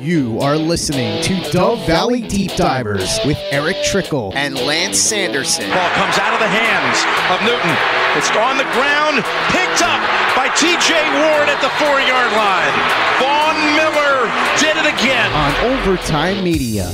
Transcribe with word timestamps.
You 0.00 0.40
are 0.40 0.56
listening 0.56 1.22
to 1.24 1.50
Dove 1.50 1.86
Valley 1.86 2.22
Deep 2.22 2.52
Divers 2.56 3.20
with 3.26 3.36
Erick 3.50 3.76
Trickel 3.84 4.32
and 4.34 4.54
Lance 4.54 4.96
Sanderson. 4.96 5.68
Ball 5.68 5.90
comes 5.90 6.16
out 6.16 6.32
of 6.32 6.40
the 6.40 6.48
hands 6.48 7.04
of 7.28 7.44
Newton. 7.44 7.68
It's 8.16 8.30
on 8.32 8.56
the 8.56 8.64
ground, 8.72 9.20
picked 9.52 9.84
up 9.84 10.00
by 10.34 10.48
TJ 10.56 10.88
Ward 10.88 11.52
at 11.52 11.60
the 11.60 11.68
four 11.76 12.00
yard 12.00 12.32
line. 12.32 12.72
Von 13.20 13.56
Miller 13.76 14.24
did 14.56 14.80
it 14.80 14.88
again. 14.88 15.30
On 15.34 15.76
Overtime 15.76 16.42
Media. 16.42 16.88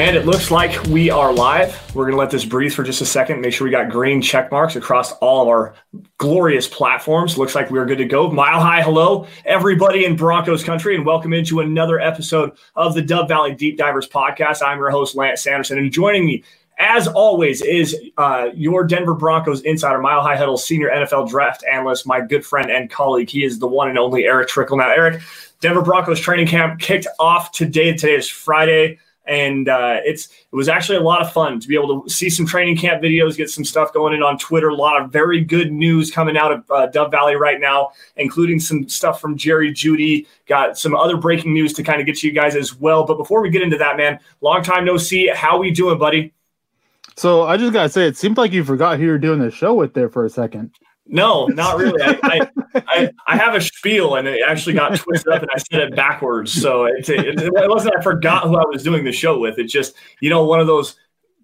And 0.00 0.16
it 0.16 0.24
looks 0.24 0.50
like 0.50 0.82
we 0.84 1.10
are 1.10 1.30
live. 1.30 1.94
We're 1.94 2.04
going 2.04 2.14
to 2.14 2.18
let 2.18 2.30
this 2.30 2.46
breathe 2.46 2.72
for 2.72 2.82
just 2.82 3.02
a 3.02 3.04
second. 3.04 3.42
Make 3.42 3.52
sure 3.52 3.66
we 3.66 3.70
got 3.70 3.90
green 3.90 4.22
check 4.22 4.50
marks 4.50 4.74
across 4.74 5.12
all 5.18 5.42
of 5.42 5.48
our 5.48 5.74
glorious 6.16 6.66
platforms. 6.66 7.36
Looks 7.36 7.54
like 7.54 7.70
we're 7.70 7.84
good 7.84 7.98
to 7.98 8.06
go. 8.06 8.30
Mile 8.30 8.60
high 8.60 8.80
hello, 8.80 9.26
everybody 9.44 10.06
in 10.06 10.16
Broncos 10.16 10.64
country, 10.64 10.96
and 10.96 11.04
welcome 11.04 11.34
into 11.34 11.60
another 11.60 12.00
episode 12.00 12.52
of 12.76 12.94
the 12.94 13.02
Dove 13.02 13.28
Valley 13.28 13.54
Deep 13.54 13.76
Divers 13.76 14.08
podcast. 14.08 14.62
I'm 14.66 14.78
your 14.78 14.88
host, 14.88 15.16
Lance 15.16 15.42
Sanderson, 15.42 15.76
and 15.76 15.92
joining 15.92 16.24
me, 16.24 16.44
as 16.78 17.06
always, 17.06 17.60
is 17.60 17.94
uh, 18.16 18.48
your 18.54 18.84
Denver 18.84 19.12
Broncos 19.12 19.60
insider, 19.60 19.98
Mile 19.98 20.22
High 20.22 20.36
Huddle 20.36 20.56
senior 20.56 20.88
NFL 20.88 21.28
draft 21.28 21.62
analyst, 21.70 22.06
my 22.06 22.22
good 22.22 22.46
friend 22.46 22.70
and 22.70 22.88
colleague. 22.88 23.28
He 23.28 23.44
is 23.44 23.58
the 23.58 23.68
one 23.68 23.90
and 23.90 23.98
only 23.98 24.24
Erick 24.24 24.48
Trickel. 24.48 24.78
Now, 24.78 24.88
Erick, 24.88 25.20
Denver 25.60 25.82
Broncos 25.82 26.20
training 26.20 26.46
camp 26.46 26.80
kicked 26.80 27.06
off 27.18 27.52
today. 27.52 27.92
Today 27.92 28.14
is 28.14 28.30
Friday 28.30 28.98
and 29.26 29.68
uh, 29.68 30.00
it's 30.04 30.26
it 30.26 30.56
was 30.56 30.68
actually 30.68 30.98
a 30.98 31.02
lot 31.02 31.22
of 31.22 31.32
fun 31.32 31.60
to 31.60 31.68
be 31.68 31.74
able 31.74 32.02
to 32.02 32.10
see 32.10 32.30
some 32.30 32.46
training 32.46 32.76
camp 32.76 33.02
videos, 33.02 33.36
get 33.36 33.50
some 33.50 33.64
stuff 33.64 33.92
going 33.92 34.14
in 34.14 34.22
on 34.22 34.38
Twitter. 34.38 34.68
A 34.68 34.74
lot 34.74 35.00
of 35.00 35.10
very 35.10 35.40
good 35.40 35.72
news 35.72 36.10
coming 36.10 36.36
out 36.36 36.52
of 36.52 36.70
uh, 36.70 36.86
Dove 36.86 37.10
Valley 37.10 37.36
right 37.36 37.60
now, 37.60 37.90
including 38.16 38.58
some 38.58 38.88
stuff 38.88 39.20
from 39.20 39.36
Jerry 39.36 39.72
Jeudy. 39.72 40.26
Got 40.46 40.78
some 40.78 40.94
other 40.94 41.16
breaking 41.16 41.52
news 41.52 41.72
to 41.74 41.82
kind 41.82 42.00
of 42.00 42.06
get 42.06 42.16
to 42.18 42.26
you 42.26 42.32
guys 42.32 42.56
as 42.56 42.74
well. 42.74 43.04
But 43.04 43.18
before 43.18 43.40
we 43.42 43.50
get 43.50 43.62
into 43.62 43.78
that, 43.78 43.96
man, 43.96 44.18
long 44.40 44.62
time 44.62 44.84
no 44.84 44.96
see. 44.96 45.28
How 45.28 45.58
we 45.58 45.70
doing, 45.70 45.98
buddy? 45.98 46.32
So 47.16 47.42
I 47.42 47.56
just 47.56 47.72
gotta 47.72 47.88
say, 47.88 48.06
it 48.06 48.16
seemed 48.16 48.38
like 48.38 48.52
you 48.52 48.64
forgot 48.64 48.98
who 48.98 49.04
you're 49.04 49.18
doing 49.18 49.40
the 49.40 49.50
show 49.50 49.74
with 49.74 49.94
there 49.94 50.08
for 50.08 50.24
a 50.24 50.30
second. 50.30 50.72
No, 51.10 51.46
not 51.46 51.76
really. 51.76 52.00
I, 52.02 52.18
I, 52.22 52.50
I, 52.86 53.10
I, 53.26 53.36
have 53.36 53.54
a 53.56 53.60
spiel 53.60 54.14
and 54.14 54.28
it 54.28 54.42
actually 54.46 54.74
got 54.74 54.96
twisted 54.96 55.32
up 55.32 55.42
and 55.42 55.50
I 55.52 55.58
said 55.58 55.80
it 55.80 55.96
backwards. 55.96 56.52
So 56.52 56.84
it, 56.84 57.08
it, 57.08 57.40
it 57.40 57.68
wasn't 57.68 57.96
I 57.98 58.02
forgot 58.02 58.44
who 58.44 58.56
I 58.56 58.64
was 58.66 58.84
doing 58.84 59.04
the 59.04 59.12
show 59.12 59.38
with. 59.38 59.58
It's 59.58 59.72
just, 59.72 59.94
you 60.20 60.30
know, 60.30 60.44
one 60.44 60.60
of 60.60 60.68
those 60.68 60.96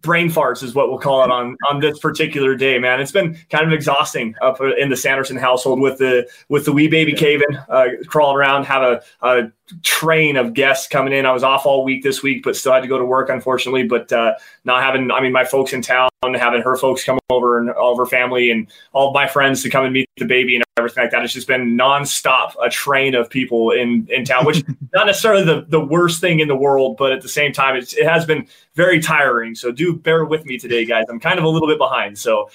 brain 0.02 0.30
farts 0.30 0.62
is 0.62 0.74
what 0.74 0.88
we'll 0.88 1.00
call 1.00 1.24
it 1.24 1.30
on 1.30 1.56
on 1.68 1.80
this 1.80 1.98
particular 1.98 2.54
day, 2.54 2.78
man. 2.78 3.00
It's 3.00 3.12
been 3.12 3.36
kind 3.50 3.66
of 3.66 3.72
exhausting 3.72 4.34
up 4.40 4.60
in 4.60 4.88
the 4.88 4.96
Sanderson 4.96 5.36
household 5.36 5.80
with 5.80 5.98
the 5.98 6.28
with 6.48 6.64
the 6.64 6.72
wee 6.72 6.88
baby 6.88 7.12
caving, 7.12 7.56
uh, 7.68 7.88
crawling 8.06 8.36
around, 8.36 8.64
have 8.64 8.82
a, 8.82 9.02
a 9.20 9.50
train 9.82 10.36
of 10.36 10.54
guests 10.54 10.86
coming 10.86 11.12
in. 11.12 11.26
I 11.26 11.32
was 11.32 11.42
off 11.42 11.66
all 11.66 11.84
week 11.84 12.02
this 12.02 12.22
week, 12.22 12.42
but 12.44 12.56
still 12.56 12.72
had 12.72 12.82
to 12.82 12.88
go 12.88 12.98
to 12.98 13.04
work, 13.04 13.28
unfortunately. 13.28 13.84
But 13.84 14.12
uh, 14.12 14.34
not 14.64 14.82
having, 14.82 15.10
I 15.10 15.20
mean, 15.20 15.32
my 15.32 15.44
folks 15.44 15.72
in 15.72 15.82
town, 15.82 16.08
having 16.22 16.62
her 16.62 16.76
folks 16.76 17.04
come 17.04 17.18
over 17.30 17.58
and 17.58 17.70
all 17.70 17.92
of 17.92 17.98
her 17.98 18.06
family 18.06 18.50
and 18.50 18.68
all 18.92 19.08
of 19.08 19.14
my 19.14 19.26
friends 19.26 19.62
to 19.62 19.70
come 19.70 19.84
and 19.84 19.92
meet 19.92 20.08
the 20.16 20.24
baby 20.24 20.54
and 20.54 20.64
everything 20.76 21.04
like 21.04 21.10
that. 21.10 21.24
It's 21.24 21.32
just 21.32 21.48
been 21.48 21.76
nonstop 21.76 22.52
a 22.62 22.70
train 22.70 23.14
of 23.14 23.28
people 23.28 23.72
in 23.72 24.06
in 24.10 24.24
town, 24.24 24.44
which 24.44 24.62
not 24.94 25.06
necessarily 25.06 25.44
the, 25.44 25.66
the 25.68 25.80
worst 25.80 26.20
thing 26.20 26.40
in 26.40 26.48
the 26.48 26.56
world, 26.56 26.96
but 26.96 27.12
at 27.12 27.22
the 27.22 27.28
same 27.28 27.52
time, 27.52 27.76
it's, 27.76 27.94
it 27.94 28.06
has 28.06 28.24
been 28.24 28.46
very 28.74 29.00
tiring. 29.00 29.54
So 29.54 29.72
do 29.72 29.96
bear 29.96 30.24
with 30.24 30.44
me 30.44 30.58
today, 30.58 30.84
guys. 30.84 31.06
I'm 31.08 31.20
kind 31.20 31.38
of 31.38 31.44
a 31.44 31.48
little 31.48 31.68
bit 31.68 31.78
behind. 31.78 32.18
So, 32.18 32.50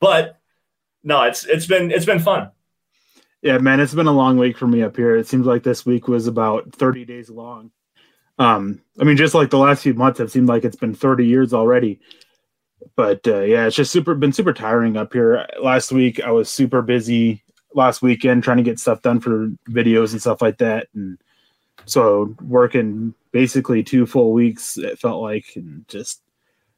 but 0.00 0.40
no, 1.02 1.22
it's 1.22 1.44
it's 1.46 1.66
been 1.66 1.90
it's 1.90 2.06
been 2.06 2.18
fun. 2.18 2.50
Yeah, 3.42 3.58
man, 3.58 3.80
it's 3.80 3.94
been 3.94 4.06
a 4.06 4.12
long 4.12 4.36
week 4.36 4.58
for 4.58 4.66
me 4.66 4.82
up 4.82 4.96
here. 4.96 5.16
It 5.16 5.26
seems 5.26 5.46
like 5.46 5.62
this 5.62 5.86
week 5.86 6.08
was 6.08 6.26
about 6.26 6.72
30 6.74 7.04
days 7.06 7.30
long. 7.30 7.70
Um, 8.38 8.82
I 9.00 9.04
mean, 9.04 9.16
just 9.16 9.34
like 9.34 9.50
the 9.50 9.58
last 9.58 9.82
few 9.82 9.94
months, 9.94 10.20
it 10.20 10.30
seemed 10.30 10.48
like 10.48 10.64
it's 10.64 10.76
been 10.76 10.94
30 10.94 11.26
years 11.26 11.54
already. 11.54 12.00
But 12.96 13.26
uh, 13.26 13.40
yeah, 13.40 13.66
it's 13.66 13.76
just 13.76 13.92
super 13.92 14.14
been 14.14 14.32
super 14.32 14.52
tiring 14.52 14.96
up 14.96 15.12
here. 15.12 15.46
Last 15.62 15.92
week 15.92 16.20
I 16.20 16.30
was 16.30 16.50
super 16.50 16.82
busy. 16.82 17.42
Last 17.74 18.02
weekend 18.02 18.42
trying 18.42 18.56
to 18.56 18.62
get 18.62 18.80
stuff 18.80 19.02
done 19.02 19.20
for 19.20 19.48
videos 19.68 20.12
and 20.12 20.20
stuff 20.20 20.42
like 20.42 20.58
that, 20.58 20.88
and 20.94 21.18
so 21.84 22.34
working 22.42 23.14
basically 23.32 23.82
two 23.84 24.06
full 24.06 24.32
weeks. 24.32 24.76
It 24.76 24.98
felt 24.98 25.22
like 25.22 25.44
and 25.56 25.86
just 25.88 26.22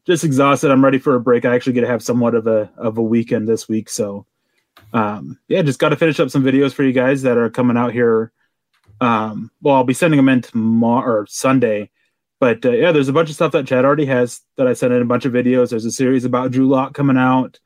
just 0.05 0.25
exhausted. 0.25 0.71
I'm 0.71 0.85
ready 0.85 0.99
for 0.99 1.15
a 1.15 1.21
break. 1.21 1.45
I 1.45 1.55
actually 1.55 1.75
get 1.75 1.83
to 1.83 1.87
have 1.87 2.03
somewhat 2.03 2.35
of 2.35 2.47
a 2.47 2.71
of 2.77 2.99
a 2.99 3.03
weekend 3.03 3.49
this 3.49 3.69
week, 3.69 3.89
so 3.89 4.27
um, 4.93 5.39
yeah, 5.49 5.63
just 5.63 5.79
got 5.79 5.91
to 5.91 5.97
finish 5.97 6.21
up 6.21 6.31
some 6.31 6.45
videos 6.45 6.73
for 6.73 6.83
you 6.83 6.93
guys 6.93 7.23
that 7.23 7.39
are 7.39 7.51
coming 7.51 7.77
out 7.77 7.93
here. 7.93 8.33
Um, 9.01 9.51
well, 9.61 9.77
I'll 9.77 9.85
be 9.85 9.95
sending 9.95 10.19
them 10.19 10.29
in 10.29 10.43
tomorrow 10.43 11.21
or 11.21 11.27
Sunday. 11.27 11.91
But 12.39 12.65
uh, 12.67 12.73
yeah, 12.73 12.93
there's 12.93 13.09
a 13.09 13.13
bunch 13.13 13.29
of 13.29 13.37
stuff 13.37 13.53
that 13.53 13.67
Chad 13.67 13.85
already 13.85 14.07
has 14.07 14.41
that 14.57 14.67
I 14.67 14.73
sent 14.73 14.93
in 14.93 15.03
a 15.03 15.07
bunch 15.07 15.25
of 15.25 15.33
videos. 15.33 15.71
There's 15.71 15.85
a 15.85 15.93
series 15.93 16.25
about 16.25 16.51
Drew 16.51 16.69
Lock 16.69 16.93
coming 16.93 17.17
out. 17.17 17.61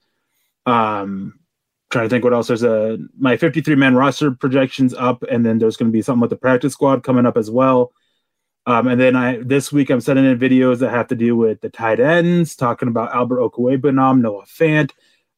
Um, 0.66 1.38
trying 1.90 2.04
to 2.04 2.08
think 2.10 2.24
what 2.24 2.32
else. 2.32 2.48
There's 2.48 2.62
a 2.62 2.98
my 3.18 3.36
53 3.36 3.74
man 3.74 3.94
roster 3.94 4.30
projections 4.30 4.92
up, 4.94 5.22
and 5.22 5.44
then 5.44 5.58
there's 5.58 5.76
going 5.76 5.90
to 5.90 5.96
be 5.96 6.02
something 6.02 6.20
with 6.20 6.30
the 6.30 6.36
practice 6.36 6.74
squad 6.74 7.02
coming 7.02 7.26
up 7.26 7.36
as 7.36 7.50
well. 7.50 7.92
Um, 8.66 8.88
and 8.88 9.00
then 9.00 9.14
I 9.14 9.38
this 9.38 9.72
week 9.72 9.90
I'm 9.90 10.00
sending 10.00 10.24
in 10.24 10.38
videos 10.38 10.80
that 10.80 10.90
have 10.90 11.08
to 11.08 11.14
do 11.14 11.36
with 11.36 11.60
the 11.60 11.70
tight 11.70 12.00
ends, 12.00 12.56
talking 12.56 12.88
about 12.88 13.14
Albert 13.14 13.40
Okwuegbunam, 13.40 14.20
Noah 14.20 14.44
Fant, 14.44 14.90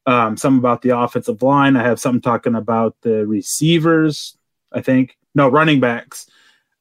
um, 0.09 0.39
some 0.39 0.59
about 0.59 0.81
the 0.81 0.99
offensive 0.99 1.43
line. 1.43 1.77
I 1.77 1.83
have 1.83 2.01
some 2.01 2.19
talking 2.23 2.55
about 2.55 2.97
the 3.03 3.27
receivers, 3.27 4.39
I 4.73 4.81
think. 4.81 5.19
No, 5.35 5.51
running 5.51 5.81
backs. 5.81 6.27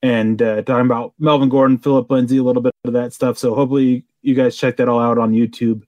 And 0.01 0.41
uh, 0.41 0.61
talking 0.61 0.85
about 0.85 1.13
Melvin 1.19 1.49
Gordon, 1.49 1.77
Philip 1.77 2.09
Lindsay, 2.09 2.37
a 2.37 2.43
little 2.43 2.61
bit 2.61 2.73
of 2.85 2.93
that 2.93 3.11
stuff. 3.11 3.37
So 3.37 3.53
hopefully 3.53 4.05
you 4.21 4.33
guys 4.33 4.55
check 4.55 4.77
that 4.77 4.87
all 4.87 5.01
out 5.01 5.17
on 5.17 5.33
YouTube. 5.33 5.83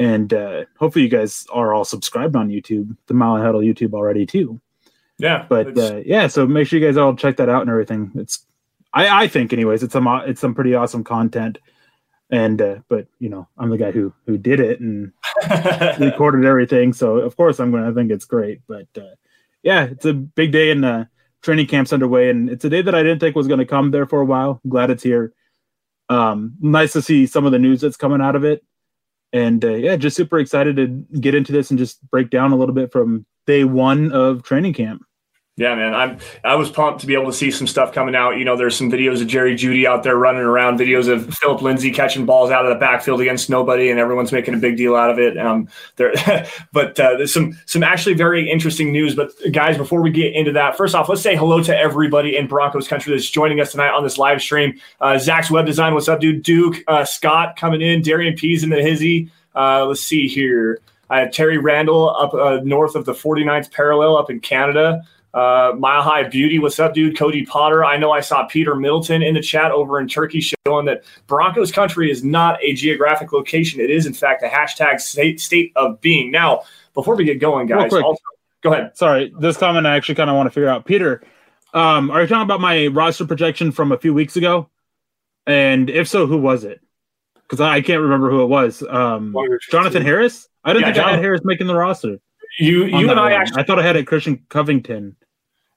And 0.00 0.34
uh, 0.34 0.64
hopefully 0.76 1.04
you 1.04 1.08
guys 1.08 1.46
are 1.52 1.72
all 1.72 1.84
subscribed 1.84 2.34
on 2.34 2.48
YouTube, 2.48 2.96
the 3.06 3.14
Mile 3.14 3.40
Huddle 3.40 3.60
YouTube 3.60 3.94
already 3.94 4.26
too. 4.26 4.60
Yeah. 5.18 5.46
But 5.48 5.78
uh, 5.78 6.02
yeah, 6.04 6.26
so 6.26 6.48
make 6.48 6.66
sure 6.66 6.80
you 6.80 6.86
guys 6.86 6.96
all 6.96 7.14
check 7.14 7.36
that 7.36 7.48
out 7.48 7.60
and 7.60 7.70
everything. 7.70 8.10
It's 8.16 8.44
I, 8.92 9.22
I 9.22 9.28
think 9.28 9.52
anyways, 9.52 9.84
it's 9.84 9.92
some 9.92 10.08
it's 10.26 10.40
some 10.40 10.54
pretty 10.54 10.74
awesome 10.74 11.04
content 11.04 11.58
and 12.30 12.60
uh, 12.60 12.76
but 12.88 13.06
you 13.18 13.28
know 13.28 13.46
i'm 13.58 13.70
the 13.70 13.78
guy 13.78 13.90
who 13.90 14.12
who 14.26 14.36
did 14.36 14.60
it 14.60 14.80
and 14.80 15.12
recorded 16.00 16.44
everything. 16.44 16.92
So 16.92 17.18
of 17.18 17.36
course 17.36 17.60
i'm 17.60 17.70
gonna 17.70 17.92
think 17.94 18.10
it's 18.10 18.24
great. 18.24 18.60
But 18.66 18.88
uh, 18.96 19.14
yeah 19.62 19.84
it's 19.84 20.04
a 20.04 20.12
big 20.12 20.52
day 20.52 20.70
and 20.70 20.84
uh, 20.84 21.04
training 21.42 21.66
camp's 21.66 21.92
underway. 21.92 22.30
And 22.30 22.50
it's 22.50 22.64
a 22.64 22.70
day 22.70 22.82
that 22.82 22.94
i 22.94 23.02
didn't 23.02 23.20
think 23.20 23.36
was 23.36 23.48
going 23.48 23.60
to 23.60 23.66
come 23.66 23.90
there 23.90 24.06
for 24.06 24.20
a 24.20 24.26
while. 24.26 24.60
I'm 24.64 24.70
glad 24.70 24.90
it's 24.90 25.02
here. 25.02 25.32
Um 26.08 26.54
nice 26.60 26.92
to 26.94 27.02
see 27.02 27.26
some 27.26 27.46
of 27.46 27.52
the 27.52 27.58
news 27.58 27.80
that's 27.80 27.96
coming 27.96 28.20
out 28.20 28.36
of 28.36 28.44
it. 28.44 28.64
And 29.32 29.64
uh, 29.64 29.74
yeah 29.74 29.96
just 29.96 30.16
super 30.16 30.38
excited 30.38 30.76
to 30.76 31.18
get 31.20 31.34
into 31.34 31.52
this 31.52 31.70
and 31.70 31.78
just 31.78 32.08
break 32.10 32.30
down 32.30 32.52
a 32.52 32.56
little 32.56 32.74
bit 32.74 32.92
from 32.92 33.26
day 33.46 33.64
one 33.64 34.10
of 34.12 34.42
training 34.42 34.74
camp 34.74 35.05
yeah, 35.58 35.74
man, 35.74 35.94
I'm 35.94 36.18
I 36.44 36.54
was 36.56 36.70
pumped 36.70 37.00
to 37.00 37.06
be 37.06 37.14
able 37.14 37.26
to 37.26 37.32
see 37.32 37.50
some 37.50 37.66
stuff 37.66 37.90
coming 37.90 38.14
out. 38.14 38.36
You 38.36 38.44
know, 38.44 38.58
there's 38.58 38.76
some 38.76 38.90
videos 38.90 39.22
of 39.22 39.26
Jerry 39.26 39.54
Jeudy 39.54 39.86
out 39.86 40.02
there 40.02 40.14
running 40.14 40.42
around, 40.42 40.78
videos 40.78 41.08
of 41.08 41.32
Philip 41.34 41.62
Lindsay 41.62 41.90
catching 41.90 42.26
balls 42.26 42.50
out 42.50 42.66
of 42.66 42.68
the 42.74 42.78
backfield 42.78 43.22
against 43.22 43.48
nobody, 43.48 43.88
and 43.88 43.98
everyone's 43.98 44.32
making 44.32 44.52
a 44.52 44.58
big 44.58 44.76
deal 44.76 44.94
out 44.94 45.08
of 45.08 45.18
it. 45.18 45.38
Um, 45.38 45.66
there, 45.96 46.12
but 46.72 47.00
uh, 47.00 47.16
there's 47.16 47.32
some 47.32 47.58
some 47.64 47.82
actually 47.82 48.12
very 48.12 48.50
interesting 48.50 48.92
news. 48.92 49.14
But 49.14 49.32
guys, 49.50 49.78
before 49.78 50.02
we 50.02 50.10
get 50.10 50.34
into 50.34 50.52
that, 50.52 50.76
first 50.76 50.94
off, 50.94 51.08
let's 51.08 51.22
say 51.22 51.34
hello 51.34 51.62
to 51.62 51.74
everybody 51.74 52.36
in 52.36 52.46
Broncos 52.48 52.86
country 52.86 53.14
that's 53.14 53.30
joining 53.30 53.58
us 53.58 53.72
tonight 53.72 53.94
on 53.94 54.02
this 54.02 54.18
live 54.18 54.42
stream. 54.42 54.78
Uh, 55.00 55.18
Zach's 55.18 55.50
Web 55.50 55.64
Design, 55.64 55.94
what's 55.94 56.08
up, 56.08 56.20
dude? 56.20 56.42
Duke, 56.42 56.84
uh, 56.86 57.06
Scott 57.06 57.56
coming 57.56 57.80
in, 57.80 58.02
Darian 58.02 58.34
Pease 58.34 58.62
in 58.62 58.68
the 58.68 58.82
hizzy. 58.82 59.30
Uh, 59.54 59.86
let's 59.86 60.02
see 60.02 60.28
here. 60.28 60.80
I 61.08 61.20
have 61.20 61.32
Terry 61.32 61.56
Randall 61.56 62.10
up 62.10 62.34
uh, 62.34 62.60
north 62.62 62.94
of 62.94 63.04
the 63.04 63.12
49th 63.12 63.70
parallel 63.70 64.18
up 64.18 64.28
in 64.28 64.40
Canada. 64.40 65.02
Uh, 65.34 65.74
Mile 65.78 66.02
High 66.02 66.22
Beauty, 66.22 66.58
what's 66.58 66.78
up, 66.78 66.94
dude? 66.94 67.18
Cody 67.18 67.44
Potter. 67.44 67.84
I 67.84 67.98
know 67.98 68.10
I 68.10 68.20
saw 68.20 68.46
Peter 68.46 68.74
Middleton 68.74 69.22
in 69.22 69.34
the 69.34 69.42
chat 69.42 69.70
over 69.70 70.00
in 70.00 70.08
Turkey 70.08 70.40
showing 70.40 70.86
that 70.86 71.04
Broncos 71.26 71.70
country 71.70 72.10
is 72.10 72.24
not 72.24 72.58
a 72.62 72.72
geographic 72.72 73.32
location. 73.32 73.80
It 73.80 73.90
is, 73.90 74.06
in 74.06 74.14
fact, 74.14 74.42
a 74.42 74.48
hashtag 74.48 74.98
state, 75.00 75.40
state 75.40 75.72
of 75.76 76.00
being. 76.00 76.30
Now, 76.30 76.62
before 76.94 77.16
we 77.16 77.24
get 77.24 77.38
going, 77.38 77.66
guys, 77.66 77.92
also, 77.92 78.22
go 78.62 78.72
ahead. 78.72 78.96
Sorry, 78.96 79.32
this 79.38 79.58
comment 79.58 79.86
I 79.86 79.96
actually 79.96 80.14
kind 80.14 80.30
of 80.30 80.36
want 80.36 80.46
to 80.46 80.50
figure 80.50 80.70
out. 80.70 80.86
Peter, 80.86 81.22
um, 81.74 82.10
are 82.10 82.22
you 82.22 82.26
talking 82.26 82.42
about 82.42 82.62
my 82.62 82.86
roster 82.86 83.26
projection 83.26 83.72
from 83.72 83.92
a 83.92 83.98
few 83.98 84.14
weeks 84.14 84.36
ago? 84.36 84.70
And 85.46 85.90
if 85.90 86.08
so, 86.08 86.26
who 86.26 86.38
was 86.38 86.64
it? 86.64 86.80
Because 87.42 87.60
I 87.60 87.82
can't 87.82 88.00
remember 88.00 88.30
who 88.30 88.42
it 88.42 88.46
was. 88.46 88.82
Um, 88.82 89.36
Jonathan 89.70 90.02
Harris? 90.02 90.48
I 90.64 90.72
didn't 90.72 90.80
yeah, 90.80 90.86
think 90.86 90.96
John- 90.96 91.08
I 91.08 91.10
had 91.12 91.20
Harris 91.20 91.42
making 91.44 91.66
the 91.66 91.76
roster. 91.76 92.16
You, 92.58 92.84
you 92.84 93.10
and 93.10 93.20
I 93.20 93.32
actually. 93.32 93.62
I 93.62 93.64
thought 93.64 93.78
I 93.78 93.82
had 93.82 93.96
it 93.96 94.06
Christian 94.06 94.44
Covington. 94.48 95.16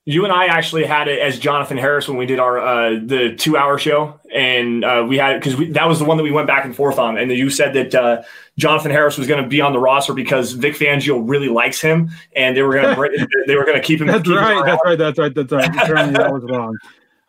You 0.05 0.23
and 0.23 0.33
I 0.33 0.45
actually 0.45 0.85
had 0.85 1.07
it 1.07 1.19
as 1.19 1.37
Jonathan 1.37 1.77
Harris 1.77 2.07
when 2.07 2.17
we 2.17 2.25
did 2.25 2.39
our 2.39 2.57
uh, 2.57 2.99
the 3.03 3.35
two 3.35 3.57
hour 3.57 3.77
show, 3.77 4.19
and 4.33 4.83
uh, 4.83 5.05
we 5.07 5.17
had 5.17 5.41
because 5.41 5.57
that 5.73 5.87
was 5.87 5.99
the 5.99 6.05
one 6.05 6.17
that 6.17 6.23
we 6.23 6.31
went 6.31 6.47
back 6.47 6.65
and 6.65 6.75
forth 6.75 6.97
on. 6.97 7.17
And 7.17 7.29
you 7.31 7.49
said 7.49 7.73
that 7.73 7.93
uh, 7.93 8.23
Jonathan 8.57 8.91
Harris 8.91 9.17
was 9.17 9.27
going 9.27 9.43
to 9.43 9.47
be 9.47 9.61
on 9.61 9.73
the 9.73 9.79
roster 9.79 10.13
because 10.13 10.53
Vic 10.53 10.75
Fangio 10.75 11.21
really 11.23 11.49
likes 11.49 11.81
him, 11.81 12.09
and 12.35 12.55
they 12.55 12.63
were 12.63 12.73
going 12.73 12.95
to 12.95 13.27
they 13.47 13.55
were 13.55 13.65
going 13.65 13.79
to 13.79 13.85
keep 13.85 14.01
him. 14.01 14.07
That's 14.07 14.23
keep 14.23 14.37
right. 14.37 14.57
Him 14.57 14.65
that's 14.65 14.83
right. 14.85 14.97
That's 14.97 15.19
right. 15.19 15.35
That's 15.35 15.51
right. 15.91 16.13
That 16.13 16.33
was 16.33 16.43
wrong. 16.43 16.77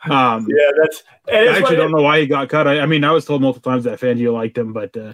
Um, 0.08 0.46
yeah, 0.48 0.70
that's. 0.80 1.02
I 1.30 1.58
actually 1.58 1.76
don't 1.76 1.92
know 1.92 2.00
why 2.00 2.20
he 2.20 2.26
got 2.26 2.48
cut. 2.48 2.66
I, 2.66 2.80
I, 2.80 2.86
mean, 2.86 3.04
I 3.04 3.10
was 3.10 3.26
told 3.26 3.42
multiple 3.42 3.70
times 3.70 3.84
that 3.84 4.00
Fangio 4.00 4.32
liked 4.32 4.56
him, 4.56 4.72
but 4.72 4.96
uh, 4.96 5.12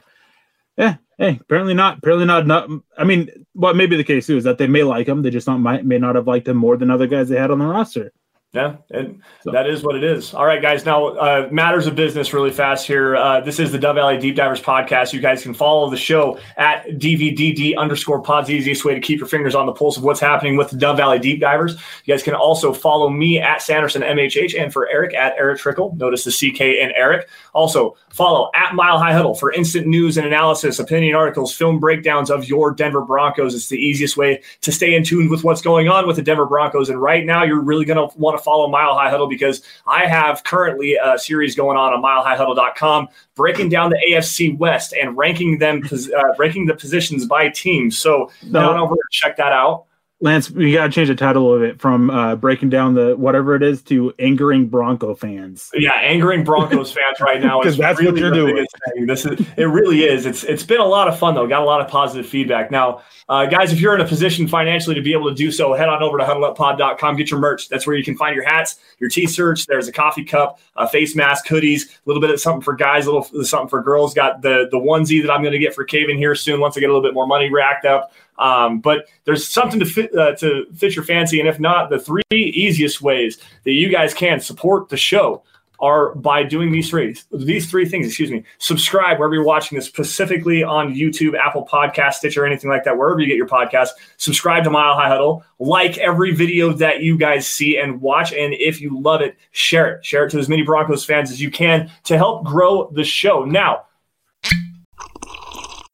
yeah, 0.76 0.96
hey, 1.18 1.38
apparently 1.40 1.74
not. 1.74 1.98
Apparently 1.98 2.26
not. 2.26 2.46
Not. 2.46 2.68
I 2.98 3.04
mean, 3.04 3.46
what 3.52 3.76
may 3.76 3.86
be 3.86 3.96
the 3.96 4.04
case 4.04 4.26
too 4.26 4.36
is 4.36 4.44
that 4.44 4.58
they 4.58 4.66
may 4.66 4.82
like 4.82 5.08
him. 5.08 5.22
They 5.22 5.30
just 5.30 5.46
not 5.46 5.58
might 5.58 5.84
may 5.84 5.98
not 5.98 6.14
have 6.14 6.26
liked 6.26 6.48
him 6.48 6.56
more 6.56 6.76
than 6.76 6.90
other 6.90 7.06
guys 7.06 7.28
they 7.28 7.38
had 7.38 7.50
on 7.50 7.58
the 7.58 7.66
roster. 7.66 8.12
Yeah, 8.56 8.76
and 8.90 9.22
so. 9.42 9.50
that 9.50 9.68
is 9.68 9.82
what 9.82 9.96
it 9.96 10.02
is. 10.02 10.32
All 10.34 10.46
right, 10.46 10.62
guys. 10.62 10.84
Now, 10.84 11.08
uh, 11.08 11.48
matters 11.52 11.86
of 11.86 11.94
business 11.94 12.32
really 12.32 12.50
fast 12.50 12.86
here. 12.86 13.16
Uh, 13.16 13.40
this 13.40 13.58
is 13.58 13.70
the 13.70 13.78
Dove 13.78 13.96
Valley 13.96 14.18
Deep 14.18 14.34
Divers 14.34 14.62
podcast. 14.62 15.12
You 15.12 15.20
guys 15.20 15.42
can 15.42 15.52
follow 15.52 15.90
the 15.90 15.96
show 15.96 16.38
at 16.56 16.86
DVDD 16.86 17.76
underscore 17.76 18.22
pods. 18.22 18.50
Easiest 18.50 18.84
way 18.84 18.94
to 18.94 19.00
keep 19.00 19.18
your 19.18 19.28
fingers 19.28 19.54
on 19.54 19.66
the 19.66 19.72
pulse 19.72 19.96
of 19.96 20.04
what's 20.04 20.20
happening 20.20 20.56
with 20.56 20.70
the 20.70 20.76
Dove 20.76 20.96
Valley 20.96 21.18
Deep 21.18 21.40
Divers. 21.40 21.74
You 22.04 22.14
guys 22.14 22.22
can 22.22 22.34
also 22.34 22.72
follow 22.72 23.10
me 23.10 23.38
at 23.38 23.60
Sanderson 23.60 24.02
MHH 24.02 24.58
and 24.58 24.72
for 24.72 24.88
Erick 24.88 25.14
at 25.14 25.34
Erick 25.36 25.58
Trickel. 25.58 25.94
Notice 25.96 26.24
the 26.24 26.32
CK 26.32 26.60
and 26.82 26.92
Erick. 26.96 27.28
Also, 27.52 27.96
follow 28.10 28.50
at 28.54 28.74
Mile 28.74 28.98
High 28.98 29.12
Huddle 29.12 29.34
for 29.34 29.52
instant 29.52 29.86
news 29.86 30.16
and 30.16 30.26
analysis, 30.26 30.78
opinion 30.78 31.14
articles, 31.14 31.54
film 31.54 31.78
breakdowns 31.78 32.30
of 32.30 32.48
your 32.48 32.70
Denver 32.72 33.02
Broncos. 33.02 33.54
It's 33.54 33.68
the 33.68 33.76
easiest 33.76 34.16
way 34.16 34.42
to 34.62 34.72
stay 34.72 34.94
in 34.94 35.04
tune 35.04 35.28
with 35.28 35.44
what's 35.44 35.60
going 35.60 35.88
on 35.88 36.06
with 36.06 36.16
the 36.16 36.22
Denver 36.22 36.46
Broncos. 36.46 36.88
And 36.88 37.00
right 37.00 37.24
now, 37.24 37.44
you're 37.44 37.60
really 37.60 37.84
going 37.84 38.08
to 38.08 38.16
want 38.18 38.38
to 38.38 38.42
follow 38.46 38.68
Mile 38.68 38.94
High 38.94 39.10
Huddle 39.10 39.26
because 39.26 39.62
I 39.86 40.06
have 40.06 40.44
currently 40.44 40.96
a 41.02 41.18
series 41.18 41.54
going 41.54 41.76
on 41.76 41.92
on 41.92 42.02
milehighhuddle.com 42.02 43.08
breaking 43.34 43.68
down 43.68 43.90
the 43.90 44.00
AFC 44.10 44.56
West 44.56 44.94
and 44.94 45.16
ranking 45.16 45.58
them, 45.58 45.82
uh, 45.92 46.34
ranking 46.38 46.64
the 46.64 46.74
positions 46.74 47.26
by 47.26 47.48
team. 47.48 47.90
So 47.90 48.30
no. 48.44 48.60
head 48.60 48.68
on 48.68 48.78
over 48.78 48.92
and 48.92 49.00
check 49.10 49.36
that 49.36 49.52
out. 49.52 49.86
Lance, 50.22 50.50
we 50.50 50.72
got 50.72 50.86
to 50.86 50.92
change 50.92 51.08
the 51.08 51.14
title 51.14 51.52
of 51.52 51.62
it 51.62 51.78
from 51.78 52.08
uh, 52.08 52.36
breaking 52.36 52.70
down 52.70 52.94
the 52.94 53.14
whatever 53.18 53.54
it 53.54 53.62
is 53.62 53.82
to 53.82 54.14
angering 54.18 54.66
Bronco 54.66 55.14
fans. 55.14 55.70
Yeah, 55.74 55.92
angering 55.92 56.42
Broncos 56.42 56.90
fans 56.94 57.20
right 57.20 57.38
now 57.38 57.60
because 57.60 57.76
that's 57.76 58.00
really 58.00 58.12
what 58.12 58.20
you're 58.20 58.30
doing. 58.30 58.66
This 59.06 59.26
is 59.26 59.38
it. 59.58 59.64
Really 59.64 60.04
is. 60.04 60.24
It's 60.24 60.42
it's 60.42 60.62
been 60.62 60.80
a 60.80 60.86
lot 60.86 61.06
of 61.06 61.18
fun 61.18 61.34
though. 61.34 61.46
Got 61.46 61.60
a 61.60 61.66
lot 61.66 61.82
of 61.82 61.88
positive 61.88 62.26
feedback. 62.26 62.70
Now, 62.70 63.02
uh, 63.28 63.44
guys, 63.44 63.74
if 63.74 63.80
you're 63.80 63.94
in 63.94 64.00
a 64.00 64.06
position 64.08 64.48
financially 64.48 64.94
to 64.94 65.02
be 65.02 65.12
able 65.12 65.28
to 65.28 65.34
do 65.34 65.52
so, 65.52 65.74
head 65.74 65.90
on 65.90 66.02
over 66.02 66.16
to 66.16 66.24
huddleuppod.com. 66.24 67.16
Get 67.16 67.30
your 67.30 67.40
merch. 67.40 67.68
That's 67.68 67.86
where 67.86 67.94
you 67.94 68.04
can 68.04 68.16
find 68.16 68.34
your 68.34 68.48
hats, 68.48 68.76
your 68.98 69.10
t-shirts. 69.10 69.66
There's 69.66 69.86
a 69.86 69.92
coffee 69.92 70.24
cup, 70.24 70.60
a 70.76 70.88
face 70.88 71.14
mask, 71.14 71.46
hoodies, 71.46 71.82
a 71.82 71.90
little 72.06 72.22
bit 72.22 72.30
of 72.30 72.40
something 72.40 72.62
for 72.62 72.74
guys, 72.74 73.04
a 73.04 73.12
little 73.12 73.44
something 73.44 73.68
for 73.68 73.82
girls. 73.82 74.14
Got 74.14 74.40
the 74.40 74.66
the 74.70 74.78
onesie 74.78 75.20
that 75.20 75.30
I'm 75.30 75.42
going 75.42 75.52
to 75.52 75.58
get 75.58 75.74
for 75.74 75.84
Caven 75.84 76.16
here 76.16 76.34
soon 76.34 76.58
once 76.58 76.74
I 76.78 76.80
get 76.80 76.88
a 76.88 76.92
little 76.94 77.06
bit 77.06 77.12
more 77.12 77.26
money 77.26 77.50
racked 77.50 77.84
up. 77.84 78.12
Um, 78.38 78.80
but 78.80 79.06
there's 79.24 79.48
something 79.48 79.80
to 79.80 79.86
fit 79.86 80.14
uh, 80.14 80.34
to 80.36 80.66
fit 80.74 80.94
your 80.94 81.04
fancy, 81.04 81.40
and 81.40 81.48
if 81.48 81.58
not, 81.58 81.90
the 81.90 81.98
three 81.98 82.22
easiest 82.30 83.00
ways 83.00 83.38
that 83.64 83.72
you 83.72 83.88
guys 83.88 84.14
can 84.14 84.40
support 84.40 84.88
the 84.88 84.96
show 84.96 85.42
are 85.80 86.14
by 86.14 86.42
doing 86.42 86.72
these 86.72 86.88
three 86.88 87.16
these 87.32 87.70
three 87.70 87.86
things. 87.86 88.06
Excuse 88.06 88.30
me. 88.30 88.44
Subscribe 88.58 89.18
wherever 89.18 89.34
you're 89.34 89.44
watching 89.44 89.76
this, 89.76 89.86
specifically 89.86 90.62
on 90.62 90.94
YouTube, 90.94 91.38
Apple 91.38 91.66
Podcast, 91.66 92.14
Stitcher, 92.14 92.46
anything 92.46 92.70
like 92.70 92.84
that. 92.84 92.96
Wherever 92.96 93.20
you 93.20 93.26
get 93.26 93.36
your 93.36 93.48
podcast, 93.48 93.90
subscribe 94.16 94.64
to 94.64 94.70
Mile 94.70 94.94
High 94.94 95.08
Huddle. 95.08 95.44
Like 95.58 95.98
every 95.98 96.34
video 96.34 96.72
that 96.74 97.02
you 97.02 97.16
guys 97.16 97.46
see 97.46 97.78
and 97.78 98.00
watch, 98.00 98.32
and 98.32 98.54
if 98.54 98.80
you 98.80 98.98
love 98.98 99.20
it, 99.20 99.36
share 99.52 99.96
it. 99.96 100.04
Share 100.04 100.26
it 100.26 100.30
to 100.30 100.38
as 100.38 100.48
many 100.48 100.62
Broncos 100.62 101.04
fans 101.04 101.30
as 101.30 101.40
you 101.40 101.50
can 101.50 101.90
to 102.04 102.16
help 102.16 102.44
grow 102.44 102.90
the 102.92 103.04
show. 103.04 103.44
Now. 103.44 103.84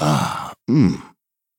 Ah, 0.00 0.52
mmm 0.68 1.11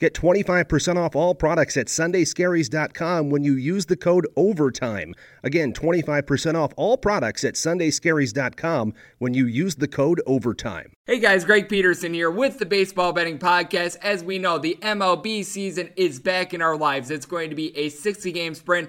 Get 0.00 0.14
25% 0.14 0.96
off 0.96 1.14
all 1.14 1.34
products 1.34 1.76
at 1.76 1.88
sundayscaries.com 1.88 3.28
when 3.28 3.44
you 3.44 3.52
use 3.52 3.84
the 3.84 3.98
code 3.98 4.26
OVERTIME. 4.34 5.14
Again, 5.44 5.74
25% 5.74 6.54
off 6.54 6.72
all 6.78 6.96
products 6.96 7.44
at 7.44 7.52
sundayscaries.com 7.52 8.94
when 9.18 9.34
you 9.34 9.44
use 9.44 9.74
the 9.74 9.86
code 9.86 10.22
OVERTIME. 10.26 10.94
Hey 11.04 11.18
guys, 11.18 11.44
Greg 11.44 11.68
Peterson 11.68 12.14
here 12.14 12.30
with 12.30 12.58
the 12.58 12.64
Baseball 12.64 13.12
Betting 13.12 13.38
Podcast. 13.38 13.98
As 14.00 14.24
we 14.24 14.38
know, 14.38 14.56
the 14.56 14.78
MLB 14.80 15.44
season 15.44 15.90
is 15.96 16.18
back 16.18 16.54
in 16.54 16.62
our 16.62 16.78
lives. 16.78 17.10
It's 17.10 17.26
going 17.26 17.50
to 17.50 17.56
be 17.56 17.76
a 17.76 17.90
60 17.90 18.32
game 18.32 18.54
sprint 18.54 18.88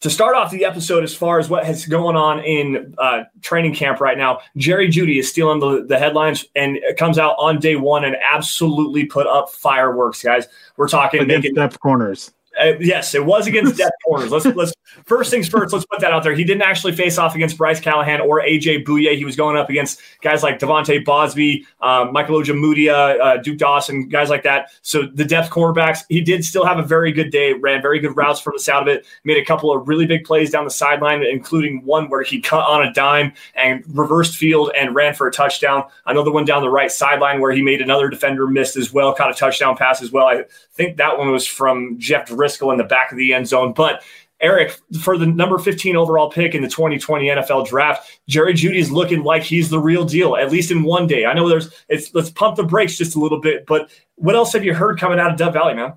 to 0.00 0.10
start 0.10 0.36
off 0.36 0.50
the 0.50 0.64
episode 0.64 1.02
as 1.02 1.14
far 1.14 1.38
as 1.38 1.48
what 1.48 1.64
has 1.64 1.86
going 1.86 2.16
on 2.16 2.40
in 2.40 2.94
uh, 2.98 3.24
training 3.42 3.74
camp 3.74 4.00
right 4.00 4.18
now 4.18 4.40
jerry 4.56 4.88
jeudy 4.88 5.18
is 5.18 5.28
stealing 5.28 5.58
the, 5.60 5.84
the 5.86 5.98
headlines 5.98 6.44
and 6.54 6.76
it 6.76 6.96
comes 6.96 7.18
out 7.18 7.34
on 7.38 7.58
day 7.58 7.76
one 7.76 8.04
and 8.04 8.16
absolutely 8.22 9.04
put 9.04 9.26
up 9.26 9.50
fireworks 9.50 10.22
guys. 10.22 10.46
We're 10.76 10.88
talking 10.88 11.22
against 11.22 11.44
making, 11.44 11.54
depth 11.54 11.80
corners 11.80 12.32
Uh, 12.58 12.72
yes, 12.80 13.14
it 13.14 13.24
was 13.24 13.46
against 13.46 13.76
Death 13.78 13.92
Corners. 14.04 14.30
Let's 14.30 14.46
let's 14.46 14.72
first 15.04 15.30
things 15.30 15.48
first. 15.48 15.72
Let's 15.72 15.84
put 15.86 16.00
that 16.00 16.12
out 16.12 16.22
there. 16.22 16.34
He 16.34 16.44
didn't 16.44 16.62
actually 16.62 16.92
face 16.92 17.18
off 17.18 17.34
against 17.34 17.58
Bryce 17.58 17.80
Callahan 17.80 18.20
or 18.20 18.40
AJ 18.40 18.84
Bouye. 18.84 19.16
He 19.16 19.24
was 19.24 19.36
going 19.36 19.56
up 19.56 19.68
against 19.68 20.00
guys 20.22 20.42
like 20.42 20.58
De'Vante 20.58 21.04
Bausby, 21.04 21.64
um, 21.80 22.12
Michael 22.12 22.40
Ojemudia, 22.40 23.20
uh, 23.20 23.36
Duke 23.38 23.58
Dawson, 23.58 24.08
guys 24.08 24.30
like 24.30 24.42
that. 24.44 24.70
So 24.82 25.06
the 25.06 25.24
depth 25.24 25.50
cornerbacks. 25.50 26.00
He 26.08 26.20
did 26.20 26.44
still 26.44 26.64
have 26.64 26.78
a 26.78 26.82
very 26.82 27.12
good 27.12 27.30
day. 27.30 27.52
Ran 27.52 27.82
very 27.82 27.98
good 27.98 28.16
routes 28.16 28.40
from 28.40 28.54
the 28.56 28.60
sound 28.60 28.88
of 28.88 28.94
it. 28.94 29.06
Made 29.24 29.36
a 29.36 29.44
couple 29.44 29.72
of 29.72 29.86
really 29.88 30.06
big 30.06 30.24
plays 30.24 30.50
down 30.50 30.64
the 30.64 30.70
sideline, 30.70 31.22
including 31.22 31.84
one 31.84 32.08
where 32.08 32.22
he 32.22 32.40
cut 32.40 32.66
on 32.66 32.86
a 32.86 32.92
dime 32.92 33.32
and 33.54 33.84
reversed 33.88 34.36
field 34.36 34.70
and 34.76 34.94
ran 34.94 35.14
for 35.14 35.26
a 35.26 35.32
touchdown. 35.32 35.84
Another 36.06 36.30
one 36.30 36.44
down 36.44 36.62
the 36.62 36.70
right 36.70 36.90
sideline 36.90 37.40
where 37.40 37.52
he 37.52 37.62
made 37.62 37.80
another 37.80 38.08
defender 38.08 38.46
miss 38.46 38.76
as 38.76 38.92
well, 38.92 39.14
caught 39.14 39.30
a 39.30 39.34
touchdown 39.34 39.76
pass 39.76 40.02
as 40.02 40.10
well. 40.10 40.26
I 40.26 40.44
think 40.72 40.96
that 40.96 41.18
one 41.18 41.30
was 41.30 41.46
from 41.46 41.98
Jeff 41.98 42.30
Driskel 42.46 42.72
in 42.72 42.78
the 42.78 42.84
back 42.84 43.12
of 43.12 43.18
the 43.18 43.34
end 43.34 43.48
zone. 43.48 43.72
But 43.72 44.02
Erick, 44.40 44.78
for 45.00 45.16
the 45.16 45.26
number 45.26 45.58
15 45.58 45.96
overall 45.96 46.30
pick 46.30 46.54
in 46.54 46.62
the 46.62 46.68
2020 46.68 47.28
NFL 47.28 47.66
draft, 47.66 48.20
Jerry 48.28 48.52
Jeudy's 48.52 48.90
looking 48.90 49.22
like 49.22 49.42
he's 49.42 49.70
the 49.70 49.80
real 49.80 50.04
deal, 50.04 50.36
at 50.36 50.52
least 50.52 50.70
in 50.70 50.82
one 50.82 51.06
day. 51.06 51.24
I 51.24 51.32
know 51.32 51.48
there's 51.48 51.70
it's 51.88 52.14
let's 52.14 52.30
pump 52.30 52.56
the 52.56 52.62
brakes 52.62 52.98
just 52.98 53.16
a 53.16 53.20
little 53.20 53.40
bit, 53.40 53.66
but 53.66 53.90
what 54.16 54.34
else 54.34 54.52
have 54.52 54.64
you 54.64 54.74
heard 54.74 55.00
coming 55.00 55.18
out 55.18 55.30
of 55.30 55.38
Dove 55.38 55.54
Valley, 55.54 55.74
man? 55.74 55.94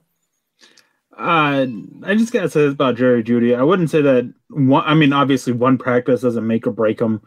Uh, 1.17 1.67
I 2.05 2.15
just 2.15 2.31
gotta 2.31 2.49
say 2.49 2.61
this 2.61 2.73
about 2.73 2.95
Jerry 2.95 3.23
Jeudy. 3.23 3.57
I 3.57 3.63
wouldn't 3.63 3.89
say 3.89 4.01
that 4.01 4.33
one. 4.49 4.83
I 4.85 4.93
mean, 4.93 5.11
obviously, 5.11 5.51
one 5.51 5.77
practice 5.77 6.21
doesn't 6.21 6.47
make 6.47 6.65
or 6.65 6.71
break 6.71 7.01
him, 7.01 7.21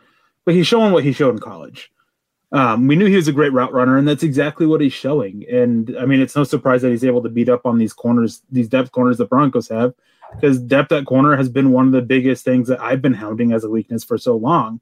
but 0.46 0.54
he's 0.54 0.66
showing 0.66 0.92
what 0.92 1.04
he 1.04 1.12
showed 1.12 1.34
in 1.34 1.40
college. 1.40 1.92
Um, 2.52 2.86
we 2.86 2.96
knew 2.96 3.06
he 3.06 3.16
was 3.16 3.28
a 3.28 3.32
great 3.32 3.52
route 3.52 3.72
runner, 3.72 3.96
and 3.96 4.06
that's 4.06 4.22
exactly 4.22 4.66
what 4.66 4.82
he's 4.82 4.92
showing. 4.92 5.44
And 5.50 5.96
I 5.98 6.04
mean, 6.04 6.20
it's 6.20 6.36
no 6.36 6.44
surprise 6.44 6.82
that 6.82 6.90
he's 6.90 7.04
able 7.04 7.22
to 7.22 7.30
beat 7.30 7.48
up 7.48 7.64
on 7.64 7.78
these 7.78 7.94
corners, 7.94 8.42
these 8.50 8.68
depth 8.68 8.92
corners 8.92 9.16
the 9.16 9.24
Broncos 9.24 9.68
have, 9.68 9.94
because 10.34 10.58
depth 10.58 10.92
at 10.92 11.06
corner 11.06 11.34
has 11.34 11.48
been 11.48 11.72
one 11.72 11.86
of 11.86 11.92
the 11.92 12.02
biggest 12.02 12.44
things 12.44 12.68
that 12.68 12.80
I've 12.80 13.00
been 13.00 13.14
hounding 13.14 13.52
as 13.52 13.64
a 13.64 13.70
weakness 13.70 14.04
for 14.04 14.18
so 14.18 14.36
long. 14.36 14.80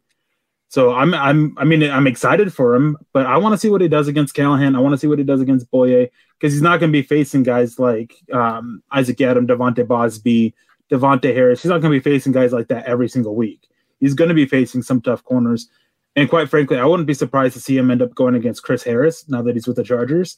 So 0.69 0.95
I'm, 0.95 1.15
I'm, 1.15 1.57
I 1.59 1.65
mean, 1.65 1.83
I'm 1.83 2.07
excited 2.07 2.53
for 2.53 2.77
him, 2.77 2.97
but 3.13 3.27
I 3.27 3.37
want 3.39 3.55
to 3.55 3.59
see 3.59 3.71
what 3.71 3.81
he 3.81 3.89
does 3.89 4.07
against 4.07 4.35
Callahan. 4.35 4.77
I 4.77 4.81
want 4.81 4.93
to 4.93 4.99
see 4.99 5.09
what 5.09 5.19
he 5.19 5.25
does 5.25 5.41
against 5.41 5.69
Bouye 5.71 6.11
because 6.39 6.53
he's 6.53 6.63
not 6.63 6.79
going 6.79 6.93
to 6.93 6.97
be 6.97 7.03
facing 7.03 7.43
guys 7.43 7.81
like 7.81 8.15
um, 8.33 8.81
Isaac 8.93 9.19
Yiadom, 9.19 9.49
De'Vante 9.49 9.85
Bausby, 9.85 10.55
Davontae 10.91 11.35
Harris. 11.35 11.63
He's 11.63 11.71
not 11.71 11.81
going 11.81 11.93
to 11.93 11.99
be 11.99 12.11
facing 12.11 12.33
guys 12.33 12.53
like 12.53 12.69
that 12.69 12.87
every 12.87 13.09
single 13.09 13.35
week. 13.35 13.69
He's 13.99 14.15
going 14.15 14.29
to 14.29 14.35
be 14.35 14.47
facing 14.47 14.83
some 14.83 15.01
tough 15.01 15.25
corners. 15.25 15.69
And 16.17 16.29
quite 16.29 16.49
frankly, 16.49 16.79
I 16.79 16.85
wouldn't 16.85 17.07
be 17.07 17.15
surprised 17.15 17.55
to 17.55 17.61
see 17.61 17.77
him 17.77 17.91
end 17.91 18.03
up 18.03 18.15
going 18.15 18.35
against 18.35 18.63
Chris 18.63 18.83
Harris 18.83 19.29
now 19.29 19.43
that 19.43 19.55
he's 19.55 19.67
with 19.67 19.77
the 19.77 19.85
Chargers. 19.85 20.37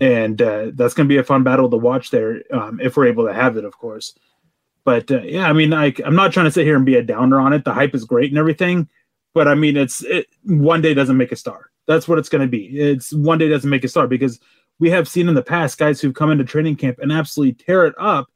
And 0.00 0.40
uh, 0.40 0.70
that's 0.74 0.94
going 0.94 1.08
to 1.08 1.12
be 1.12 1.18
a 1.18 1.24
fun 1.24 1.42
battle 1.42 1.68
to 1.70 1.76
watch 1.76 2.10
there 2.10 2.42
um, 2.52 2.80
if 2.80 2.96
we're 2.96 3.06
able 3.06 3.26
to 3.26 3.34
have 3.34 3.56
it, 3.56 3.64
of 3.64 3.76
course. 3.76 4.14
But 4.84 5.10
uh, 5.10 5.22
yeah, 5.22 5.48
I 5.48 5.52
mean, 5.52 5.72
I'm 5.72 6.14
not 6.14 6.32
trying 6.32 6.46
to 6.46 6.50
sit 6.50 6.64
here 6.64 6.76
and 6.76 6.86
be 6.86 6.96
a 6.96 7.02
downer 7.02 7.40
on 7.40 7.52
it. 7.52 7.64
The 7.64 7.74
hype 7.74 7.94
is 7.94 8.04
great 8.04 8.30
and 8.30 8.38
everything, 8.38 8.88
but 9.32 9.46
I 9.46 9.54
mean, 9.54 9.76
it's 9.76 10.02
it, 10.04 10.26
one 10.44 10.82
day 10.82 10.94
doesn't 10.94 11.16
make 11.16 11.32
a 11.32 11.36
star. 11.36 11.70
That's 11.86 12.08
what 12.08 12.18
it's 12.18 12.28
going 12.28 12.42
to 12.42 12.48
be. 12.48 12.66
It's 12.78 13.12
one 13.12 13.38
day 13.38 13.48
doesn't 13.48 13.70
make 13.70 13.84
a 13.84 13.88
star 13.88 14.06
because 14.06 14.40
we 14.78 14.90
have 14.90 15.08
seen 15.08 15.28
in 15.28 15.34
the 15.34 15.42
past 15.42 15.78
guys 15.78 16.00
who've 16.00 16.14
come 16.14 16.30
into 16.30 16.44
training 16.44 16.76
camp 16.76 16.98
and 17.00 17.12
absolutely 17.12 17.54
tear 17.54 17.86
it 17.86 17.94
up, 17.98 18.28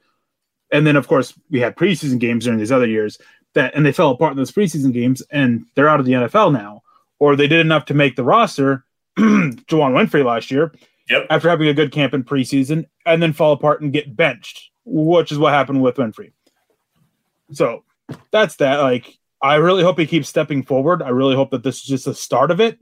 and 0.71 0.87
then 0.87 0.97
of 0.97 1.09
course 1.09 1.35
we 1.51 1.61
had 1.61 1.77
preseason 1.77 2.19
games 2.19 2.45
during 2.45 2.59
these 2.59 2.73
other 2.73 2.87
years 2.87 3.19
that 3.57 3.75
and 3.75 3.85
they 3.85 3.93
fell 3.93 4.11
apart 4.11 4.31
in 4.31 4.37
those 4.37 4.53
preseason 4.53 4.93
games 4.93 5.23
and 5.31 5.67
they're 5.75 5.89
out 5.89 6.01
of 6.01 6.07
the 6.07 6.13
NFL 6.13 6.53
now, 6.53 6.83
or 7.19 7.35
they 7.35 7.49
did 7.49 7.61
enough 7.61 7.87
to 7.87 7.95
make 7.95 8.17
the 8.17 8.25
roster. 8.25 8.85
Juwann 9.19 9.95
Winfree 9.95 10.25
last 10.25 10.51
year, 10.51 10.73
yep. 11.09 11.27
after 11.31 11.49
having 11.49 11.69
a 11.69 11.75
good 11.75 11.91
camp 11.91 12.15
in 12.15 12.23
preseason, 12.23 12.87
and 13.05 13.23
then 13.23 13.33
fall 13.33 13.53
apart 13.53 13.81
and 13.81 13.93
get 13.93 14.15
benched, 14.15 14.71
which 14.85 15.33
is 15.33 15.39
what 15.39 15.53
happened 15.53 15.83
with 15.83 15.97
Winfree. 15.97 16.33
So 17.53 17.85
that's 18.31 18.57
that. 18.57 18.77
Like, 18.77 19.19
I 19.43 19.57
really 19.57 19.83
hope 19.83 19.99
he 19.99 20.07
keeps 20.07 20.29
stepping 20.29 20.63
forward. 20.63 21.03
I 21.03 21.09
really 21.09 21.35
hope 21.35 21.51
that 21.51 21.63
this 21.63 21.77
is 21.77 21.85
just 21.85 22.05
the 22.05 22.15
start 22.15 22.51
of 22.51 22.61
it. 22.61 22.79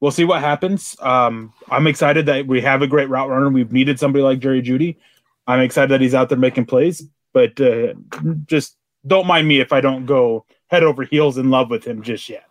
We'll 0.00 0.10
see 0.10 0.24
what 0.24 0.40
happens. 0.40 0.96
Um, 1.00 1.52
I'm 1.68 1.86
excited 1.86 2.26
that 2.26 2.46
we 2.46 2.62
have 2.62 2.80
a 2.80 2.86
great 2.86 3.10
route 3.10 3.28
runner. 3.28 3.50
We've 3.50 3.72
needed 3.72 4.00
somebody 4.00 4.22
like 4.22 4.38
Jerry 4.38 4.62
Jeudy. 4.62 4.96
I'm 5.46 5.60
excited 5.60 5.90
that 5.90 6.00
he's 6.00 6.14
out 6.14 6.30
there 6.30 6.38
making 6.38 6.66
plays, 6.66 7.02
but 7.34 7.60
uh, 7.60 7.92
just 8.46 8.76
don't 9.06 9.26
mind 9.26 9.48
me 9.48 9.60
if 9.60 9.72
I 9.72 9.80
don't 9.80 10.06
go 10.06 10.46
head 10.68 10.82
over 10.84 11.04
heels 11.04 11.38
in 11.38 11.50
love 11.50 11.70
with 11.70 11.86
him 11.86 12.02
just 12.02 12.28
yet. 12.28 12.49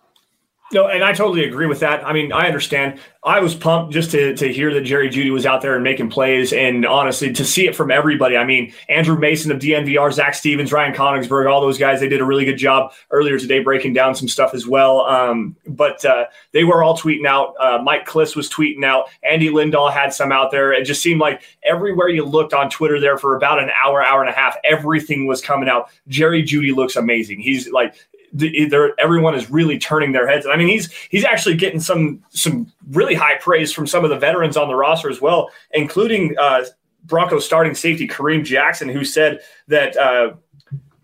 No, 0.71 0.87
and 0.87 1.03
I 1.03 1.13
totally 1.13 1.45
agree 1.45 1.65
with 1.65 1.79
that. 1.79 2.05
I 2.05 2.13
mean, 2.13 2.31
I 2.31 2.45
understand. 2.45 2.99
I 3.23 3.39
was 3.39 3.53
pumped 3.55 3.91
just 3.91 4.11
to 4.11 4.35
to 4.35 4.53
hear 4.53 4.73
that 4.73 4.81
Jerry 4.81 5.09
Jeudy 5.09 5.31
was 5.31 5.45
out 5.45 5.61
there 5.61 5.73
and 5.73 5.83
making 5.83 6.09
plays, 6.09 6.53
and 6.53 6.85
honestly, 6.85 7.33
to 7.33 7.43
see 7.43 7.67
it 7.67 7.75
from 7.75 7.89
everybody. 7.91 8.37
I 8.37 8.45
mean, 8.45 8.71
Andrew 8.87 9.17
Mason 9.17 9.51
of 9.51 9.59
DNVR, 9.59 10.13
Zach 10.13 10.35
Stevens, 10.35 10.71
Ryan 10.71 10.93
Koenigsberg, 10.93 11.51
all 11.51 11.59
those 11.59 11.79
guys, 11.79 11.99
they 11.99 12.07
did 12.07 12.21
a 12.21 12.25
really 12.25 12.45
good 12.45 12.57
job 12.57 12.93
earlier 13.09 13.39
today 13.39 13.59
breaking 13.59 13.93
down 13.93 14.13
some 14.13 14.27
stuff 14.27 14.53
as 14.53 14.67
well. 14.67 15.01
Um, 15.01 15.55
but 15.67 16.05
uh, 16.05 16.25
they 16.53 16.63
were 16.63 16.83
all 16.83 16.95
tweeting 16.95 17.25
out. 17.25 17.55
Uh, 17.59 17.79
Mike 17.83 18.07
Klis 18.07 18.35
was 18.35 18.47
tweeting 18.49 18.85
out. 18.85 19.09
Andy 19.23 19.49
Lindahl 19.49 19.91
had 19.91 20.13
some 20.13 20.31
out 20.31 20.51
there. 20.51 20.71
It 20.71 20.85
just 20.85 21.01
seemed 21.01 21.19
like 21.19 21.41
everywhere 21.63 22.09
you 22.09 22.23
looked 22.23 22.53
on 22.53 22.69
Twitter 22.69 23.01
there 23.01 23.17
for 23.17 23.35
about 23.35 23.61
an 23.61 23.69
hour, 23.71 24.03
hour 24.03 24.21
and 24.21 24.29
a 24.29 24.33
half, 24.33 24.55
everything 24.63 25.25
was 25.25 25.41
coming 25.41 25.67
out. 25.67 25.89
Jerry 26.07 26.43
Jeudy 26.43 26.73
looks 26.73 26.95
amazing. 26.95 27.39
He's 27.41 27.69
like 27.71 27.95
the, 28.33 28.93
everyone 28.97 29.35
is 29.35 29.49
really 29.49 29.77
turning 29.77 30.11
their 30.11 30.27
heads. 30.27 30.45
I 30.45 30.55
mean, 30.55 30.67
he's 30.67 30.91
he's 31.09 31.25
actually 31.25 31.55
getting 31.55 31.79
some 31.79 32.23
some 32.29 32.71
really 32.91 33.15
high 33.15 33.37
praise 33.37 33.71
from 33.71 33.87
some 33.87 34.03
of 34.03 34.09
the 34.09 34.17
veterans 34.17 34.57
on 34.57 34.67
the 34.67 34.75
roster 34.75 35.09
as 35.09 35.21
well, 35.21 35.49
including 35.71 36.35
uh, 36.37 36.65
Broncos 37.05 37.45
starting 37.45 37.75
safety 37.75 38.07
Kareem 38.07 38.43
Jackson, 38.43 38.89
who 38.89 39.03
said 39.03 39.39
that. 39.67 39.97
Uh, 39.97 40.33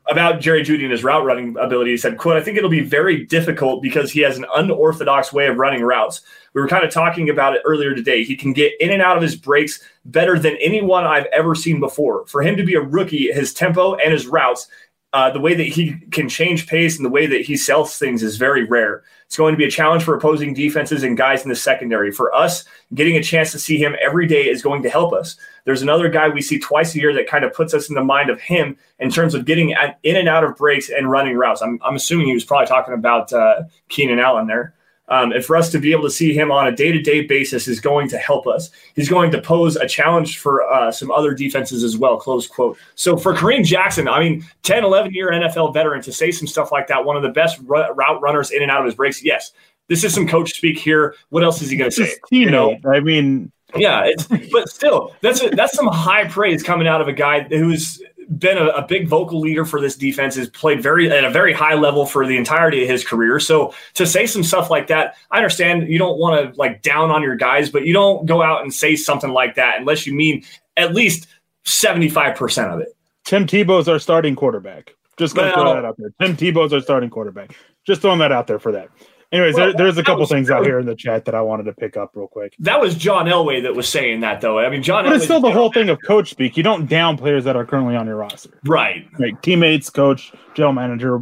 about 0.07 0.39
Jerry 0.39 0.61
Jeudy 0.61 0.83
and 0.83 0.91
his 0.91 1.03
route 1.03 1.25
running 1.25 1.57
ability, 1.57 1.89
he 1.89 1.97
said, 1.97 2.19
quote, 2.19 2.37
I 2.37 2.43
think 2.43 2.57
it'll 2.57 2.69
be 2.69 2.81
very 2.81 3.25
difficult 3.25 3.81
because 3.81 4.11
he 4.11 4.19
has 4.19 4.37
an 4.37 4.45
unorthodox 4.55 5.33
way 5.33 5.47
of 5.47 5.57
running 5.57 5.81
routes. 5.81 6.21
We 6.53 6.61
were 6.61 6.67
kind 6.67 6.85
of 6.85 6.93
talking 6.93 7.29
about 7.29 7.55
it 7.55 7.63
earlier 7.65 7.95
today. 7.95 8.23
He 8.23 8.35
can 8.35 8.53
get 8.53 8.73
in 8.79 8.91
and 8.91 9.01
out 9.01 9.17
of 9.17 9.23
his 9.23 9.35
breaks 9.35 9.81
better 10.05 10.37
than 10.37 10.57
anyone 10.57 11.05
I've 11.05 11.25
ever 11.33 11.55
seen 11.55 11.79
before. 11.79 12.25
For 12.27 12.43
him 12.43 12.55
to 12.55 12.63
be 12.63 12.75
a 12.75 12.81
rookie, 12.81 13.31
his 13.31 13.51
tempo 13.51 13.95
and 13.95 14.13
his 14.13 14.27
routes 14.27 14.67
uh, 15.15 15.29
the 15.29 15.39
way 15.39 15.53
that 15.53 15.63
he 15.63 15.95
can 16.11 16.27
change 16.27 16.67
pace 16.67 16.97
and 16.97 17.05
the 17.05 17.09
way 17.09 17.25
that 17.25 17.39
he 17.39 17.55
sells 17.55 17.97
things 17.97 18.21
is 18.21 18.35
very 18.35 18.65
rare. 18.65 19.01
It's 19.27 19.37
going 19.37 19.53
to 19.53 19.57
be 19.57 19.63
a 19.63 19.71
challenge 19.71 20.03
for 20.03 20.13
opposing 20.13 20.53
defenses 20.53 21.03
and 21.03 21.15
guys 21.15 21.41
in 21.43 21.47
the 21.47 21.55
secondary. 21.55 22.11
For 22.11 22.35
us, 22.35 22.65
getting 22.93 23.15
a 23.15 23.23
chance 23.23 23.53
to 23.53 23.59
see 23.59 23.77
him 23.77 23.95
every 24.01 24.27
day 24.27 24.49
is 24.49 24.61
going 24.61 24.83
to 24.83 24.89
help 24.89 25.13
us. 25.13 25.37
There's 25.63 25.81
another 25.81 26.09
guy 26.09 26.27
we 26.27 26.41
see 26.41 26.59
twice 26.59 26.93
a 26.95 26.99
year 26.99 27.13
that 27.13 27.27
kind 27.29 27.45
of 27.45 27.53
puts 27.53 27.73
us 27.73 27.87
in 27.87 27.95
the 27.95 28.03
mind 28.03 28.29
of 28.29 28.41
him 28.41 28.75
in 28.99 29.09
terms 29.09 29.33
of 29.33 29.45
getting 29.45 29.73
in 30.03 30.17
and 30.17 30.27
out 30.27 30.43
of 30.43 30.57
breaks 30.57 30.89
and 30.89 31.09
running 31.09 31.37
routes. 31.37 31.61
I'm, 31.61 31.79
I'm 31.81 31.95
assuming 31.95 32.27
he 32.27 32.33
was 32.33 32.43
probably 32.43 32.67
talking 32.67 32.93
about 32.93 33.31
uh, 33.31 33.63
Keenan 33.87 34.19
Allen 34.19 34.47
there. 34.47 34.73
Um, 35.07 35.31
and 35.31 35.45
for 35.45 35.55
us 35.55 35.71
to 35.71 35.79
be 35.79 35.91
able 35.91 36.03
to 36.03 36.09
see 36.09 36.33
him 36.33 36.51
on 36.51 36.67
a 36.67 36.75
day 36.75 36.91
to 36.91 37.01
day 37.01 37.21
basis 37.21 37.67
is 37.67 37.79
going 37.79 38.07
to 38.09 38.17
help 38.17 38.47
us. 38.47 38.71
He's 38.95 39.09
going 39.09 39.31
to 39.31 39.41
pose 39.41 39.75
a 39.75 39.87
challenge 39.87 40.39
for 40.39 40.63
uh, 40.63 40.91
some 40.91 41.11
other 41.11 41.33
defenses 41.33 41.83
as 41.83 41.97
well. 41.97 42.17
Close 42.17 42.47
quote. 42.47 42.77
So 42.95 43.15
for 43.15 43.33
Kareem 43.33 43.63
Jackson, 43.63 44.07
I 44.07 44.19
mean, 44.19 44.45
10, 44.63 44.83
11 44.83 45.13
year 45.13 45.31
NFL 45.31 45.73
veteran 45.73 46.01
to 46.03 46.11
say 46.11 46.31
some 46.31 46.47
stuff 46.47 46.71
like 46.71 46.87
that, 46.87 47.05
one 47.05 47.15
of 47.15 47.23
the 47.23 47.29
best 47.29 47.59
r- 47.69 47.93
route 47.93 48.21
runners 48.21 48.51
in 48.51 48.63
and 48.63 48.71
out 48.71 48.79
of 48.79 48.85
his 48.85 48.95
breaks. 48.95 49.23
Yes, 49.23 49.51
this 49.87 50.03
is 50.03 50.13
some 50.13 50.27
coach 50.27 50.53
speak 50.53 50.79
here. 50.79 51.15
What 51.29 51.43
else 51.43 51.61
is 51.61 51.69
he 51.69 51.77
going 51.77 51.91
to 51.91 51.95
say? 51.95 52.15
You 52.31 52.49
know, 52.49 52.77
I 52.91 52.99
mean, 52.99 53.51
yeah, 53.75 54.09
but 54.51 54.69
still, 54.69 55.13
that's 55.21 55.43
a, 55.43 55.49
that's 55.49 55.73
some 55.73 55.87
high 55.87 56.27
praise 56.27 56.63
coming 56.63 56.87
out 56.87 57.01
of 57.01 57.07
a 57.07 57.13
guy 57.13 57.43
who's 57.43 58.01
been 58.27 58.57
a, 58.57 58.67
a, 58.67 58.87
big 58.87 59.07
vocal 59.07 59.39
leader 59.39 59.65
for 59.65 59.81
this 59.81 59.95
defense, 59.95 60.35
has 60.35 60.49
played 60.49 60.81
very 60.81 61.11
at 61.11 61.23
a 61.23 61.29
very 61.29 61.53
high 61.53 61.73
level 61.75 62.05
for 62.05 62.25
the 62.25 62.37
entirety 62.37 62.83
of 62.83 62.89
his 62.89 63.05
career. 63.05 63.39
So 63.39 63.73
to 63.95 64.05
say 64.05 64.25
some 64.25 64.43
stuff 64.43 64.69
like 64.69 64.87
that, 64.87 65.15
I 65.31 65.37
understand 65.37 65.87
you 65.87 65.97
don't 65.97 66.17
want 66.17 66.53
to 66.53 66.59
like 66.59 66.81
down 66.81 67.11
on 67.11 67.21
your 67.21 67.35
guys, 67.35 67.69
but 67.69 67.85
you 67.85 67.93
don't 67.93 68.25
go 68.25 68.41
out 68.41 68.61
and 68.61 68.73
say 68.73 68.95
something 68.95 69.31
like 69.31 69.55
that 69.55 69.79
unless 69.79 70.05
you 70.05 70.13
mean 70.13 70.43
at 70.77 70.93
least 70.93 71.27
75% 71.65 72.73
of 72.73 72.79
it. 72.79 72.89
Tim 73.25 73.47
Tebow's 73.47 73.87
our 73.87 73.99
starting 73.99 74.35
quarterback. 74.35 74.93
Just 75.17 75.35
gonna 75.35 75.47
well, 75.55 75.63
throw 75.63 75.75
that 75.75 75.85
out 75.85 75.95
there. 75.97 76.11
Tim 76.21 76.35
Tebow's 76.35 76.73
our 76.73 76.81
starting 76.81 77.09
quarterback. 77.09 77.55
Just 77.85 78.01
throwing 78.01 78.19
that 78.19 78.31
out 78.31 78.47
there 78.47 78.59
for 78.59 78.71
that. 78.73 78.89
Anyways, 79.31 79.55
well, 79.55 79.65
there, 79.67 79.73
there's 79.73 79.97
a 79.97 80.03
couple 80.03 80.25
things 80.25 80.49
out 80.49 80.65
here 80.65 80.79
in 80.79 80.85
the 80.85 80.95
chat 80.95 81.25
that 81.25 81.35
I 81.35 81.41
wanted 81.41 81.63
to 81.63 81.73
pick 81.73 81.97
up 81.97 82.11
real 82.13 82.27
quick. 82.27 82.55
That 82.59 82.79
was 82.79 82.95
John 82.95 83.25
Elway 83.25 83.63
that 83.63 83.75
was 83.75 83.89
saying 83.89 84.21
that, 84.21 84.41
though. 84.41 84.59
I 84.59 84.69
mean, 84.69 84.83
John. 84.83 85.03
But 85.03 85.11
Elway's 85.11 85.15
it's 85.17 85.25
still 85.25 85.41
the 85.41 85.51
whole 85.51 85.71
thing 85.71 85.89
of 85.89 85.99
coach 86.01 86.29
speak. 86.29 86.57
You 86.57 86.63
don't 86.63 86.87
down 86.87 87.17
players 87.17 87.43
that 87.45 87.55
are 87.55 87.65
currently 87.65 87.95
on 87.95 88.07
your 88.07 88.17
roster, 88.17 88.59
right? 88.65 89.07
Like 89.19 89.41
teammates, 89.41 89.89
coach, 89.89 90.31
general 90.53 90.73
manager, 90.73 91.21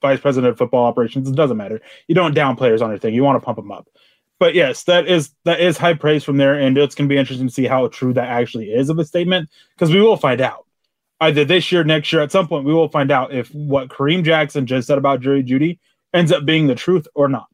vice 0.00 0.20
president 0.20 0.52
of 0.52 0.58
football 0.58 0.84
operations. 0.84 1.28
It 1.28 1.34
doesn't 1.34 1.56
matter. 1.56 1.80
You 2.06 2.14
don't 2.14 2.34
down 2.34 2.56
players 2.56 2.82
on 2.82 2.90
your 2.90 2.98
thing. 2.98 3.14
You 3.14 3.24
want 3.24 3.40
to 3.40 3.44
pump 3.44 3.56
them 3.56 3.72
up. 3.72 3.88
But 4.38 4.54
yes, 4.54 4.84
that 4.84 5.06
is 5.06 5.34
that 5.44 5.60
is 5.60 5.76
high 5.76 5.94
praise 5.94 6.24
from 6.24 6.38
there, 6.38 6.54
and 6.54 6.78
it's 6.78 6.94
going 6.94 7.08
to 7.08 7.12
be 7.12 7.18
interesting 7.18 7.48
to 7.48 7.52
see 7.52 7.66
how 7.66 7.88
true 7.88 8.14
that 8.14 8.28
actually 8.28 8.70
is 8.70 8.88
of 8.88 8.98
a 8.98 9.04
statement 9.04 9.50
because 9.74 9.92
we 9.92 10.00
will 10.00 10.16
find 10.16 10.40
out 10.40 10.66
either 11.20 11.44
this 11.44 11.70
year, 11.70 11.84
next 11.84 12.12
year, 12.12 12.22
at 12.22 12.32
some 12.32 12.48
point, 12.48 12.64
we 12.64 12.72
will 12.72 12.88
find 12.88 13.10
out 13.10 13.32
if 13.32 13.48
what 13.54 13.88
Kareem 13.88 14.24
Jackson 14.24 14.66
just 14.66 14.86
said 14.86 14.98
about 14.98 15.20
Jerry 15.20 15.42
Jeudy 15.42 15.78
ends 16.12 16.32
up 16.32 16.44
being 16.44 16.66
the 16.66 16.74
truth 16.74 17.06
or 17.14 17.28
not. 17.28 17.46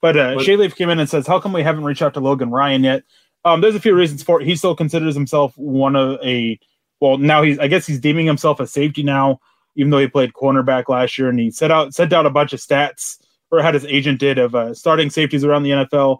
But 0.00 0.16
uh, 0.16 0.34
but, 0.36 0.44
Shayleaf 0.44 0.76
came 0.76 0.90
in 0.90 0.98
and 0.98 1.08
says, 1.08 1.26
"How 1.26 1.40
come 1.40 1.52
we 1.52 1.62
haven't 1.62 1.84
reached 1.84 2.02
out 2.02 2.14
to 2.14 2.20
Logan 2.20 2.50
Ryan 2.50 2.84
yet?" 2.84 3.02
Um, 3.44 3.60
there's 3.60 3.74
a 3.74 3.80
few 3.80 3.94
reasons 3.94 4.22
for 4.22 4.40
it. 4.40 4.46
He 4.46 4.56
still 4.56 4.76
considers 4.76 5.14
himself 5.14 5.56
one 5.56 5.96
of 5.96 6.18
a 6.24 6.58
well, 7.00 7.18
now 7.18 7.42
he's 7.42 7.58
I 7.58 7.68
guess 7.68 7.86
he's 7.86 8.00
deeming 8.00 8.26
himself 8.26 8.60
a 8.60 8.66
safety 8.66 9.02
now, 9.02 9.40
even 9.76 9.90
though 9.90 9.98
he 9.98 10.08
played 10.08 10.32
cornerback 10.32 10.88
last 10.88 11.18
year, 11.18 11.28
and 11.28 11.38
he 11.38 11.50
set 11.50 11.70
out 11.70 11.94
sent 11.94 12.12
out 12.12 12.26
a 12.26 12.30
bunch 12.30 12.52
of 12.52 12.60
stats 12.60 13.18
or 13.50 13.62
had 13.62 13.74
his 13.74 13.84
agent 13.86 14.20
did 14.20 14.38
of 14.38 14.54
uh, 14.54 14.74
starting 14.74 15.10
safeties 15.10 15.44
around 15.44 15.62
the 15.62 15.70
NFL 15.70 16.18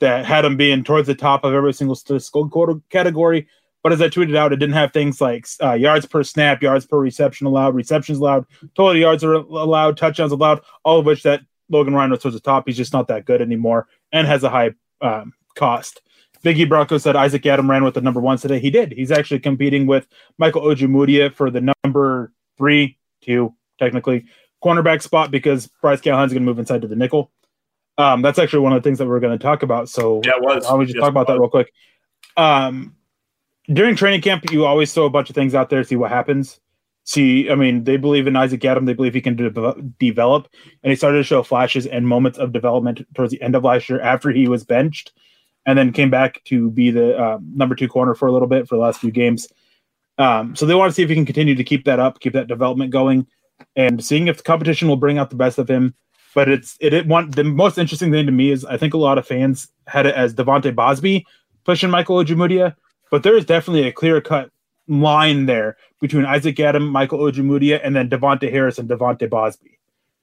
that 0.00 0.24
had 0.24 0.44
him 0.44 0.56
being 0.56 0.84
towards 0.84 1.08
the 1.08 1.14
top 1.14 1.44
of 1.44 1.52
every 1.52 1.72
single 1.72 1.96
statistical 1.96 2.82
category. 2.88 3.48
But 3.82 3.92
as 3.92 4.02
I 4.02 4.08
tweeted 4.08 4.36
out, 4.36 4.52
it 4.52 4.56
didn't 4.56 4.74
have 4.74 4.92
things 4.92 5.20
like 5.20 5.46
uh, 5.62 5.74
yards 5.74 6.04
per 6.04 6.22
snap, 6.22 6.62
yards 6.62 6.84
per 6.86 6.98
reception 6.98 7.46
allowed, 7.46 7.74
receptions 7.74 8.18
allowed, 8.18 8.44
total 8.74 8.96
yards 8.96 9.22
are 9.22 9.34
allowed, 9.34 9.96
touchdowns 9.96 10.32
allowed, 10.32 10.62
all 10.84 10.98
of 10.98 11.06
which 11.06 11.22
that 11.22 11.42
Logan 11.70 11.94
Ryan 11.94 12.10
was 12.10 12.20
towards 12.20 12.34
the 12.34 12.40
top. 12.40 12.64
He's 12.66 12.76
just 12.76 12.92
not 12.92 13.08
that 13.08 13.24
good 13.24 13.40
anymore 13.40 13.86
and 14.12 14.26
has 14.26 14.42
a 14.42 14.50
high 14.50 14.72
um, 15.00 15.32
cost. 15.54 16.02
Biggie 16.44 16.68
Bronco 16.68 16.98
said 16.98 17.16
Isaac 17.16 17.42
Yiadom 17.42 17.68
ran 17.68 17.84
with 17.84 17.94
the 17.94 18.00
number 18.00 18.20
one 18.20 18.38
today. 18.38 18.58
He 18.58 18.70
did. 18.70 18.92
He's 18.92 19.10
actually 19.10 19.40
competing 19.40 19.86
with 19.86 20.06
Michael 20.38 20.62
Ojemudia 20.62 21.32
for 21.32 21.50
the 21.50 21.74
number 21.84 22.32
three, 22.56 22.96
two, 23.20 23.54
technically, 23.78 24.26
cornerback 24.62 25.02
spot 25.02 25.30
because 25.30 25.66
Bryce 25.80 26.00
Callahan's 26.00 26.32
going 26.32 26.42
to 26.42 26.46
move 26.46 26.58
inside 26.58 26.82
to 26.82 26.88
the 26.88 26.96
nickel. 26.96 27.30
Um, 27.96 28.22
that's 28.22 28.38
actually 28.38 28.60
one 28.60 28.72
of 28.72 28.80
the 28.80 28.88
things 28.88 28.98
that 28.98 29.06
we 29.06 29.12
are 29.12 29.20
going 29.20 29.36
to 29.36 29.42
talk 29.42 29.64
about. 29.64 29.88
So 29.88 30.20
yeah, 30.24 30.38
was. 30.38 30.64
I 30.64 30.78
just 30.84 30.94
yes, 30.94 31.00
talk 31.00 31.10
about 31.10 31.26
that 31.26 31.40
real 31.40 31.48
quick. 31.48 31.72
Um, 32.36 32.94
during 33.72 33.96
training 33.96 34.22
camp, 34.22 34.50
you 34.50 34.64
always 34.64 34.92
throw 34.92 35.04
a 35.04 35.10
bunch 35.10 35.28
of 35.28 35.34
things 35.34 35.54
out 35.54 35.70
there, 35.70 35.84
see 35.84 35.96
what 35.96 36.10
happens. 36.10 36.60
See, 37.04 37.50
I 37.50 37.54
mean, 37.54 37.84
they 37.84 37.96
believe 37.96 38.26
in 38.26 38.36
Isaac 38.36 38.60
Yiadom. 38.60 38.84
They 38.84 38.92
believe 38.92 39.14
he 39.14 39.22
can 39.22 39.34
de- 39.34 39.74
develop, 39.98 40.48
and 40.82 40.90
he 40.90 40.96
started 40.96 41.18
to 41.18 41.24
show 41.24 41.42
flashes 41.42 41.86
and 41.86 42.06
moments 42.06 42.38
of 42.38 42.52
development 42.52 43.06
towards 43.14 43.32
the 43.32 43.40
end 43.40 43.54
of 43.54 43.64
last 43.64 43.88
year 43.88 44.00
after 44.00 44.30
he 44.30 44.46
was 44.46 44.62
benched, 44.64 45.12
and 45.64 45.78
then 45.78 45.92
came 45.92 46.10
back 46.10 46.44
to 46.44 46.70
be 46.70 46.90
the 46.90 47.18
um, 47.22 47.50
number 47.54 47.74
two 47.74 47.88
corner 47.88 48.14
for 48.14 48.28
a 48.28 48.32
little 48.32 48.48
bit 48.48 48.68
for 48.68 48.74
the 48.74 48.82
last 48.82 49.00
few 49.00 49.10
games. 49.10 49.48
Um, 50.18 50.54
so 50.54 50.66
they 50.66 50.74
want 50.74 50.90
to 50.90 50.94
see 50.94 51.02
if 51.02 51.08
he 51.08 51.14
can 51.14 51.24
continue 51.24 51.54
to 51.54 51.64
keep 51.64 51.84
that 51.84 51.98
up, 51.98 52.20
keep 52.20 52.34
that 52.34 52.46
development 52.46 52.90
going, 52.90 53.26
and 53.74 54.04
seeing 54.04 54.28
if 54.28 54.38
the 54.38 54.42
competition 54.42 54.88
will 54.88 54.96
bring 54.96 55.16
out 55.16 55.30
the 55.30 55.36
best 55.36 55.58
of 55.58 55.68
him 55.68 55.94
but 56.34 56.48
it's 56.48 56.76
it, 56.78 56.92
it 56.92 57.06
one 57.06 57.30
the 57.30 57.42
most 57.42 57.78
interesting 57.78 58.12
thing 58.12 58.26
to 58.26 58.30
me 58.30 58.50
is 58.50 58.64
I 58.64 58.76
think 58.76 58.94
a 58.94 58.98
lot 58.98 59.18
of 59.18 59.26
fans 59.26 59.68
had 59.86 60.06
it 60.06 60.14
as 60.14 60.34
De'Vante 60.34 60.74
Bausby 60.74 61.24
pushing 61.64 61.90
Michael 61.90 62.22
Ojemudia, 62.22 62.76
but 63.10 63.22
there 63.22 63.36
is 63.36 63.44
definitely 63.44 63.86
a 63.86 63.92
clear 63.92 64.20
cut 64.20 64.50
line 64.88 65.46
there 65.46 65.76
between 66.00 66.24
Isaac 66.24 66.56
Yiadom, 66.56 66.90
Michael 66.90 67.20
Ojemudia, 67.20 67.80
and 67.82 67.94
then 67.94 68.08
Davontae 68.08 68.50
Harris 68.50 68.78
and 68.78 68.88
De'Vante 68.88 69.28
Bausby. 69.28 69.78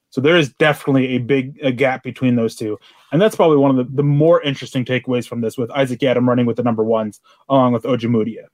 So 0.09 0.21
there 0.21 0.37
is 0.37 0.53
definitely 0.53 1.07
a 1.09 1.17
big 1.17 1.59
a 1.61 1.71
gap 1.71 2.01
between 2.01 2.35
those 2.35 2.55
two. 2.55 2.79
And 3.11 3.21
that's 3.21 3.35
probably 3.35 3.57
one 3.57 3.71
of 3.71 3.77
the, 3.77 3.95
the 3.95 4.03
more 4.03 4.41
interesting 4.41 4.85
takeaways 4.85 5.27
from 5.27 5.41
this 5.41 5.57
with 5.57 5.69
Isaac 5.71 5.99
Yiadom 5.99 6.27
running 6.27 6.45
with 6.45 6.55
the 6.55 6.63
number 6.63 6.83
ones 6.83 7.19
along 7.49 7.73
with 7.73 7.83
Ojemudia. 7.83 8.45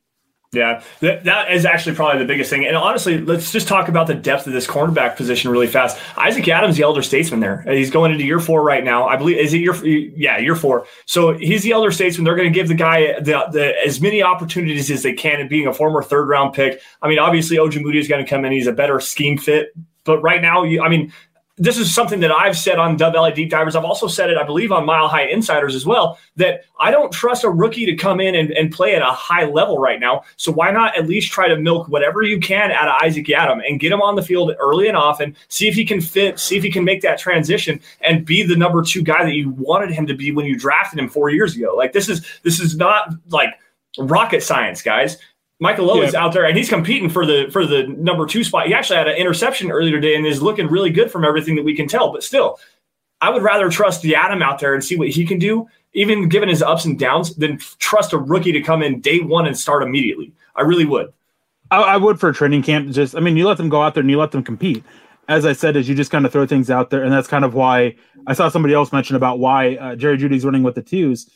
Yeah, 0.54 0.84
that, 1.00 1.24
that 1.24 1.52
is 1.54 1.66
actually 1.66 1.96
probably 1.96 2.20
the 2.20 2.26
biggest 2.26 2.50
thing. 2.50 2.66
And 2.66 2.76
honestly, 2.76 3.22
let's 3.22 3.54
just 3.54 3.70
talk 3.70 3.88
about 3.88 4.08
the 4.08 4.14
depth 4.14 4.48
of 4.48 4.52
this 4.52 4.68
cornerback 4.68 5.16
position 5.16 5.50
really 5.50 5.68
fast. 5.68 5.98
Isaac 6.18 6.44
Yiadom's, 6.44 6.76
the 6.76 6.84
elder 6.84 7.02
statesman 7.02 7.40
there. 7.40 7.62
He's 7.62 7.90
going 7.90 8.12
into 8.12 8.26
year 8.26 8.42
four 8.42 8.62
right 8.62 8.84
now. 8.84 9.08
I 9.08 9.16
believe 9.16 9.38
is 9.38 9.54
it 9.54 9.60
year 9.60 9.74
yeah 9.86 10.40
year 10.40 10.58
four. 10.58 10.86
So 11.06 11.32
he's 11.32 11.64
the 11.64 11.72
elder 11.72 11.90
statesman. 11.90 12.26
They're 12.26 12.36
going 12.36 12.52
to 12.52 12.54
give 12.54 12.68
the 12.68 12.74
guy 12.74 13.18
the, 13.22 13.48
the 13.50 13.74
as 13.86 14.02
many 14.02 14.22
opportunities 14.22 14.92
as 14.92 15.04
they 15.04 15.14
can. 15.14 15.40
And 15.40 15.50
being 15.50 15.68
a 15.68 15.74
former 15.74 16.04
third 16.04 16.28
round 16.28 16.54
pick, 16.54 16.82
I 17.02 17.08
mean, 17.08 17.20
obviously 17.20 17.56
Ojemudia 17.56 18.02
is 18.02 18.10
going 18.10 18.22
to 18.22 18.30
come 18.30 18.44
in. 18.44 18.52
He's 18.52 18.68
a 18.68 18.74
better 18.74 19.00
scheme 19.00 19.38
fit. 19.38 19.70
But 20.04 20.22
right 20.22 20.42
now, 20.42 20.64
you, 20.64 20.82
I 20.82 20.90
mean, 20.90 21.14
this 21.62 21.78
is 21.78 21.94
something 21.94 22.20
that 22.22 22.32
I've 22.32 22.58
said 22.58 22.80
on 22.80 22.98
Valley 22.98 23.32
Deep 23.32 23.52
Divers. 23.52 23.76
I've 23.76 23.86
also 23.86 24.08
said 24.08 24.32
it, 24.32 24.38
I 24.38 24.44
believe, 24.44 24.72
on 24.72 24.84
Mile 24.84 25.08
High 25.08 25.28
Insiders 25.28 25.76
as 25.76 25.86
well, 25.86 26.18
that 26.36 26.64
I 26.80 26.90
don't 26.90 27.12
trust 27.12 27.44
a 27.44 27.52
rookie 27.52 27.86
to 27.86 27.96
come 27.96 28.20
in 28.20 28.34
and, 28.34 28.50
and 28.50 28.72
play 28.72 28.96
at 28.96 29.04
a 29.04 29.12
high 29.12 29.46
level 29.46 29.78
right 29.78 30.00
now. 30.00 30.24
So 30.38 30.52
why 30.52 30.72
not 30.72 30.98
at 30.98 31.08
least 31.08 31.32
try 31.32 31.48
to 31.48 31.56
milk 31.56 31.88
whatever 31.88 32.24
you 32.24 32.40
can 32.40 32.72
out 32.72 32.88
of 32.88 32.96
Isaac 33.04 33.28
Yiadom 33.28 33.62
and 33.64 33.80
get 33.80 33.92
him 33.92 34.02
on 34.02 34.16
the 34.16 34.24
field 34.24 34.56
early 34.60 34.88
and 34.88 34.98
often, 34.98 35.36
see 35.50 35.68
if 35.68 35.76
he 35.76 35.86
can 35.86 36.02
fit, 36.02 36.40
see 36.40 36.58
if 36.58 36.64
he 36.64 36.72
can 36.72 36.84
make 36.84 37.02
that 37.04 37.20
transition 37.20 37.80
and 38.02 38.26
be 38.26 38.42
the 38.42 38.56
number 38.56 38.82
two 38.82 39.04
guy 39.04 39.24
that 39.24 39.36
you 39.36 39.52
wanted 39.52 39.92
him 39.92 40.08
to 40.08 40.16
be 40.16 40.32
when 40.32 40.48
you 40.48 40.58
drafted 40.58 40.98
him 40.98 41.10
four 41.10 41.30
years 41.30 41.56
ago. 41.56 41.76
Like 41.76 41.94
this 41.94 42.10
is 42.10 42.26
this 42.42 42.60
is 42.60 42.76
not 42.76 43.14
like 43.30 43.50
rocket 44.00 44.42
science, 44.42 44.82
guys. 44.82 45.18
Michael 45.62 45.86
Lowe 45.86 46.02
yeah. 46.02 46.08
is 46.08 46.16
out 46.16 46.34
there 46.34 46.44
and 46.44 46.58
he's 46.58 46.70
competing 46.70 47.08
for 47.08 47.24
the 47.24 47.48
for 47.52 47.68
the 47.68 47.84
number 47.84 48.26
two 48.26 48.44
spot. 48.44 48.66
He 48.66 48.74
actually 48.74 48.98
had 48.98 49.08
an 49.08 49.16
interception 49.16 49.70
earlier 49.70 50.02
today 50.02 50.16
and 50.16 50.26
is 50.26 50.42
looking 50.42 50.68
really 50.68 50.90
good 50.90 51.12
from 51.12 51.24
everything 51.24 51.56
that 51.56 51.64
we 51.64 51.76
can 51.76 51.88
tell. 51.88 52.12
But 52.12 52.24
still, 52.24 52.60
I 53.22 53.30
would 53.30 53.44
rather 53.44 53.70
trust 53.70 54.04
Yiadom 54.04 54.42
out 54.42 54.60
there 54.60 54.74
and 54.74 54.84
see 54.84 54.96
what 54.96 55.10
he 55.10 55.24
can 55.24 55.38
do, 55.38 55.68
even 55.94 56.28
given 56.30 56.50
his 56.50 56.64
ups 56.64 56.86
and 56.86 56.98
downs, 56.98 57.36
than 57.36 57.60
trust 57.78 58.12
a 58.12 58.18
rookie 58.18 58.52
to 58.52 58.62
come 58.62 58.82
in 58.82 59.02
day 59.02 59.20
one 59.20 59.46
and 59.46 59.58
start 59.58 59.84
immediately. 59.84 60.34
I 60.56 60.64
really 60.64 60.86
would. 60.86 61.14
I, 61.70 61.82
I 61.82 61.98
would 61.98 62.20
for 62.20 62.30
a 62.30 62.34
training 62.34 62.64
camp. 62.64 62.90
Just 62.90 63.16
I 63.16 63.20
mean, 63.20 63.38
you 63.38 63.48
let 63.48 63.58
them 63.58 63.70
go 63.70 63.84
out 63.84 63.94
there 63.94 64.02
and 64.02 64.10
you 64.10 64.18
let 64.18 64.32
them 64.32 64.44
compete. 64.44 64.84
As 65.28 65.46
I 65.46 65.54
said, 65.54 65.76
is 65.76 65.88
you 65.88 65.94
just 65.94 66.10
kind 66.10 66.26
of 66.26 66.32
throw 66.32 66.48
things 66.48 66.72
out 66.72 66.90
there, 66.90 67.04
and 67.04 67.14
that's 67.14 67.28
kind 67.28 67.46
of 67.46 67.54
why 67.54 67.96
I 68.26 68.34
saw 68.34 68.50
somebody 68.50 68.74
else 68.74 68.92
mention 68.92 69.16
about 69.16 69.38
why 69.38 69.76
uh, 69.76 69.96
Jerry 69.96 70.18
Jeudy's 70.18 70.44
running 70.44 70.64
with 70.64 70.74
the 70.74 70.82
twos 70.82 71.30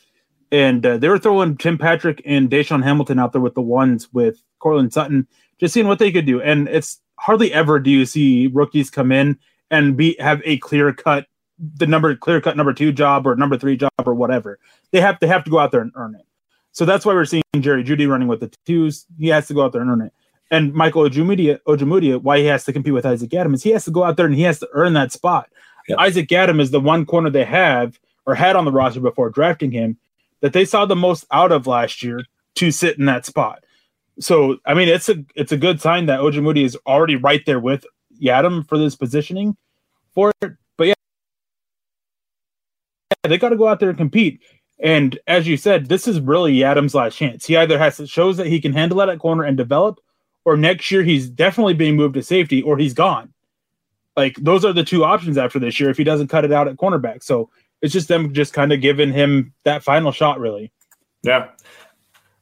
and 0.52 0.84
uh, 0.84 0.98
they 0.98 1.08
were 1.08 1.18
throwing 1.18 1.56
Tim 1.56 1.78
Patrick 1.78 2.22
and 2.24 2.50
DaeSean 2.50 2.82
Hamilton 2.82 3.18
out 3.18 3.32
there 3.32 3.40
with 3.40 3.54
the 3.54 3.62
ones 3.62 4.12
with 4.12 4.42
Courtland 4.58 4.92
Sutton, 4.92 5.26
just 5.58 5.74
seeing 5.74 5.88
what 5.88 5.98
they 5.98 6.12
could 6.12 6.26
do. 6.26 6.40
And 6.40 6.68
it's 6.68 7.00
hardly 7.18 7.52
ever 7.52 7.78
do 7.78 7.90
you 7.90 8.06
see 8.06 8.48
rookies 8.48 8.90
come 8.90 9.10
in 9.10 9.38
and 9.70 9.96
be 9.96 10.16
have 10.20 10.40
a 10.44 10.58
clear 10.58 10.92
cut 10.92 11.26
the 11.58 11.86
number 11.86 12.14
clear 12.14 12.40
cut 12.40 12.56
number 12.56 12.72
two 12.72 12.92
job 12.92 13.26
or 13.26 13.34
number 13.34 13.56
three 13.56 13.76
job 13.76 13.90
or 14.04 14.14
whatever. 14.14 14.58
They 14.92 15.00
have 15.00 15.18
they 15.20 15.26
have 15.26 15.44
to 15.44 15.50
go 15.50 15.58
out 15.58 15.72
there 15.72 15.80
and 15.80 15.92
earn 15.94 16.14
it. 16.14 16.26
So 16.72 16.84
that's 16.84 17.06
why 17.06 17.14
we're 17.14 17.24
seeing 17.24 17.42
Jerry 17.58 17.82
Jeudy 17.82 18.08
running 18.08 18.28
with 18.28 18.40
the 18.40 18.52
twos. 18.66 19.06
He 19.18 19.28
has 19.28 19.48
to 19.48 19.54
go 19.54 19.64
out 19.64 19.72
there 19.72 19.80
and 19.80 19.90
earn 19.90 20.02
it. 20.02 20.12
And 20.50 20.74
Michael 20.74 21.08
Ojemudia, 21.08 21.58
Ojemudia, 21.66 22.22
why 22.22 22.38
he 22.38 22.44
has 22.44 22.64
to 22.64 22.72
compete 22.72 22.92
with 22.92 23.06
Isaac 23.06 23.30
Yiadom 23.30 23.54
is 23.54 23.62
he 23.62 23.70
has 23.70 23.84
to 23.86 23.90
go 23.90 24.04
out 24.04 24.16
there 24.16 24.26
and 24.26 24.34
he 24.34 24.42
has 24.42 24.60
to 24.60 24.68
earn 24.72 24.92
that 24.92 25.10
spot. 25.10 25.48
Yep. 25.88 25.98
Isaac 25.98 26.28
Yiadom 26.28 26.60
is 26.60 26.70
the 26.70 26.80
one 26.80 27.06
corner 27.06 27.30
they 27.30 27.44
have 27.44 27.98
or 28.26 28.34
had 28.34 28.56
on 28.56 28.64
the 28.64 28.72
roster 28.72 29.00
before 29.00 29.30
drafting 29.30 29.72
him 29.72 29.96
that 30.40 30.52
they 30.52 30.64
saw 30.64 30.86
the 30.86 30.96
most 30.96 31.24
out 31.30 31.52
of 31.52 31.66
last 31.66 32.02
year 32.02 32.22
to 32.56 32.70
sit 32.70 32.98
in 32.98 33.06
that 33.06 33.26
spot. 33.26 33.64
So 34.18 34.58
I 34.64 34.74
mean, 34.74 34.88
it's 34.88 35.08
a 35.08 35.24
it's 35.34 35.52
a 35.52 35.56
good 35.56 35.80
sign 35.80 36.06
that 36.06 36.20
Ojemudia 36.20 36.64
is 36.64 36.76
already 36.86 37.16
right 37.16 37.44
there 37.44 37.60
with 37.60 37.84
Yiadom 38.20 38.66
for 38.68 38.78
this 38.78 38.96
positioning 38.96 39.56
for 40.14 40.32
it. 40.40 40.52
But 40.76 40.88
yeah, 40.88 40.94
they 43.24 43.38
got 43.38 43.50
to 43.50 43.56
go 43.56 43.68
out 43.68 43.80
there 43.80 43.90
and 43.90 43.98
compete. 43.98 44.40
And 44.78 45.18
as 45.26 45.46
you 45.46 45.56
said, 45.56 45.86
this 45.86 46.06
is 46.06 46.20
really 46.20 46.54
Yiadom's 46.54 46.94
last 46.94 47.16
chance. 47.16 47.46
He 47.46 47.56
either 47.56 47.78
has 47.78 47.96
to 47.98 48.06
shows 48.06 48.36
that 48.36 48.46
he 48.46 48.60
can 48.60 48.72
handle 48.72 48.98
that 48.98 49.08
at 49.08 49.18
corner 49.18 49.44
and 49.44 49.56
develop, 49.56 50.00
or 50.44 50.56
next 50.56 50.90
year 50.90 51.02
he's 51.02 51.28
definitely 51.28 51.74
being 51.74 51.96
moved 51.96 52.14
to 52.14 52.22
safety, 52.22 52.62
or 52.62 52.78
he's 52.78 52.94
gone. 52.94 53.32
Like 54.16 54.36
those 54.36 54.64
are 54.64 54.72
the 54.72 54.84
two 54.84 55.04
options 55.04 55.36
after 55.36 55.58
this 55.58 55.78
year 55.78 55.90
if 55.90 55.98
he 55.98 56.04
doesn't 56.04 56.28
cut 56.28 56.44
it 56.44 56.52
out 56.52 56.68
at 56.68 56.76
cornerback. 56.76 57.22
So 57.22 57.50
it's 57.82 57.92
just 57.92 58.08
them 58.08 58.32
just 58.32 58.52
kind 58.52 58.72
of 58.72 58.80
giving 58.80 59.12
him 59.12 59.52
that 59.64 59.82
final 59.82 60.12
shot, 60.12 60.40
really. 60.40 60.72
Yeah. 61.22 61.48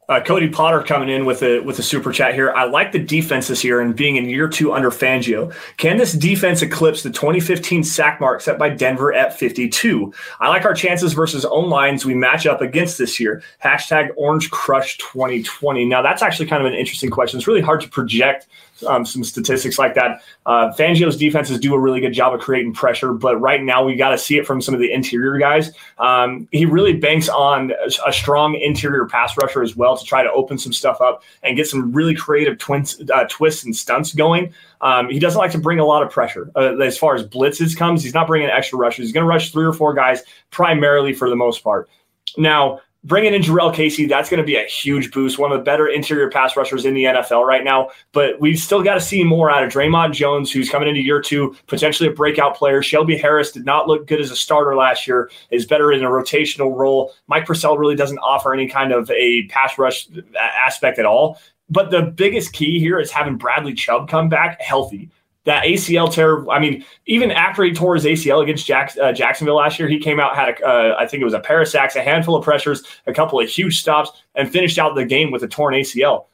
Uh, 0.06 0.20
Cody 0.20 0.50
Potter 0.50 0.82
coming 0.82 1.08
in 1.08 1.24
with 1.24 1.42
a 1.42 1.60
with 1.60 1.78
a 1.78 1.82
super 1.82 2.12
chat 2.12 2.34
here. 2.34 2.52
I 2.52 2.64
like 2.64 2.92
the 2.92 2.98
defense 2.98 3.48
this 3.48 3.64
year 3.64 3.80
and 3.80 3.96
being 3.96 4.16
in 4.16 4.28
year 4.28 4.48
two 4.48 4.74
under 4.74 4.90
Fangio. 4.90 5.54
Can 5.78 5.96
this 5.96 6.12
defense 6.12 6.60
eclipse 6.60 7.02
the 7.02 7.10
2015 7.10 7.82
sack 7.84 8.20
mark 8.20 8.42
set 8.42 8.58
by 8.58 8.68
Denver 8.68 9.14
at 9.14 9.38
52? 9.38 10.12
I 10.40 10.48
like 10.48 10.66
our 10.66 10.74
chances 10.74 11.14
versus 11.14 11.46
own 11.46 11.70
lines 11.70 12.04
we 12.04 12.14
match 12.14 12.46
up 12.46 12.60
against 12.60 12.98
this 12.98 13.18
year. 13.18 13.42
Hashtag 13.64 14.10
Orange 14.16 14.50
Crush 14.50 14.98
2020. 14.98 15.86
Now 15.86 16.02
that's 16.02 16.20
actually 16.20 16.46
kind 16.46 16.60
of 16.60 16.70
an 16.70 16.78
interesting 16.78 17.08
question. 17.08 17.38
It's 17.38 17.46
really 17.46 17.62
hard 17.62 17.80
to 17.80 17.88
project 17.88 18.46
um, 18.86 19.04
some 19.04 19.24
statistics 19.24 19.78
like 19.78 19.94
that. 19.94 20.22
Uh, 20.46 20.72
Fangio's 20.72 21.16
defenses 21.16 21.58
do 21.58 21.74
a 21.74 21.78
really 21.78 22.00
good 22.00 22.12
job 22.12 22.34
of 22.34 22.40
creating 22.40 22.72
pressure, 22.72 23.12
but 23.12 23.36
right 23.40 23.62
now 23.62 23.84
we 23.84 23.96
got 23.96 24.10
to 24.10 24.18
see 24.18 24.36
it 24.38 24.46
from 24.46 24.60
some 24.60 24.74
of 24.74 24.80
the 24.80 24.92
interior 24.92 25.38
guys. 25.38 25.72
Um, 25.98 26.48
he 26.52 26.66
really 26.66 26.94
banks 26.94 27.28
on 27.28 27.72
a, 27.72 28.08
a, 28.08 28.12
strong 28.12 28.54
interior 28.54 29.06
pass 29.06 29.36
rusher 29.36 29.62
as 29.62 29.76
well 29.76 29.96
to 29.96 30.04
try 30.04 30.22
to 30.22 30.32
open 30.32 30.58
some 30.58 30.72
stuff 30.72 31.00
up 31.00 31.22
and 31.42 31.56
get 31.56 31.68
some 31.68 31.92
really 31.92 32.14
creative 32.14 32.58
twins, 32.58 33.00
uh, 33.12 33.24
twists 33.28 33.64
and 33.64 33.74
stunts 33.74 34.14
going. 34.14 34.52
Um, 34.80 35.08
he 35.08 35.18
doesn't 35.18 35.38
like 35.38 35.52
to 35.52 35.58
bring 35.58 35.78
a 35.78 35.84
lot 35.84 36.02
of 36.02 36.10
pressure 36.10 36.50
uh, 36.56 36.76
as 36.78 36.98
far 36.98 37.14
as 37.14 37.24
blitzes 37.26 37.76
comes. 37.76 38.02
He's 38.02 38.14
not 38.14 38.26
bringing 38.26 38.48
extra 38.48 38.78
rushes. 38.78 39.06
He's 39.06 39.12
going 39.12 39.24
to 39.24 39.28
rush 39.28 39.50
three 39.50 39.64
or 39.64 39.72
four 39.72 39.94
guys 39.94 40.22
primarily 40.50 41.14
for 41.14 41.30
the 41.30 41.36
most 41.36 41.62
part. 41.62 41.88
Now, 42.36 42.80
bringing 43.04 43.34
in 43.34 43.42
Jurrell 43.42 43.72
Casey, 43.72 44.06
that's 44.06 44.30
going 44.30 44.38
to 44.38 44.46
be 44.46 44.56
a 44.56 44.64
huge 44.64 45.12
boost. 45.12 45.38
One 45.38 45.52
of 45.52 45.58
the 45.58 45.64
better 45.64 45.86
interior 45.86 46.30
pass 46.30 46.56
rushers 46.56 46.84
in 46.84 46.94
the 46.94 47.04
NFL 47.04 47.46
right 47.46 47.62
now. 47.62 47.90
But 48.12 48.40
we've 48.40 48.58
still 48.58 48.82
got 48.82 48.94
to 48.94 49.00
see 49.00 49.22
more 49.22 49.50
out 49.50 49.62
of 49.62 49.70
Dre'Mont 49.70 50.12
Jones, 50.12 50.50
who's 50.50 50.70
coming 50.70 50.88
into 50.88 51.00
year 51.00 51.20
two, 51.20 51.54
potentially 51.66 52.08
a 52.08 52.12
breakout 52.12 52.56
player. 52.56 52.82
Shelby 52.82 53.16
Harris 53.16 53.52
did 53.52 53.64
not 53.64 53.86
look 53.86 54.06
good 54.06 54.20
as 54.20 54.30
a 54.30 54.36
starter 54.36 54.74
last 54.74 55.06
year, 55.06 55.30
is 55.50 55.66
better 55.66 55.92
in 55.92 56.02
a 56.02 56.08
rotational 56.08 56.74
role. 56.74 57.12
Mike 57.28 57.46
Purcell 57.46 57.78
really 57.78 57.96
doesn't 57.96 58.18
offer 58.18 58.52
any 58.52 58.66
kind 58.66 58.92
of 58.92 59.10
a 59.10 59.46
pass 59.48 59.78
rush 59.78 60.08
aspect 60.38 60.98
at 60.98 61.06
all. 61.06 61.38
But 61.70 61.90
the 61.90 62.02
biggest 62.02 62.52
key 62.52 62.78
here 62.78 62.98
is 62.98 63.10
having 63.10 63.36
Bradley 63.36 63.74
Chubb 63.74 64.08
come 64.08 64.28
back 64.28 64.60
healthy 64.60 65.10
that 65.44 65.64
ACL 65.64 66.12
tear. 66.12 66.48
I 66.50 66.58
mean, 66.58 66.84
even 67.06 67.30
after 67.30 67.62
he 67.62 67.72
tore 67.72 67.94
his 67.94 68.04
ACL 68.04 68.42
against 68.42 68.66
Jack, 68.66 68.96
uh, 69.00 69.12
Jacksonville 69.12 69.56
last 69.56 69.78
year, 69.78 69.88
he 69.88 69.98
came 69.98 70.18
out 70.18 70.34
had 70.34 70.48
a, 70.48 70.66
uh, 70.66 70.96
I 70.98 71.06
think 71.06 71.20
it 71.20 71.24
was 71.24 71.34
a 71.34 71.40
pair 71.40 71.60
of 71.60 71.68
sacks, 71.68 71.96
a 71.96 72.02
handful 72.02 72.36
of 72.36 72.44
pressures, 72.44 72.82
a 73.06 73.12
couple 73.12 73.40
of 73.40 73.48
huge 73.48 73.80
stops, 73.80 74.10
and 74.34 74.50
finished 74.50 74.78
out 74.78 74.94
the 74.94 75.04
game 75.04 75.30
with 75.30 75.42
a 75.42 75.48
torn 75.48 75.74
ACL. 75.74 76.26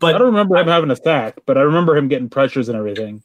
But 0.00 0.16
I 0.16 0.18
don't 0.18 0.26
remember 0.26 0.56
him 0.56 0.66
having 0.66 0.90
a 0.90 0.96
sack, 0.96 1.38
but 1.46 1.56
I 1.56 1.62
remember 1.62 1.96
him 1.96 2.08
getting 2.08 2.28
pressures 2.28 2.68
and 2.68 2.76
everything. 2.76 3.22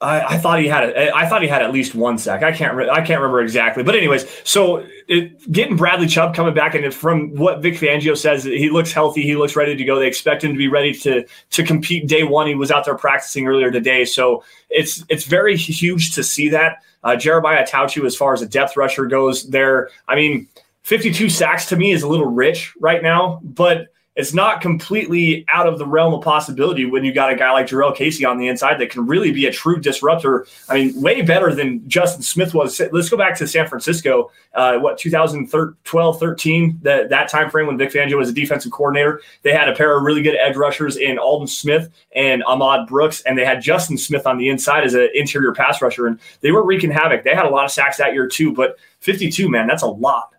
I, 0.00 0.34
I, 0.34 0.38
thought 0.38 0.60
he 0.60 0.68
had 0.68 0.90
a, 0.90 1.14
I 1.14 1.26
thought 1.26 1.40
he 1.40 1.48
had 1.48 1.62
at 1.62 1.72
least 1.72 1.94
one 1.94 2.18
sack. 2.18 2.42
I 2.42 2.52
can't 2.52 2.74
re- 2.74 2.90
I 2.90 3.00
can't 3.00 3.20
remember 3.20 3.40
exactly, 3.40 3.82
but 3.82 3.94
anyways, 3.94 4.26
so 4.42 4.84
it, 5.08 5.50
getting 5.50 5.76
Bradley 5.76 6.06
Chubb 6.06 6.34
coming 6.34 6.52
back, 6.52 6.74
and 6.74 6.92
from 6.92 7.34
what 7.36 7.62
Vic 7.62 7.74
Fangio 7.74 8.16
says, 8.16 8.44
he 8.44 8.70
looks 8.70 8.92
healthy. 8.92 9.22
He 9.22 9.36
looks 9.36 9.56
ready 9.56 9.76
to 9.76 9.84
go. 9.84 9.98
They 9.98 10.06
expect 10.06 10.44
him 10.44 10.52
to 10.52 10.58
be 10.58 10.68
ready 10.68 10.92
to 10.94 11.24
to 11.50 11.62
compete 11.62 12.08
day 12.08 12.24
one. 12.24 12.46
He 12.46 12.54
was 12.54 12.70
out 12.70 12.84
there 12.84 12.96
practicing 12.96 13.46
earlier 13.46 13.70
today, 13.70 14.04
so 14.04 14.44
it's 14.68 15.04
it's 15.08 15.24
very 15.24 15.56
huge 15.56 16.14
to 16.14 16.22
see 16.22 16.48
that. 16.50 16.78
Uh, 17.02 17.16
Jeremiah 17.16 17.64
Attaochu, 17.64 18.04
as 18.04 18.16
far 18.16 18.34
as 18.34 18.42
a 18.42 18.46
depth 18.46 18.76
rusher 18.76 19.06
goes, 19.06 19.48
there. 19.48 19.90
I 20.08 20.16
mean, 20.16 20.48
52 20.82 21.30
sacks 21.30 21.66
to 21.66 21.76
me 21.76 21.92
is 21.92 22.02
a 22.02 22.08
little 22.08 22.30
rich 22.30 22.74
right 22.80 23.02
now, 23.02 23.40
but 23.42 23.88
it's 24.16 24.32
not 24.32 24.60
completely 24.60 25.44
out 25.48 25.66
of 25.66 25.78
the 25.78 25.86
realm 25.86 26.14
of 26.14 26.22
possibility 26.22 26.86
when 26.86 27.04
you 27.04 27.12
got 27.12 27.32
a 27.32 27.36
guy 27.36 27.50
like 27.52 27.66
Jurrell 27.66 27.94
Casey 27.94 28.24
on 28.24 28.38
the 28.38 28.46
inside 28.46 28.78
that 28.80 28.90
can 28.90 29.06
really 29.06 29.32
be 29.32 29.46
a 29.46 29.52
true 29.52 29.80
disruptor. 29.80 30.46
I 30.68 30.74
mean, 30.74 31.00
way 31.00 31.22
better 31.22 31.52
than 31.52 31.88
Justin 31.88 32.22
Smith 32.22 32.54
was. 32.54 32.80
Let's 32.92 33.08
go 33.08 33.16
back 33.16 33.36
to 33.38 33.46
San 33.46 33.66
Francisco. 33.66 34.30
Uh, 34.54 34.78
what 34.78 34.98
2012, 34.98 36.20
13, 36.20 36.78
that 36.82 37.08
that 37.08 37.28
time 37.28 37.50
frame 37.50 37.66
when 37.66 37.76
Vic 37.76 37.90
Fangio 37.90 38.16
was 38.16 38.28
a 38.28 38.32
defensive 38.32 38.70
coordinator. 38.70 39.20
They 39.42 39.52
had 39.52 39.68
a 39.68 39.74
pair 39.74 39.96
of 39.96 40.04
really 40.04 40.22
good 40.22 40.36
edge 40.36 40.56
rushers 40.56 40.96
in 40.96 41.18
Aldon 41.18 41.48
Smith 41.48 41.90
and 42.14 42.44
Ahmad 42.44 42.86
Brooks, 42.86 43.20
and 43.22 43.36
they 43.36 43.44
had 43.44 43.60
Justin 43.60 43.98
Smith 43.98 44.28
on 44.28 44.38
the 44.38 44.48
inside 44.48 44.84
as 44.84 44.94
an 44.94 45.08
interior 45.14 45.52
pass 45.52 45.82
rusher, 45.82 46.06
and 46.06 46.20
they 46.40 46.52
were 46.52 46.64
wreaking 46.64 46.92
havoc. 46.92 47.24
They 47.24 47.34
had 47.34 47.46
a 47.46 47.50
lot 47.50 47.64
of 47.64 47.72
sacks 47.72 47.96
that 47.96 48.12
year 48.12 48.28
too, 48.28 48.52
but 48.52 48.76
52, 49.00 49.48
man, 49.48 49.66
that's 49.66 49.82
a 49.82 49.88
lot. 49.88 50.30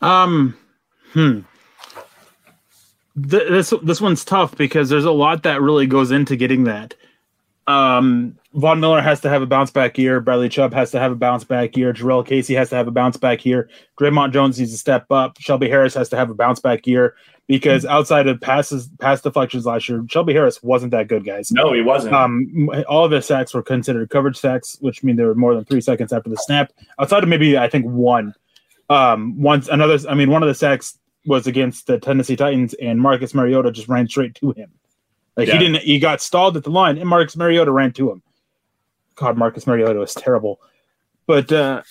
Um, 0.00 0.56
hmm 1.12 1.40
this 3.14 3.72
this 3.82 4.00
one's 4.00 4.24
tough 4.24 4.56
because 4.56 4.88
there's 4.88 5.04
a 5.04 5.12
lot 5.12 5.42
that 5.42 5.60
really 5.60 5.86
goes 5.86 6.10
into 6.10 6.36
getting 6.36 6.64
that. 6.64 6.94
Um, 7.66 8.38
Von 8.54 8.80
Miller 8.80 9.00
has 9.00 9.20
to 9.20 9.28
have 9.28 9.40
a 9.40 9.46
bounce 9.46 9.70
back 9.70 9.96
year. 9.96 10.20
Bradley 10.20 10.48
Chubb 10.48 10.74
has 10.74 10.90
to 10.90 10.98
have 10.98 11.12
a 11.12 11.16
bounce 11.16 11.44
back 11.44 11.76
year. 11.76 11.92
Jurrell 11.92 12.26
Casey 12.26 12.54
has 12.54 12.70
to 12.70 12.76
have 12.76 12.88
a 12.88 12.90
bounce 12.90 13.16
back 13.16 13.46
year. 13.46 13.70
Dre'Mont 13.98 14.32
Jones 14.32 14.58
needs 14.58 14.72
to 14.72 14.78
step 14.78 15.10
up. 15.10 15.38
Shelby 15.40 15.68
Harris 15.68 15.94
has 15.94 16.08
to 16.10 16.16
have 16.16 16.28
a 16.28 16.34
bounce 16.34 16.60
back 16.60 16.86
year 16.86 17.14
because 17.46 17.86
outside 17.86 18.26
of 18.26 18.40
passes, 18.40 18.88
pass 19.00 19.20
deflections 19.20 19.64
last 19.64 19.88
year, 19.88 20.04
Shelby 20.08 20.32
Harris 20.32 20.62
wasn't 20.62 20.90
that 20.90 21.08
good, 21.08 21.24
guys. 21.24 21.52
No, 21.52 21.72
he 21.72 21.82
wasn't. 21.82 22.14
Um, 22.14 22.70
all 22.88 23.04
of 23.04 23.10
his 23.12 23.26
sacks 23.26 23.54
were 23.54 23.62
considered 23.62 24.10
coverage 24.10 24.38
sacks, 24.38 24.76
which 24.80 25.02
mean 25.02 25.16
they 25.16 25.24
were 25.24 25.34
more 25.34 25.54
than 25.54 25.64
three 25.64 25.80
seconds 25.80 26.12
after 26.12 26.30
the 26.30 26.36
snap. 26.36 26.72
Outside 26.98 27.22
of 27.22 27.28
maybe 27.28 27.56
I 27.56 27.68
think 27.68 27.86
one, 27.86 28.34
um, 28.90 29.40
once 29.40 29.68
another. 29.68 29.98
I 30.08 30.14
mean, 30.14 30.30
one 30.30 30.42
of 30.42 30.48
the 30.48 30.54
sacks 30.54 30.98
was 31.24 31.46
against 31.46 31.86
the 31.86 31.98
Tennessee 31.98 32.36
Titans, 32.36 32.74
and 32.74 33.00
Marcus 33.00 33.34
Mariota 33.34 33.70
just 33.70 33.88
ran 33.88 34.08
straight 34.08 34.34
to 34.36 34.52
him. 34.52 34.70
Like 35.36 35.48
yeah. 35.48 35.54
he 35.54 35.58
didn't, 35.58 35.82
he 35.82 35.98
got 35.98 36.20
stalled 36.20 36.56
at 36.56 36.64
the 36.64 36.70
line, 36.70 36.98
and 36.98 37.08
Marcus 37.08 37.36
Mariota 37.36 37.70
ran 37.70 37.92
to 37.92 38.10
him. 38.10 38.22
God, 39.14 39.36
Marcus 39.36 39.66
Mariota 39.66 39.98
was 39.98 40.14
terrible. 40.14 40.60
But 41.26 41.52
uh, 41.52 41.82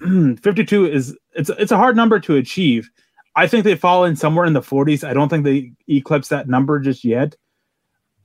52 0.00 0.86
is 0.86 1.16
it's 1.34 1.50
it's 1.50 1.72
a 1.72 1.76
hard 1.76 1.96
number 1.96 2.18
to 2.20 2.36
achieve. 2.36 2.90
I 3.36 3.46
think 3.46 3.64
they 3.64 3.76
fall 3.76 4.04
in 4.04 4.16
somewhere 4.16 4.46
in 4.46 4.52
the 4.52 4.60
40s. 4.60 5.06
I 5.06 5.14
don't 5.14 5.28
think 5.28 5.44
they 5.44 5.72
eclipse 5.88 6.28
that 6.28 6.48
number 6.48 6.80
just 6.80 7.04
yet. 7.04 7.36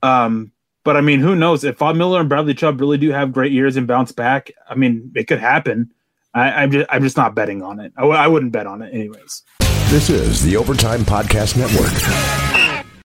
Um, 0.02 0.50
but 0.82 0.96
I 0.96 1.00
mean, 1.00 1.20
who 1.20 1.36
knows 1.36 1.62
if 1.62 1.78
Von 1.78 1.96
Miller 1.96 2.20
and 2.20 2.28
Bradley 2.28 2.54
Chubb 2.54 2.80
really 2.80 2.98
do 2.98 3.10
have 3.10 3.32
great 3.32 3.52
years 3.52 3.76
and 3.76 3.86
bounce 3.86 4.12
back? 4.12 4.50
I 4.68 4.74
mean, 4.74 5.12
it 5.14 5.24
could 5.28 5.38
happen. 5.38 5.92
I, 6.34 6.64
am 6.64 6.72
just 6.72 6.86
I'm 6.90 7.02
just 7.02 7.16
not 7.16 7.34
betting 7.34 7.62
on 7.62 7.78
it. 7.78 7.92
I 7.96 8.00
w- 8.00 8.18
I 8.18 8.26
wouldn't 8.26 8.52
bet 8.52 8.66
on 8.66 8.82
it 8.82 8.92
anyways. 8.92 9.42
This 9.90 10.10
is 10.10 10.42
the 10.42 10.56
Overtime 10.56 11.02
Podcast 11.02 11.56
Network. 11.56 12.63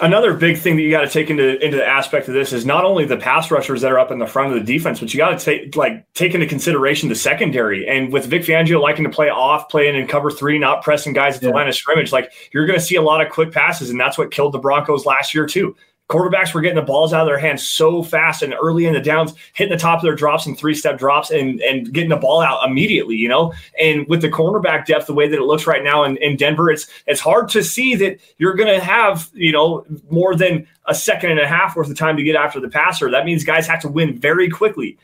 Another 0.00 0.34
big 0.34 0.58
thing 0.58 0.76
that 0.76 0.82
you 0.82 0.90
got 0.90 1.02
to 1.02 1.08
take 1.08 1.30
into 1.30 1.58
into 1.64 1.78
the 1.78 1.86
aspect 1.86 2.28
of 2.28 2.34
this 2.34 2.52
is 2.52 2.66
not 2.66 2.84
only 2.84 3.06
the 3.06 3.16
pass 3.16 3.50
rushers 3.50 3.80
that 3.80 3.90
are 3.90 3.98
up 3.98 4.10
in 4.10 4.18
the 4.18 4.26
front 4.26 4.52
of 4.52 4.58
the 4.58 4.72
defense, 4.72 5.00
but 5.00 5.14
you 5.14 5.18
got 5.18 5.38
to 5.38 5.42
take 5.42 5.74
like 5.74 6.04
take 6.12 6.34
into 6.34 6.46
consideration 6.46 7.08
the 7.08 7.14
secondary. 7.14 7.88
And 7.88 8.12
with 8.12 8.26
Vic 8.26 8.42
Fangio 8.42 8.80
liking 8.80 9.04
to 9.04 9.10
play 9.10 9.30
off, 9.30 9.70
playing 9.70 9.94
in 9.94 10.06
cover 10.06 10.30
three, 10.30 10.58
not 10.58 10.82
pressing 10.82 11.14
guys 11.14 11.36
at 11.36 11.40
the 11.40 11.48
yeah. 11.48 11.54
line 11.54 11.68
of 11.68 11.74
scrimmage, 11.74 12.12
like 12.12 12.30
you're 12.52 12.66
going 12.66 12.78
to 12.78 12.84
see 12.84 12.96
a 12.96 13.02
lot 13.02 13.24
of 13.24 13.32
quick 13.32 13.52
passes, 13.52 13.88
and 13.88 13.98
that's 13.98 14.18
what 14.18 14.30
killed 14.30 14.52
the 14.52 14.58
Broncos 14.58 15.06
last 15.06 15.34
year 15.34 15.46
too 15.46 15.74
quarterbacks 16.08 16.54
were 16.54 16.60
getting 16.60 16.76
the 16.76 16.82
balls 16.82 17.12
out 17.12 17.22
of 17.22 17.26
their 17.26 17.38
hands 17.38 17.66
so 17.66 18.02
fast 18.02 18.42
and 18.42 18.54
early 18.62 18.86
in 18.86 18.94
the 18.94 19.00
downs, 19.00 19.34
hitting 19.54 19.72
the 19.72 19.78
top 19.78 19.98
of 19.98 20.02
their 20.02 20.14
drops 20.14 20.46
and 20.46 20.56
three 20.56 20.74
step 20.74 20.98
drops 20.98 21.30
and, 21.30 21.60
and 21.60 21.92
getting 21.92 22.10
the 22.10 22.16
ball 22.16 22.40
out 22.40 22.68
immediately, 22.68 23.16
you 23.16 23.28
know? 23.28 23.52
And 23.80 24.06
with 24.08 24.22
the 24.22 24.28
cornerback 24.28 24.86
depth, 24.86 25.06
the 25.06 25.14
way 25.14 25.28
that 25.28 25.36
it 25.36 25.42
looks 25.42 25.66
right 25.66 25.82
now 25.82 26.04
in, 26.04 26.16
in 26.18 26.36
Denver, 26.36 26.70
it's 26.70 26.86
it's 27.06 27.20
hard 27.20 27.48
to 27.50 27.62
see 27.64 27.94
that 27.96 28.20
you're 28.38 28.54
going 28.54 28.72
to 28.72 28.84
have, 28.84 29.30
you 29.34 29.52
know, 29.52 29.84
more 30.10 30.36
than 30.36 30.66
a 30.86 30.94
second 30.94 31.30
and 31.30 31.40
a 31.40 31.48
half 31.48 31.74
worth 31.74 31.90
of 31.90 31.98
time 31.98 32.16
to 32.16 32.22
get 32.22 32.36
after 32.36 32.60
the 32.60 32.68
passer. 32.68 33.10
That 33.10 33.24
means 33.24 33.42
guys 33.42 33.66
have 33.66 33.80
to 33.80 33.88
win 33.88 34.18
very 34.18 34.48
quickly. 34.48 34.98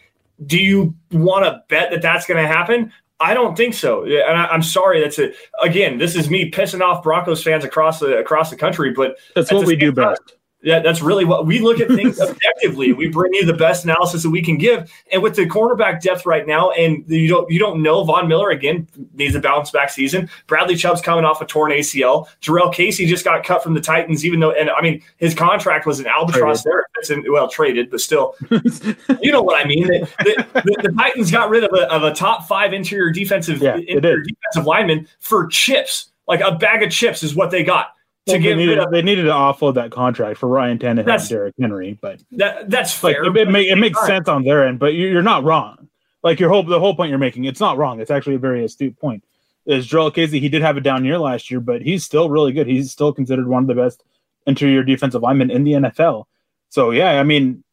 Do 0.47 0.59
you 0.59 0.95
want 1.11 1.45
to 1.45 1.63
bet 1.69 1.91
that 1.91 2.03
that's 2.03 2.27
going 2.27 2.43
to 2.43 2.49
happen? 2.49 2.93
I 3.19 3.35
don't 3.35 3.57
think 3.57 3.75
so, 3.75 4.05
and 4.05 4.37
I, 4.37 4.53
am 4.53 4.65
sorry. 4.65 5.01
That's 5.01 5.17
it. 5.19 5.37
Again, 5.63 5.99
this 5.99 6.17
is 6.17 6.29
me 6.29 6.51
pissing 6.51 6.81
off 6.81 7.05
Broncos 7.05 7.41
fans 7.41 7.65
across 7.65 8.01
the 8.01 8.19
across 8.19 8.51
the 8.51 8.57
country, 8.57 8.93
but 8.93 9.17
that's 9.37 9.53
what 9.53 9.65
we 9.65 9.77
do 9.77 9.93
best. 9.93 10.35
Yeah, 10.63 10.79
that's 10.79 11.03
really 11.03 11.25
what 11.25 11.45
we 11.45 11.59
look 11.59 11.81
at 11.81 11.89
things 11.89 12.21
objectively. 12.21 12.93
We 12.93 13.09
bring 13.09 13.35
you 13.35 13.45
the 13.45 13.53
best 13.53 13.85
analysis 13.85 14.23
that 14.23 14.31
we 14.31 14.43
can 14.43 14.59
give. 14.59 14.93
And 15.11 15.21
with 15.21 15.35
the 15.35 15.47
cornerback 15.47 16.01
depth 16.01 16.25
right 16.25 16.47
now, 16.47 16.71
and 16.71 17.05
you 17.09 17.29
don't 17.29 17.51
you 17.51 17.59
don't 17.59 17.83
know 17.83 18.05
Von 18.05 18.29
Miller 18.29 18.51
again 18.51 18.87
needs 19.15 19.35
a 19.35 19.41
bounce 19.41 19.73
back 19.73 19.91
season. 19.91 20.31
Bradley 20.47 20.77
Chubb's 20.77 21.01
coming 21.01 21.25
off 21.25 21.41
a 21.41 21.47
torn 21.47 21.73
ACL. 21.73 22.29
Jurrell 22.41 22.73
Casey 22.73 23.07
just 23.07 23.25
got 23.25 23.45
cut 23.45 23.63
from 23.63 23.75
the 23.75 23.81
Titans, 23.81 24.25
even 24.25 24.39
though 24.39 24.53
and 24.53 24.71
I 24.71 24.81
mean 24.81 25.03
his 25.17 25.35
contract 25.35 25.85
was 25.85 25.99
an 25.99 26.07
albatross 26.07 26.63
traded. 26.63 26.73
there. 26.73 26.87
It's 26.99 27.11
in, 27.11 27.25
well 27.33 27.49
traded, 27.49 27.91
but 27.91 28.01
still, 28.01 28.37
you 29.21 29.33
know 29.33 29.43
what 29.43 29.61
I 29.61 29.67
mean. 29.67 29.89
The, 29.89 30.09
the, 30.19 30.47
the, 30.55 30.89
the, 30.89 30.95
Titans 30.97 31.33
got 31.33 31.51
rid 31.51 31.65
of 31.65 31.73
a, 31.73 31.93
of 31.93 32.05
a 32.05 32.15
top 32.15 32.47
five 32.47 32.73
interior 32.73 33.11
defensive 33.11 33.61
yeah, 33.61 33.77
interior 33.77 34.23
defensive 34.23 34.67
lineman 34.67 35.09
for 35.19 35.49
chips. 35.49 36.11
Like 36.29 36.41
a 36.41 36.53
bag 36.53 36.85
of 36.85 36.91
chips 36.91 37.25
is 37.25 37.35
what 37.35 37.51
they 37.51 37.65
got 37.65 37.95
to 38.27 38.39
get 38.39 38.57
they 38.57 38.67
needed, 38.67 38.85
they 38.91 39.03
needed 39.03 39.25
to 39.25 39.31
offload 39.31 39.75
that 39.75 39.91
contract 39.91 40.39
for 40.39 40.49
Ryan 40.49 40.79
Tannehill 40.79 41.09
and 41.09 41.29
Derrick 41.29 41.55
Henry, 41.61 41.99
but 42.01 42.23
that 42.33 42.71
that's 42.71 42.93
fair. 42.93 43.25
Like, 43.25 43.37
it, 43.37 43.49
it, 43.49 43.67
it 43.71 43.77
makes 43.77 44.05
sense 44.07 44.29
on 44.29 44.45
their 44.45 44.67
end, 44.67 44.79
but 44.79 44.95
you're 44.95 45.23
not 45.23 45.43
wrong. 45.45 45.89
Like 46.23 46.39
your 46.39 46.49
whole 46.49 46.63
the 46.63 46.79
whole 46.79 46.95
point 46.95 47.11
you're 47.11 47.19
making, 47.19 47.45
it's 47.45 47.61
not 47.61 47.79
wrong. 47.79 48.01
It's 48.01 48.11
actually 48.11 48.37
a 48.37 48.41
very 48.41 48.65
astute 48.65 48.99
point. 48.99 49.25
Is 49.67 49.87
Jurrell 49.87 50.15
Casey? 50.15 50.41
He 50.41 50.49
did 50.49 50.63
have 50.63 50.77
a 50.77 50.81
down 50.81 51.05
year 51.05 51.19
last 51.19 51.51
year, 51.51 51.61
but 51.61 51.83
he's 51.83 52.05
still 52.05 52.31
really 52.31 52.53
good. 52.53 52.67
He's 52.67 52.93
still 52.93 53.13
considered 53.13 53.49
one 53.49 53.65
of 53.65 53.69
the 53.69 53.75
best 53.75 54.05
interior 54.47 54.83
defensive 54.85 55.23
linemen 55.23 55.51
in 55.51 55.65
the 55.65 55.73
NFL. 55.73 56.25
So 56.69 56.91
yeah, 56.93 57.19
I 57.19 57.25
mean, 57.25 57.65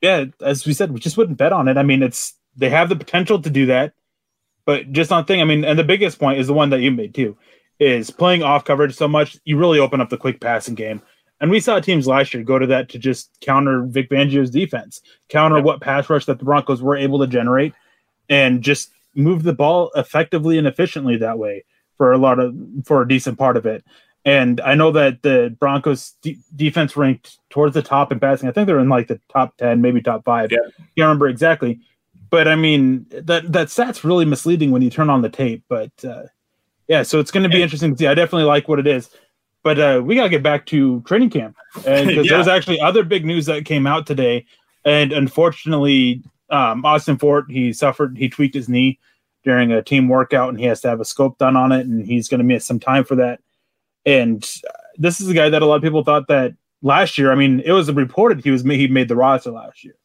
yeah, 0.00 0.26
as 0.40 0.66
we 0.66 0.72
said, 0.72 0.90
we 0.90 0.98
just 0.98 1.16
wouldn't 1.16 1.38
bet 1.38 1.52
on 1.52 1.68
it. 1.68 1.76
I 1.76 1.84
mean, 1.84 2.02
it's 2.02 2.34
they 2.56 2.68
have 2.70 2.88
the 2.88 2.96
potential 2.96 3.40
to 3.42 3.50
do 3.50 3.66
that, 3.66 3.94
but 4.64 4.90
just 4.90 5.12
on 5.12 5.24
thing. 5.24 5.40
I 5.40 5.44
mean, 5.44 5.64
and 5.64 5.78
the 5.78 5.84
biggest 5.84 6.18
point 6.18 6.40
is 6.40 6.48
the 6.48 6.52
one 6.52 6.70
that 6.70 6.80
you 6.80 6.90
made 6.90 7.14
too 7.14 7.36
is 7.80 8.10
playing 8.10 8.42
off 8.42 8.64
coverage 8.64 8.94
so 8.94 9.08
much, 9.08 9.38
you 9.44 9.56
really 9.56 9.78
open 9.78 10.00
up 10.00 10.10
the 10.10 10.16
quick 10.16 10.40
passing 10.40 10.74
game. 10.74 11.02
And 11.40 11.50
we 11.50 11.60
saw 11.60 11.80
teams 11.80 12.06
last 12.06 12.32
year 12.32 12.42
go 12.42 12.58
to 12.58 12.66
that 12.68 12.88
to 12.90 12.98
just 12.98 13.38
counter 13.40 13.82
Vic 13.82 14.08
Fangio's 14.08 14.50
defense, 14.50 15.02
counter 15.28 15.60
what 15.60 15.80
pass 15.80 16.08
rush 16.08 16.26
that 16.26 16.38
the 16.38 16.44
Broncos 16.44 16.80
were 16.80 16.96
able 16.96 17.18
to 17.18 17.26
generate, 17.26 17.74
and 18.28 18.62
just 18.62 18.90
move 19.14 19.42
the 19.42 19.52
ball 19.52 19.90
effectively 19.96 20.58
and 20.58 20.66
efficiently 20.66 21.16
that 21.18 21.38
way 21.38 21.64
for 21.96 22.12
a 22.12 22.18
lot 22.18 22.38
of 22.38 22.54
for 22.84 23.02
a 23.02 23.08
decent 23.08 23.38
part 23.38 23.56
of 23.56 23.66
it. 23.66 23.84
And 24.24 24.60
I 24.62 24.74
know 24.74 24.90
that 24.92 25.22
the 25.22 25.54
Broncos 25.58 26.12
de- 26.22 26.38
defense 26.56 26.96
ranked 26.96 27.38
towards 27.50 27.74
the 27.74 27.82
top 27.82 28.10
in 28.10 28.18
passing. 28.20 28.48
I 28.48 28.52
think 28.52 28.66
they're 28.66 28.78
in 28.78 28.88
like 28.88 29.08
the 29.08 29.20
top 29.28 29.56
ten, 29.56 29.82
maybe 29.82 30.00
top 30.00 30.24
five. 30.24 30.50
Yeah. 30.50 30.58
Can't 30.78 30.98
remember 30.98 31.28
exactly, 31.28 31.80
but 32.30 32.48
I 32.48 32.56
mean 32.56 33.06
that 33.10 33.52
that 33.52 33.70
stat's 33.70 34.04
really 34.04 34.24
misleading 34.24 34.70
when 34.70 34.82
you 34.82 34.90
turn 34.90 35.10
on 35.10 35.20
the 35.20 35.28
tape. 35.28 35.64
But 35.68 35.92
uh, 36.04 36.22
yeah, 36.88 37.02
so 37.02 37.20
it's 37.20 37.30
going 37.30 37.42
to 37.42 37.48
be 37.48 37.62
interesting 37.62 37.92
to 37.92 37.98
see. 37.98 38.06
I 38.06 38.14
definitely 38.14 38.44
like 38.44 38.68
what 38.68 38.78
it 38.78 38.86
is, 38.86 39.10
but 39.62 39.78
uh, 39.78 40.02
we 40.04 40.14
got 40.14 40.24
to 40.24 40.28
get 40.28 40.42
back 40.42 40.66
to 40.66 41.00
training 41.02 41.30
camp, 41.30 41.56
and 41.86 42.08
because 42.08 42.26
yeah. 42.26 42.36
there's 42.36 42.48
actually 42.48 42.80
other 42.80 43.02
big 43.02 43.24
news 43.24 43.46
that 43.46 43.64
came 43.64 43.86
out 43.86 44.06
today, 44.06 44.44
and 44.84 45.12
unfortunately, 45.12 46.22
um, 46.50 46.84
Austin 46.84 47.18
Fort 47.18 47.50
he 47.50 47.72
suffered 47.72 48.16
he 48.18 48.28
tweaked 48.28 48.54
his 48.54 48.68
knee 48.68 48.98
during 49.44 49.72
a 49.72 49.82
team 49.82 50.08
workout, 50.08 50.50
and 50.50 50.58
he 50.58 50.66
has 50.66 50.80
to 50.82 50.88
have 50.88 51.00
a 51.00 51.04
scope 51.04 51.38
done 51.38 51.56
on 51.56 51.72
it, 51.72 51.86
and 51.86 52.06
he's 52.06 52.28
going 52.28 52.38
to 52.38 52.44
miss 52.44 52.66
some 52.66 52.80
time 52.80 53.04
for 53.04 53.14
that. 53.16 53.40
And 54.06 54.42
this 54.96 55.20
is 55.20 55.28
a 55.28 55.34
guy 55.34 55.48
that 55.48 55.62
a 55.62 55.66
lot 55.66 55.76
of 55.76 55.82
people 55.82 56.04
thought 56.04 56.28
that 56.28 56.54
last 56.82 57.18
year. 57.18 57.32
I 57.32 57.34
mean, 57.34 57.60
it 57.60 57.72
was 57.72 57.90
reported 57.90 58.44
he 58.44 58.50
was 58.50 58.62
he 58.62 58.86
made 58.88 59.08
the 59.08 59.16
roster 59.16 59.50
last 59.50 59.84
year. 59.84 59.96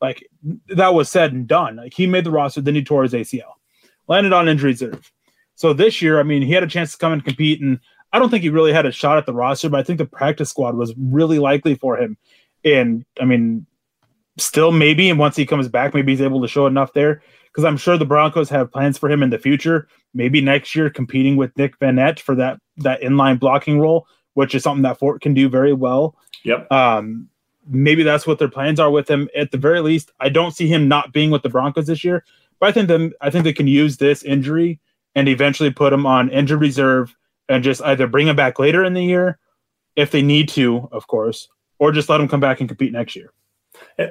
Like 0.00 0.28
that 0.68 0.92
was 0.92 1.10
said 1.10 1.32
and 1.32 1.46
done. 1.46 1.76
Like 1.76 1.94
he 1.94 2.06
made 2.06 2.24
the 2.24 2.30
roster, 2.30 2.60
then 2.60 2.74
he 2.74 2.84
tore 2.84 3.04
his 3.04 3.12
ACL, 3.12 3.52
landed 4.08 4.32
on 4.32 4.48
injury 4.48 4.72
reserve. 4.72 5.10
So 5.56 5.72
this 5.72 6.02
year, 6.02 6.18
I 6.18 6.22
mean, 6.22 6.42
he 6.42 6.52
had 6.52 6.62
a 6.62 6.68
chance 6.68 6.92
to 6.92 6.98
come 6.98 7.12
and 7.12 7.24
compete, 7.24 7.60
and 7.60 7.78
I 8.12 8.18
don't 8.18 8.30
think 8.30 8.42
he 8.42 8.48
really 8.48 8.72
had 8.72 8.86
a 8.86 8.92
shot 8.92 9.18
at 9.18 9.26
the 9.26 9.32
roster, 9.32 9.68
but 9.68 9.80
I 9.80 9.82
think 9.82 9.98
the 9.98 10.06
practice 10.06 10.50
squad 10.50 10.76
was 10.76 10.94
really 10.96 11.38
likely 11.38 11.74
for 11.74 11.98
him. 11.98 12.16
And 12.64 13.04
I 13.20 13.24
mean, 13.24 13.66
still 14.38 14.72
maybe, 14.72 15.08
and 15.10 15.18
once 15.18 15.36
he 15.36 15.46
comes 15.46 15.68
back, 15.68 15.94
maybe 15.94 16.12
he's 16.12 16.20
able 16.20 16.40
to 16.42 16.48
show 16.48 16.66
enough 16.66 16.92
there. 16.92 17.22
Because 17.46 17.64
I'm 17.64 17.76
sure 17.76 17.96
the 17.96 18.04
Broncos 18.04 18.48
have 18.50 18.72
plans 18.72 18.98
for 18.98 19.08
him 19.08 19.22
in 19.22 19.30
the 19.30 19.38
future. 19.38 19.86
Maybe 20.12 20.40
next 20.40 20.74
year, 20.74 20.90
competing 20.90 21.36
with 21.36 21.56
Nick 21.56 21.78
Vannett 21.78 22.18
for 22.18 22.34
that 22.34 22.58
that 22.78 23.00
inline 23.00 23.38
blocking 23.38 23.78
role, 23.78 24.08
which 24.34 24.56
is 24.56 24.62
something 24.64 24.82
that 24.82 24.98
Fort 24.98 25.20
can 25.20 25.34
do 25.34 25.48
very 25.48 25.72
well. 25.72 26.16
Yep. 26.44 26.70
Um, 26.72 27.28
maybe 27.68 28.02
that's 28.02 28.26
what 28.26 28.40
their 28.40 28.48
plans 28.48 28.80
are 28.80 28.90
with 28.90 29.08
him. 29.08 29.28
At 29.36 29.52
the 29.52 29.58
very 29.58 29.80
least, 29.80 30.10
I 30.18 30.30
don't 30.30 30.50
see 30.50 30.66
him 30.66 30.88
not 30.88 31.12
being 31.12 31.30
with 31.30 31.42
the 31.42 31.48
Broncos 31.48 31.86
this 31.86 32.02
year. 32.02 32.24
But 32.58 32.70
I 32.70 32.72
think 32.72 32.88
them 32.88 33.12
I 33.20 33.30
think 33.30 33.44
they 33.44 33.52
can 33.52 33.68
use 33.68 33.98
this 33.98 34.24
injury 34.24 34.80
and 35.14 35.28
eventually 35.28 35.70
put 35.70 35.92
him 35.92 36.06
on 36.06 36.30
injured 36.30 36.60
reserve 36.60 37.14
and 37.48 37.62
just 37.62 37.82
either 37.82 38.06
bring 38.06 38.28
him 38.28 38.36
back 38.36 38.58
later 38.58 38.84
in 38.84 38.94
the 38.94 39.04
year 39.04 39.38
if 39.96 40.10
they 40.10 40.22
need 40.22 40.48
to, 40.50 40.88
of 40.92 41.06
course, 41.06 41.48
or 41.78 41.92
just 41.92 42.08
let 42.08 42.20
him 42.20 42.28
come 42.28 42.40
back 42.40 42.60
and 42.60 42.68
compete 42.68 42.92
next 42.92 43.16
year. 43.16 43.32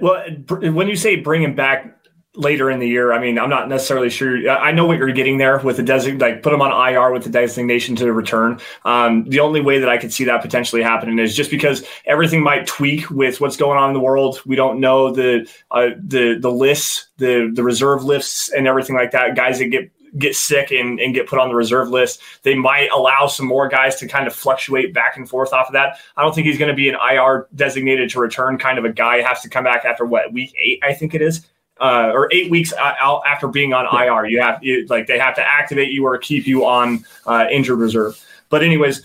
Well, 0.02 0.24
when 0.50 0.88
you 0.88 0.96
say 0.96 1.18
bring 1.18 1.42
him 1.42 1.56
back 1.56 1.98
later 2.36 2.70
in 2.72 2.80
the 2.80 2.88
year, 2.88 3.14
I 3.14 3.20
mean, 3.20 3.38
I'm 3.38 3.50
not 3.50 3.70
necessarily 3.70 4.10
sure. 4.10 4.50
I 4.50 4.72
know 4.72 4.86
what 4.86 4.98
you're 4.98 5.12
getting 5.12 5.38
there 5.38 5.60
with 5.60 5.78
the 5.78 5.84
desig, 5.84 6.20
like 6.20 6.42
put 6.42 6.54
him 6.54 6.62
on 6.62 6.72
IR 6.72 7.12
with 7.12 7.24
the 7.24 7.30
designation 7.30 7.96
to 7.98 8.12
return. 8.12 8.60
Um, 8.86 9.26
the 9.26 9.40
only 9.40 9.62
way 9.62 9.80
that 9.80 9.90
I 9.90 9.98
could 9.98 10.12
see 10.12 10.24
that 10.26 10.42
potentially 10.42 10.82
happening 10.82 11.20
is 11.20 11.36
just 11.36 11.52
because 11.52 11.86
everything 12.06 12.42
might 12.44 12.66
tweak 12.66 13.10
with 13.10 13.40
what's 13.40 13.58
going 13.58 13.78
on 13.78 13.90
in 13.90 13.94
the 13.94 14.00
world. 14.00 14.42
We 14.46 14.56
don't 14.56 14.80
know 14.80 15.12
the 15.12 15.50
uh, 15.72 15.90
the 15.98 16.38
the 16.40 16.52
lists, 16.52 17.08
the 17.18 17.52
the 17.54 17.64
reserve 17.64 18.04
lists, 18.04 18.50
and 18.50 18.68
everything 18.68 18.96
like 18.96 19.12
that. 19.12 19.36
Guys 19.36 19.60
that 19.60 19.68
get 19.68 19.92
get 20.18 20.36
sick 20.36 20.72
and, 20.72 21.00
and 21.00 21.14
get 21.14 21.28
put 21.28 21.40
on 21.40 21.50
the 21.50 21.56
reserve 21.56 21.90
list. 21.90 22.22
They 22.44 22.56
might 22.56 22.90
allow 22.92 23.28
some 23.28 23.46
more 23.46 23.68
guys 23.68 23.96
to 23.98 24.08
kind 24.08 24.28
of 24.28 24.36
fluctuate 24.36 24.94
back 24.94 25.18
and 25.18 25.28
forth 25.28 25.54
off 25.54 25.68
of 25.68 25.74
that. 25.74 26.00
I 26.16 26.22
don't 26.22 26.34
think 26.34 26.48
he's 26.48 26.58
going 26.58 26.70
to 26.70 26.76
be 26.76 26.90
an 26.90 26.96
IR 26.96 27.48
designated 27.56 28.10
to 28.12 28.20
return 28.20 28.58
kind 28.58 28.78
of 28.78 28.86
a 28.86 28.92
guy. 28.92 29.22
Has 29.22 29.42
to 29.42 29.50
come 29.50 29.64
back 29.64 29.86
after 29.86 30.06
what 30.06 30.32
week 30.34 30.54
eight, 30.58 30.80
I 30.84 30.94
think 30.94 31.14
it 31.16 31.22
is. 31.22 31.46
Uh, 31.82 32.12
or 32.14 32.30
eight 32.32 32.52
weeks 32.52 32.72
out 32.74 33.24
after 33.26 33.48
being 33.48 33.74
on 33.74 33.86
IR, 33.86 34.28
you 34.28 34.40
have 34.40 34.64
you, 34.64 34.86
like 34.88 35.08
they 35.08 35.18
have 35.18 35.36
to 35.36 35.44
activate 35.44 35.92
you 35.92 36.06
or 36.06 36.18
keep 36.18 36.46
you 36.46 36.66
on 36.66 37.04
uh, 37.26 37.48
injured 37.52 37.80
reserve. 37.80 38.24
But 38.50 38.62
anyways, 38.62 39.02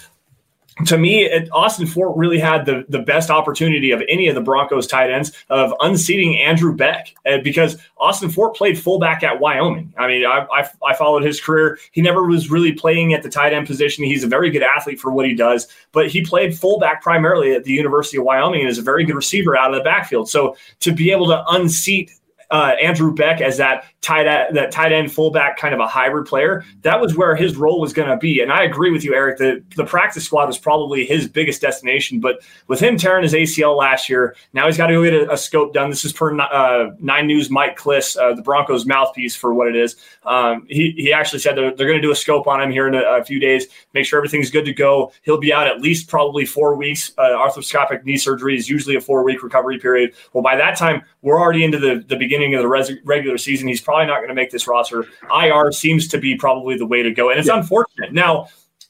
to 0.87 0.99
me, 0.99 1.25
it, 1.25 1.49
Austin 1.53 1.87
Fort 1.87 2.17
really 2.17 2.38
had 2.38 2.64
the, 2.64 2.85
the 2.88 3.01
best 3.01 3.31
opportunity 3.31 3.91
of 3.91 4.03
any 4.09 4.29
of 4.29 4.35
the 4.35 4.41
Broncos 4.41 4.87
tight 4.87 5.11
ends 5.11 5.33
of 5.51 5.73
unseating 5.81 6.37
Andrew 6.38 6.75
Beck 6.75 7.14
uh, 7.27 7.38
because 7.38 7.79
Austin 7.99 8.31
Fort 8.31 8.55
played 8.55 8.79
fullback 8.79 9.23
at 9.23 9.41
Wyoming. 9.41 9.93
I 9.99 10.07
mean, 10.07 10.25
I, 10.25 10.47
I, 10.53 10.69
I, 10.87 10.95
followed 10.95 11.25
his 11.25 11.41
career. 11.41 11.79
He 11.93 12.01
never 12.01 12.25
was 12.25 12.51
really 12.51 12.73
playing 12.73 13.12
at 13.12 13.23
the 13.23 13.29
tight 13.29 13.53
end 13.53 13.67
position. 13.67 14.05
He's 14.05 14.25
a 14.25 14.29
very 14.29 14.51
good 14.51 14.62
athlete 14.62 15.01
for 15.01 15.11
what 15.11 15.27
he 15.27 15.35
does, 15.35 15.67
but 15.93 16.09
he 16.09 16.25
played 16.25 16.57
fullback 16.57 17.03
primarily 17.03 17.55
at 17.55 17.64
the 17.64 17.73
University 17.73 18.19
of 18.19 18.25
Wyoming 18.25 18.61
and 18.61 18.69
is 18.69 18.79
a 18.79 18.83
very 18.83 19.05
good 19.05 19.17
receiver 19.17 19.57
out 19.57 19.73
of 19.73 19.77
the 19.77 19.85
backfield. 19.85 20.29
So 20.29 20.57
to 20.81 20.93
be 20.93 21.11
able 21.11 21.27
to 21.27 21.45
unseat 21.49 22.12
uh, 22.50 22.74
Andrew 22.82 23.14
Beck 23.14 23.40
as 23.40 23.58
that 23.58 23.84
tight 24.00 24.26
end, 24.26 24.56
that 24.56 24.70
tight 24.70 24.92
end 24.92 25.12
fullback 25.12 25.58
kind 25.58 25.74
of 25.74 25.80
a 25.80 25.87
hybrid 25.87 26.26
player. 26.26 26.64
That 26.82 27.00
was 27.00 27.16
where 27.16 27.37
his 27.37 27.56
role 27.56 27.80
was 27.80 27.92
going 27.92 28.08
to 28.08 28.16
be. 28.16 28.40
And 28.40 28.52
I 28.52 28.64
agree 28.64 28.90
with 28.90 29.04
you, 29.04 29.14
Erick. 29.14 29.38
The 29.38 29.62
the 29.76 29.84
practice 29.84 30.24
squad 30.24 30.46
was 30.46 30.58
probably 30.58 31.04
his 31.04 31.28
biggest 31.28 31.61
destination. 31.61 32.20
But 32.20 32.40
with 32.66 32.80
him 32.80 32.96
tearing 32.96 33.22
his 33.22 33.34
ACL 33.34 33.76
last 33.76 34.08
year, 34.08 34.34
now 34.52 34.66
he's 34.66 34.76
got 34.76 34.87
to 34.87 34.94
go 34.94 35.04
get 35.04 35.14
a, 35.14 35.32
a 35.32 35.37
scope 35.37 35.74
done. 35.74 35.90
This 35.90 36.04
is 36.04 36.12
per 36.12 36.38
uh, 36.38 36.90
Nine 37.00 37.26
News 37.26 37.50
Mike 37.50 37.78
Klis, 37.78 38.16
uh, 38.16 38.34
the 38.34 38.42
Broncos 38.42 38.87
mouthpiece 38.87 39.37
for 39.37 39.52
what 39.52 39.68
it 39.68 39.76
is. 39.76 39.96
Um, 40.24 40.66
he 40.68 40.94
he 40.96 41.12
actually 41.12 41.40
said 41.40 41.56
they're, 41.56 41.74
they're 41.74 41.87
going 41.87 42.00
to 42.00 42.06
do 42.06 42.12
a 42.12 42.16
scope 42.16 42.46
on 42.46 42.61
him 42.61 42.70
here 42.70 42.88
in 42.88 42.94
a, 42.94 43.02
a, 43.02 43.24
few 43.24 43.40
days, 43.40 43.66
make 43.92 44.06
sure 44.06 44.18
everything's 44.18 44.50
good 44.50 44.64
to 44.64 44.72
go. 44.72 45.12
He'll 45.22 45.38
be 45.38 45.52
out 45.52 45.66
at 45.66 45.80
least 45.80 46.08
probably 46.08 46.46
four 46.46 46.76
weeks. 46.76 47.12
Uh, 47.18 47.30
arthroscopic 47.30 48.04
knee 48.04 48.16
surgery 48.16 48.56
is 48.56 48.70
usually 48.70 48.96
a 48.96 49.00
four 49.00 49.22
week 49.22 49.42
recovery 49.42 49.78
period. 49.78 50.14
Well, 50.32 50.42
by 50.42 50.56
that 50.56 50.76
time, 50.78 51.02
we're 51.22 51.40
already 51.40 51.64
into 51.64 51.78
the, 51.78 52.04
the 52.06 52.16
beginning 52.16 52.38
of 52.55 52.62
the 52.62 52.68
res- 52.68 52.92
regular 53.05 53.38
season. 53.38 53.68
He's 53.68 53.81
probably 53.81 54.07
not 54.07 54.16
going 54.16 54.29
to 54.29 54.35
make 54.35 54.51
this 54.51 54.66
roster. 54.66 55.07
IR 55.35 55.72
seems 55.72 56.09
to 56.09 56.18
be 56.18 56.37
probably 56.37 56.77
the 56.77 56.87
way 56.87 57.03
to 57.03 57.11
go. 57.11 57.31
And 57.31 57.38
it's 57.38 57.48
yeah. 57.48 57.59
unfortunate. 57.59 58.12
Now, 58.12 58.48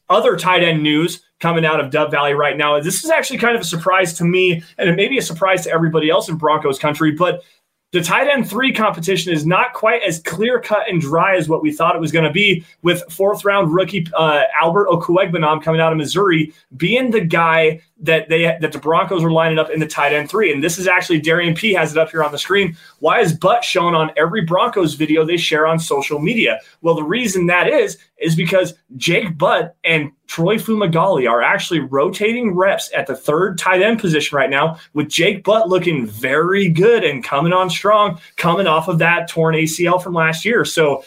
other 0.08 0.36
tight 0.36 0.62
end 0.62 0.82
news 0.82 1.22
coming 1.40 1.64
out 1.64 1.80
of 1.80 1.90
Dove 1.90 2.10
Valley 2.10 2.34
right 2.34 2.56
now. 2.56 2.80
This 2.80 3.04
is 3.04 3.10
actually 3.10 3.38
kind 3.38 3.54
of 3.54 3.62
a 3.62 3.64
surprise 3.64 4.14
to 4.14 4.24
me, 4.24 4.62
and 4.76 4.88
it 4.88 4.96
may 4.96 5.08
be 5.08 5.18
a 5.18 5.22
surprise 5.22 5.62
to 5.64 5.70
everybody 5.70 6.10
else 6.10 6.28
in 6.28 6.36
Broncos 6.36 6.78
country, 6.78 7.12
but 7.12 7.42
the 7.92 8.02
tight 8.02 8.28
end 8.28 8.48
three 8.48 8.72
competition 8.72 9.32
is 9.32 9.46
not 9.46 9.72
quite 9.72 10.02
as 10.02 10.20
clear 10.20 10.60
cut 10.60 10.88
and 10.88 11.00
dry 11.00 11.36
as 11.36 11.48
what 11.48 11.62
we 11.62 11.72
thought 11.72 11.96
it 11.96 12.00
was 12.00 12.12
going 12.12 12.24
to 12.24 12.30
be, 12.30 12.64
with 12.82 13.02
fourth 13.10 13.44
round 13.44 13.72
rookie 13.72 14.06
uh, 14.14 14.42
Albert 14.60 14.88
Okwuegbunam 14.88 15.62
coming 15.62 15.80
out 15.80 15.92
of 15.92 15.96
Missouri 15.98 16.52
being 16.76 17.10
the 17.10 17.20
guy 17.20 17.80
that 18.00 18.28
they 18.28 18.42
that 18.60 18.72
the 18.72 18.78
Broncos 18.78 19.24
are 19.24 19.30
lining 19.30 19.58
up 19.58 19.70
in 19.70 19.80
the 19.80 19.86
tight 19.86 20.12
end 20.12 20.30
three. 20.30 20.52
And 20.52 20.62
this 20.62 20.78
is 20.78 20.86
actually 20.86 21.20
Darian 21.20 21.54
P 21.54 21.72
has 21.72 21.92
it 21.92 21.98
up 21.98 22.10
here 22.10 22.22
on 22.22 22.32
the 22.32 22.38
screen. 22.38 22.76
Why 23.00 23.20
is 23.20 23.32
Butt 23.32 23.64
shown 23.64 23.94
on 23.94 24.12
every 24.16 24.42
Broncos 24.42 24.94
video 24.94 25.24
they 25.24 25.36
share 25.36 25.66
on 25.66 25.78
social 25.78 26.18
media? 26.18 26.60
Well, 26.80 26.94
the 26.94 27.02
reason 27.02 27.46
that 27.46 27.68
is 27.68 27.98
is 28.18 28.36
because 28.36 28.74
Jake 28.96 29.36
Butt 29.36 29.76
and 29.84 30.12
Troy 30.26 30.56
Fumagalli 30.56 31.28
are 31.28 31.42
actually 31.42 31.80
rotating 31.80 32.54
reps 32.54 32.90
at 32.94 33.06
the 33.06 33.16
third 33.16 33.58
tight 33.58 33.82
end 33.82 34.00
position 34.00 34.36
right 34.36 34.50
now, 34.50 34.78
with 34.94 35.08
Jake 35.08 35.42
Butt 35.42 35.68
looking 35.68 36.06
very 36.06 36.68
good 36.68 37.02
and 37.04 37.24
coming 37.24 37.52
on 37.52 37.70
strong, 37.70 38.20
coming 38.36 38.66
off 38.66 38.88
of 38.88 38.98
that 38.98 39.28
torn 39.28 39.54
ACL 39.54 40.02
from 40.02 40.14
last 40.14 40.44
year. 40.44 40.64
So, 40.64 41.04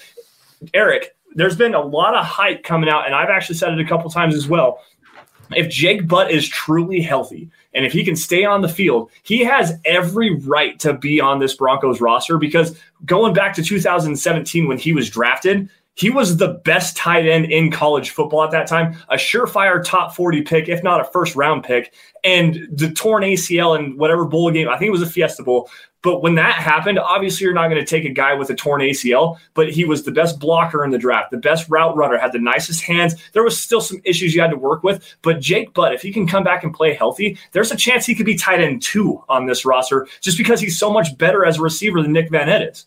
Erick, 0.73 1.15
there's 1.36 1.56
been 1.56 1.75
a 1.75 1.82
lot 1.82 2.15
of 2.15 2.25
hype 2.25 2.63
coming 2.63 2.89
out, 2.89 3.06
and 3.06 3.15
I've 3.15 3.30
actually 3.30 3.56
said 3.56 3.71
it 3.73 3.80
a 3.80 3.88
couple 3.88 4.10
times 4.10 4.36
as 4.36 4.47
well 4.47 4.80
if 5.55 5.69
Jake 5.69 6.07
Butt 6.07 6.31
is 6.31 6.47
truly 6.47 7.01
healthy 7.01 7.49
and 7.73 7.85
if 7.85 7.93
he 7.93 8.03
can 8.03 8.15
stay 8.15 8.43
on 8.43 8.61
the 8.61 8.69
field, 8.69 9.09
he 9.23 9.39
has 9.39 9.73
every 9.85 10.35
right 10.35 10.79
to 10.79 10.93
be 10.93 11.19
on 11.19 11.39
this 11.39 11.55
Broncos 11.55 12.01
roster 12.01 12.37
because 12.37 12.77
going 13.05 13.33
back 13.33 13.53
to 13.55 13.63
2017 13.63 14.67
when 14.67 14.77
he 14.77 14.93
was 14.93 15.09
drafted, 15.09 15.69
he 15.95 16.09
was 16.09 16.37
the 16.37 16.59
best 16.63 16.95
tight 16.95 17.27
end 17.27 17.45
in 17.51 17.69
college 17.69 18.11
football 18.11 18.43
at 18.43 18.51
that 18.51 18.67
time, 18.67 18.95
a 19.09 19.15
surefire 19.15 19.83
top 19.83 20.15
40 20.15 20.41
pick, 20.43 20.69
if 20.69 20.83
not 20.83 21.01
a 21.01 21.03
first 21.03 21.35
round 21.35 21.63
pick. 21.63 21.93
And 22.23 22.67
the 22.71 22.91
torn 22.91 23.23
ACL 23.23 23.77
and 23.77 23.97
whatever 23.97 24.25
bowl 24.25 24.49
game, 24.51 24.69
I 24.69 24.77
think 24.77 24.87
it 24.87 24.91
was 24.91 25.01
a 25.01 25.09
Fiesta 25.09 25.43
Bowl, 25.43 25.69
but 26.03 26.21
when 26.21 26.35
that 26.35 26.55
happened, 26.55 26.97
obviously 26.97 27.45
you're 27.45 27.53
not 27.53 27.69
going 27.69 27.83
to 27.83 27.85
take 27.85 28.05
a 28.05 28.09
guy 28.09 28.33
with 28.33 28.49
a 28.49 28.55
torn 28.55 28.81
ACL, 28.81 29.37
but 29.53 29.71
he 29.71 29.85
was 29.85 30.03
the 30.03 30.11
best 30.11 30.39
blocker 30.39 30.83
in 30.83 30.91
the 30.91 30.97
draft, 30.97 31.31
the 31.31 31.37
best 31.37 31.69
route 31.69 31.95
runner, 31.95 32.17
had 32.17 32.31
the 32.31 32.39
nicest 32.39 32.81
hands. 32.81 33.15
There 33.33 33.43
was 33.43 33.61
still 33.61 33.81
some 33.81 34.01
issues 34.03 34.33
you 34.33 34.41
had 34.41 34.49
to 34.51 34.57
work 34.57 34.83
with, 34.83 35.03
but 35.21 35.39
Jake 35.39 35.73
Butt, 35.73 35.93
if 35.93 36.01
he 36.01 36.11
can 36.11 36.27
come 36.27 36.43
back 36.43 36.63
and 36.63 36.73
play 36.73 36.93
healthy, 36.93 37.37
there's 37.51 37.71
a 37.71 37.77
chance 37.77 38.05
he 38.05 38.15
could 38.15 38.25
be 38.25 38.35
tight 38.35 38.61
end 38.61 38.81
two 38.81 39.23
on 39.29 39.45
this 39.45 39.63
roster 39.63 40.07
just 40.21 40.37
because 40.37 40.59
he's 40.59 40.79
so 40.79 40.91
much 40.91 41.15
better 41.17 41.45
as 41.45 41.57
a 41.57 41.61
receiver 41.61 42.01
than 42.01 42.13
Nick 42.13 42.31
Vannett 42.31 42.71
is. 42.71 42.85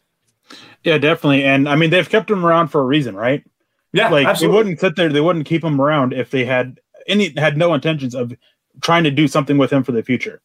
Yeah, 0.82 0.98
definitely. 0.98 1.44
And 1.44 1.68
I 1.68 1.76
mean, 1.76 1.90
they've 1.90 2.08
kept 2.08 2.30
him 2.30 2.44
around 2.44 2.68
for 2.68 2.80
a 2.80 2.84
reason, 2.84 3.14
right? 3.14 3.44
Yeah, 3.92 4.08
like 4.08 4.26
absolutely. 4.26 4.52
they 4.52 4.56
wouldn't 4.56 4.80
sit 4.80 4.96
there, 4.96 5.08
they 5.08 5.20
wouldn't 5.20 5.46
keep 5.46 5.62
him 5.62 5.80
around 5.80 6.12
if 6.12 6.30
they 6.30 6.44
had 6.44 6.80
any 7.06 7.32
had 7.36 7.56
no 7.56 7.74
intentions 7.74 8.14
of 8.14 8.34
trying 8.82 9.04
to 9.04 9.10
do 9.10 9.28
something 9.28 9.56
with 9.56 9.72
him 9.72 9.84
for 9.84 9.92
the 9.92 10.02
future 10.02 10.42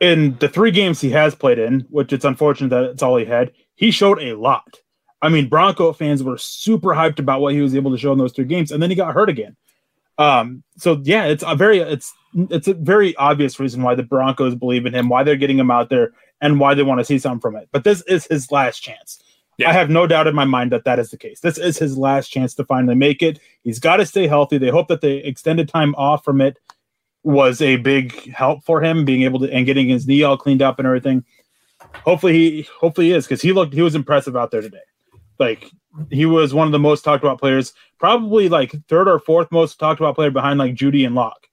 in 0.00 0.36
the 0.38 0.48
three 0.48 0.70
games 0.70 1.00
he 1.00 1.10
has 1.10 1.34
played 1.34 1.58
in, 1.58 1.80
which 1.90 2.12
it's 2.12 2.24
unfortunate 2.24 2.70
that 2.70 2.84
it's 2.84 3.02
all 3.02 3.16
he 3.16 3.24
had, 3.24 3.52
he 3.74 3.90
showed 3.90 4.20
a 4.20 4.34
lot. 4.34 4.80
I 5.20 5.28
mean, 5.28 5.48
Bronco 5.48 5.92
fans 5.92 6.22
were 6.22 6.38
super 6.38 6.90
hyped 6.90 7.18
about 7.18 7.40
what 7.40 7.54
he 7.54 7.60
was 7.60 7.74
able 7.74 7.90
to 7.90 7.98
show 7.98 8.12
in 8.12 8.18
those 8.18 8.32
three 8.32 8.44
games, 8.44 8.70
and 8.70 8.82
then 8.82 8.90
he 8.90 8.96
got 8.96 9.14
hurt 9.14 9.28
again. 9.28 9.56
Um, 10.16 10.62
so 10.76 11.00
yeah, 11.04 11.26
it's 11.26 11.44
a 11.46 11.54
very 11.54 11.78
it's 11.78 12.12
it's 12.34 12.68
a 12.68 12.74
very 12.74 13.16
obvious 13.16 13.58
reason 13.58 13.82
why 13.82 13.94
the 13.94 14.02
Broncos 14.02 14.54
believe 14.54 14.86
in 14.86 14.94
him, 14.94 15.08
why 15.08 15.22
they're 15.22 15.36
getting 15.36 15.58
him 15.58 15.70
out 15.70 15.90
there, 15.90 16.12
and 16.40 16.60
why 16.60 16.74
they 16.74 16.82
want 16.82 17.00
to 17.00 17.04
see 17.04 17.18
something 17.18 17.40
from 17.40 17.56
it. 17.56 17.68
But 17.72 17.84
this 17.84 18.02
is 18.02 18.26
his 18.26 18.50
last 18.52 18.80
chance. 18.80 19.22
Yeah. 19.58 19.70
I 19.70 19.72
have 19.72 19.90
no 19.90 20.06
doubt 20.06 20.28
in 20.28 20.36
my 20.36 20.44
mind 20.44 20.70
that 20.70 20.84
that 20.84 21.00
is 21.00 21.10
the 21.10 21.16
case. 21.16 21.40
This 21.40 21.58
is 21.58 21.78
his 21.78 21.98
last 21.98 22.28
chance 22.28 22.54
to 22.54 22.64
finally 22.64 22.94
make 22.94 23.22
it. 23.22 23.40
He's 23.62 23.80
got 23.80 23.96
to 23.96 24.06
stay 24.06 24.28
healthy. 24.28 24.56
They 24.56 24.68
hope 24.68 24.86
that 24.86 25.00
they 25.00 25.16
extended 25.16 25.68
time 25.68 25.96
off 25.96 26.24
from 26.24 26.40
it 26.40 26.58
was 27.28 27.60
a 27.60 27.76
big 27.76 28.32
help 28.32 28.64
for 28.64 28.82
him 28.82 29.04
being 29.04 29.22
able 29.22 29.38
to 29.38 29.52
and 29.52 29.66
getting 29.66 29.86
his 29.86 30.06
knee 30.06 30.22
all 30.22 30.38
cleaned 30.38 30.62
up 30.62 30.78
and 30.78 30.86
everything. 30.86 31.22
Hopefully 31.96 32.32
he 32.32 32.68
hopefully 32.80 33.08
he 33.08 33.12
is 33.12 33.26
because 33.26 33.42
he 33.42 33.52
looked 33.52 33.74
he 33.74 33.82
was 33.82 33.94
impressive 33.94 34.34
out 34.34 34.50
there 34.50 34.62
today. 34.62 34.78
Like 35.38 35.70
he 36.10 36.24
was 36.24 36.54
one 36.54 36.66
of 36.66 36.72
the 36.72 36.78
most 36.78 37.02
talked 37.02 37.22
about 37.22 37.38
players, 37.38 37.74
probably 37.98 38.48
like 38.48 38.72
third 38.88 39.08
or 39.08 39.18
fourth 39.18 39.52
most 39.52 39.78
talked 39.78 40.00
about 40.00 40.14
player 40.14 40.30
behind 40.30 40.58
like 40.58 40.74
Jeudy 40.74 41.04
and 41.04 41.14
Lock. 41.14 41.46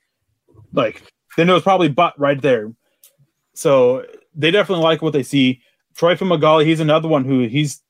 Like 0.71 1.03
then 1.35 1.49
it 1.49 1.53
was 1.53 1.63
probably 1.63 1.89
Butt 1.89 2.17
right 2.17 2.41
there. 2.41 2.71
So 3.53 4.05
they 4.33 4.51
definitely 4.51 4.85
like 4.85 5.01
what 5.01 5.11
they 5.11 5.23
see. 5.23 5.61
Troy 5.93 6.15
Fumagalli, 6.15 6.65
he's 6.65 6.79
another 6.79 7.09
one 7.09 7.25
who 7.25 7.47
he's 7.47 7.81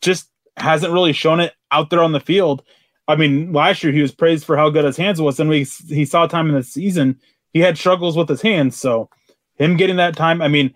just 0.00 0.30
hasn't 0.56 0.92
really 0.92 1.12
shown 1.12 1.40
it 1.40 1.54
out 1.72 1.90
there 1.90 2.02
on 2.02 2.12
the 2.12 2.20
field. 2.20 2.62
I 3.08 3.16
mean, 3.16 3.52
last 3.52 3.82
year 3.82 3.92
he 3.92 4.02
was 4.02 4.12
praised 4.12 4.44
for 4.44 4.56
how 4.56 4.70
good 4.70 4.84
his 4.84 4.96
hands 4.96 5.20
was, 5.20 5.38
and 5.38 5.48
we 5.48 5.64
he 5.88 6.04
saw 6.04 6.26
time 6.26 6.48
in 6.48 6.54
the 6.54 6.62
season 6.62 7.20
he 7.56 7.60
had 7.60 7.78
struggles 7.78 8.18
with 8.18 8.28
his 8.28 8.42
hands. 8.42 8.76
So 8.76 9.08
him 9.54 9.78
getting 9.78 9.96
that 9.96 10.14
time, 10.14 10.42
I 10.42 10.48
mean, 10.48 10.74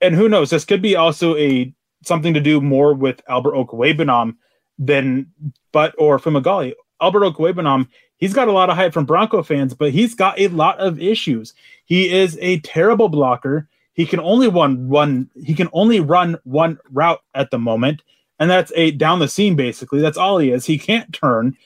and 0.00 0.14
who 0.14 0.30
knows, 0.30 0.48
this 0.48 0.64
could 0.64 0.80
be 0.80 0.96
also 0.96 1.36
a 1.36 1.72
something 2.04 2.32
to 2.32 2.40
do 2.40 2.60
more 2.60 2.94
with 2.94 3.20
Albert 3.28 3.52
Okwuegbunam 3.52 4.36
than 4.78 5.26
but 5.72 5.94
or 5.98 6.18
Fumagalli. 6.18 6.72
Albert 7.02 7.20
Okwuegbunam, 7.20 7.86
he's 8.16 8.32
got 8.32 8.48
a 8.48 8.52
lot 8.52 8.70
of 8.70 8.76
hype 8.76 8.94
from 8.94 9.04
Bronco 9.04 9.42
fans, 9.42 9.74
but 9.74 9.90
he's 9.90 10.14
got 10.14 10.38
a 10.40 10.48
lot 10.48 10.78
of 10.78 10.98
issues. 11.00 11.52
He 11.84 12.10
is 12.10 12.38
a 12.40 12.60
terrible 12.60 13.10
blocker. 13.10 13.68
He 13.92 14.06
can 14.06 14.20
only 14.20 14.48
run 14.48 14.88
one. 14.88 15.28
He 15.36 15.54
can 15.54 15.68
only 15.74 16.00
run 16.00 16.38
one 16.44 16.78
route 16.90 17.22
at 17.34 17.50
the 17.50 17.58
moment, 17.58 18.02
and 18.42 18.50
that's 18.50 18.72
a 18.74 18.90
down 18.90 19.20
the 19.20 19.28
seam. 19.28 19.54
Basically, 19.54 20.00
that's 20.00 20.18
all 20.18 20.38
he 20.38 20.50
is. 20.50 20.66
He 20.66 20.76
can't 20.76 21.12
turn. 21.12 21.56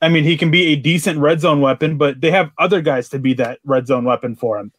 I 0.00 0.08
mean, 0.08 0.22
he 0.22 0.36
can 0.36 0.52
be 0.52 0.68
a 0.68 0.76
decent 0.76 1.18
red 1.18 1.40
zone 1.40 1.60
weapon, 1.60 1.98
but 1.98 2.20
they 2.20 2.30
have 2.30 2.52
other 2.56 2.80
guys 2.80 3.08
to 3.08 3.18
be 3.18 3.34
that 3.34 3.58
red 3.64 3.88
zone 3.88 4.04
weapon 4.04 4.36
for 4.36 4.56
him. 4.56 4.70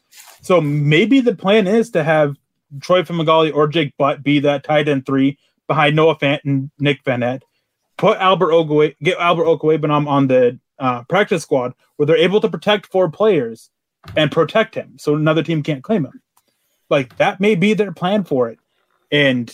So 0.42 0.62
maybe 0.62 1.20
the 1.20 1.36
plan 1.36 1.68
is 1.68 1.90
to 1.92 2.06
have 2.06 2.38
Troy 2.80 3.04
Fumagalli 3.04 3.54
or 3.54 3.68
Jake 3.68 3.98
Butt 3.98 4.24
be 4.24 4.40
that 4.40 4.64
tight 4.64 4.88
end 4.88 5.06
three 5.06 5.38
behind 5.68 5.94
Noah 5.94 6.16
Fant 6.16 6.40
and 6.46 6.72
Nick 6.80 7.04
Vannett. 7.04 7.42
Put 7.98 8.18
Albert 8.20 8.52
Ogwe, 8.52 8.96
get 9.04 9.18
Albert 9.20 9.44
Okwuegbunam 9.44 10.08
on 10.08 10.28
the 10.28 10.58
uh, 10.80 11.04
practice 11.04 11.44
squad 11.44 11.74
where 11.98 12.08
they're 12.08 12.16
able 12.16 12.40
to 12.40 12.50
protect 12.50 12.86
four 12.86 13.12
players 13.12 13.70
and 14.16 14.32
protect 14.32 14.74
him, 14.74 14.96
so 14.98 15.16
another 15.16 15.44
team 15.44 15.64
can't 15.64 15.84
claim 15.84 16.06
him. 16.06 16.22
Like 16.90 17.18
that 17.18 17.42
may 17.42 17.56
be 17.56 17.74
their 17.74 17.92
plan 17.92 18.24
for 18.24 18.48
it. 18.48 18.60
And 19.12 19.54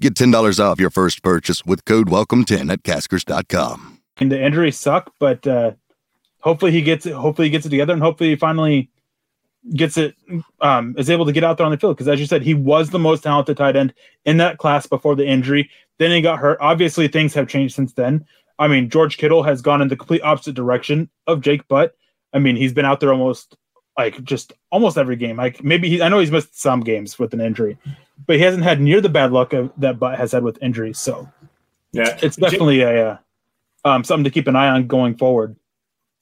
Get 0.00 0.14
$10 0.14 0.58
off 0.58 0.80
your 0.80 0.88
first 0.90 1.22
purchase 1.22 1.64
with 1.66 1.84
code 1.84 2.08
WELCOME10 2.08 2.72
at 2.72 2.82
caskers.com. 2.82 4.00
and 4.20 4.30
the 4.30 4.42
injuries 4.42 4.78
suck, 4.78 5.12
but 5.18 5.46
uh, 5.46 5.72
hopefully 6.40 6.72
he 6.72 6.82
gets 6.82 7.06
it. 7.06 7.14
Hopefully 7.14 7.48
he 7.48 7.50
gets 7.52 7.66
it 7.66 7.70
together, 7.70 7.92
and 7.92 8.02
hopefully 8.02 8.30
he 8.30 8.36
finally 8.36 8.90
gets 9.74 9.96
it. 9.96 10.14
Um, 10.60 10.94
is 10.98 11.10
able 11.10 11.26
to 11.26 11.32
get 11.32 11.44
out 11.44 11.56
there 11.56 11.66
on 11.66 11.72
the 11.72 11.78
field 11.78 11.96
because, 11.96 12.08
as 12.08 12.20
you 12.20 12.26
said, 12.26 12.42
he 12.42 12.54
was 12.54 12.90
the 12.90 12.98
most 12.98 13.22
talented 13.22 13.56
tight 13.56 13.76
end 13.76 13.92
in 14.24 14.36
that 14.36 14.58
class 14.58 14.86
before 14.86 15.16
the 15.16 15.26
injury. 15.26 15.70
Then 15.98 16.10
he 16.10 16.20
got 16.20 16.38
hurt. 16.38 16.58
Obviously, 16.60 17.08
things 17.08 17.34
have 17.34 17.48
changed 17.48 17.74
since 17.74 17.94
then. 17.94 18.24
I 18.58 18.68
mean, 18.68 18.90
George 18.90 19.16
Kittle 19.16 19.42
has 19.42 19.62
gone 19.62 19.80
in 19.80 19.88
the 19.88 19.96
complete 19.96 20.22
opposite 20.22 20.54
direction 20.54 21.08
of 21.26 21.40
Jake 21.40 21.66
Butt. 21.68 21.94
I 22.32 22.38
mean, 22.38 22.56
he's 22.56 22.72
been 22.72 22.84
out 22.84 23.00
there 23.00 23.12
almost 23.12 23.56
like 23.98 24.22
just 24.22 24.52
almost 24.70 24.98
every 24.98 25.16
game. 25.16 25.36
Like 25.36 25.64
maybe 25.64 25.88
he, 25.88 26.02
I 26.02 26.08
know 26.08 26.20
he's 26.20 26.30
missed 26.30 26.60
some 26.60 26.80
games 26.80 27.18
with 27.18 27.34
an 27.34 27.40
injury, 27.40 27.76
but 28.26 28.36
he 28.36 28.42
hasn't 28.42 28.64
had 28.64 28.80
near 28.80 29.00
the 29.00 29.08
bad 29.08 29.32
luck 29.32 29.52
of, 29.52 29.72
that 29.78 29.98
Butt 29.98 30.18
has 30.18 30.32
had 30.32 30.42
with 30.42 30.62
injuries. 30.62 30.98
So 30.98 31.28
Yeah, 31.92 32.18
it's 32.22 32.36
definitely 32.36 32.82
a 32.82 33.12
uh, 33.12 33.18
um, 33.84 34.04
something 34.04 34.24
to 34.24 34.30
keep 34.30 34.46
an 34.46 34.56
eye 34.56 34.68
on 34.68 34.86
going 34.86 35.16
forward. 35.16 35.56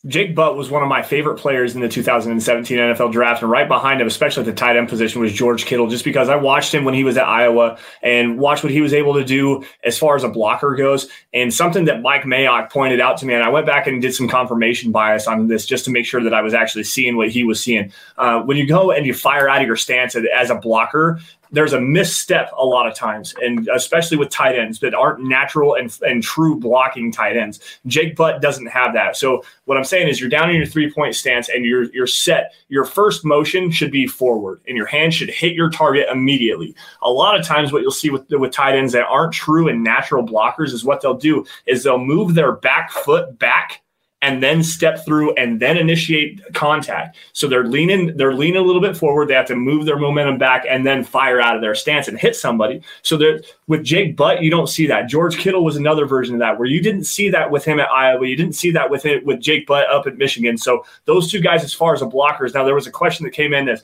Jake 0.07 0.37
Butt 0.37 0.57
was 0.57 0.71
one 0.71 0.85
of 0.85 0.89
my 0.89 1.03
favorite 1.03 1.39
players 1.39 1.75
in 1.75 1.81
the 1.81 1.89
2017 1.89 2.79
NFL 2.79 3.11
draft, 3.11 3.43
and 3.43 3.51
right 3.51 3.67
behind 3.67 4.01
him, 4.01 4.07
especially 4.07 4.43
at 4.43 4.47
the 4.47 4.53
tight 4.53 4.77
end 4.77 4.89
position, 4.89 5.21
was 5.21 5.33
George 5.33 5.65
Kittle. 5.67 5.89
Just 5.89 6.05
because 6.05 6.29
I 6.29 6.37
watched 6.37 6.73
him 6.73 6.85
when 6.85 6.95
he 6.95 7.03
was 7.03 7.17
at 7.17 7.27
Iowa 7.27 7.79
and 8.01 8.39
watched 8.39 8.63
what 8.63 8.71
he 8.71 8.81
was 8.81 8.95
able 8.95 9.15
to 9.15 9.25
do 9.25 9.65
as 9.83 9.99
far 9.99 10.15
as 10.15 10.23
a 10.23 10.29
blocker 10.29 10.77
goes, 10.77 11.09
and 11.35 11.53
something 11.53 11.87
that 11.87 12.01
Mike 12.01 12.23
Mayock 12.23 12.71
pointed 12.71 13.01
out 13.01 13.17
to 13.19 13.27
me, 13.27 13.35
and 13.35 13.43
I 13.43 13.49
went 13.49 13.67
back 13.67 13.89
and 13.89 14.01
did 14.01 14.15
some 14.15 14.29
confirmation 14.29 14.93
bias 14.93 15.27
on 15.27 15.49
this 15.49 15.67
just 15.67 15.85
to 15.87 15.91
make 15.91 16.07
sure 16.07 16.23
that 16.23 16.33
I 16.33 16.43
was 16.43 16.55
actually 16.55 16.85
seeing 16.85 17.17
what 17.17 17.31
he 17.31 17.43
was 17.43 17.61
seeing. 17.61 17.93
Uh, 18.17 18.41
when 18.43 18.57
you 18.57 18.69
go 18.69 18.93
and 18.93 19.05
you 19.05 19.15
fire 19.15 19.49
out 19.49 19.61
of 19.61 19.67
your 19.67 19.77
stance 19.77 20.15
as 20.15 20.49
a 20.49 20.55
blocker, 20.55 21.19
there's 21.51 21.73
a 21.73 21.81
misstep 21.81 22.51
a 22.57 22.65
lot 22.65 22.87
of 22.87 22.95
times, 22.95 23.35
and 23.43 23.69
especially 23.69 24.17
with 24.17 24.31
tight 24.31 24.57
ends 24.57 24.81
that 24.81 24.95
aren't 24.95 25.21
natural 25.21 25.75
and, 25.75 25.97
and 26.03 26.23
true 26.23 26.57
blocking 26.57 27.13
tight 27.13 27.37
ends. 27.37 27.61
Jake 27.87 28.17
Butt 28.17 28.41
doesn't 28.41 28.67
have 28.67 28.93
that. 28.95 29.17
So 29.17 29.43
what 29.65 29.77
I'm 29.77 29.85
saying 29.85 30.09
is 30.09 30.21
you're 30.21 30.29
down 30.29 30.51
in 30.51 30.57
your 30.57 30.67
three 30.67 30.91
point 30.91 31.15
stance 31.15 31.49
and 31.49 31.65
you're 31.65 31.85
you're 31.93 32.07
set. 32.07 32.53
Your 32.69 32.85
first 32.85 33.25
motion 33.25 33.71
should 33.71 33.91
be 33.91 34.07
forward, 34.07 34.61
and 34.67 34.77
your 34.77 34.87
hand 34.87 35.15
should 35.15 35.31
hit 35.31 35.55
your 35.55 35.71
target 35.71 36.07
immediately. 36.11 36.75
A 37.03 37.11
lot 37.11 37.39
of 37.39 37.45
times, 37.45 37.73
what 37.73 37.83
you'll 37.83 37.91
see 37.91 38.11
with 38.11 38.29
with 38.31 38.53
tight 38.53 38.75
ends 38.75 38.93
that 38.93 39.07
aren't 39.07 39.33
true 39.33 39.69
and 39.69 39.83
natural 39.83 40.25
blockers 40.25 40.73
is 40.73 40.85
what 40.85 41.01
they'll 41.01 41.15
do 41.15 41.45
is 41.67 41.83
they'll 41.83 41.99
move 41.99 42.35
their 42.35 42.53
back 42.53 42.91
foot 42.91 43.39
back 43.39 43.83
and 44.21 44.43
then 44.43 44.63
step 44.65 45.05
through 45.05 45.33
and 45.35 45.61
then 45.61 45.77
initiate 45.77 46.43
contact. 46.53 47.17
So 47.33 47.47
they're 47.47 47.67
leaning, 47.67 48.17
they're 48.17 48.35
leaning 48.35 48.61
a 48.61 48.65
little 48.65 48.83
bit 48.83 48.97
forward. 48.97 49.29
They 49.29 49.35
have 49.35 49.47
to 49.47 49.55
move 49.55 49.87
their 49.87 49.97
momentum 49.99 50.39
back 50.39 50.65
and 50.69 50.85
then 50.85 51.05
fire 51.05 51.41
out 51.41 51.55
of 51.55 51.63
their 51.63 51.77
stance 51.77 52.09
and 52.09 52.19
hit 52.19 52.35
somebody. 52.35 52.83
So 53.03 53.17
that 53.19 53.45
with 53.69 53.85
Jake 53.85 54.17
Butt, 54.17 54.43
you 54.43 54.51
don't 54.51 54.67
see 54.67 54.87
that. 54.89 55.09
George 55.09 55.39
Kittle 55.39 55.65
was 55.65 55.77
another 55.77 56.05
version 56.05 56.35
of 56.35 56.41
that, 56.41 56.59
where 56.59 56.67
you 56.67 56.83
didn't 56.83 57.05
see 57.05 57.29
that 57.31 57.51
with 57.51 57.65
him 57.65 57.79
at 57.79 57.91
Iowa. 57.91 58.27
You 58.27 58.37
didn't 58.37 58.57
see 58.57 58.73
that 58.73 58.91
with 58.91 59.07
it 59.07 59.25
with 59.25 59.41
Jake 59.41 59.67
Butt 59.67 59.89
up 59.89 60.07
at 60.09 60.19
Michigan. 60.19 60.59
So 60.59 60.85
those 61.05 61.31
two 61.31 61.41
guys, 61.41 61.63
as 61.63 61.73
far 61.73 61.95
as 61.95 62.01
the 62.01 62.09
blockers, 62.09 62.55
now 62.55 62.65
there 62.65 62.75
was 62.75 62.89
a 62.89 62.93
question 62.93 63.25
that 63.25 63.33
came 63.33 63.55
in 63.55 63.67
that 63.67 63.83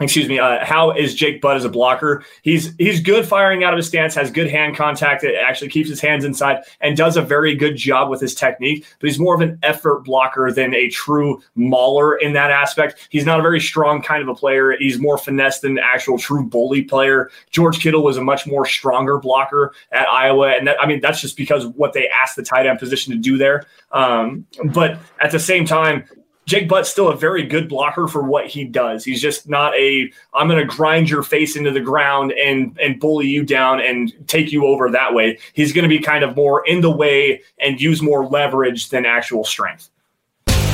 excuse 0.00 0.28
me, 0.28 0.38
uh, 0.38 0.64
how 0.64 0.90
is 0.90 1.14
Jake 1.14 1.40
Butt 1.40 1.56
as 1.56 1.64
a 1.64 1.68
blocker? 1.68 2.24
He's 2.42 2.74
he's 2.76 3.00
good 3.00 3.26
firing 3.26 3.64
out 3.64 3.72
of 3.72 3.76
his 3.76 3.88
stance, 3.88 4.14
has 4.14 4.30
good 4.30 4.50
hand 4.50 4.76
contact, 4.76 5.24
it 5.24 5.34
actually 5.36 5.68
keeps 5.68 5.88
his 5.88 6.00
hands 6.00 6.24
inside, 6.24 6.62
and 6.80 6.96
does 6.96 7.16
a 7.16 7.22
very 7.22 7.54
good 7.54 7.76
job 7.76 8.08
with 8.08 8.20
his 8.20 8.34
technique. 8.34 8.86
But 9.00 9.08
he's 9.08 9.18
more 9.18 9.34
of 9.34 9.40
an 9.40 9.58
effort 9.62 10.04
blocker 10.04 10.52
than 10.52 10.74
a 10.74 10.88
true 10.90 11.42
mauler 11.54 12.16
in 12.16 12.32
that 12.34 12.50
aspect. 12.50 13.08
He's 13.10 13.24
not 13.24 13.38
a 13.38 13.42
very 13.42 13.60
strong 13.60 14.02
kind 14.02 14.22
of 14.22 14.28
a 14.28 14.34
player. 14.34 14.76
He's 14.78 14.98
more 14.98 15.18
finesse 15.18 15.60
than 15.60 15.78
actual 15.78 16.18
true 16.18 16.44
bully 16.44 16.82
player. 16.82 17.30
George 17.50 17.80
Kittle 17.80 18.02
was 18.02 18.16
a 18.16 18.22
much 18.22 18.46
more 18.46 18.66
stronger 18.66 19.18
blocker 19.18 19.72
at 19.92 20.08
Iowa, 20.08 20.50
and 20.50 20.66
that, 20.68 20.80
I 20.80 20.86
mean 20.86 21.00
that's 21.00 21.20
just 21.20 21.36
because 21.36 21.66
what 21.66 21.92
they 21.92 22.08
asked 22.08 22.36
the 22.36 22.42
tight 22.42 22.66
end 22.66 22.78
position 22.78 23.12
to 23.12 23.18
do 23.18 23.36
there. 23.36 23.64
Um, 23.92 24.46
but 24.72 24.98
at 25.20 25.30
the 25.30 25.40
same 25.40 25.64
time, 25.64 26.04
Jake 26.48 26.66
Butt's 26.66 26.88
still 26.88 27.10
a 27.10 27.16
very 27.16 27.42
good 27.42 27.68
blocker 27.68 28.08
for 28.08 28.22
what 28.22 28.46
he 28.46 28.64
does. 28.64 29.04
He's 29.04 29.20
just 29.20 29.50
not 29.50 29.74
a 29.74 30.10
I'm 30.32 30.48
going 30.48 30.58
to 30.58 30.64
grind 30.64 31.10
your 31.10 31.22
face 31.22 31.56
into 31.56 31.70
the 31.70 31.80
ground 31.80 32.32
and 32.32 32.74
and 32.80 32.98
bully 32.98 33.26
you 33.26 33.44
down 33.44 33.82
and 33.82 34.10
take 34.28 34.50
you 34.50 34.64
over 34.64 34.90
that 34.90 35.12
way. 35.12 35.38
He's 35.52 35.74
going 35.74 35.82
to 35.82 35.90
be 35.94 35.98
kind 35.98 36.24
of 36.24 36.34
more 36.36 36.66
in 36.66 36.80
the 36.80 36.90
way 36.90 37.42
and 37.60 37.78
use 37.78 38.00
more 38.00 38.26
leverage 38.26 38.88
than 38.88 39.04
actual 39.04 39.44
strength. 39.44 39.90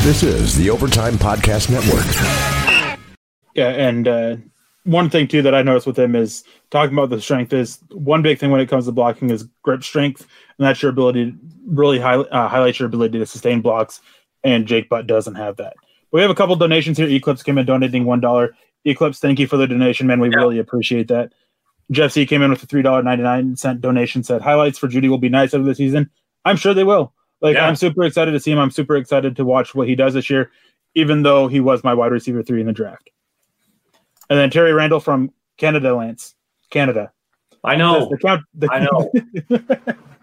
This 0.02 0.22
is 0.22 0.56
the 0.56 0.70
Overtime 0.70 1.14
Podcast 1.14 1.68
Network. 1.68 2.04
Yeah, 3.56 3.70
and 3.70 4.06
uh, 4.06 4.36
one 4.84 5.10
thing 5.10 5.26
too 5.26 5.42
that 5.42 5.56
I 5.56 5.62
noticed 5.62 5.88
with 5.88 5.98
him 5.98 6.14
is 6.14 6.44
talking 6.70 6.96
about 6.96 7.10
the 7.10 7.20
strength 7.20 7.52
is 7.52 7.80
one 7.90 8.22
big 8.22 8.38
thing 8.38 8.52
when 8.52 8.60
it 8.60 8.68
comes 8.68 8.86
to 8.86 8.92
blocking 8.92 9.30
is 9.30 9.48
grip 9.62 9.82
strength, 9.82 10.20
and 10.56 10.66
that's 10.68 10.82
your 10.82 10.90
ability 10.90 11.32
to 11.32 11.38
really 11.66 11.98
high, 11.98 12.14
uh, 12.16 12.48
highlight 12.48 12.78
your 12.78 12.86
ability 12.86 13.18
to 13.18 13.26
sustain 13.26 13.60
blocks. 13.60 14.00
And 14.44 14.66
Jake 14.66 14.88
Butt 14.88 15.06
doesn't 15.06 15.34
have 15.36 15.56
that. 15.56 15.74
But 16.10 16.18
we 16.18 16.20
have 16.20 16.30
a 16.30 16.34
couple 16.34 16.54
donations 16.56 16.98
here. 16.98 17.08
Eclipse 17.08 17.42
came 17.42 17.58
in 17.58 17.66
donating 17.66 18.04
one 18.04 18.20
dollar. 18.20 18.54
Eclipse, 18.84 19.18
thank 19.18 19.38
you 19.38 19.46
for 19.46 19.56
the 19.56 19.66
donation, 19.66 20.06
man. 20.06 20.20
We 20.20 20.28
Yeah. 20.30 20.36
really 20.36 20.58
appreciate 20.58 21.08
that. 21.08 21.32
Jeff 21.90 22.12
C 22.12 22.24
came 22.26 22.42
in 22.42 22.50
with 22.50 22.62
a 22.62 22.66
three 22.66 22.82
dollar 22.82 23.02
ninety 23.02 23.22
nine 23.24 23.56
cent 23.56 23.80
donation. 23.80 24.22
Said 24.22 24.42
highlights 24.42 24.78
for 24.78 24.88
Jeudy 24.88 25.08
will 25.08 25.18
be 25.18 25.28
nice 25.28 25.54
over 25.54 25.64
the 25.64 25.74
season. 25.74 26.10
I'm 26.44 26.56
sure 26.56 26.74
they 26.74 26.84
will. 26.84 27.12
Like 27.40 27.54
Yeah. 27.56 27.66
I'm 27.66 27.76
super 27.76 28.04
excited 28.04 28.32
to 28.32 28.40
see 28.40 28.50
him. 28.52 28.58
I'm 28.58 28.70
super 28.70 28.96
excited 28.96 29.36
to 29.36 29.44
watch 29.44 29.74
what 29.74 29.88
he 29.88 29.94
does 29.94 30.14
this 30.14 30.28
year, 30.30 30.50
even 30.94 31.22
though 31.22 31.48
he 31.48 31.60
was 31.60 31.82
my 31.84 31.94
wide 31.94 32.12
receiver 32.12 32.42
three 32.42 32.60
in 32.60 32.66
the 32.66 32.72
draft. 32.72 33.10
And 34.30 34.38
then 34.38 34.50
Terry 34.50 34.72
Randall 34.72 35.00
from 35.00 35.30
Canada, 35.58 35.94
Lance, 35.94 36.34
Canada. 36.70 37.12
I 37.62 37.76
know. 37.76 38.08
the 38.10 38.18
count. 38.18 38.42
The, 38.54 38.68
I 38.70 38.80
know. 38.80 39.96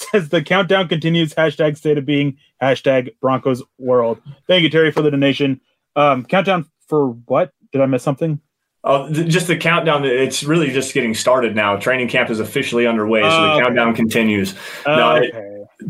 says 0.00 0.28
the 0.28 0.42
countdown 0.42 0.88
continues. 0.88 1.34
Hashtag 1.34 1.76
state 1.76 1.98
of 1.98 2.06
being. 2.06 2.38
Hashtag 2.62 3.14
Broncos 3.20 3.62
world. 3.78 4.20
Thank 4.46 4.62
you, 4.62 4.70
Terry, 4.70 4.90
for 4.90 5.02
the 5.02 5.10
donation. 5.10 5.60
Um, 5.96 6.24
countdown 6.24 6.66
for 6.88 7.08
what? 7.26 7.52
Did 7.72 7.80
I 7.82 7.86
miss 7.86 8.02
something? 8.02 8.40
Oh, 8.82 9.12
th- 9.12 9.28
just 9.28 9.46
the 9.46 9.56
countdown. 9.56 10.04
It's 10.04 10.42
really 10.42 10.70
just 10.70 10.94
getting 10.94 11.14
started 11.14 11.54
now. 11.54 11.76
Training 11.76 12.08
camp 12.08 12.30
is 12.30 12.40
officially 12.40 12.86
underway, 12.86 13.22
so 13.22 13.28
Oh, 13.28 13.30
the 13.42 13.52
okay. 13.52 13.62
countdown 13.64 13.94
continues. 13.94 14.54
No, 14.86 15.16
it- 15.16 15.34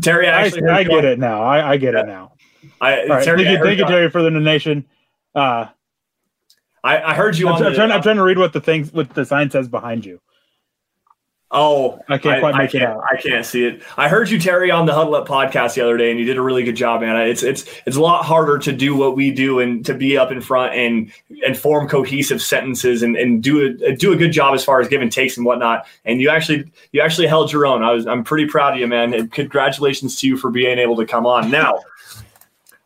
Terry, 0.01 0.27
I 0.27 0.39
I, 0.43 0.45
actually 0.45 0.69
I 0.69 0.79
you 0.81 0.89
get 0.89 1.05
it 1.05 1.19
now. 1.19 1.43
I, 1.43 1.71
I 1.71 1.77
get 1.77 1.95
it 1.95 2.05
now. 2.05 2.33
I, 2.79 3.05
right, 3.07 3.23
Terry, 3.23 3.43
thank 3.43 3.47
I 3.47 3.51
you, 3.51 3.63
thank 3.63 3.79
you, 3.79 3.85
Terry, 3.85 4.09
for 4.09 4.21
the 4.21 4.29
donation. 4.29 4.85
Uh, 5.35 5.65
I, 6.83 7.01
I 7.01 7.13
heard 7.13 7.37
you 7.37 7.47
I'm, 7.47 7.55
on 7.55 7.63
I'm 7.63 7.71
the, 7.71 7.75
trying. 7.75 7.91
I'm 7.91 8.01
trying 8.01 8.15
to 8.15 8.23
read 8.23 8.37
what 8.37 8.53
the 8.53 8.61
things, 8.61 8.91
what 8.91 9.13
the 9.13 9.25
sign 9.25 9.49
says 9.51 9.67
behind 9.67 10.05
you. 10.05 10.19
Oh, 11.53 11.99
I 12.07 12.17
can't 12.17 12.39
quite 12.39 12.55
make 12.55 12.73
I 12.73 12.77
it 12.77 12.83
out. 12.83 13.03
I 13.03 13.17
can't 13.17 13.45
see 13.45 13.65
it. 13.65 13.81
I 13.97 14.07
heard 14.07 14.29
you, 14.29 14.39
Terry, 14.39 14.71
on 14.71 14.85
the 14.85 14.93
Huddle 14.93 15.15
Up 15.15 15.27
podcast 15.27 15.75
the 15.75 15.81
other 15.81 15.97
day, 15.97 16.09
and 16.09 16.17
you 16.17 16.25
did 16.25 16.37
a 16.37 16.41
really 16.41 16.63
good 16.63 16.77
job, 16.77 17.01
man. 17.01 17.27
It's 17.27 17.43
it's 17.43 17.65
it's 17.85 17.97
a 17.97 18.01
lot 18.01 18.23
harder 18.23 18.57
to 18.59 18.71
do 18.71 18.95
what 18.95 19.17
we 19.17 19.31
do 19.31 19.59
and 19.59 19.85
to 19.85 19.93
be 19.93 20.17
up 20.17 20.31
in 20.31 20.39
front 20.39 20.73
and 20.73 21.11
and 21.45 21.57
form 21.57 21.89
cohesive 21.89 22.41
sentences 22.41 23.03
and, 23.03 23.17
and 23.17 23.43
do 23.43 23.77
a 23.83 23.93
do 23.97 24.13
a 24.13 24.15
good 24.15 24.31
job 24.31 24.55
as 24.55 24.63
far 24.63 24.79
as 24.79 24.87
giving 24.87 25.09
takes 25.09 25.35
and 25.35 25.45
whatnot. 25.45 25.85
And 26.05 26.21
you 26.21 26.29
actually 26.29 26.71
you 26.93 27.01
actually 27.01 27.27
held 27.27 27.51
your 27.51 27.65
own. 27.65 27.83
I 27.83 27.91
was 27.91 28.07
I'm 28.07 28.23
pretty 28.23 28.45
proud 28.45 28.75
of 28.75 28.79
you, 28.79 28.87
man. 28.87 29.13
And 29.13 29.29
congratulations 29.29 30.21
to 30.21 30.27
you 30.27 30.37
for 30.37 30.51
being 30.51 30.79
able 30.79 30.95
to 30.95 31.05
come 31.05 31.25
on. 31.25 31.51
Now, 31.51 31.81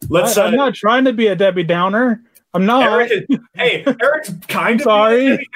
let's. 0.09 0.39
I, 0.39 0.47
am 0.47 0.55
uh, 0.55 0.57
not 0.57 0.74
trying 0.74 1.05
to 1.05 1.13
be 1.13 1.28
a 1.28 1.36
Debbie 1.36 1.63
Downer. 1.63 2.20
I'm 2.55 2.66
not. 2.66 2.82
Erick, 2.82 3.28
hey, 3.53 3.84
Erick's 4.01 4.34
kind 4.47 4.80
of 4.80 4.86
Sorry. 4.86 5.47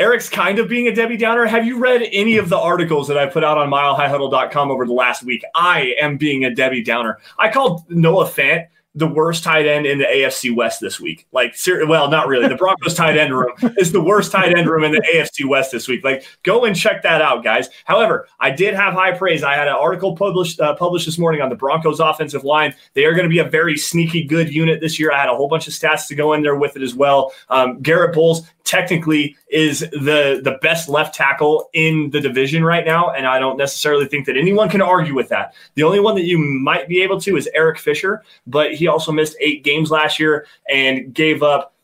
Erick's 0.00 0.30
kind 0.30 0.58
of 0.58 0.66
being 0.66 0.88
a 0.88 0.94
Debbie 0.94 1.18
Downer. 1.18 1.44
Have 1.44 1.66
you 1.66 1.76
read 1.76 2.00
any 2.10 2.38
of 2.38 2.48
the 2.48 2.56
articles 2.56 3.06
that 3.08 3.18
I 3.18 3.26
put 3.26 3.44
out 3.44 3.58
on 3.58 3.68
milehighhuddle.com 3.68 4.70
over 4.70 4.86
the 4.86 4.94
last 4.94 5.24
week? 5.24 5.44
I 5.54 5.94
am 6.00 6.16
being 6.16 6.42
a 6.42 6.54
Debbie 6.54 6.82
Downer. 6.82 7.18
I 7.38 7.50
called 7.50 7.84
Noah 7.90 8.24
Fant 8.24 8.68
the 8.94 9.06
worst 9.06 9.44
tight 9.44 9.66
end 9.66 9.86
in 9.86 9.98
the 9.98 10.04
AFC 10.04 10.54
West 10.54 10.80
this 10.80 10.98
week. 10.98 11.26
Like, 11.30 11.54
ser- 11.54 11.86
well, 11.86 12.10
not 12.10 12.26
really. 12.26 12.48
The 12.48 12.56
Broncos 12.56 12.94
tight 12.94 13.16
end 13.16 13.32
room 13.32 13.52
is 13.78 13.92
the 13.92 14.00
worst 14.00 14.32
tight 14.32 14.56
end 14.56 14.68
room 14.68 14.82
in 14.82 14.90
the 14.90 15.02
AFC 15.14 15.48
West 15.48 15.70
this 15.70 15.86
week. 15.86 16.02
Like, 16.02 16.24
go 16.42 16.64
and 16.64 16.74
check 16.74 17.02
that 17.02 17.22
out, 17.22 17.44
guys. 17.44 17.68
However, 17.84 18.26
I 18.40 18.50
did 18.50 18.74
have 18.74 18.94
high 18.94 19.16
praise. 19.16 19.44
I 19.44 19.54
had 19.54 19.68
an 19.68 19.74
article 19.74 20.16
published 20.16 20.58
uh, 20.60 20.74
published 20.74 21.06
this 21.06 21.18
morning 21.18 21.40
on 21.40 21.50
the 21.50 21.54
Broncos 21.54 22.00
offensive 22.00 22.42
line. 22.42 22.74
They 22.94 23.04
are 23.04 23.12
going 23.12 23.24
to 23.24 23.30
be 23.30 23.38
a 23.38 23.44
very 23.44 23.76
sneaky 23.76 24.24
good 24.24 24.52
unit 24.52 24.80
this 24.80 24.98
year. 24.98 25.12
I 25.12 25.20
had 25.20 25.28
a 25.28 25.36
whole 25.36 25.48
bunch 25.48 25.68
of 25.68 25.74
stats 25.74 26.08
to 26.08 26.16
go 26.16 26.32
in 26.32 26.42
there 26.42 26.56
with 26.56 26.74
it 26.76 26.82
as 26.82 26.94
well. 26.94 27.32
Um, 27.48 27.80
Garett 27.80 28.14
Bolles 28.14 28.42
technically 28.70 29.36
is 29.48 29.80
the 29.80 30.40
the 30.44 30.58
best 30.62 30.88
left 30.88 31.12
tackle 31.12 31.68
in 31.72 32.08
the 32.10 32.20
division 32.20 32.64
right 32.64 32.86
now, 32.86 33.10
and 33.10 33.26
I 33.26 33.40
don't 33.40 33.56
necessarily 33.56 34.06
think 34.06 34.26
that 34.26 34.36
anyone 34.36 34.68
can 34.68 34.80
argue 34.80 35.14
with 35.14 35.28
that. 35.30 35.54
The 35.74 35.82
only 35.82 35.98
one 35.98 36.14
that 36.14 36.24
you 36.24 36.38
might 36.38 36.88
be 36.88 37.02
able 37.02 37.20
to 37.22 37.36
is 37.36 37.48
Eric 37.52 37.78
Fisher, 37.80 38.22
but 38.46 38.72
he 38.72 38.86
also 38.86 39.10
missed 39.10 39.36
eight 39.40 39.64
games 39.64 39.90
last 39.90 40.20
year 40.20 40.46
and 40.70 41.12
gave 41.12 41.42
up 41.42 41.74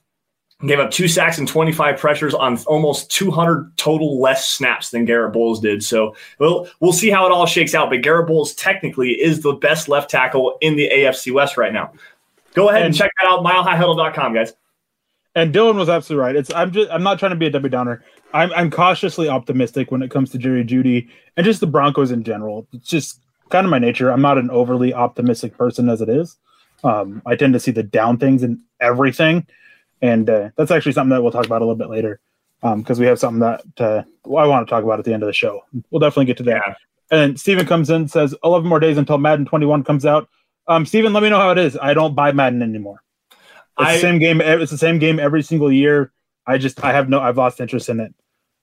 gave 0.67 0.79
up 0.79 0.91
two 0.91 1.07
sacks 1.09 1.37
and 1.37 1.47
25 1.47 1.99
pressures 1.99 2.33
on 2.33 2.57
almost 2.67 3.11
200 3.11 3.77
total 3.77 4.21
less 4.21 4.49
snaps 4.49 4.89
than 4.91 5.05
Garett 5.05 5.33
Bolles 5.35 5.61
did. 5.61 5.83
So 5.83 6.15
we'll 6.39 6.69
we'll 6.81 6.93
see 6.95 7.11
how 7.11 7.27
it 7.27 7.33
all 7.33 7.47
shakes 7.47 7.75
out. 7.75 7.91
But 7.91 8.03
Garett 8.03 8.29
Bolles 8.29 8.55
technically 8.55 9.11
is 9.11 9.41
the 9.43 9.53
best 9.55 9.89
left 9.89 10.09
tackle 10.09 10.57
in 10.61 10.77
the 10.77 10.89
AFC 10.89 11.33
West 11.33 11.57
right 11.57 11.73
now. 11.73 11.93
Go 12.55 12.69
ahead 12.69 12.83
and, 12.83 12.87
And- 12.87 12.97
check 12.97 13.11
that 13.21 13.29
out, 13.29 13.45
milehighhuddle.com, 13.45 14.35
guys. 14.35 14.55
And 15.37 15.55
Dylan 15.55 15.77
was 15.77 15.91
absolutely 15.91 16.25
right. 16.25 16.35
It's 16.35 16.53
I'm 16.55 16.73
just 16.73 16.91
I'm 16.91 17.03
not 17.03 17.19
trying 17.19 17.31
to 17.31 17.37
be 17.37 17.47
a 17.47 17.51
Debbie 17.51 17.69
Downer. 17.69 18.03
I'm 18.33 18.51
I'm 18.55 18.71
cautiously 18.71 19.29
optimistic 19.29 19.93
when 19.93 20.03
it 20.03 20.11
comes 20.11 20.31
to 20.31 20.39
Jerry 20.39 20.65
Jeudy 20.65 21.09
and 21.37 21.45
just 21.45 21.61
the 21.61 21.67
Broncos 21.67 22.11
in 22.11 22.25
general. 22.25 22.67
It's 22.73 22.89
just 22.89 23.21
kind 23.51 23.67
of 23.67 23.71
my 23.71 23.79
nature. 23.79 24.11
I'm 24.11 24.23
not 24.23 24.39
an 24.39 24.51
overly 24.51 24.95
optimistic 24.95 25.57
person 25.57 25.91
as 25.91 26.01
it 26.01 26.09
is. 26.09 26.37
Um, 26.83 27.23
I 27.27 27.37
tend 27.37 27.53
to 27.53 27.61
see 27.61 27.71
the 27.71 27.83
down 27.83 28.17
things 28.17 28.43
in 28.43 28.63
everything, 28.81 29.47
and 30.01 30.29
uh, 30.29 30.51
that's 30.57 30.71
actually 30.71 30.93
something 30.93 31.11
that 31.11 31.23
we'll 31.23 31.33
talk 31.33 31.47
about 31.47 31.61
a 31.61 31.65
little 31.65 31.77
bit 31.77 31.91
later 31.91 32.19
because 32.63 32.99
we 32.99 33.07
have 33.07 33.19
something 33.19 33.41
that 33.41 33.63
uh, 33.79 34.03
I 34.27 34.47
want 34.47 34.67
to 34.67 34.71
talk 34.71 34.83
about 34.83 34.99
at 34.99 35.05
the 35.05 35.13
end 35.13 35.23
of 35.23 35.29
the 35.29 35.33
show. 35.33 35.63
We'll 35.91 36.01
definitely 36.01 36.25
get 36.25 36.39
to 36.39 36.43
that. 36.45 36.63
Yeah. 36.67 36.75
And 37.11 37.39
Steven 37.39 37.67
comes 37.67 37.91
in 37.91 37.97
and 37.97 38.11
says 38.11 38.35
11 38.43 38.69
more 38.69 38.81
days 38.81 38.99
until 38.99 39.19
Madden 39.19 39.47
21 39.47 39.85
comes 39.85 40.05
out. 40.05 40.29
Um, 40.67 40.85
Steven, 40.85 41.13
let 41.13 41.23
me 41.23 41.29
know 41.29 41.39
how 41.39 41.51
it 41.51 41.59
is. 41.59 41.79
I 41.81 41.95
don't 41.95 42.15
buy 42.15 42.33
Madden 42.33 42.63
anymore. 42.63 43.03
It's 43.79 43.89
I- 43.89 43.95
the 43.95 44.01
same 44.01 44.19
game. 44.19 44.41
It's 44.41 44.71
the 44.71 44.79
same 44.79 44.99
game 44.99 45.19
every 45.21 45.43
single 45.43 45.71
year. 45.71 46.13
I 46.47 46.59
just 46.59 46.83
I 46.85 46.93
have 46.93 47.09
no. 47.09 47.21
I've 47.21 47.37
lost 47.37 47.61
interest 47.61 47.89
in 47.89 47.99
it, 48.01 48.15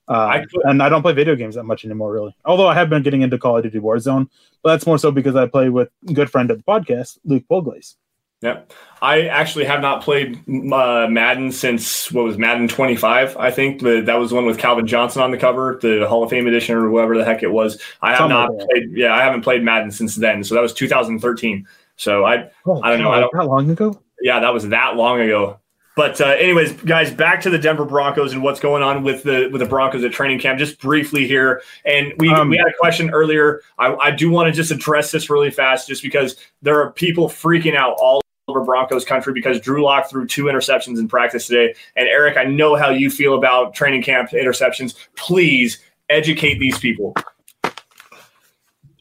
uh, 0.08 0.14
I 0.14 0.46
and 0.64 0.82
I 0.82 0.90
don't 0.90 1.02
play 1.02 1.14
video 1.14 1.36
games 1.36 1.56
that 1.56 1.64
much 1.66 1.84
anymore. 1.86 2.14
Really, 2.14 2.36
although 2.46 2.68
I 2.68 2.74
have 2.76 2.90
been 2.90 3.04
getting 3.04 3.22
into 3.22 3.38
Call 3.38 3.58
of 3.58 3.64
Duty 3.64 3.80
Warzone, 3.80 4.30
but 4.64 4.72
that's 4.72 4.86
more 4.88 4.98
so 4.98 5.12
because 5.12 5.36
I 5.36 5.48
play 5.48 5.70
with 5.70 5.90
a 6.08 6.14
good 6.14 6.30
friend 6.30 6.50
of 6.50 6.58
the 6.58 6.64
podcast, 6.64 7.18
Luke 7.26 7.44
Polglaze. 7.50 7.96
Yep. 8.42 8.74
I 9.02 9.28
actually 9.28 9.64
have 9.64 9.80
not 9.80 10.04
played 10.04 10.36
uh, 10.74 11.08
Madden 11.10 11.50
since 11.54 12.12
what 12.12 12.26
was 12.26 12.38
Madden 12.38 12.68
25, 12.68 13.38
I 13.38 13.50
think. 13.52 13.82
The, 13.82 14.02
that 14.02 14.16
was 14.20 14.32
the 14.32 14.36
one 14.36 14.46
with 14.46 14.58
Calvin 14.58 14.86
Johnson 14.86 15.22
on 15.22 15.32
the 15.32 15.38
cover, 15.38 15.80
the 15.82 16.06
Hall 16.10 16.24
of 16.24 16.30
Fame 16.30 16.46
edition 16.46 16.76
or 16.76 16.90
whatever 16.90 17.18
the 17.18 17.24
heck 17.24 17.42
it 17.42 17.52
was. 17.54 17.82
I 18.02 18.10
have 18.10 18.18
Something 18.18 18.38
not 18.38 18.50
that. 18.58 18.68
played. 18.70 18.98
Yeah, 18.98 19.16
I 19.16 19.22
haven't 19.24 19.44
played 19.44 19.64
Madden 19.64 19.92
since 19.92 20.18
then. 20.18 20.44
So 20.44 20.56
that 20.56 20.62
was 20.62 20.74
2013. 20.74 21.66
So 21.96 22.26
I, 22.26 22.34
I 22.34 22.40
don't 22.66 23.00
know. 23.00 23.12
I 23.12 23.22
don't, 23.22 23.34
How 23.34 23.46
long 23.46 23.70
ago? 23.70 23.98
Yeah, 24.24 24.40
that 24.40 24.54
was 24.54 24.70
that 24.70 24.96
long 24.96 25.20
ago. 25.20 25.60
But 25.98 26.20
uh, 26.22 26.28
anyways, 26.28 26.72
guys, 26.84 27.14
back 27.14 27.42
to 27.42 27.50
the 27.50 27.58
Denver 27.58 27.84
Broncos 27.84 28.32
and 28.32 28.42
what's 28.42 28.62
going 28.62 28.82
on 28.82 29.04
with 29.04 29.24
the 29.24 29.50
with 29.52 29.60
the 29.60 29.68
Broncos 29.68 30.04
at 30.04 30.14
training 30.14 30.40
camp. 30.40 30.58
Just 30.58 30.80
briefly 30.80 31.28
here, 31.28 31.62
and 31.86 32.14
we 32.18 32.30
Um, 32.30 32.50
we 32.50 32.58
had 32.58 32.68
a 32.68 32.74
question 32.80 33.10
earlier. 33.12 33.62
I, 33.78 33.94
I 33.96 34.12
do 34.12 34.32
want 34.32 34.48
to 34.48 34.54
just 34.54 34.72
address 34.72 35.12
this 35.12 35.30
really 35.30 35.52
fast, 35.52 35.90
just 35.90 36.02
because 36.02 36.38
there 36.62 36.82
are 36.82 36.92
people 36.94 37.28
freaking 37.28 37.76
out 37.76 37.98
all 38.00 38.24
over 38.48 38.62
Broncos 38.62 39.04
country 39.04 39.34
because 39.34 39.60
Drew 39.60 39.84
Lock 39.84 40.10
threw 40.10 40.26
two 40.26 40.46
interceptions 40.46 41.00
in 41.00 41.10
practice 41.10 41.48
today. 41.48 41.76
And 41.98 42.08
Erick, 42.08 42.38
I 42.38 42.46
know 42.46 42.76
how 42.76 42.90
you 42.90 43.10
feel 43.10 43.38
about 43.38 43.76
training 43.76 44.04
camp 44.04 44.32
interceptions. 44.32 44.96
Please 45.16 45.80
educate 46.10 46.60
these 46.60 46.80
people. 46.80 47.14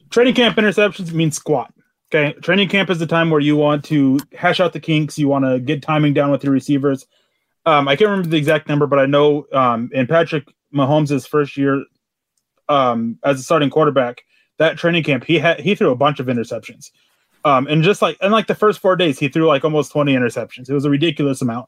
Training 0.09 0.35
camp 0.35 0.57
interceptions 0.57 1.13
means 1.13 1.37
squat. 1.37 1.73
Okay, 2.13 2.33
training 2.41 2.69
camp 2.69 2.91
is 2.91 2.99
the 2.99 3.07
time 3.07 3.31
where 3.31 3.39
you 3.39 3.55
want 3.55 3.83
to 3.85 4.19
hash 4.33 4.59
out 4.59 4.73
the 4.73 4.79
kinks. 4.79 5.17
You 5.17 5.27
want 5.27 5.45
to 5.45 5.59
get 5.59 5.81
timing 5.81 6.13
down 6.13 6.29
with 6.29 6.43
your 6.43 6.53
receivers. 6.53 7.07
Um, 7.65 7.87
I 7.87 7.95
can't 7.95 8.11
remember 8.11 8.29
the 8.29 8.37
exact 8.37 8.69
number, 8.69 8.85
but 8.85 8.99
I 8.99 9.07
know 9.07 9.47
um, 9.51 9.89
in 9.91 10.05
Patrick 10.05 10.47
Mahomes' 10.71 11.27
first 11.27 11.57
year 11.57 11.83
um, 12.69 13.17
as 13.23 13.39
a 13.39 13.43
starting 13.43 13.71
quarterback, 13.71 14.25
that 14.59 14.77
training 14.77 15.01
camp 15.03 15.23
he 15.23 15.39
had 15.39 15.59
he 15.59 15.73
threw 15.73 15.89
a 15.89 15.95
bunch 15.95 16.19
of 16.19 16.27
interceptions. 16.27 16.91
Um, 17.45 17.65
and 17.65 17.81
just 17.81 18.03
like 18.03 18.15
in 18.21 18.31
like 18.31 18.45
the 18.45 18.53
first 18.53 18.79
four 18.79 18.95
days, 18.95 19.17
he 19.17 19.27
threw 19.27 19.47
like 19.47 19.63
almost 19.63 19.91
twenty 19.91 20.13
interceptions. 20.13 20.69
It 20.69 20.73
was 20.75 20.85
a 20.85 20.91
ridiculous 20.91 21.41
amount. 21.41 21.67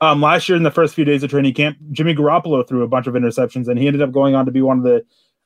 Um, 0.00 0.22
last 0.22 0.48
year 0.48 0.56
in 0.56 0.62
the 0.62 0.70
first 0.70 0.94
few 0.94 1.04
days 1.04 1.22
of 1.22 1.28
training 1.28 1.52
camp, 1.52 1.76
Jimmy 1.90 2.14
Garoppolo 2.14 2.66
threw 2.66 2.82
a 2.82 2.88
bunch 2.88 3.08
of 3.08 3.14
interceptions, 3.14 3.68
and 3.68 3.78
he 3.78 3.88
ended 3.88 4.00
up 4.00 4.10
going 4.10 4.34
on 4.34 4.46
to 4.46 4.52
be 4.52 4.62
one 4.62 4.78
of 4.78 4.84
the 4.84 5.04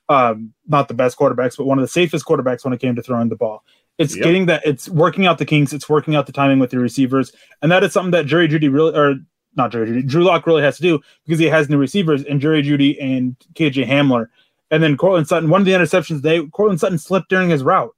um, 0.08 0.52
not 0.68 0.86
the 0.86 0.94
best 0.94 1.18
quarterbacks, 1.18 1.56
but 1.56 1.66
one 1.66 1.78
of 1.78 1.82
the 1.82 1.88
safest 1.88 2.24
quarterbacks 2.24 2.64
when 2.64 2.72
it 2.72 2.80
came 2.80 2.94
to 2.94 3.02
throwing 3.02 3.28
the 3.28 3.34
ball. 3.34 3.64
It's 3.98 4.14
Yep. 4.14 4.24
getting 4.24 4.46
that 4.46 4.62
it's 4.66 4.88
working 4.88 5.26
out 5.26 5.38
the 5.38 5.44
kinks, 5.46 5.72
it's 5.72 5.88
working 5.88 6.14
out 6.14 6.26
the 6.26 6.32
timing 6.32 6.58
with 6.58 6.72
your 6.72 6.82
receivers, 6.82 7.32
and 7.62 7.72
that 7.72 7.82
is 7.82 7.92
something 7.92 8.10
that 8.10 8.26
Jerry 8.26 8.48
Jeudy 8.48 8.72
really 8.72 8.94
or 8.94 9.14
not 9.56 9.72
Jerry 9.72 9.86
Jeudy, 9.88 10.06
Drew 10.06 10.22
Lock 10.24 10.46
really 10.46 10.62
has 10.62 10.76
to 10.76 10.82
do 10.82 11.00
because 11.24 11.38
he 11.38 11.46
has 11.46 11.68
new 11.70 11.78
receivers 11.78 12.22
and 12.24 12.40
Jerry 12.40 12.62
Jeudy 12.62 12.98
and 13.02 13.36
KJ 13.54 13.86
Hamler. 13.86 14.28
And 14.70 14.82
then 14.82 14.96
Courtland 14.98 15.28
Sutton, 15.28 15.48
one 15.48 15.62
of 15.62 15.64
the 15.64 15.72
interceptions 15.72 16.20
they 16.22 16.44
Courtland 16.48 16.80
Sutton 16.80 16.98
slipped 16.98 17.30
during 17.30 17.48
his 17.48 17.62
route. 17.62 17.94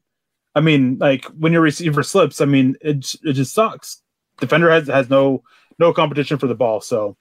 I 0.54 0.60
mean, 0.60 0.98
like 0.98 1.24
when 1.26 1.52
your 1.52 1.62
receiver 1.62 2.02
slips, 2.02 2.40
I 2.40 2.44
mean, 2.44 2.76
it 2.80 3.14
it 3.24 3.32
just 3.32 3.54
sucks. 3.54 4.02
Defender 4.38 4.70
has 4.70 4.86
has 4.86 5.10
no 5.10 5.42
no 5.80 5.92
competition 5.92 6.38
for 6.38 6.46
the 6.46 6.54
ball, 6.54 6.80
so 6.80 7.16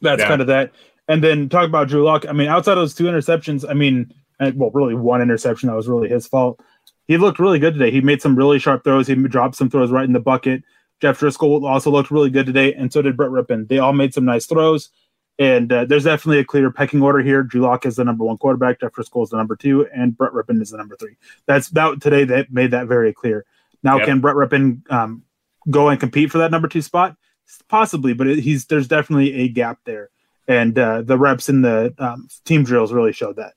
that's 0.00 0.20
Yeah. 0.20 0.28
kind 0.28 0.40
of 0.40 0.46
that. 0.48 0.70
And 1.08 1.24
then 1.24 1.48
talk 1.48 1.66
about 1.66 1.88
Drew 1.88 2.04
Lock. 2.04 2.26
I 2.28 2.32
mean, 2.32 2.48
outside 2.48 2.72
of 2.72 2.78
those 2.78 2.94
two 2.94 3.04
interceptions, 3.04 3.64
I 3.68 3.72
mean, 3.74 4.12
well, 4.54 4.70
really 4.72 4.94
one 4.94 5.22
interception 5.22 5.68
that 5.68 5.74
was 5.74 5.88
really 5.88 6.08
his 6.08 6.28
fault. 6.28 6.60
He 7.08 7.16
looked 7.16 7.38
really 7.38 7.58
good 7.58 7.72
today. 7.74 7.90
He 7.90 8.00
made 8.02 8.22
some 8.22 8.36
really 8.36 8.58
sharp 8.58 8.84
throws. 8.84 9.06
He 9.06 9.14
dropped 9.14 9.56
some 9.56 9.70
throws 9.70 9.90
right 9.90 10.04
in 10.04 10.12
the 10.12 10.20
bucket. 10.20 10.62
Jeff 11.00 11.18
Driskel 11.18 11.64
also 11.68 11.90
looked 11.90 12.10
really 12.10 12.30
good 12.30 12.46
today, 12.46 12.74
and 12.74 12.92
so 12.92 13.02
did 13.02 13.16
Brett 13.16 13.30
Rypien. 13.30 13.66
They 13.68 13.78
all 13.78 13.92
made 13.92 14.12
some 14.12 14.24
nice 14.24 14.46
throws. 14.46 14.90
And 15.40 15.72
uh, 15.72 15.84
there's 15.84 16.04
definitely 16.04 16.40
a 16.40 16.44
clear 16.44 16.70
pecking 16.70 17.00
order 17.00 17.20
here. 17.20 17.44
Drew 17.44 17.60
Lock 17.60 17.86
is 17.86 17.94
the 17.96 18.04
number 18.04 18.24
one 18.24 18.36
quarterback. 18.38 18.80
Jeff 18.80 18.92
Driskel 18.92 19.22
is 19.22 19.30
the 19.30 19.36
number 19.36 19.54
two, 19.56 19.86
and 19.94 20.16
Brett 20.16 20.32
Rypien 20.32 20.60
is 20.60 20.70
the 20.70 20.76
number 20.76 20.96
three. 20.96 21.16
That's 21.46 21.68
that 21.70 22.00
today. 22.00 22.24
that 22.24 22.52
made 22.52 22.72
that 22.72 22.88
very 22.88 23.12
clear. 23.14 23.44
Now, 23.82 23.98
Yep. 23.98 24.06
can 24.06 24.20
Brett 24.20 24.34
Rypien 24.34 24.90
um, 24.90 25.22
go 25.70 25.88
and 25.88 26.00
compete 26.00 26.32
for 26.32 26.38
that 26.38 26.50
number 26.50 26.66
two 26.68 26.82
spot? 26.82 27.16
Possibly, 27.68 28.12
but 28.12 28.26
it, 28.26 28.40
he's 28.40 28.66
there's 28.66 28.88
definitely 28.88 29.32
a 29.32 29.48
gap 29.48 29.78
there, 29.84 30.10
and 30.48 30.76
uh, 30.78 31.02
the 31.02 31.16
reps 31.16 31.48
in 31.48 31.62
the 31.62 31.94
um, 31.98 32.28
team 32.44 32.64
drills 32.64 32.92
really 32.92 33.12
showed 33.12 33.36
that. 33.36 33.54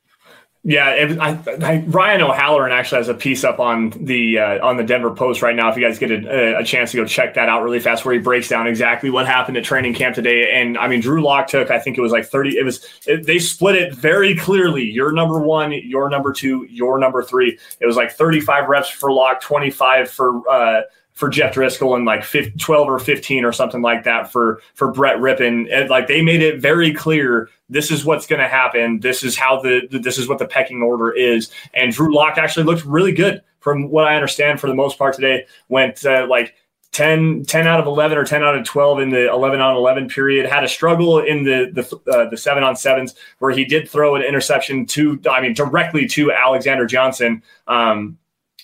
Yeah, 0.63 0.91
it, 0.91 1.17
I, 1.17 1.39
I, 1.63 1.83
Ryan 1.87 2.21
O'Halloran 2.21 2.71
actually 2.71 2.99
has 2.99 3.09
a 3.09 3.15
piece 3.15 3.43
up 3.43 3.59
on 3.59 3.89
the 3.89 4.37
uh, 4.37 4.67
on 4.67 4.77
the 4.77 4.83
Denver 4.83 5.09
Post 5.09 5.41
right 5.41 5.55
now. 5.55 5.71
If 5.71 5.75
you 5.75 5.83
guys 5.83 5.97
get 5.97 6.11
a, 6.11 6.59
a 6.59 6.63
chance 6.63 6.91
to 6.91 6.97
go 6.97 7.05
check 7.05 7.33
that 7.33 7.49
out 7.49 7.63
really 7.63 7.79
fast, 7.79 8.05
where 8.05 8.13
he 8.13 8.19
breaks 8.19 8.47
down 8.47 8.67
exactly 8.67 9.09
what 9.09 9.25
happened 9.25 9.57
at 9.57 9.63
training 9.63 9.95
camp 9.95 10.13
today. 10.13 10.51
And 10.53 10.77
I 10.77 10.87
mean, 10.87 11.01
Drew 11.01 11.23
Lock 11.23 11.47
took 11.47 11.71
I 11.71 11.79
think 11.79 11.97
it 11.97 12.01
was 12.01 12.11
like 12.11 12.27
thirty. 12.27 12.59
It 12.59 12.63
was 12.63 12.85
it, 13.07 13.25
they 13.25 13.39
split 13.39 13.75
it 13.75 13.95
very 13.95 14.35
clearly. 14.35 14.83
Your 14.83 15.11
number 15.11 15.39
one, 15.39 15.71
your 15.71 16.11
number 16.11 16.31
two, 16.31 16.67
your 16.69 16.99
number 16.99 17.23
three. 17.23 17.57
It 17.79 17.87
was 17.87 17.95
like 17.95 18.11
thirty 18.11 18.39
five 18.39 18.69
reps 18.69 18.89
for 18.89 19.11
Lock, 19.11 19.41
twenty 19.41 19.71
five 19.71 20.11
for. 20.11 20.47
Uh, 20.47 20.81
for 21.13 21.29
Jeff 21.29 21.53
Driskel 21.53 21.95
and 21.95 22.05
like 22.05 22.23
15, 22.23 22.57
12 22.57 22.87
or 22.87 22.97
15 22.97 23.45
or 23.45 23.51
something 23.51 23.81
like 23.81 24.05
that 24.05 24.31
for 24.31 24.61
for 24.73 24.91
Brett 24.91 25.17
Rypien. 25.17 25.67
And 25.71 25.89
like 25.89 26.07
they 26.07 26.21
made 26.21 26.41
it 26.41 26.59
very 26.59 26.93
clear 26.93 27.49
this 27.71 27.89
is 27.89 28.05
what's 28.05 28.27
going 28.27 28.41
to 28.41 28.47
happen. 28.47 28.99
This 28.99 29.23
is 29.23 29.37
how 29.37 29.59
the 29.61 29.87
this 29.89 30.17
is 30.17 30.27
what 30.27 30.37
the 30.37 30.45
pecking 30.45 30.81
order 30.81 31.11
is. 31.11 31.49
And 31.73 31.91
Drew 31.91 32.13
Lock 32.13 32.37
actually 32.37 32.65
looked 32.65 32.85
really 32.85 33.13
good 33.13 33.41
from 33.59 33.89
what 33.89 34.05
I 34.05 34.15
understand 34.15 34.59
for 34.59 34.67
the 34.67 34.75
most 34.75 34.99
part 34.99 35.15
today. 35.15 35.45
Went 35.69 36.05
uh, 36.05 36.27
like 36.29 36.55
10, 36.91 37.45
10 37.45 37.67
out 37.67 37.79
of 37.79 37.87
11 37.87 38.17
or 38.17 38.25
10 38.25 38.43
out 38.43 38.57
of 38.57 38.65
12 38.65 38.99
in 38.99 39.09
the 39.09 39.29
11 39.31 39.61
on 39.61 39.77
11 39.77 40.09
period. 40.09 40.49
Had 40.49 40.65
a 40.65 40.67
struggle 40.67 41.19
in 41.19 41.43
the 41.45 41.71
the, 41.73 42.11
uh, 42.11 42.29
the 42.29 42.37
seven 42.37 42.63
on 42.63 42.75
sevens 42.75 43.15
where 43.39 43.51
he 43.51 43.63
did 43.63 43.89
throw 43.89 44.15
an 44.15 44.21
interception 44.21 44.85
to, 44.87 45.19
I 45.29 45.41
mean, 45.41 45.53
directly 45.53 46.07
to 46.09 46.31
Alexander 46.31 46.85
Johnson. 46.85 47.41
Um, 47.67 48.17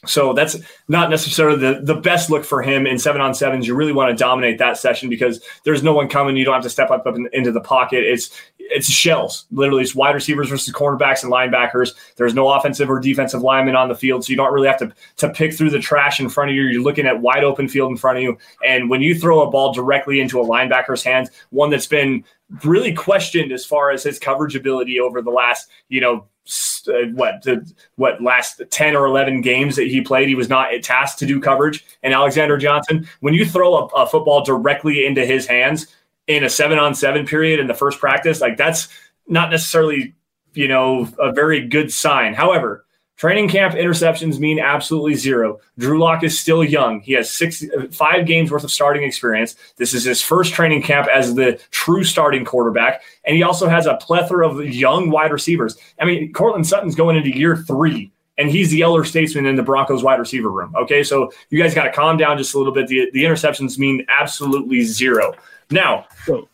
so 0.06 0.34
that's 0.34 0.58
not 0.88 1.10
necessarily 1.10 1.60
the, 1.60 1.82
the 1.82 1.96
best 1.96 2.30
look 2.30 2.46
for 2.46 2.62
him 2.62 2.86
in 2.86 3.00
seven 3.00 3.20
on 3.20 3.34
sevens. 3.34 3.66
You 3.66 3.76
really 3.76 3.94
want 3.94 4.16
to 4.16 4.22
dominate 4.22 4.60
that 4.60 4.78
session 4.78 5.10
because 5.10 5.42
there's 5.64 5.82
no 5.82 5.94
one 5.94 6.08
coming. 6.08 6.38
You 6.38 6.46
don't 6.46 6.54
have 6.54 6.64
to 6.64 6.70
step 6.70 6.92
up, 6.92 7.08
up 7.08 7.16
in, 7.16 7.28
into 7.34 7.52
the 7.52 7.62
pocket. 7.62 8.04
It's 8.04 8.30
it's 8.70 8.90
shells. 8.90 9.46
Literally, 9.52 9.84
it's 9.84 9.96
wide 9.96 10.16
receivers 10.16 10.50
versus 10.50 10.74
cornerbacks 10.74 11.24
and 11.24 11.32
linebackers. 11.32 11.94
There's 12.16 12.34
no 12.34 12.50
offensive 12.50 12.90
or 12.90 13.00
defensive 13.00 13.42
lineman 13.42 13.76
on 13.76 13.90
the 13.90 13.96
field, 13.96 14.26
so 14.26 14.32
you 14.32 14.38
don't 14.38 14.54
really 14.54 14.68
have 14.68 14.80
to 14.80 14.94
to 15.18 15.30
pick 15.30 15.54
through 15.54 15.72
the 15.72 15.80
trash 15.80 16.20
in 16.20 16.30
front 16.30 16.50
of 16.50 16.56
you. 16.56 16.64
You're 16.64 16.84
looking 16.84 17.08
at 17.08 17.22
wide 17.22 17.44
open 17.44 17.68
field 17.68 17.92
in 17.92 17.98
front 17.98 18.18
of 18.18 18.24
you, 18.24 18.38
and 18.66 18.90
when 18.90 19.02
you 19.02 19.18
throw 19.18 19.42
a 19.42 19.52
ball 19.52 19.74
directly 19.74 20.20
into 20.20 20.40
a 20.40 20.46
linebacker's 20.46 21.04
hands, 21.04 21.30
one 21.50 21.70
that's 21.70 21.88
been 21.88 22.24
really 22.64 22.94
questioned 22.94 23.52
as 23.52 23.66
far 23.66 23.92
as 23.92 24.04
his 24.04 24.20
coverage 24.20 24.56
ability 24.56 25.00
over 25.00 25.22
the 25.22 25.32
last 25.32 25.70
you 25.90 26.00
know 26.00 26.26
uh, 26.88 27.08
what 27.14 27.42
the 27.44 27.70
what 27.98 28.22
last 28.22 28.62
10 28.70 28.96
or 28.96 29.06
11 29.06 29.42
games 29.42 29.76
that 29.76 29.88
he 29.88 30.00
played 30.00 30.30
he 30.30 30.36
was 30.36 30.48
not 30.48 30.70
tasked 30.82 31.20
to 31.20 31.26
do 31.26 31.42
coverage 31.42 31.86
and 32.04 32.14
alexander 32.14 32.58
johnson 32.58 33.06
when 33.20 33.34
you 33.34 33.46
throw 33.46 33.76
a, 33.76 33.86
a 33.88 34.08
football 34.08 34.46
directly 34.46 35.06
into 35.06 35.26
his 35.26 35.46
hands 35.46 35.88
in 36.28 36.44
a 36.44 36.50
seven 36.50 36.78
on 36.78 36.94
seven 36.94 37.26
period 37.26 37.60
in 37.60 37.68
the 37.68 37.74
first 37.74 38.00
practice 38.00 38.42
like 38.42 38.58
that's 38.58 38.88
not 39.28 39.50
necessarily 39.50 40.14
you 40.54 40.68
know 40.68 41.08
a 41.20 41.32
very 41.32 41.68
good 41.68 41.92
sign 41.92 42.34
however 42.34 42.86
Training 43.18 43.50
camp 43.50 43.74
interceptions 43.74 44.38
mean 44.38 44.60
absolutely 44.60 45.16
zero. 45.16 45.60
Drew 45.80 46.00
Lock 46.00 46.24
is 46.24 46.40
still 46.40 46.64
young. 46.64 47.02
He 47.02 47.14
has 47.14 47.32
six, 47.32 47.66
five 47.90 48.28
games 48.28 48.52
worth 48.52 48.64
of 48.64 48.72
starting 48.72 49.02
experience. 49.02 49.56
This 49.78 49.96
is 49.96 50.04
his 50.04 50.22
first 50.22 50.54
training 50.54 50.84
camp 50.84 51.08
as 51.12 51.34
the 51.34 51.60
true 51.72 52.04
starting 52.04 52.46
quarterback. 52.46 53.02
And 53.26 53.36
he 53.36 53.42
also 53.42 53.68
has 53.68 53.88
a 53.88 53.96
plethora 53.96 54.48
of 54.48 54.64
young 54.64 55.10
wide 55.10 55.32
receivers. 55.32 55.76
I 56.00 56.06
mean, 56.06 56.32
Courtland 56.32 56.68
Sutton's 56.68 56.94
going 56.94 57.16
into 57.16 57.36
year 57.36 57.58
three, 57.58 58.12
and 58.38 58.52
he's 58.52 58.70
the 58.70 58.84
elder 58.84 59.04
statesman 59.04 59.48
in 59.48 59.56
the 59.56 59.64
Broncos 59.64 60.04
wide 60.04 60.20
receiver 60.20 60.52
room. 60.52 60.76
Okay, 60.76 61.04
so 61.04 61.32
you 61.50 61.60
guys 61.60 61.74
got 61.74 61.86
to 61.86 61.92
calm 61.92 62.18
down 62.18 62.38
just 62.38 62.54
a 62.54 62.60
little 62.60 62.74
bit. 62.74 62.88
The, 62.88 63.10
the 63.14 63.24
interceptions 63.24 63.80
mean 63.80 64.06
absolutely 64.10 64.84
zero. 64.84 65.34
Now, 65.70 66.06
so 66.26 66.48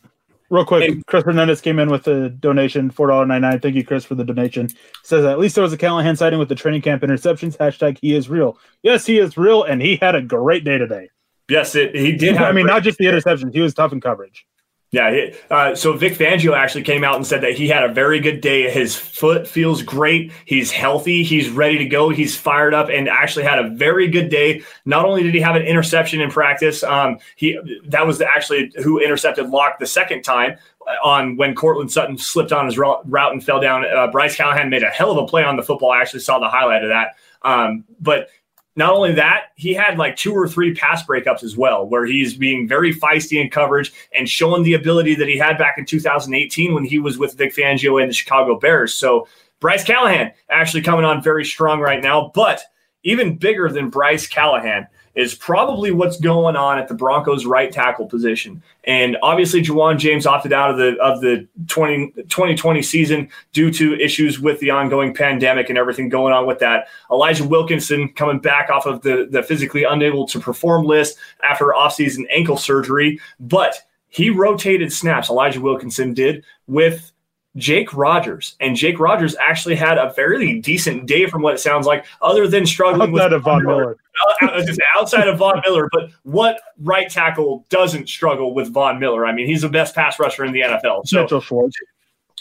Real 0.50 0.64
quick, 0.64 0.88
and, 0.88 1.06
Chris 1.06 1.24
Hernandez 1.24 1.60
came 1.60 1.78
in 1.78 1.90
with 1.90 2.06
a 2.06 2.28
donation, 2.28 2.90
four 2.90 3.08
dollar 3.08 3.26
ninety 3.26 3.48
nine. 3.48 3.60
Thank 3.60 3.74
you, 3.74 3.84
Chris, 3.84 4.04
for 4.04 4.14
the 4.14 4.24
donation. 4.24 4.68
Says 5.02 5.24
at 5.24 5.38
least 5.38 5.54
there 5.54 5.62
was 5.62 5.72
a 5.72 5.78
Callahan 5.78 6.16
sighting 6.16 6.38
with 6.38 6.48
the 6.48 6.54
training 6.54 6.82
camp 6.82 7.02
interceptions. 7.02 7.56
Hashtag 7.56 7.98
he 8.00 8.14
is 8.14 8.28
real. 8.28 8.58
Yes, 8.82 9.06
he 9.06 9.18
is 9.18 9.36
real, 9.36 9.64
and 9.64 9.80
he 9.80 9.96
had 9.96 10.14
a 10.14 10.22
great 10.22 10.62
day 10.62 10.78
today. 10.78 11.08
Yes, 11.48 11.74
it, 11.74 11.96
he 11.96 12.12
did. 12.12 12.36
I 12.36 12.52
mean, 12.52 12.66
not 12.66 12.82
just 12.82 12.98
the 12.98 13.06
interceptions; 13.06 13.54
he 13.54 13.60
was 13.60 13.74
tough 13.74 13.92
in 13.92 14.00
coverage. 14.00 14.46
Yeah. 14.94 15.30
Uh, 15.50 15.74
so 15.74 15.92
Vic 15.94 16.12
Fangio 16.12 16.56
actually 16.56 16.84
came 16.84 17.02
out 17.02 17.16
and 17.16 17.26
said 17.26 17.40
that 17.40 17.54
he 17.54 17.66
had 17.66 17.82
a 17.82 17.92
very 17.92 18.20
good 18.20 18.40
day. 18.40 18.70
His 18.70 18.94
foot 18.94 19.44
feels 19.44 19.82
great. 19.82 20.30
He's 20.44 20.70
healthy. 20.70 21.24
He's 21.24 21.48
ready 21.48 21.78
to 21.78 21.84
go. 21.84 22.10
He's 22.10 22.36
fired 22.36 22.74
up 22.74 22.88
and 22.90 23.08
actually 23.08 23.44
had 23.44 23.58
a 23.58 23.70
very 23.70 24.06
good 24.06 24.28
day. 24.28 24.62
Not 24.84 25.04
only 25.04 25.24
did 25.24 25.34
he 25.34 25.40
have 25.40 25.56
an 25.56 25.62
interception 25.62 26.20
in 26.20 26.30
practice, 26.30 26.84
um, 26.84 27.18
he 27.34 27.58
that 27.86 28.06
was 28.06 28.20
actually 28.20 28.72
who 28.84 29.00
intercepted 29.00 29.48
Lock 29.48 29.80
the 29.80 29.86
second 29.86 30.22
time 30.22 30.58
on 31.02 31.36
when 31.36 31.56
Courtland 31.56 31.90
Sutton 31.90 32.16
slipped 32.16 32.52
on 32.52 32.66
his 32.66 32.78
route 32.78 33.32
and 33.32 33.42
fell 33.42 33.60
down. 33.60 33.84
Uh, 33.84 34.06
Bryce 34.06 34.36
Callahan 34.36 34.70
made 34.70 34.84
a 34.84 34.90
hell 34.90 35.10
of 35.10 35.18
a 35.18 35.26
play 35.26 35.42
on 35.42 35.56
the 35.56 35.64
football. 35.64 35.90
I 35.90 36.02
actually 36.02 36.20
saw 36.20 36.38
the 36.38 36.48
highlight 36.48 36.84
of 36.84 36.90
that. 36.90 37.16
Um, 37.42 37.84
but 38.00 38.28
not 38.76 38.92
only 38.92 39.12
that, 39.12 39.52
he 39.54 39.72
had 39.72 39.98
like 39.98 40.16
two 40.16 40.32
or 40.32 40.48
three 40.48 40.74
pass 40.74 41.06
breakups 41.06 41.44
as 41.44 41.56
well, 41.56 41.86
where 41.86 42.04
he's 42.04 42.34
being 42.34 42.66
very 42.66 42.92
feisty 42.92 43.40
in 43.40 43.48
coverage 43.48 43.92
and 44.12 44.28
showing 44.28 44.64
the 44.64 44.74
ability 44.74 45.14
that 45.14 45.28
he 45.28 45.38
had 45.38 45.58
back 45.58 45.78
in 45.78 45.84
2018 45.84 46.74
when 46.74 46.84
he 46.84 46.98
was 46.98 47.16
with 47.16 47.34
Vic 47.34 47.54
Fangio 47.54 48.00
and 48.00 48.10
the 48.10 48.14
Chicago 48.14 48.58
Bears. 48.58 48.92
So 48.94 49.28
Bryce 49.60 49.84
Callahan 49.84 50.32
actually 50.50 50.82
coming 50.82 51.04
on 51.04 51.22
very 51.22 51.44
strong 51.44 51.80
right 51.80 52.02
now, 52.02 52.32
but 52.34 52.62
even 53.04 53.36
bigger 53.36 53.68
than 53.68 53.90
Bryce 53.90 54.26
Callahan 54.26 54.88
is 55.14 55.34
probably 55.34 55.90
what's 55.92 56.18
going 56.18 56.56
on 56.56 56.78
at 56.78 56.88
the 56.88 56.94
Broncos 56.94 57.46
right 57.46 57.70
tackle 57.70 58.06
position. 58.06 58.62
And 58.84 59.16
obviously, 59.22 59.62
Ja'Wuan 59.62 59.98
James 59.98 60.26
opted 60.26 60.52
out 60.52 60.70
of 60.70 60.76
the 60.76 60.96
of 61.00 61.20
the 61.20 61.46
20, 61.68 62.12
2020 62.28 62.82
season 62.82 63.28
due 63.52 63.70
to 63.72 63.94
issues 63.94 64.40
with 64.40 64.58
the 64.60 64.70
ongoing 64.70 65.14
pandemic 65.14 65.68
and 65.68 65.78
everything 65.78 66.08
going 66.08 66.32
on 66.32 66.46
with 66.46 66.58
that. 66.58 66.88
Elijah 67.10 67.46
Wilkinson 67.46 68.08
coming 68.10 68.40
back 68.40 68.70
off 68.70 68.86
of 68.86 69.02
the, 69.02 69.28
the 69.30 69.42
physically 69.42 69.84
unable 69.84 70.26
to 70.26 70.40
perform 70.40 70.84
list 70.84 71.16
after 71.42 71.66
offseason 71.66 72.24
ankle 72.30 72.56
surgery, 72.56 73.20
but 73.40 73.82
he 74.08 74.30
rotated 74.30 74.92
snaps. 74.92 75.28
Elijah 75.28 75.60
Wilkinson 75.60 76.14
did 76.14 76.44
with 76.66 77.12
Jake 77.56 77.94
Rogers, 77.94 78.56
And 78.60 78.74
Jake 78.74 78.98
Rogers 78.98 79.36
actually 79.40 79.76
had 79.76 79.96
a 79.96 80.12
fairly 80.12 80.60
decent 80.60 81.06
day 81.06 81.26
from 81.26 81.42
what 81.42 81.54
it 81.54 81.58
sounds 81.58 81.86
like, 81.86 82.04
other 82.20 82.48
than 82.48 82.66
struggling 82.66 83.10
outside 83.10 83.30
with 83.30 83.32
of 83.32 83.42
Von 83.42 83.64
Miller. 83.64 83.96
Miller. 84.40 84.64
outside 84.96 85.28
of 85.28 85.38
Von 85.38 85.62
Miller, 85.64 85.88
but 85.92 86.10
what 86.24 86.60
right 86.80 87.08
tackle 87.08 87.64
doesn't 87.68 88.08
struggle 88.08 88.54
with 88.54 88.72
Von 88.72 88.98
Miller? 88.98 89.24
I 89.24 89.32
mean, 89.32 89.46
he's 89.46 89.62
the 89.62 89.68
best 89.68 89.94
pass 89.94 90.18
rusher 90.18 90.44
in 90.44 90.52
the 90.52 90.62
NFL. 90.62 91.06
So, 91.06 91.22
Mitchell 91.22 91.40
Schwartz. 91.40 91.76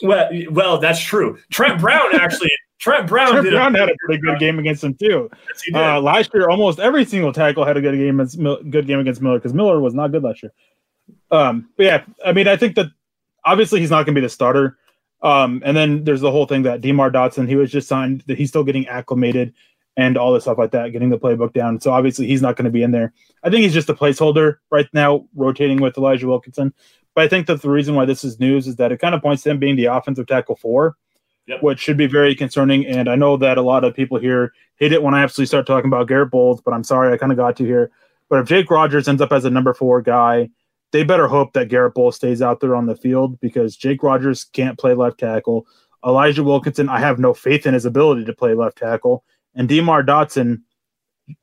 Well, 0.02 0.30
well, 0.50 0.78
that's 0.80 1.00
true. 1.00 1.38
Trent 1.52 1.80
Brown 1.80 2.16
actually. 2.16 2.50
Trent 2.80 3.08
Brown, 3.08 3.32
Trent 3.32 3.50
Brown 3.52 3.76
a, 3.76 3.80
had 3.80 3.90
a 3.90 3.96
pretty 4.06 4.22
good 4.22 4.40
game 4.40 4.60
against 4.60 4.84
him 4.84 4.94
too. 4.96 5.30
Yes, 5.48 5.64
uh, 5.74 6.02
last 6.02 6.32
year, 6.34 6.50
almost 6.50 6.80
every 6.80 7.06
single 7.06 7.32
tackle 7.32 7.64
had 7.64 7.78
a 7.78 7.82
good 7.82 7.96
game 7.96 8.20
against 8.20 8.38
good 8.70 8.88
game 8.88 9.00
against 9.00 9.22
Miller 9.22 9.38
because 9.38 9.54
Miller 9.54 9.80
was 9.80 9.94
not 9.94 10.12
good 10.12 10.24
last 10.24 10.44
year. 10.44 10.52
Um, 11.32 11.70
but 11.78 11.86
yeah, 11.86 12.04
I 12.26 12.34
mean, 12.34 12.48
I 12.48 12.58
think 12.58 12.76
that 12.76 12.88
obviously 13.46 13.80
he's 13.80 13.90
not 13.90 14.06
going 14.06 14.16
to 14.16 14.20
be 14.20 14.26
the 14.26 14.30
starter. 14.30 14.78
Um, 15.24 15.64
and 15.66 15.76
then 15.76 16.04
there's 16.04 16.22
the 16.22 16.32
whole 16.32 16.46
thing 16.46 16.64
that 16.64 16.82
Demar 16.82 17.10
Dotson, 17.10 17.48
he 17.48 17.56
was 17.56 17.72
just 17.72 17.88
signed, 17.88 18.24
that 18.28 18.38
he's 18.38 18.50
still 18.50 18.64
getting 18.64 18.88
acclimated 18.88 19.54
and 19.96 20.18
all 20.18 20.34
this 20.34 20.44
stuff 20.44 20.58
like 20.58 20.72
that, 20.72 20.92
getting 20.92 21.10
the 21.10 21.18
playbook 21.18 21.54
down. 21.54 21.80
So 21.80 21.92
obviously 21.92 22.28
he's 22.28 22.42
not 22.42 22.56
going 22.56 22.66
to 22.66 22.72
be 22.72 22.84
in 22.84 22.92
there. 22.92 23.14
I 23.44 23.50
think 23.50 23.64
he's 23.64 23.74
just 23.74 23.90
a 23.90 23.94
placeholder 23.94 24.58
right 24.70 24.88
now, 24.92 25.26
rotating 25.36 25.82
with 25.82 25.98
Elijah 25.98 26.28
Wilkinson. 26.28 26.74
But 27.16 27.24
I 27.24 27.28
think 27.28 27.48
that 27.48 27.62
the 27.62 27.70
reason 27.70 27.96
why 27.96 28.06
this 28.06 28.24
is 28.24 28.40
news 28.40 28.68
is 28.68 28.76
that 28.78 28.92
it 28.92 28.98
kind 28.98 29.16
of 29.16 29.22
points 29.22 29.44
to 29.44 29.52
him 29.52 29.60
being 29.60 29.76
the 29.76 29.86
offensive 29.86 30.28
tackle 30.28 30.56
four, 30.56 30.98
yep. 31.46 31.62
which 31.62 31.80
should 31.80 31.98
be 31.98 32.08
very 32.08 32.36
concerning. 32.36 32.86
And 32.86 33.08
I 33.08 33.16
know 33.16 33.38
that 33.38 33.58
a 33.58 33.62
lot 33.62 33.84
of 33.84 33.94
people 33.94 34.18
here 34.18 34.52
hate 34.78 34.94
it 34.94 35.04
when 35.04 35.14
I 35.14 35.24
actually 35.24 35.46
start 35.46 35.68
talking 35.68 35.90
about 35.90 36.08
Garett 36.08 36.32
Bolles, 36.32 36.60
but 36.60 36.74
I'm 36.74 36.84
sorry 36.84 37.14
I 37.14 37.18
kind 37.18 37.32
of 37.32 37.38
got 37.38 37.56
to 37.58 37.66
here. 37.66 37.92
But 38.30 38.40
if 38.40 38.48
Jake 38.48 38.72
Rogers 38.72 39.08
ends 39.08 39.22
up 39.22 39.32
as 39.32 39.46
a 39.46 39.50
number 39.52 39.74
four 39.76 40.02
guy, 40.02 40.50
they 40.94 41.04
better 41.04 41.28
hope 41.28 41.54
that 41.54 41.70
Garett 41.70 41.96
Bolles 41.96 42.16
stays 42.16 42.42
out 42.42 42.60
there 42.60 42.76
on 42.76 42.86
the 42.86 42.96
field 42.96 43.40
because 43.40 43.76
Jake 43.76 44.04
Rogers 44.04 44.44
can't 44.44 44.78
play 44.78 44.94
left 44.94 45.20
tackle. 45.20 45.66
Elijah 46.06 46.44
Wilkinson, 46.44 46.88
I 46.88 47.00
have 47.00 47.18
no 47.18 47.34
faith 47.34 47.66
in 47.66 47.74
his 47.74 47.86
ability 47.86 48.26
to 48.26 48.34
play 48.34 48.54
left 48.54 48.78
tackle. 48.78 49.26
And 49.56 49.68
Demar 49.68 50.04
Dotson, 50.04 50.62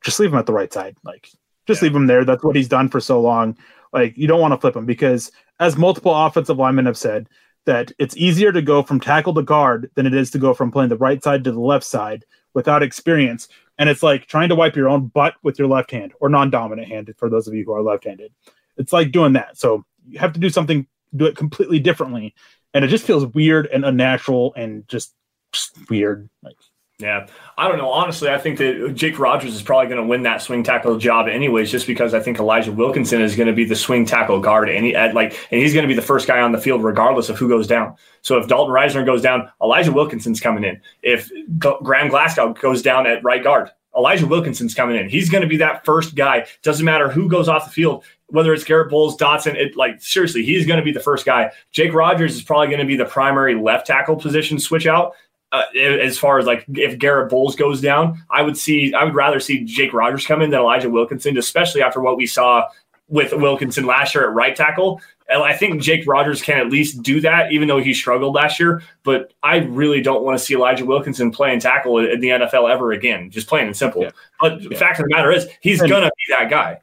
just 0.04 0.20
leave 0.20 0.32
him 0.32 0.38
at 0.38 0.46
the 0.46 0.52
right 0.52 0.72
side. 0.72 0.96
Like, 1.02 1.28
just 1.66 1.82
yeah. 1.82 1.88
leave 1.88 1.96
him 1.96 2.06
there. 2.06 2.24
That's 2.24 2.44
what 2.44 2.54
he's 2.54 2.68
done 2.68 2.88
for 2.88 3.00
so 3.00 3.20
long. 3.20 3.58
Like, 3.92 4.16
you 4.16 4.28
don't 4.28 4.40
want 4.40 4.54
to 4.54 4.60
flip 4.60 4.76
him 4.76 4.86
because, 4.86 5.32
as 5.58 5.76
multiple 5.76 6.14
offensive 6.14 6.56
linemen 6.56 6.86
have 6.86 6.96
said, 6.96 7.28
that 7.66 7.90
it's 7.98 8.16
easier 8.16 8.52
to 8.52 8.62
go 8.62 8.84
from 8.84 9.00
tackle 9.00 9.34
to 9.34 9.42
guard 9.42 9.90
than 9.96 10.06
it 10.06 10.14
is 10.14 10.30
to 10.30 10.38
go 10.38 10.54
from 10.54 10.70
playing 10.70 10.90
the 10.90 10.96
right 10.96 11.24
side 11.24 11.42
to 11.42 11.50
the 11.50 11.60
left 11.60 11.84
side 11.84 12.24
without 12.54 12.84
experience. 12.84 13.48
And 13.78 13.90
it's 13.90 14.02
like 14.02 14.26
trying 14.26 14.50
to 14.50 14.54
wipe 14.54 14.76
your 14.76 14.88
own 14.88 15.08
butt 15.08 15.34
with 15.42 15.58
your 15.58 15.66
left 15.66 15.90
hand 15.90 16.12
or 16.20 16.28
non 16.28 16.50
dominant 16.50 16.86
hand 16.86 17.12
for 17.18 17.28
those 17.28 17.48
of 17.48 17.54
you 17.54 17.64
who 17.64 17.72
are 17.72 17.82
left 17.82 18.04
handed. 18.04 18.32
It's 18.80 18.92
like 18.92 19.12
doing 19.12 19.34
that. 19.34 19.58
So 19.58 19.84
you 20.08 20.18
have 20.18 20.32
to 20.32 20.40
do 20.40 20.50
something, 20.50 20.86
do 21.14 21.26
it 21.26 21.36
completely 21.36 21.78
differently, 21.78 22.34
and 22.74 22.84
it 22.84 22.88
just 22.88 23.04
feels 23.04 23.26
weird 23.26 23.66
and 23.66 23.84
unnatural 23.84 24.54
and 24.56 24.88
just, 24.88 25.14
just 25.52 25.76
weird. 25.90 26.28
Like, 26.42 26.56
yeah, 26.98 27.26
I 27.56 27.68
don't 27.68 27.78
know. 27.78 27.90
Honestly, 27.90 28.28
I 28.28 28.38
think 28.38 28.58
that 28.58 28.92
Jake 28.94 29.18
Rogers 29.18 29.54
is 29.54 29.62
probably 29.62 29.86
going 29.86 30.02
to 30.02 30.06
win 30.06 30.24
that 30.24 30.42
swing 30.42 30.62
tackle 30.62 30.98
job 30.98 31.28
anyways, 31.28 31.70
just 31.70 31.86
because 31.86 32.14
I 32.14 32.20
think 32.20 32.38
Elijah 32.38 32.72
Wilkinson 32.72 33.22
is 33.22 33.36
going 33.36 33.46
to 33.46 33.54
be 33.54 33.64
the 33.64 33.76
swing 33.76 34.04
tackle 34.04 34.40
guard, 34.40 34.68
and 34.68 34.84
he, 34.84 34.94
at 34.94 35.14
like, 35.14 35.32
and 35.50 35.60
he's 35.60 35.72
going 35.72 35.84
to 35.84 35.88
be 35.88 35.94
the 35.94 36.02
first 36.02 36.26
guy 36.26 36.40
on 36.40 36.52
the 36.52 36.58
field 36.58 36.82
regardless 36.82 37.28
of 37.28 37.38
who 37.38 37.48
goes 37.48 37.66
down. 37.66 37.96
So 38.22 38.38
if 38.38 38.48
Dalton 38.48 38.74
Risner 38.74 39.04
goes 39.06 39.22
down, 39.22 39.50
Elijah 39.62 39.92
Wilkinson's 39.92 40.40
coming 40.40 40.64
in. 40.64 40.80
If 41.02 41.30
Graham 41.58 42.08
Glasgow 42.08 42.52
goes 42.52 42.82
down 42.82 43.06
at 43.06 43.24
right 43.24 43.42
guard, 43.42 43.70
Elijah 43.96 44.26
Wilkinson's 44.26 44.74
coming 44.74 44.96
in. 44.96 45.08
He's 45.08 45.30
going 45.30 45.42
to 45.42 45.48
be 45.48 45.56
that 45.56 45.84
first 45.84 46.14
guy. 46.14 46.46
Doesn't 46.62 46.84
matter 46.84 47.08
who 47.08 47.28
goes 47.28 47.48
off 47.48 47.64
the 47.64 47.70
field 47.70 48.04
whether 48.30 48.52
it's 48.52 48.64
Garett 48.64 48.90
Bolles, 48.90 49.16
Dotson, 49.16 49.54
it 49.54 49.76
like 49.76 50.02
seriously, 50.02 50.44
he's 50.44 50.66
going 50.66 50.78
to 50.78 50.84
be 50.84 50.92
the 50.92 51.00
first 51.00 51.24
guy. 51.24 51.50
Jake 51.72 51.92
Rogers 51.92 52.34
is 52.34 52.42
probably 52.42 52.68
going 52.68 52.80
to 52.80 52.86
be 52.86 52.96
the 52.96 53.04
primary 53.04 53.54
left 53.54 53.86
tackle 53.86 54.16
position 54.16 54.58
switch 54.58 54.86
out. 54.86 55.14
Uh, 55.52 55.62
as 55.74 56.16
far 56.16 56.38
as 56.38 56.46
like 56.46 56.64
if 56.68 56.96
Garett 56.96 57.28
Bolles 57.28 57.56
goes 57.56 57.80
down, 57.80 58.22
I 58.30 58.42
would 58.42 58.56
see 58.56 58.94
I 58.94 59.02
would 59.02 59.16
rather 59.16 59.40
see 59.40 59.64
Jake 59.64 59.92
Rogers 59.92 60.24
come 60.24 60.42
in 60.42 60.50
than 60.50 60.60
Elijah 60.60 60.88
Wilkinson, 60.88 61.36
especially 61.36 61.82
after 61.82 62.00
what 62.00 62.16
we 62.16 62.26
saw 62.26 62.68
with 63.08 63.32
Wilkinson 63.32 63.84
last 63.84 64.14
year 64.14 64.28
at 64.28 64.34
right 64.34 64.54
tackle. 64.54 65.00
And 65.28 65.42
I 65.42 65.56
think 65.56 65.80
Jake 65.80 66.06
Rogers 66.06 66.42
can 66.42 66.58
at 66.58 66.70
least 66.70 67.02
do 67.02 67.20
that, 67.20 67.52
even 67.52 67.68
though 67.68 67.80
he 67.80 67.94
struggled 67.94 68.34
last 68.34 68.58
year. 68.58 68.82
But 69.04 69.32
I 69.42 69.58
really 69.58 70.00
don't 70.00 70.24
want 70.24 70.38
to 70.38 70.44
see 70.44 70.54
Elijah 70.54 70.84
Wilkinson 70.84 71.30
playing 71.30 71.60
tackle 71.60 71.98
in 71.98 72.20
the 72.20 72.28
NFL 72.28 72.70
ever 72.72 72.92
again, 72.92 73.30
just 73.30 73.46
plain 73.46 73.66
and 73.66 73.76
simple. 73.76 74.02
Yeah. 74.02 74.10
But 74.40 74.62
yeah. 74.62 74.76
fact 74.76 74.98
of 74.98 75.06
the 75.08 75.14
matter 75.14 75.30
is, 75.30 75.48
he's 75.60 75.80
going 75.80 76.02
to 76.02 76.10
be 76.10 76.34
that 76.34 76.50
guy. 76.50 76.80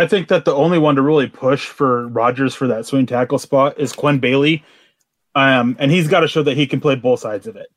I 0.00 0.06
think 0.06 0.28
that 0.28 0.44
the 0.44 0.54
only 0.54 0.78
one 0.78 0.96
to 0.96 1.02
really 1.02 1.28
push 1.28 1.66
for 1.66 2.08
Rogers 2.08 2.54
for 2.54 2.66
that 2.68 2.86
swing 2.86 3.06
tackle 3.06 3.38
spot 3.38 3.78
is 3.78 3.92
Quinn 3.92 4.18
Bailey, 4.18 4.64
um, 5.34 5.76
and 5.78 5.90
he's 5.90 6.08
got 6.08 6.20
to 6.20 6.28
show 6.28 6.42
that 6.42 6.56
he 6.56 6.66
can 6.66 6.80
play 6.80 6.94
both 6.94 7.20
sides 7.20 7.46
of 7.46 7.56
it. 7.56 7.68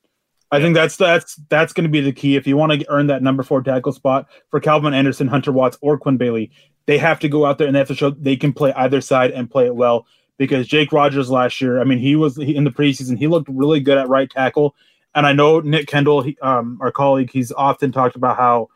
I 0.51 0.61
think 0.61 0.75
that's 0.75 0.97
that's 0.97 1.35
that's 1.49 1.73
going 1.73 1.85
to 1.85 1.89
be 1.89 1.99
the 1.99 2.13
key 2.13 2.35
if 2.35 2.45
you 2.45 2.55
want 2.55 2.71
to 2.71 2.85
earn 2.89 3.07
that 3.07 3.23
number 3.23 3.41
four 3.43 3.63
tackle 3.63 3.91
spot 3.91 4.27
for 4.49 4.59
Calvin 4.59 4.93
Anderson, 4.93 5.27
Hunter 5.27 5.51
Watts, 5.51 5.77
or 5.81 5.97
Quinn 5.97 6.17
Bailey. 6.17 6.51
They 6.85 6.97
have 6.97 7.19
to 7.21 7.29
go 7.29 7.45
out 7.45 7.57
there 7.57 7.67
and 7.67 7.75
they 7.75 7.79
have 7.79 7.87
to 7.87 7.95
show 7.95 8.11
they 8.11 8.35
can 8.35 8.53
play 8.53 8.71
either 8.73 9.01
side 9.01 9.31
and 9.31 9.49
play 9.49 9.65
it 9.65 9.75
well. 9.75 10.05
Because 10.37 10.67
Jake 10.67 10.91
Rogers 10.91 11.29
last 11.29 11.59
year, 11.59 11.81
I 11.81 11.83
mean, 11.83 11.97
he 11.97 12.15
was 12.15 12.35
he, 12.35 12.55
in 12.55 12.63
the 12.63 12.71
preseason, 12.71 13.17
he 13.17 13.27
looked 13.27 13.49
really 13.49 13.79
good 13.79 13.97
at 13.97 14.09
right 14.09 14.29
tackle. 14.29 14.75
And 15.15 15.25
I 15.25 15.33
know 15.33 15.59
Nick 15.59 15.87
Kendall, 15.87 16.21
he, 16.21 16.37
um, 16.41 16.79
our 16.81 16.91
colleague, 16.91 17.31
he's 17.31 17.51
often 17.51 17.91
talked 17.91 18.15
about 18.15 18.37
how 18.37 18.69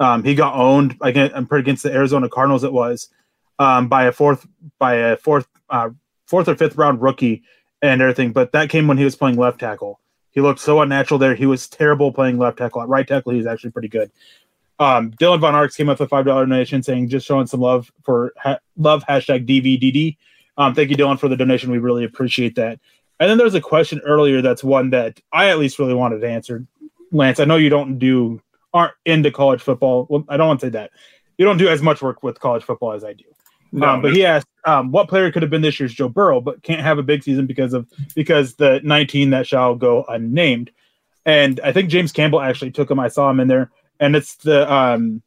um, 0.00 0.24
he 0.24 0.34
got 0.34 0.54
owned 0.54 0.96
against, 1.00 1.34
against 1.52 1.82
the 1.82 1.92
Arizona 1.92 2.28
Cardinals. 2.28 2.64
It 2.64 2.72
was 2.72 3.08
um, 3.58 3.88
by 3.88 4.04
a 4.04 4.12
fourth 4.12 4.46
by 4.78 4.94
a 4.94 5.16
fourth 5.16 5.46
uh, 5.70 5.90
fourth 6.26 6.48
or 6.48 6.56
fifth 6.56 6.76
round 6.76 7.00
rookie 7.02 7.42
and 7.82 8.00
everything. 8.00 8.32
But 8.32 8.52
that 8.52 8.70
came 8.70 8.86
when 8.86 8.98
he 8.98 9.04
was 9.04 9.16
playing 9.16 9.36
left 9.36 9.60
tackle. 9.60 10.00
He 10.30 10.40
looked 10.40 10.60
so 10.60 10.80
unnatural 10.80 11.18
there. 11.18 11.34
He 11.34 11.46
was 11.46 11.68
terrible 11.68 12.12
playing 12.12 12.38
left 12.38 12.58
tackle. 12.58 12.82
At 12.82 12.88
right 12.88 13.06
tackle, 13.06 13.32
he 13.32 13.38
was 13.38 13.46
actually 13.46 13.70
pretty 13.70 13.88
good. 13.88 14.10
Um, 14.80 15.12
Dylan 15.12 15.38
Von 15.40 15.54
Arx 15.54 15.76
came 15.76 15.88
up 15.88 16.00
with 16.00 16.06
a 16.06 16.08
five 16.08 16.24
dollar 16.24 16.44
donation 16.44 16.82
saying 16.82 17.08
just 17.08 17.26
showing 17.26 17.46
some 17.46 17.60
love 17.60 17.92
for 18.02 18.32
ha- 18.36 18.58
love 18.76 19.04
hashtag 19.08 19.46
DVDD. 19.46 20.16
Um, 20.56 20.74
thank 20.74 20.90
you, 20.90 20.96
Dylan, 20.96 21.18
for 21.18 21.28
the 21.28 21.36
donation. 21.36 21.70
We 21.70 21.78
really 21.78 22.04
appreciate 22.04 22.56
that. 22.56 22.80
And 23.20 23.30
then 23.30 23.38
there's 23.38 23.54
a 23.54 23.60
question 23.60 24.00
earlier 24.04 24.42
that's 24.42 24.64
one 24.64 24.90
that 24.90 25.20
I 25.32 25.50
at 25.50 25.58
least 25.58 25.78
really 25.78 25.94
wanted 25.94 26.20
to 26.20 26.28
answer. 26.28 26.66
Lance, 27.12 27.38
I 27.38 27.44
know 27.44 27.56
you 27.56 27.70
don't 27.70 27.98
do 27.98 28.42
aren't 28.74 28.92
into 29.06 29.30
college 29.30 29.62
football. 29.62 30.06
Well, 30.10 30.24
I 30.28 30.36
don't 30.36 30.48
want 30.48 30.60
to 30.60 30.66
say 30.66 30.70
that 30.70 30.90
you 31.38 31.44
don't 31.44 31.56
do 31.56 31.68
as 31.68 31.80
much 31.80 32.02
work 32.02 32.22
with 32.22 32.40
college 32.40 32.64
football 32.64 32.92
as 32.92 33.04
I 33.04 33.12
do. 33.14 33.24
No, 33.72 33.88
um, 33.88 34.02
but 34.02 34.14
he 34.14 34.24
asked 34.24 34.46
um, 34.66 34.92
what 34.92 35.08
player 35.08 35.32
could 35.32 35.42
have 35.42 35.50
been 35.50 35.62
this 35.62 35.80
year's 35.80 35.92
Joe 35.92 36.08
Burrow, 36.08 36.40
but 36.40 36.62
can't 36.62 36.80
have 36.80 36.98
a 36.98 37.02
big 37.02 37.24
season 37.24 37.46
because 37.46 37.72
of 37.72 37.88
because 38.14 38.54
the 38.54 38.80
19 38.84 39.30
that 39.30 39.46
shall 39.46 39.74
go 39.74 40.04
unnamed. 40.08 40.70
And 41.26 41.58
I 41.64 41.72
think 41.72 41.88
James 41.88 42.12
Campbell 42.12 42.40
actually 42.40 42.70
took 42.70 42.90
him. 42.90 43.00
I 43.00 43.08
saw 43.08 43.30
him 43.30 43.40
in 43.40 43.48
there, 43.48 43.72
and 43.98 44.14
it's 44.14 44.36
the 44.36 44.72
um, 44.72 45.22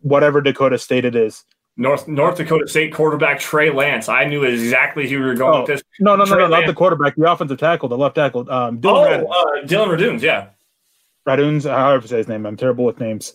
whatever 0.00 0.40
Dakota 0.40 0.78
State 0.78 1.04
it 1.04 1.16
is. 1.16 1.44
North 1.76 2.06
North 2.06 2.36
Dakota 2.36 2.68
State 2.68 2.92
quarterback 2.92 3.38
Trey 3.38 3.70
Lance. 3.70 4.08
I 4.08 4.26
knew 4.26 4.44
exactly 4.44 5.08
who 5.08 5.18
you 5.18 5.24
were 5.24 5.34
going 5.34 5.54
oh, 5.54 5.58
with 5.60 5.68
this. 5.68 5.82
No, 6.00 6.16
no, 6.16 6.24
no, 6.24 6.36
no, 6.36 6.48
not 6.48 6.66
the 6.66 6.74
quarterback, 6.74 7.16
the 7.16 7.30
offensive 7.30 7.58
tackle, 7.58 7.88
the 7.88 7.96
left 7.96 8.16
tackle. 8.16 8.50
Um, 8.50 8.80
Dylan 8.80 9.24
oh, 9.26 9.62
uh, 9.62 9.66
Dillon 9.66 9.88
Radunz, 9.88 10.20
yeah. 10.20 10.48
Radunz, 11.26 11.68
however 11.68 12.06
say 12.06 12.18
his 12.18 12.28
name. 12.28 12.46
I'm 12.46 12.56
terrible 12.56 12.84
with 12.84 13.00
names. 13.00 13.34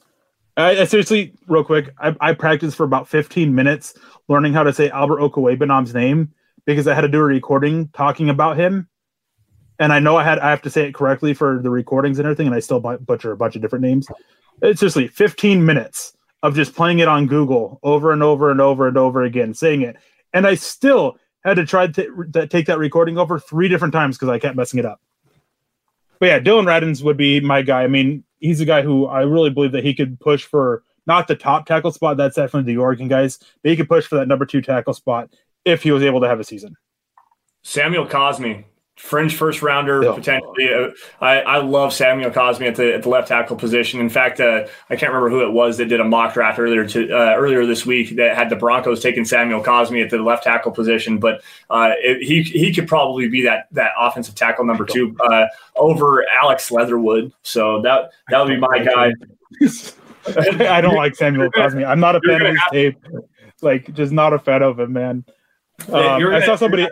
I, 0.57 0.81
I 0.81 0.83
seriously, 0.86 1.33
real 1.47 1.63
quick, 1.63 1.93
I, 1.99 2.15
I, 2.19 2.33
practiced 2.33 2.77
for 2.77 2.86
about 2.86 3.07
15 3.07 3.53
minutes 3.53 3.93
learning 4.27 4.53
how 4.53 4.63
to 4.63 4.73
say 4.73 4.89
Albert 4.89 5.19
Okwuegbunam's 5.19 5.93
name 5.93 6.33
because 6.65 6.88
I 6.88 6.93
had 6.93 7.01
to 7.01 7.09
do 7.09 7.19
a 7.19 7.23
recording 7.23 7.89
talking 7.89 8.29
about 8.29 8.57
him, 8.57 8.88
and 9.79 9.91
I 9.91 9.99
know 9.99 10.15
I 10.15 10.23
had 10.23 10.39
I 10.39 10.49
have 10.49 10.61
to 10.63 10.69
say 10.69 10.88
it 10.88 10.95
correctly 10.95 11.33
for 11.33 11.59
the 11.61 11.69
recordings 11.69 12.19
and 12.19 12.25
everything, 12.25 12.47
and 12.47 12.55
I 12.55 12.59
still 12.59 12.79
butcher 12.79 13.31
a 13.31 13.38
bunch 13.38 13.55
of 13.55 13.61
different 13.61 13.83
names. 13.83 14.07
It's 14.61 14.79
seriously 14.79 15.07
15 15.07 15.65
minutes 15.65 16.15
of 16.41 16.55
just 16.55 16.73
playing 16.73 16.99
it 16.99 17.07
on 17.07 17.27
Google 17.27 17.79
over 17.83 18.11
and 18.11 18.23
over 18.23 18.49
and 18.49 18.61
over 18.61 18.88
and 18.88 18.97
over 18.97 19.23
again, 19.23 19.53
saying 19.53 19.81
it, 19.81 19.97
and 20.33 20.47
I 20.47 20.55
still 20.55 21.17
had 21.43 21.57
to 21.57 21.65
try 21.65 21.88
to 21.88 22.47
take 22.49 22.65
that 22.67 22.79
recording 22.79 23.17
over 23.17 23.39
three 23.39 23.67
different 23.67 23.93
times 23.93 24.17
because 24.17 24.29
I 24.29 24.39
kept 24.39 24.55
messing 24.55 24.79
it 24.79 24.86
up. 24.86 25.01
But 26.20 26.28
yeah, 26.28 26.39
Dylan 26.39 26.66
Radunz 26.66 27.03
would 27.03 27.18
be 27.18 27.39
my 27.39 27.61
guy. 27.61 27.84
I 27.84 27.88
mean, 27.88 28.24
he's 28.39 28.61
a 28.61 28.66
guy 28.66 28.82
who 28.82 29.05
I 29.05 29.22
really 29.22 29.49
believe 29.49 29.72
that 29.74 29.84
he 29.84 29.93
could 29.93 30.20
push 30.20 30.43
for 30.43 30.84
not 31.07 31.28
the 31.28 31.36
top 31.36 31.66
tackle 31.66 31.91
spot. 31.91 32.18
That's 32.18 32.36
definitely 32.36 32.74
the 32.74 32.80
Oregon 32.80 33.07
guys, 33.07 33.38
but 33.38 33.70
he 33.70 33.76
could 33.76 33.89
push 33.89 34.07
for 34.07 34.16
that 34.16 34.28
number 34.28 34.45
two 34.45 34.61
tackle 34.61 34.93
spot 34.93 35.30
if 35.66 35.84
he 35.84 35.91
was 35.91 36.03
able 36.03 36.22
to 36.22 36.28
have 36.28 36.39
a 36.39 36.43
season. 36.43 36.76
Samuel 37.63 38.05
Cosmi, 38.05 38.63
fringe 38.96 39.36
first 39.36 39.62
rounder 39.62 40.04
yeah. 40.04 40.14
potentially. 40.14 40.74
Uh, 40.74 40.89
I, 41.20 41.41
I 41.41 41.58
love 41.58 41.93
Samuel 41.93 42.32
Cosmi 42.32 42.68
at 42.68 42.76
the 42.76 42.93
at 42.93 43.04
the 43.04 43.10
left 43.10 43.28
tackle 43.28 43.56
position. 43.56 44.00
In 44.00 44.10
fact, 44.10 44.39
uh, 44.39 44.66
I 44.89 44.96
can't 44.96 45.12
remember 45.14 45.30
who 45.30 45.46
it 45.46 45.52
was 45.52 45.78
that 45.78 45.86
did 45.86 46.00
a 46.00 46.04
mock 46.04 46.34
draft 46.34 46.60
earlier 46.60 46.88
to 46.88 47.12
uh, 47.12 47.36
earlier 47.36 47.66
this 47.66 47.86
week 47.86 48.16
that 48.16 48.36
had 48.36 48.50
the 48.50 48.56
Broncos 48.56 49.02
taking 49.02 49.26
Samuel 49.26 49.62
Cosmi 49.64 50.04
at 50.04 50.10
the 50.10 50.18
left 50.18 50.43
tackle 50.43 50.72
position. 50.72 51.20
But 51.20 51.43
uh, 51.70 51.91
it, 51.98 52.24
he 52.24 52.43
he 52.43 52.74
could 52.74 52.88
probably 52.88 53.28
be 53.28 53.43
that 53.43 53.68
that 53.72 53.91
offensive 54.00 54.36
tackle 54.36 54.66
number 54.66 54.86
two 54.86 55.16
uh, 55.30 55.48
over 55.76 56.26
Alex 56.30 56.72
Leatherwood. 56.72 57.34
So 57.43 57.82
that 57.82 58.12
that 58.30 58.39
would 58.39 58.50
be 58.50 58.58
my 58.58 58.80
guy. 58.80 59.12
I 60.28 60.82
don't 60.82 60.96
like 60.96 61.16
Samuel 61.16 61.52
Cosmi. 61.52 61.86
I'm 61.86 62.00
not 62.00 62.16
a 62.16 62.22
fan 62.22 62.41
of 62.41 62.48
his 62.48 62.62
tape. 62.72 62.98
Like, 63.62 63.93
just 63.93 64.12
not 64.12 64.34
a 64.34 64.39
fan 64.39 64.64
of 64.64 64.80
him, 64.80 64.93
man. 64.93 65.24
Um, 65.88 65.96
I 66.00 66.43
saw 66.46 66.56
somebody. 66.56 66.88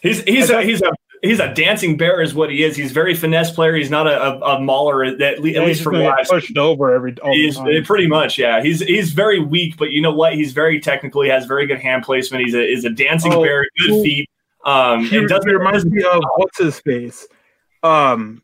He's 0.00 0.22
he's 0.22 0.50
a, 0.50 0.62
he's 0.62 0.82
a 0.82 0.92
he's 1.22 1.40
a 1.40 1.54
dancing 1.54 1.96
bear 1.96 2.20
is 2.20 2.34
what 2.34 2.50
he 2.50 2.62
is. 2.62 2.76
He's 2.76 2.92
very 2.92 3.14
finesse 3.14 3.50
player. 3.52 3.74
He's 3.74 3.90
not 3.90 4.06
a, 4.06 4.20
a, 4.22 4.56
a 4.56 4.60
mauler 4.60 5.16
that 5.16 5.34
at 5.34 5.44
yeah, 5.44 5.64
least 5.64 5.82
from 5.82 6.00
what 6.00 6.18
I've 6.18 6.26
pushed 6.26 6.58
over 6.58 6.92
every. 6.92 7.16
He's 7.32 7.58
pretty 7.86 8.06
much 8.06 8.38
yeah. 8.38 8.62
He's 8.62 8.80
he's 8.80 9.12
very 9.12 9.40
weak, 9.40 9.76
but 9.76 9.90
you 9.90 10.02
know 10.02 10.12
what? 10.12 10.34
He's 10.34 10.52
very 10.52 10.80
technical. 10.80 11.22
He 11.22 11.30
has 11.30 11.46
very 11.46 11.66
good 11.66 11.80
hand 11.80 12.02
placement. 12.02 12.44
He's 12.44 12.54
a 12.54 12.62
is 12.62 12.84
a 12.84 12.90
dancing 12.90 13.32
oh, 13.32 13.42
bear, 13.42 13.64
good 13.78 13.90
cool. 13.90 14.02
feet. 14.02 14.28
Um, 14.64 15.06
he, 15.06 15.16
it 15.16 15.28
does 15.28 15.44
reminds 15.44 15.84
me 15.84 16.04
of 16.04 16.22
what's 16.36 16.58
his 16.58 16.78
face, 16.80 17.26
um, 17.82 18.42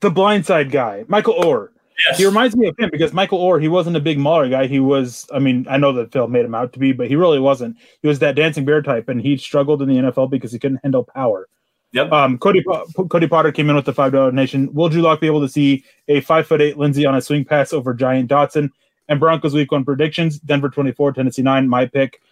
the 0.00 0.10
Blindside 0.10 0.70
guy, 0.70 1.04
Michael 1.08 1.34
Oher. 1.34 1.68
Yes. 2.08 2.18
He 2.18 2.26
reminds 2.26 2.56
me 2.56 2.66
of 2.66 2.74
him 2.78 2.90
because 2.90 3.12
Michael 3.12 3.38
Oher, 3.38 3.60
he 3.60 3.68
wasn't 3.68 3.96
a 3.96 4.00
big 4.00 4.18
Mauler 4.18 4.48
guy. 4.48 4.66
He 4.66 4.80
was, 4.80 5.26
I 5.32 5.38
mean, 5.38 5.66
I 5.68 5.76
know 5.76 5.92
that 5.92 6.12
Phil 6.12 6.28
made 6.28 6.44
him 6.44 6.54
out 6.54 6.72
to 6.72 6.78
be, 6.78 6.92
but 6.92 7.08
he 7.08 7.16
really 7.16 7.38
wasn't. 7.38 7.76
He 8.00 8.08
was 8.08 8.18
that 8.20 8.34
dancing 8.34 8.64
bear 8.64 8.82
type, 8.82 9.08
and 9.08 9.20
he 9.20 9.36
struggled 9.36 9.82
in 9.82 9.88
the 9.88 9.96
NFL 9.96 10.30
because 10.30 10.52
he 10.52 10.58
couldn't 10.58 10.80
handle 10.82 11.04
power. 11.04 11.48
Yep. 11.92 12.10
Um, 12.10 12.38
Cody 12.38 12.64
Cody 13.10 13.28
Potter 13.28 13.52
came 13.52 13.68
in 13.68 13.76
with 13.76 13.84
the 13.84 13.92
five 13.92 14.12
dollar 14.12 14.30
donation. 14.30 14.72
Will 14.72 14.88
Drew 14.88 15.02
Lock 15.02 15.20
be 15.20 15.26
able 15.26 15.42
to 15.42 15.48
see 15.48 15.84
a 16.08 16.20
five 16.22 16.46
foot 16.46 16.62
eight 16.62 16.78
Lindsay 16.78 17.04
on 17.04 17.14
a 17.14 17.20
swing 17.20 17.44
pass 17.44 17.72
over 17.72 17.92
Giant 17.92 18.30
Dotson? 18.30 18.70
And 19.08 19.20
Broncos 19.20 19.52
week 19.52 19.72
one 19.72 19.84
predictions: 19.84 20.38
Denver 20.38 20.70
twenty 20.70 20.92
four, 20.92 21.12
Tennessee 21.12 21.42
nine. 21.42 21.68
My 21.68 21.84
pick. 21.84 22.22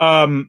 Um, 0.00 0.48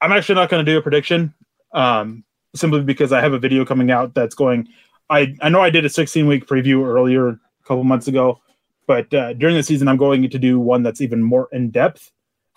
I'm 0.00 0.12
actually 0.12 0.36
not 0.36 0.48
going 0.48 0.64
to 0.64 0.70
do 0.70 0.78
a 0.78 0.82
prediction, 0.82 1.34
um, 1.72 2.24
simply 2.54 2.82
because 2.82 3.12
I 3.12 3.20
have 3.20 3.32
a 3.32 3.38
video 3.38 3.64
coming 3.64 3.90
out 3.90 4.14
that's 4.14 4.36
going. 4.36 4.68
I 5.10 5.34
I 5.42 5.48
know 5.48 5.60
I 5.60 5.70
did 5.70 5.84
a 5.84 5.90
16 5.90 6.26
week 6.26 6.46
preview 6.46 6.86
earlier 6.86 7.38
a 7.64 7.68
couple 7.68 7.84
months 7.84 8.08
ago. 8.08 8.40
But 8.86 9.12
uh, 9.14 9.32
during 9.34 9.56
the 9.56 9.62
season, 9.62 9.88
I'm 9.88 9.96
going 9.96 10.28
to 10.28 10.38
do 10.38 10.60
one 10.60 10.82
that's 10.82 11.00
even 11.00 11.22
more 11.22 11.48
in 11.52 11.70
depth, 11.70 12.10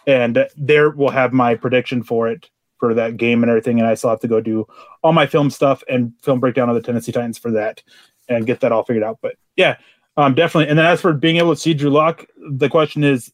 and 0.05 0.47
there 0.57 0.89
we'll 0.89 1.09
have 1.09 1.31
my 1.31 1.55
prediction 1.55 2.03
for 2.03 2.27
it 2.27 2.49
for 2.79 2.93
that 2.93 3.17
game 3.17 3.43
and 3.43 3.49
everything. 3.49 3.79
And 3.79 3.87
I 3.87 3.95
still 3.95 4.09
have 4.09 4.19
to 4.21 4.27
go 4.27 4.41
do 4.41 4.67
all 5.03 5.13
my 5.13 5.25
film 5.25 5.49
stuff 5.49 5.83
and 5.87 6.13
film 6.21 6.39
breakdown 6.39 6.69
of 6.69 6.75
the 6.75 6.81
Tennessee 6.81 7.11
Titans 7.11 7.37
for 7.37 7.51
that 7.51 7.81
and 8.29 8.45
get 8.45 8.59
that 8.59 8.71
all 8.71 8.83
figured 8.83 9.03
out. 9.03 9.19
But 9.21 9.35
yeah, 9.55 9.77
um, 10.17 10.35
definitely. 10.35 10.69
And 10.69 10.77
then 10.77 10.85
as 10.85 11.01
for 11.01 11.13
being 11.13 11.37
able 11.37 11.55
to 11.55 11.59
see 11.59 11.73
Drew 11.73 11.89
Lock, 11.89 12.25
the 12.37 12.69
question 12.69 13.03
is, 13.03 13.31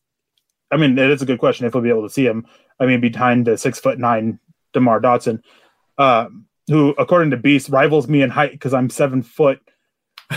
I 0.72 0.78
mean, 0.78 0.98
it 0.98 1.10
is 1.10 1.22
a 1.22 1.26
good 1.26 1.40
question 1.40 1.66
if 1.66 1.74
we'll 1.74 1.84
be 1.84 1.90
able 1.90 2.04
to 2.04 2.14
see 2.14 2.26
him. 2.26 2.46
I 2.80 2.86
mean, 2.86 3.02
behind 3.02 3.46
the 3.46 3.58
six 3.58 3.80
foot 3.80 4.00
nine 4.00 4.40
Demar 4.74 5.02
Dotson, 5.02 5.42
uh, 5.98 6.28
who, 6.68 6.96
according 6.98 7.32
to 7.32 7.38
Beast, 7.38 7.70
rivals 7.70 8.08
me 8.08 8.22
in 8.22 8.30
height 8.30 8.52
because 8.52 8.74
I'm 8.74 8.90
seven 8.90 9.22
foot 9.22 9.60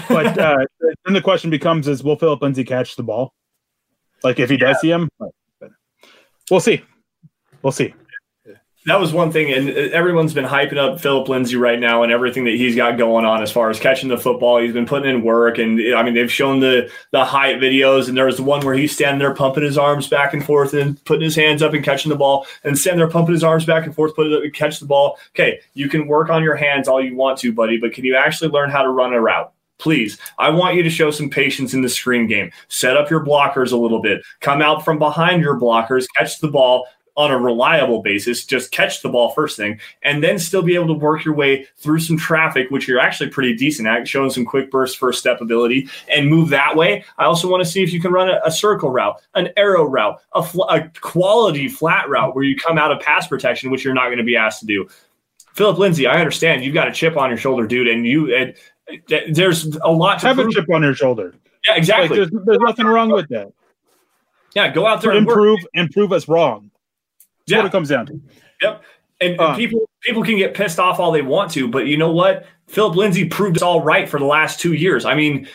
but 0.09 0.39
uh, 0.39 0.57
then 1.05 1.15
the 1.15 1.23
question 1.23 1.51
becomes: 1.51 1.89
Is 1.89 2.03
will 2.03 2.17
Phillip 2.17 2.43
Lindsay 2.43 2.65
catch 2.65 2.97
the 2.97 3.03
ball? 3.03 3.35
Like 4.23 4.39
if 4.39 4.51
he 4.51 4.57
yeah. 4.57 4.73
does 4.73 4.81
see 4.81 4.91
him, 4.91 5.09
we'll 6.51 6.61
see. 6.61 6.83
We'll 7.63 7.73
see. 7.73 7.95
That 8.87 9.01
was 9.01 9.13
one 9.13 9.33
thing, 9.33 9.53
and 9.53 9.69
everyone's 9.69 10.33
been 10.33 10.45
hyping 10.45 10.77
up 10.77 11.01
Phillip 11.01 11.29
Lindsay 11.29 11.57
right 11.57 11.81
now 11.81 12.05
and 12.05 12.13
everything 12.13 12.45
that 12.45 12.55
he's 12.55 12.77
got 12.77 12.97
going 12.97 13.25
on 13.25 13.43
as 13.43 13.51
far 13.51 13.69
as 13.69 13.81
catching 13.81 14.09
the 14.09 14.17
football. 14.17 14.61
He's 14.61 14.73
been 14.73 14.87
putting 14.87 15.13
in 15.13 15.25
work, 15.25 15.59
and 15.59 15.81
I 15.93 16.05
mean 16.05 16.15
they've 16.15 16.31
shown 16.31 16.61
the 16.61 16.89
the 17.11 17.25
height 17.25 17.57
videos, 17.57 18.07
and 18.07 18.17
there 18.17 18.27
was 18.27 18.37
the 18.37 18.45
one 18.45 18.65
where 18.65 18.77
he's 18.77 18.95
standing 18.95 19.19
there 19.19 19.35
pumping 19.35 19.65
his 19.65 19.77
arms 19.77 20.07
back 20.07 20.35
and 20.35 20.45
forth 20.45 20.73
and 20.73 21.05
putting 21.05 21.25
his 21.25 21.35
hands 21.35 21.63
up 21.63 21.75
and 21.75 21.85
catching 21.85 22.11
the 22.11 22.17
ball, 22.17 22.47
and 22.63 22.79
standing 22.79 22.99
there 22.99 23.11
pumping 23.11 23.35
his 23.35 23.43
arms 23.43 23.65
back 23.65 23.87
and 23.87 23.95
forth, 23.95 24.15
put 24.15 24.29
it 24.29 24.55
catch 24.55 24.79
the 24.79 24.87
ball. 24.87 25.19
Okay, 25.31 25.59
you 25.75 25.89
can 25.89 26.07
work 26.07 26.31
on 26.31 26.45
your 26.45 26.55
hands 26.55 26.87
all 26.87 27.05
you 27.05 27.17
want 27.17 27.41
to, 27.41 27.53
buddy, 27.53 27.79
but 27.79 27.93
can 27.93 28.05
you 28.05 28.15
actually 28.15 28.51
learn 28.51 28.71
how 28.71 28.83
to 28.83 28.91
run 28.91 29.13
a 29.13 29.21
route? 29.21 29.53
Please, 29.79 30.19
I 30.39 30.51
want 30.51 30.77
you 30.77 30.83
to 30.83 30.91
show 30.91 31.11
some 31.11 31.29
patience 31.29 31.75
in 31.75 31.83
the 31.83 31.89
screen 31.89 32.27
game. 32.27 32.51
Set 32.69 32.97
up 32.97 33.11
your 33.11 33.25
blockers 33.25 33.73
a 33.73 33.77
little 33.77 34.01
bit. 34.01 34.23
Come 34.41 34.63
out 34.63 34.85
from 34.85 34.99
behind 34.99 35.43
your 35.43 35.59
blockers, 35.61 36.07
catch 36.17 36.41
the 36.41 36.49
ball 36.49 36.87
on 37.17 37.31
a 37.31 37.39
reliable 37.39 38.03
basis. 38.03 38.45
Just 38.45 38.71
catch 38.71 39.03
the 39.03 39.09
ball 39.09 39.31
first 39.31 39.57
thing, 39.57 39.81
and 40.03 40.23
then 40.23 40.39
still 40.39 40.63
be 40.63 40.75
able 40.75 40.89
to 40.89 40.93
work 40.93 41.25
your 41.25 41.35
way 41.35 41.67
through 41.79 42.01
some 42.01 42.17
traffic, 42.17 42.71
which 42.71 42.87
you're 42.87 43.01
actually 43.01 43.31
pretty 43.31 43.55
decent 43.55 43.89
at, 43.89 44.07
showing 44.07 44.31
some 44.31 44.45
quick 44.45 44.71
burst 44.71 44.99
first 44.99 45.19
step 45.19 45.41
ability, 45.41 45.89
and 46.09 46.29
move 46.29 46.51
that 46.51 46.77
way. 46.77 47.05
I 47.19 47.25
also 47.25 47.49
want 47.49 47.65
to 47.65 47.71
see 47.71 47.83
if 47.83 47.93
you 47.93 48.01
can 48.01 48.13
run 48.13 48.29
a, 48.29 48.41
a 48.45 48.51
circle 48.51 48.91
route, 48.91 49.21
an 49.35 49.49
arrow 49.57 49.85
route, 49.85 50.21
a, 50.35 50.43
fl- 50.43 50.65
a 50.65 50.91
quality 51.01 51.69
flat 51.69 52.09
route 52.09 52.35
where 52.35 52.45
you 52.45 52.57
come 52.57 52.79
out 52.79 52.93
of 52.93 53.01
pass 53.01 53.27
protection, 53.27 53.71
which 53.71 53.85
you're 53.85 53.95
not 53.95 54.07
going 54.07 54.19
to 54.19 54.25
be 54.25 54.37
asked 54.37 54.61
to 54.61 54.67
do. 54.67 54.87
Phillip 55.55 55.79
Lindsay, 55.79 56.07
I 56.07 56.21
understand 56.21 56.65
you've 56.65 56.75
got 56.75 56.89
a 56.89 56.93
chip 56.93 57.17
on 57.17 57.31
your 57.31 57.39
shoulder, 57.39 57.67
dude, 57.67 57.89
and 57.89 58.07
you 58.07 58.35
and 58.35 58.55
there's 59.31 59.77
a 59.77 59.91
lot 59.91 60.21
to 60.21 60.27
have 60.29 60.37
prove. 60.37 60.49
a 60.49 60.53
chip 60.53 60.71
on 60.73 60.83
your 60.83 60.95
shoulder. 60.95 61.35
Yeah, 61.67 61.77
exactly. 61.77 62.19
Like, 62.21 62.31
there's, 62.31 62.45
there's 62.45 62.59
nothing 62.61 62.87
wrong 62.87 63.11
with 63.11 63.29
that. 63.29 63.53
Yeah, 64.55 64.71
go 64.73 64.87
out 64.87 65.03
there 65.03 65.11
and 65.13 65.27
work. 65.27 65.37
improve 65.37 65.59
and 65.75 65.91
prove 65.91 66.13
us 66.13 66.29
wrong. 66.29 66.71
That's 67.41 67.53
Yeah. 67.53 67.59
what 67.59 67.67
it 67.67 67.73
comes 67.73 67.89
down 67.89 68.07
to. 68.07 68.21
Yep. 68.63 68.83
And, 69.21 69.31
and 69.33 69.41
Uh, 69.41 69.57
people 69.57 69.89
people 70.03 70.23
can 70.23 70.37
get 70.37 70.55
pissed 70.55 70.79
off 70.79 70.99
all 71.01 71.11
they 71.13 71.23
want 71.23 71.51
to, 71.53 71.69
but 71.69 71.87
you 71.87 71.97
know 71.97 72.13
what? 72.13 72.47
Phillip 72.69 72.97
Lindsay 72.97 73.27
proved 73.29 73.57
us 73.57 73.63
all 73.63 73.83
right 73.83 74.09
for 74.09 74.19
the 74.19 74.25
last 74.27 74.61
two 74.61 74.73
years. 74.75 75.05
I 75.05 75.15
mean, 75.15 75.49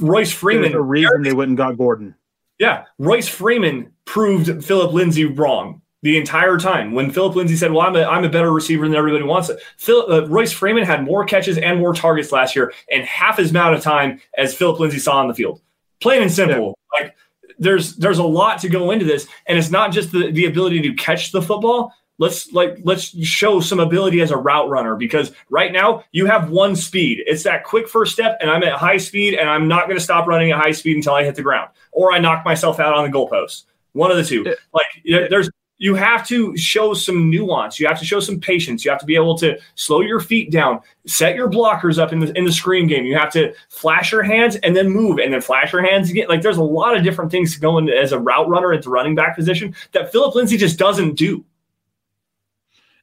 Royce 0.00 0.28
There's 0.28 0.32
Freeman. 0.32 0.74
a 0.74 0.80
reason 0.80 1.22
they 1.22 1.32
went 1.32 1.48
and 1.48 1.56
got 1.56 1.76
Gordon. 1.78 2.14
Yeah, 2.58 2.84
Royce 2.98 3.28
Freeman 3.28 3.92
proved 4.04 4.64
Phillip 4.64 4.92
Lindsay 4.92 5.24
wrong 5.24 5.80
the 6.02 6.16
entire 6.16 6.58
time. 6.58 6.92
When 6.92 7.10
Phillip 7.10 7.36
Lindsay 7.36 7.56
said, 7.56 7.72
"Well, 7.72 7.86
I'm 7.86 7.96
a, 7.96 8.04
I'm 8.04 8.24
a 8.24 8.28
better 8.28 8.52
receiver 8.52 8.86
than 8.86 8.96
everybody 8.96 9.24
wants 9.24 9.48
it," 9.48 9.60
Phil, 9.76 10.10
uh, 10.10 10.26
Royce 10.26 10.52
Freeman 10.52 10.84
had 10.84 11.04
more 11.04 11.24
catches 11.24 11.58
and 11.58 11.78
more 11.78 11.94
targets 11.94 12.32
last 12.32 12.54
year, 12.54 12.72
and 12.90 13.04
half 13.04 13.38
as 13.38 13.50
amount 13.50 13.74
of 13.74 13.82
time 13.82 14.20
as 14.36 14.54
Phillip 14.54 14.80
Lindsay 14.80 14.98
saw 14.98 15.18
on 15.18 15.28
the 15.28 15.34
field. 15.34 15.60
Plain 16.00 16.22
and 16.22 16.32
simple. 16.32 16.78
Like 16.98 17.14
there's 17.58 17.96
there's 17.96 18.18
a 18.18 18.24
lot 18.24 18.60
to 18.60 18.68
go 18.68 18.90
into 18.90 19.04
this, 19.04 19.26
and 19.46 19.58
it's 19.58 19.70
not 19.70 19.92
just 19.92 20.12
the 20.12 20.30
the 20.30 20.46
ability 20.46 20.82
to 20.82 20.94
catch 20.94 21.32
the 21.32 21.42
football. 21.42 21.92
Let's 22.20 22.52
like 22.52 22.78
let's 22.82 23.16
show 23.24 23.60
some 23.60 23.78
ability 23.78 24.20
as 24.20 24.30
a 24.30 24.36
route 24.36 24.68
runner 24.68 24.96
because 24.96 25.32
right 25.50 25.72
now 25.72 26.04
you 26.10 26.26
have 26.26 26.50
one 26.50 26.74
speed. 26.74 27.22
It's 27.26 27.44
that 27.44 27.64
quick 27.64 27.88
first 27.88 28.12
step, 28.12 28.38
and 28.40 28.50
I'm 28.50 28.62
at 28.64 28.72
high 28.72 28.96
speed, 28.96 29.34
and 29.34 29.48
I'm 29.48 29.68
not 29.68 29.86
going 29.86 29.96
to 29.96 30.02
stop 30.02 30.26
running 30.26 30.50
at 30.50 30.58
high 30.58 30.72
speed 30.72 30.96
until 30.96 31.14
I 31.14 31.24
hit 31.24 31.36
the 31.36 31.42
ground 31.42 31.70
or 31.92 32.12
I 32.12 32.18
knock 32.18 32.44
myself 32.44 32.80
out 32.80 32.94
on 32.94 33.08
the 33.08 33.16
goalpost. 33.16 33.64
One 33.92 34.10
of 34.10 34.16
the 34.16 34.24
two. 34.24 34.44
Like 34.72 34.86
there's 35.04 35.48
you 35.78 35.94
have 35.94 36.26
to 36.26 36.56
show 36.56 36.92
some 36.92 37.30
nuance. 37.30 37.78
You 37.78 37.86
have 37.86 37.98
to 38.00 38.04
show 38.04 38.18
some 38.18 38.40
patience. 38.40 38.84
You 38.84 38.90
have 38.90 39.00
to 39.00 39.06
be 39.06 39.14
able 39.14 39.38
to 39.38 39.58
slow 39.76 40.00
your 40.00 40.18
feet 40.18 40.50
down, 40.50 40.80
set 41.06 41.36
your 41.36 41.48
blockers 41.48 41.98
up 41.98 42.12
in 42.12 42.18
the 42.18 42.36
in 42.36 42.44
the 42.44 42.52
screen 42.52 42.88
game. 42.88 43.04
You 43.04 43.16
have 43.16 43.32
to 43.32 43.54
flash 43.68 44.10
your 44.10 44.24
hands 44.24 44.56
and 44.56 44.76
then 44.76 44.90
move 44.90 45.18
and 45.18 45.32
then 45.32 45.40
flash 45.40 45.72
your 45.72 45.82
hands 45.82 46.10
again. 46.10 46.26
Like 46.28 46.42
there's 46.42 46.56
a 46.56 46.62
lot 46.62 46.96
of 46.96 47.04
different 47.04 47.30
things 47.30 47.54
to 47.54 47.60
go 47.60 47.78
into 47.78 47.96
as 47.96 48.12
a 48.12 48.18
route 48.18 48.48
runner 48.48 48.72
at 48.72 48.82
the 48.82 48.90
running 48.90 49.14
back 49.14 49.36
position 49.36 49.74
that 49.92 50.10
Phillip 50.10 50.34
Lindsay 50.34 50.56
just 50.56 50.78
doesn't 50.78 51.14
do. 51.14 51.44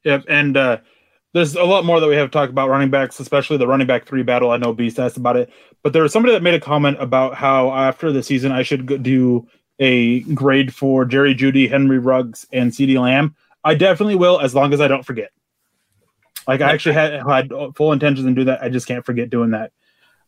Yep, 0.04 0.26
and 0.28 0.56
uh, 0.56 0.78
there's 1.34 1.56
a 1.56 1.64
lot 1.64 1.86
more 1.86 2.00
that 2.00 2.08
we 2.08 2.16
have 2.16 2.30
to 2.30 2.34
talk 2.34 2.50
about 2.50 2.70
running 2.70 2.92
backs, 2.92 3.20
especially 3.20 3.58
the 3.58 3.68
running 3.68 3.88
back 3.88 4.06
three 4.06 4.22
battle. 4.22 4.52
I 4.52 4.58
know 4.58 4.74
Beast 4.74 5.00
asked 5.00 5.18
about 5.18 5.38
it, 5.38 5.50
but 5.82 5.94
there 5.94 6.04
was 6.04 6.12
somebody 6.12 6.34
that 6.34 6.44
made 6.44 6.54
a 6.54 6.60
comment 6.60 6.98
about 7.00 7.36
how 7.36 7.72
after 7.72 8.12
the 8.12 8.22
season 8.22 8.52
I 8.52 8.64
should 8.64 9.02
do 9.02 9.48
a 9.80 10.22
grade 10.22 10.74
for 10.74 11.06
Jerry 11.06 11.36
Jeudy, 11.36 11.70
Henry 11.70 12.00
Ruggs, 12.00 12.48
and 12.52 12.72
CeeDee 12.72 13.00
Lamb. 13.00 13.36
I 13.64 13.76
definitely 13.76 14.16
will, 14.16 14.40
as 14.40 14.54
long 14.54 14.74
as 14.74 14.82
I 14.82 14.88
don't 14.88 15.06
forget. 15.06 15.32
Like 16.48 16.62
I 16.62 16.72
actually 16.72 16.94
had 16.94 17.24
had 17.28 17.52
full 17.76 17.92
intentions 17.92 18.26
to 18.28 18.34
do 18.34 18.44
that. 18.46 18.62
I 18.62 18.70
just 18.70 18.88
can't 18.88 19.06
forget 19.06 19.30
doing 19.30 19.52
that. 19.52 19.72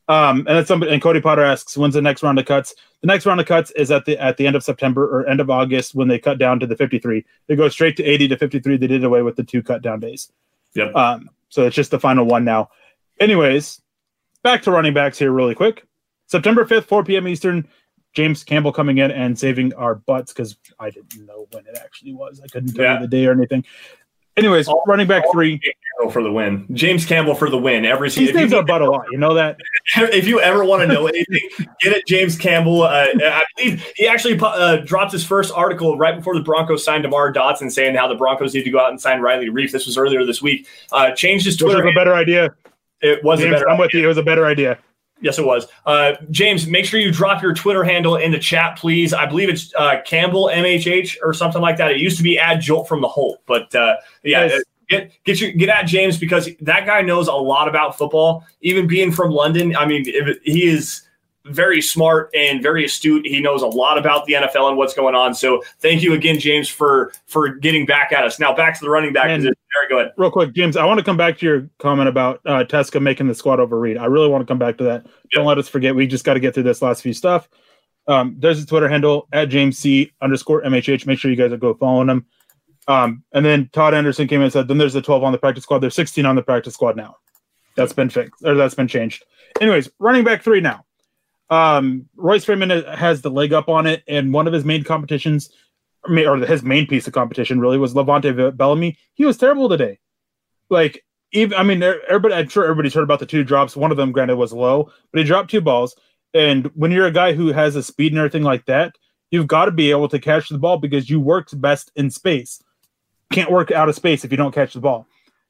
Um, 0.09 0.39
and 0.39 0.47
that's 0.47 0.67
somebody 0.67 0.93
and 0.93 1.01
Cody 1.01 1.19
Potter 1.19 1.43
asks, 1.43 1.75
when's 1.75 1.93
the 1.93 2.01
next 2.01 2.23
round 2.23 2.39
of 2.39 2.45
cuts? 2.45 2.73
The 3.01 3.07
next 3.07 3.25
round 3.25 3.41
of 3.41 3.45
cuts 3.45 3.71
is 3.71 3.91
at 3.91 4.05
the 4.05 4.17
at 4.17 4.37
the 4.37 4.47
end 4.47 4.55
of 4.55 4.63
September 4.63 5.05
or 5.05 5.27
end 5.27 5.41
of 5.41 5.49
August 5.49 5.95
when 5.95 6.07
they 6.07 6.17
cut 6.17 6.37
down 6.37 6.59
to 6.61 6.65
the 6.67 6.75
53. 6.75 7.25
They 7.47 7.55
go 7.55 7.67
straight 7.69 7.97
to 7.97 8.03
80 8.03 8.29
to 8.29 8.37
53. 8.37 8.77
They 8.77 8.87
did 8.87 9.03
away 9.03 9.21
with 9.21 9.35
the 9.35 9.43
two 9.43 9.61
cut 9.61 9.81
down 9.81 9.99
days. 9.99 10.31
Yep. 10.75 10.95
Um, 10.95 11.29
so 11.49 11.65
it's 11.65 11.75
just 11.75 11.91
the 11.91 11.99
final 11.99 12.25
one 12.25 12.45
now. 12.45 12.69
Anyways, 13.19 13.81
back 14.43 14.61
to 14.63 14.71
running 14.71 14.93
backs 14.93 15.19
here 15.19 15.31
really 15.31 15.55
quick. 15.55 15.85
September 16.27 16.65
5th, 16.65 16.85
4 16.85 17.03
p.m. 17.03 17.27
Eastern. 17.27 17.67
James 18.17 18.43
Campbell 18.43 18.71
coming 18.71 18.97
in 18.97 19.11
and 19.11 19.37
saving 19.37 19.71
our 19.75 19.93
butts 19.93 20.33
because 20.33 20.57
I 20.79 20.89
didn't 20.89 21.23
know 21.27 21.47
when 21.51 21.67
it 21.67 21.77
actually 21.79 22.13
was. 22.13 22.41
I 22.43 22.47
couldn't 22.47 22.73
tell 22.73 22.83
Yeah. 22.83 22.95
you 22.95 23.01
the 23.01 23.07
day 23.07 23.27
or 23.27 23.31
anything. 23.31 23.63
Anyways, 24.35 24.67
All- 24.67 24.81
running 24.87 25.05
back 25.05 25.23
three. 25.31 25.61
For 26.11 26.23
the 26.23 26.31
win. 26.31 26.65
James 26.73 27.05
Campbell 27.05 27.35
for 27.35 27.47
the 27.49 27.57
win. 27.59 27.85
Every 27.85 28.09
season. 28.09 28.35
If 28.35 28.41
saves 28.41 28.51
you, 28.51 28.57
our 28.57 28.63
butt 28.65 28.81
a 28.81 28.89
lot. 28.89 29.05
You 29.11 29.19
know 29.19 29.35
that? 29.35 29.57
if 29.97 30.27
you 30.27 30.39
ever 30.41 30.63
want 30.65 30.81
to 30.81 30.87
know 30.87 31.05
anything, 31.07 31.41
get 31.81 31.93
it. 31.93 32.07
James 32.07 32.37
Campbell. 32.39 32.81
Uh, 32.83 33.05
I 33.19 33.43
believe 33.55 33.83
he 33.95 34.07
actually 34.07 34.39
uh, 34.39 34.77
dropped 34.77 35.11
his 35.11 35.23
first 35.23 35.53
article 35.53 35.95
right 35.97 36.15
before 36.15 36.33
the 36.35 36.41
Broncos 36.43 36.83
signed 36.83 37.03
Demar 37.03 37.31
Dotson, 37.33 37.71
saying 37.71 37.93
how 37.95 38.07
the 38.07 38.15
Broncos 38.15 38.53
need 38.55 38.63
to 38.63 38.71
go 38.71 38.79
out 38.79 38.89
and 38.89 38.99
sign 38.99 39.21
Riley 39.21 39.49
Reiff. 39.49 39.71
This 39.71 39.85
was 39.85 39.95
earlier 39.95 40.23
this 40.25 40.41
week. 40.41 40.67
Uh, 40.91 41.11
changed 41.11 41.45
his 41.45 41.61
Which 41.61 41.73
was 41.75 41.85
a 41.85 41.91
better 41.95 42.13
idea. 42.15 42.49
it 43.01 43.23
was 43.23 43.41
a 43.43 43.49
better. 43.49 43.69
I'm 43.69 43.77
with 43.77 43.93
you. 43.93 44.03
It 44.03 44.07
was 44.07 44.17
a 44.17 44.23
better 44.23 44.45
idea. 44.47 44.79
Yes, 45.21 45.39
it 45.39 45.45
was. 45.45 45.67
Uh, 45.85 46.13
James, 46.29 46.67
make 46.67 46.85
sure 46.85 46.99
you 46.99 47.11
drop 47.11 47.41
your 47.41 47.53
Twitter 47.53 47.83
handle 47.83 48.17
in 48.17 48.31
the 48.31 48.39
chat, 48.39 48.77
please. 48.77 49.13
I 49.13 49.25
believe 49.25 49.49
it's 49.49 49.73
uh, 49.75 50.01
Campbell 50.05 50.49
MHH 50.53 51.17
or 51.23 51.33
something 51.33 51.61
like 51.61 51.77
that. 51.77 51.91
It 51.91 51.97
used 51.97 52.17
to 52.17 52.23
be 52.23 52.37
add 52.37 52.61
Jolt 52.61 52.87
from 52.87 53.01
the 53.01 53.07
Holt, 53.07 53.41
but 53.47 53.73
uh, 53.73 53.95
yeah, 54.23 54.47
Nice. 54.47 54.63
get 54.89 55.11
get 55.23 55.41
your 55.41 55.51
get 55.51 55.69
at 55.69 55.83
James 55.83 56.17
because 56.17 56.49
that 56.61 56.85
guy 56.85 57.01
knows 57.01 57.27
a 57.27 57.33
lot 57.33 57.67
about 57.67 57.97
football. 57.97 58.45
Even 58.61 58.85
being 58.87 59.11
from 59.11 59.31
London, 59.31 59.75
I 59.75 59.85
mean, 59.85 60.03
if, 60.05 60.37
he 60.43 60.67
is 60.67 61.06
very 61.49 61.81
smart 61.81 62.29
and 62.35 62.61
very 62.61 62.85
astute. 62.85 63.25
He 63.25 63.41
knows 63.41 63.61
a 63.61 63.67
lot 63.67 63.97
about 63.97 64.25
the 64.25 64.33
NFL 64.33 64.69
and 64.69 64.77
what's 64.77 64.93
going 64.93 65.15
on. 65.15 65.33
So 65.33 65.61
thank 65.79 66.01
you 66.01 66.13
again, 66.13 66.39
James, 66.39 66.69
for 66.69 67.11
for 67.27 67.49
getting 67.55 67.85
back 67.85 68.11
at 68.11 68.23
us. 68.23 68.39
Now 68.39 68.53
back 68.53 68.77
to 68.79 68.85
the 68.85 68.89
running 68.89 69.13
back 69.13 69.25
And- 69.29 69.39
position. 69.41 69.53
Very 69.73 70.03
good. 70.05 70.11
Real 70.17 70.31
quick, 70.31 70.53
James, 70.53 70.75
I 70.75 70.85
want 70.85 70.97
to 70.97 71.03
come 71.03 71.17
back 71.17 71.37
to 71.37 71.45
your 71.45 71.69
comment 71.77 72.09
about 72.09 72.39
uh, 72.45 72.63
Tuszka 72.63 72.99
making 73.01 73.27
the 73.27 73.35
squad 73.35 73.59
over 73.59 73.79
Reed. 73.79 73.97
I 73.97 74.05
really 74.05 74.27
want 74.27 74.41
to 74.41 74.45
come 74.45 74.57
back 74.57 74.77
to 74.79 74.83
that. 74.85 75.05
Don't 75.33 75.45
let 75.45 75.57
us 75.59 75.67
forget. 75.67 75.93
We 75.93 76.07
just 76.07 76.23
got 76.25 76.33
to 76.33 76.39
get 76.39 76.53
through 76.55 76.63
this 76.63 76.81
last 76.81 77.03
few 77.03 77.13
stuff. 77.13 77.47
Um, 78.07 78.37
there's 78.39 78.57
his 78.57 78.65
Twitter 78.65 78.87
handle 78.87 79.27
at 79.33 79.49
James 79.49 79.77
C 79.77 80.13
underscore 80.21 80.63
MHH. 80.63 81.05
Make 81.05 81.19
sure 81.19 81.29
you 81.29 81.37
guys 81.37 81.51
go 81.59 81.73
following 81.75 82.09
him. 82.09 82.25
Um, 82.87 83.23
and 83.33 83.45
then 83.45 83.69
Todd 83.73 83.93
Anderson 83.93 84.27
came 84.27 84.39
in 84.39 84.45
and 84.45 84.53
said, 84.53 84.67
then 84.67 84.77
there's 84.77 84.93
the 84.93 85.01
12 85.01 85.23
on 85.23 85.31
the 85.33 85.37
practice 85.37 85.63
squad. 85.63 85.79
There's 85.79 85.93
16 85.95 86.25
on 86.25 86.35
the 86.35 86.41
practice 86.41 86.73
squad 86.73 86.95
now. 86.95 87.17
That's 87.75 87.93
been 87.93 88.09
fixed 88.09 88.43
or 88.43 88.55
that's 88.55 88.73
been 88.73 88.87
changed. 88.87 89.25
Anyways, 89.61 89.89
running 89.99 90.23
back 90.23 90.41
three 90.41 90.61
now. 90.61 90.85
Um, 91.49 92.07
Royce 92.15 92.45
Freeman 92.45 92.69
has 92.69 93.21
the 93.21 93.29
leg 93.31 93.53
up 93.53 93.69
on 93.69 93.87
it, 93.87 94.03
and 94.07 94.33
one 94.33 94.47
of 94.47 94.53
his 94.53 94.65
main 94.65 94.83
competitions, 94.83 95.49
or 96.07 96.37
his 96.37 96.63
main 96.63 96.87
piece 96.87 97.07
of 97.07 97.13
competition, 97.13 97.59
really 97.59 97.77
was 97.77 97.95
Levante 97.95 98.51
Bellamy. 98.51 98.97
He 99.13 99.25
was 99.25 99.37
terrible 99.37 99.69
today. 99.69 99.99
Like, 100.69 101.03
even 101.31 101.57
I 101.57 101.63
mean, 101.63 101.81
everybody, 101.83 102.33
I'm 102.35 102.49
sure 102.49 102.63
everybody's 102.63 102.93
heard 102.93 103.03
about 103.03 103.19
the 103.19 103.25
two 103.25 103.43
drops. 103.43 103.75
One 103.75 103.91
of 103.91 103.97
them, 103.97 104.11
granted, 104.11 104.35
was 104.35 104.53
low, 104.53 104.91
but 105.11 105.19
he 105.19 105.23
dropped 105.25 105.49
two 105.49 105.61
balls. 105.61 105.95
And 106.33 106.67
when 106.75 106.91
you're 106.91 107.07
a 107.07 107.11
guy 107.11 107.33
who 107.33 107.47
has 107.53 107.75
a 107.75 107.83
speed 107.83 108.11
and 108.11 108.19
everything 108.19 108.43
like 108.43 108.65
that, 108.65 108.95
you've 109.31 109.47
got 109.47 109.65
to 109.65 109.71
be 109.71 109.91
able 109.91 110.07
to 110.09 110.19
catch 110.19 110.49
the 110.49 110.57
ball 110.57 110.77
because 110.77 111.09
you 111.09 111.19
work 111.19 111.47
best 111.53 111.91
in 111.95 112.09
space. 112.09 112.61
Can't 113.31 113.51
work 113.51 113.71
out 113.71 113.89
of 113.89 113.95
space 113.95 114.23
if 114.23 114.31
you 114.31 114.37
don't 114.37 114.53
catch 114.53 114.73
the 114.73 114.79
ball. 114.79 115.07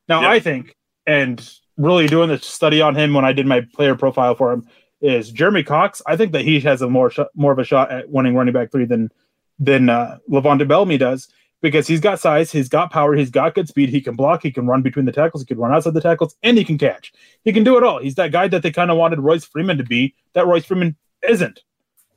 Now, 0.07 0.21
Yep. 0.21 0.29
I 0.29 0.39
think, 0.39 0.75
and 1.05 1.49
really 1.77 2.07
doing 2.07 2.29
the 2.29 2.39
study 2.39 2.81
on 2.81 2.95
him 2.95 3.13
when 3.13 3.25
I 3.25 3.33
did 3.33 3.45
my 3.45 3.61
player 3.73 3.95
profile 3.95 4.33
for 4.35 4.51
him, 4.51 4.67
is 5.01 5.31
Jeremy 5.31 5.63
Cox. 5.63 6.01
I 6.05 6.15
think 6.15 6.31
that 6.31 6.43
he 6.43 6.59
has 6.61 6.81
a 6.81 6.89
more 6.89 7.09
shot, 7.09 7.27
more 7.35 7.51
of 7.51 7.59
a 7.59 7.63
shot 7.63 7.91
at 7.91 8.09
winning 8.09 8.35
running 8.35 8.53
back 8.53 8.71
three 8.71 8.85
than 8.85 9.11
than 9.59 9.89
uh, 9.89 10.17
Levante 10.27 10.65
Bellamy 10.65 10.97
does 10.97 11.27
because 11.61 11.87
he's 11.87 11.99
got 11.99 12.19
size, 12.19 12.51
he's 12.51 12.69
got 12.69 12.91
power, 12.91 13.15
he's 13.15 13.31
got 13.31 13.55
good 13.55 13.67
speed, 13.67 13.89
he 13.89 14.01
can 14.01 14.15
block, 14.15 14.43
he 14.43 14.51
can 14.51 14.67
run 14.67 14.81
between 14.81 15.05
the 15.05 15.11
tackles, 15.11 15.41
he 15.41 15.47
can 15.47 15.57
run 15.57 15.73
outside 15.73 15.93
the 15.93 16.01
tackles, 16.01 16.35
and 16.43 16.57
he 16.57 16.63
can 16.63 16.77
catch. 16.77 17.11
He 17.43 17.51
can 17.51 17.63
do 17.63 17.77
it 17.77 17.83
all. 17.83 17.99
He's 17.99 18.15
that 18.15 18.31
guy 18.31 18.47
that 18.47 18.61
they 18.61 18.71
kind 18.71 18.91
of 18.91 18.97
wanted 18.97 19.19
Royce 19.19 19.45
Freeman 19.45 19.77
to 19.77 19.83
be. 19.83 20.13
That 20.33 20.45
Royce 20.45 20.65
Freeman 20.65 20.95
isn't. 21.27 21.61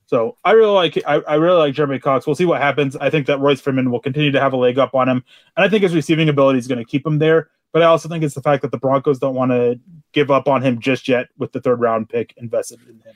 So 0.07 0.37
I 0.45 0.53
really 0.53 0.73
like 0.73 1.01
I, 1.07 1.21
I 1.21 1.35
really 1.37 1.57
like 1.57 1.75
Jeremy 1.75 2.01
Cox. 2.01 2.27
We'll 2.27 2.35
see 2.35 2.45
what 2.45 2.61
happens. 2.61 2.97
I 2.97 3.11
think 3.11 3.27
that 3.29 3.39
Royce 3.39 3.61
Freeman 3.61 3.91
will 3.91 4.01
continue 4.01 4.33
to 4.33 4.41
have 4.41 4.53
a 4.53 4.57
leg 4.57 4.79
up 4.79 4.95
on 4.95 5.09
him, 5.09 5.25
and 5.57 5.65
I 5.65 5.69
think 5.69 5.85
his 5.85 5.95
receiving 5.95 6.29
ability 6.29 6.59
is 6.59 6.67
going 6.67 6.79
to 6.79 6.85
keep 6.85 7.07
him 7.07 7.19
there. 7.19 7.49
But 7.73 7.83
I 7.83 7.87
also 7.87 8.09
think 8.09 8.25
it's 8.25 8.35
the 8.35 8.43
fact 8.43 8.63
that 8.63 8.73
the 8.73 8.79
Broncos 8.79 9.21
don't 9.21 9.37
want 9.37 9.53
to 9.53 9.79
give 10.13 10.31
up 10.31 10.49
on 10.49 10.63
him 10.63 10.81
just 10.81 11.09
yet 11.09 11.29
with 11.39 11.53
the 11.53 11.61
third 11.61 11.81
round 11.81 12.09
pick 12.09 12.35
invested 12.37 12.81
in 12.89 13.01
him. 13.01 13.15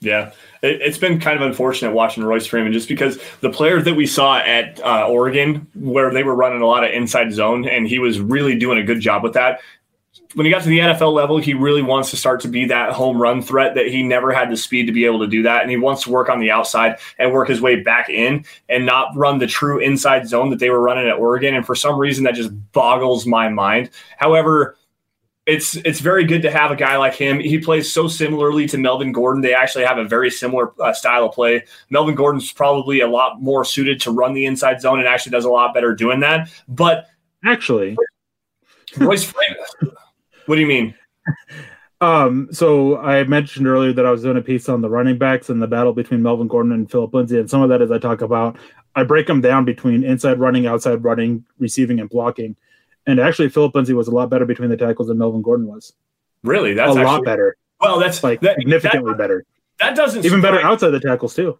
Yeah, 0.00 0.30
it, 0.62 0.80
it's 0.80 0.98
been 0.98 1.18
kind 1.18 1.40
of 1.40 1.42
unfortunate 1.42 1.92
watching 1.92 2.22
Royce 2.22 2.46
Freeman 2.46 2.72
just 2.72 2.88
because 2.88 3.18
the 3.40 3.50
players 3.50 3.84
that 3.84 3.94
we 3.94 4.06
saw 4.06 4.38
at 4.38 4.80
uh, 4.80 5.08
Oregon, 5.08 5.66
where 5.74 6.12
they 6.12 6.22
were 6.22 6.36
running 6.36 6.62
a 6.62 6.66
lot 6.66 6.84
of 6.84 6.92
inside 6.92 7.32
zone, 7.32 7.66
and 7.66 7.88
he 7.88 7.98
was 7.98 8.20
really 8.20 8.56
doing 8.56 8.78
a 8.78 8.84
good 8.84 9.00
job 9.00 9.24
with 9.24 9.32
that. 9.34 9.60
When 10.34 10.44
he 10.44 10.52
got 10.52 10.62
to 10.62 10.68
the 10.68 10.78
NFL 10.78 11.14
level, 11.14 11.38
he 11.38 11.54
really 11.54 11.82
wants 11.82 12.10
to 12.10 12.16
start 12.16 12.40
to 12.42 12.48
be 12.48 12.66
that 12.66 12.92
home 12.92 13.20
run 13.20 13.40
threat 13.40 13.74
that 13.74 13.88
he 13.88 14.02
never 14.02 14.30
had 14.30 14.50
the 14.50 14.56
speed 14.56 14.86
to 14.86 14.92
be 14.92 15.06
able 15.06 15.20
to 15.20 15.26
do 15.26 15.42
that. 15.42 15.62
And 15.62 15.70
he 15.70 15.78
wants 15.78 16.02
to 16.02 16.10
work 16.10 16.28
on 16.28 16.38
the 16.38 16.50
outside 16.50 16.98
and 17.18 17.32
work 17.32 17.48
his 17.48 17.62
way 17.62 17.76
back 17.76 18.10
in 18.10 18.44
and 18.68 18.84
not 18.84 19.16
run 19.16 19.38
the 19.38 19.46
true 19.46 19.78
inside 19.78 20.28
zone 20.28 20.50
that 20.50 20.58
they 20.58 20.68
were 20.68 20.82
running 20.82 21.08
at 21.08 21.16
Oregon. 21.16 21.54
And 21.54 21.64
for 21.64 21.74
some 21.74 21.98
reason, 21.98 22.24
that 22.24 22.34
just 22.34 22.50
boggles 22.72 23.26
my 23.26 23.48
mind. 23.48 23.88
However, 24.18 24.76
it's 25.48 25.76
it's 25.76 25.98
very 25.98 26.24
good 26.24 26.42
to 26.42 26.50
have 26.50 26.70
a 26.70 26.76
guy 26.76 26.96
like 26.96 27.14
him. 27.14 27.40
He 27.40 27.58
plays 27.58 27.92
so 27.92 28.06
similarly 28.06 28.68
to 28.68 28.78
Melvin 28.78 29.10
Gordon. 29.12 29.42
They 29.42 29.54
actually 29.54 29.84
have 29.84 29.98
a 29.98 30.04
very 30.04 30.30
similar 30.30 30.72
uh, 30.80 30.92
style 30.92 31.24
of 31.24 31.32
play. 31.32 31.64
Melvin 31.90 32.14
Gordon's 32.14 32.52
probably 32.52 33.00
a 33.00 33.08
lot 33.08 33.42
more 33.42 33.64
suited 33.64 34.00
to 34.02 34.10
run 34.10 34.34
the 34.34 34.46
inside 34.46 34.80
zone 34.80 34.98
and 35.00 35.08
actually 35.08 35.32
does 35.32 35.44
a 35.46 35.50
lot 35.50 35.74
better 35.74 35.94
doing 35.94 36.20
that. 36.20 36.50
But 36.68 37.08
Actually, 37.44 37.96
Royce 38.96 39.24
Freeman, 39.24 39.96
what 40.46 40.56
do 40.56 40.60
you 40.60 40.66
mean? 40.66 40.94
Um, 42.00 42.46
so 42.52 42.96
I 42.98 43.24
mentioned 43.24 43.66
earlier 43.66 43.92
that 43.92 44.06
I 44.06 44.12
was 44.12 44.22
doing 44.22 44.36
a 44.36 44.40
piece 44.40 44.68
on 44.68 44.82
the 44.82 44.88
running 44.88 45.18
backs 45.18 45.48
and 45.50 45.60
the 45.60 45.66
battle 45.66 45.92
between 45.92 46.22
Melvin 46.22 46.46
Gordon 46.46 46.70
and 46.70 46.88
Phillip 46.88 47.12
Lindsay, 47.12 47.40
and 47.40 47.50
some 47.50 47.60
of 47.60 47.70
that 47.70 47.82
is 47.82 47.90
I 47.90 47.98
talk 47.98 48.20
about 48.20 48.56
I 48.94 49.02
break 49.02 49.26
them 49.26 49.40
down 49.40 49.64
between 49.64 50.04
inside 50.04 50.38
running, 50.38 50.68
outside 50.68 51.02
running, 51.02 51.44
receiving, 51.58 51.98
and 51.98 52.08
blocking. 52.08 52.54
And 53.08 53.18
actually, 53.18 53.48
Phillip 53.48 53.74
Lindsay 53.74 53.94
was 53.94 54.06
a 54.06 54.10
lot 54.10 54.28
better 54.28 54.44
between 54.44 54.68
the 54.68 54.76
tackles 54.76 55.08
than 55.08 55.16
Melvin 55.16 55.40
Gordon 55.40 55.66
was. 55.66 55.94
Really? 56.44 56.74
That's 56.74 56.94
a 56.94 57.00
actually, 57.00 57.04
lot 57.04 57.24
better, 57.24 57.56
Well, 57.80 57.98
that's 57.98 58.22
like 58.22 58.42
that, 58.42 58.56
significantly 58.56 59.12
that, 59.12 59.18
better, 59.18 59.44
that 59.80 59.96
doesn't 59.96 60.26
even 60.26 60.42
better 60.42 60.60
outside 60.60 60.90
the 60.90 61.00
tackles 61.00 61.34
too. 61.34 61.58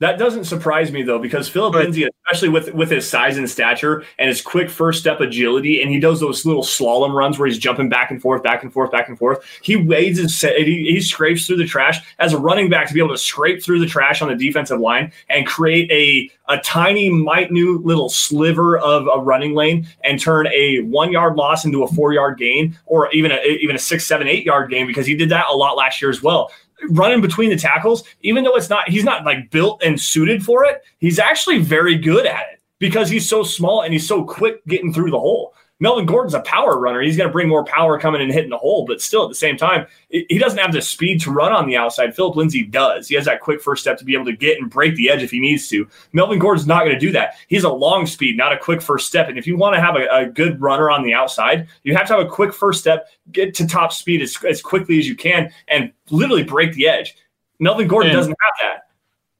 That 0.00 0.16
doesn't 0.16 0.44
surprise 0.44 0.92
me 0.92 1.02
though, 1.02 1.18
because 1.18 1.48
Phillip 1.48 1.72
But- 1.72 1.82
Lindsay, 1.82 2.06
especially 2.26 2.50
with 2.50 2.72
with 2.72 2.88
his 2.88 3.08
size 3.08 3.36
and 3.36 3.50
stature 3.50 4.04
and 4.18 4.28
his 4.28 4.40
quick 4.40 4.70
first 4.70 5.00
step 5.00 5.20
agility, 5.20 5.82
and 5.82 5.90
he 5.90 5.98
does 5.98 6.20
those 6.20 6.46
little 6.46 6.62
slalom 6.62 7.14
runs 7.14 7.36
where 7.36 7.48
he's 7.48 7.58
jumping 7.58 7.88
back 7.88 8.12
and 8.12 8.22
forth, 8.22 8.42
back 8.42 8.62
and 8.62 8.72
forth, 8.72 8.92
back 8.92 9.08
and 9.08 9.18
forth. 9.18 9.44
He 9.60 9.74
wades 9.74 10.18
his 10.18 10.40
he, 10.40 10.86
he 10.88 11.00
scrapes 11.00 11.46
through 11.46 11.56
the 11.56 11.66
trash 11.66 11.98
as 12.20 12.32
a 12.32 12.38
running 12.38 12.70
back 12.70 12.86
to 12.86 12.94
be 12.94 13.00
able 13.00 13.10
to 13.10 13.18
scrape 13.18 13.60
through 13.62 13.80
the 13.80 13.86
trash 13.86 14.22
on 14.22 14.28
the 14.28 14.36
defensive 14.36 14.78
line 14.78 15.10
and 15.30 15.46
create 15.46 15.90
a 15.90 16.30
a 16.50 16.58
tiny, 16.60 17.10
minute 17.10 17.84
little 17.84 18.08
sliver 18.08 18.78
of 18.78 19.06
a 19.12 19.20
running 19.20 19.54
lane 19.54 19.86
and 20.04 20.20
turn 20.20 20.46
a 20.46 20.80
one 20.82 21.10
yard 21.10 21.34
loss 21.34 21.64
into 21.64 21.82
a 21.82 21.88
four 21.88 22.12
yard 22.12 22.38
gain, 22.38 22.78
or 22.86 23.10
even 23.10 23.32
a 23.32 23.40
even 23.60 23.74
a 23.74 23.78
six, 23.80 24.06
seven, 24.06 24.28
eight 24.28 24.44
yard 24.44 24.70
gain 24.70 24.86
because 24.86 25.06
he 25.06 25.16
did 25.16 25.28
that 25.28 25.46
a 25.50 25.56
lot 25.56 25.76
last 25.76 26.00
year 26.00 26.10
as 26.10 26.22
well 26.22 26.52
running 26.90 27.20
between 27.20 27.50
the 27.50 27.56
tackles, 27.56 28.04
even 28.22 28.44
though 28.44 28.56
it's 28.56 28.70
not, 28.70 28.88
he's 28.88 29.04
not 29.04 29.24
like 29.24 29.50
built 29.50 29.82
and 29.82 30.00
suited 30.00 30.44
for 30.44 30.64
it. 30.64 30.82
He's 30.98 31.18
actually 31.18 31.58
very 31.58 31.96
good 31.96 32.26
at 32.26 32.46
it 32.52 32.60
because 32.78 33.08
he's 33.08 33.28
so 33.28 33.42
small 33.42 33.82
and 33.82 33.92
he's 33.92 34.06
so 34.06 34.24
quick 34.24 34.64
getting 34.66 34.92
through 34.92 35.10
the 35.10 35.18
hole. 35.18 35.54
Melvin 35.80 36.06
Gordon's 36.06 36.34
a 36.34 36.40
power 36.40 36.78
runner. 36.78 37.00
He's 37.00 37.16
going 37.16 37.28
to 37.28 37.32
bring 37.32 37.48
more 37.48 37.64
power 37.64 38.00
coming 38.00 38.20
and 38.20 38.32
hitting 38.32 38.50
the 38.50 38.58
hole, 38.58 38.84
but 38.84 39.00
still 39.00 39.22
at 39.22 39.28
the 39.28 39.34
same 39.34 39.56
time, 39.56 39.86
he 40.08 40.38
doesn't 40.38 40.58
have 40.58 40.72
the 40.72 40.82
speed 40.82 41.20
to 41.20 41.30
run 41.30 41.52
on 41.52 41.68
the 41.68 41.76
outside. 41.76 42.16
Phillip 42.16 42.34
Lindsay 42.34 42.64
does. 42.64 43.06
He 43.06 43.14
has 43.14 43.26
that 43.26 43.40
quick 43.40 43.62
first 43.62 43.82
step 43.82 43.96
to 43.98 44.04
be 44.04 44.14
able 44.14 44.24
to 44.24 44.36
get 44.36 44.60
and 44.60 44.68
break 44.68 44.96
the 44.96 45.08
edge 45.08 45.22
if 45.22 45.30
he 45.30 45.38
needs 45.38 45.68
to. 45.68 45.86
Melvin 46.12 46.40
Gordon's 46.40 46.66
not 46.66 46.80
going 46.80 46.94
to 46.94 46.98
do 46.98 47.12
that. 47.12 47.34
He's 47.46 47.62
a 47.64 47.70
long 47.70 48.06
speed, 48.06 48.36
not 48.36 48.52
a 48.52 48.58
quick 48.58 48.82
first 48.82 49.06
step. 49.06 49.28
And 49.28 49.38
if 49.38 49.46
you 49.46 49.56
want 49.56 49.76
to 49.76 49.80
have 49.80 49.94
a, 49.94 50.08
a 50.10 50.26
good 50.26 50.60
runner 50.60 50.90
on 50.90 51.04
the 51.04 51.14
outside, 51.14 51.68
you 51.84 51.94
have 51.94 52.08
to 52.08 52.16
have 52.16 52.26
a 52.26 52.28
quick 52.28 52.52
first 52.52 52.80
step, 52.80 53.08
get 53.30 53.54
to 53.54 53.66
top 53.66 53.92
speed 53.92 54.20
as, 54.20 54.36
as 54.48 54.60
quickly 54.60 54.98
as 54.98 55.06
you 55.06 55.14
can, 55.14 55.52
and 55.68 55.92
literally 56.10 56.42
break 56.42 56.72
the 56.74 56.88
edge. 56.88 57.14
Melvin 57.60 57.86
Gordon 57.86 58.10
And- 58.10 58.16
doesn't 58.16 58.36
have 58.40 58.52
that. 58.62 58.82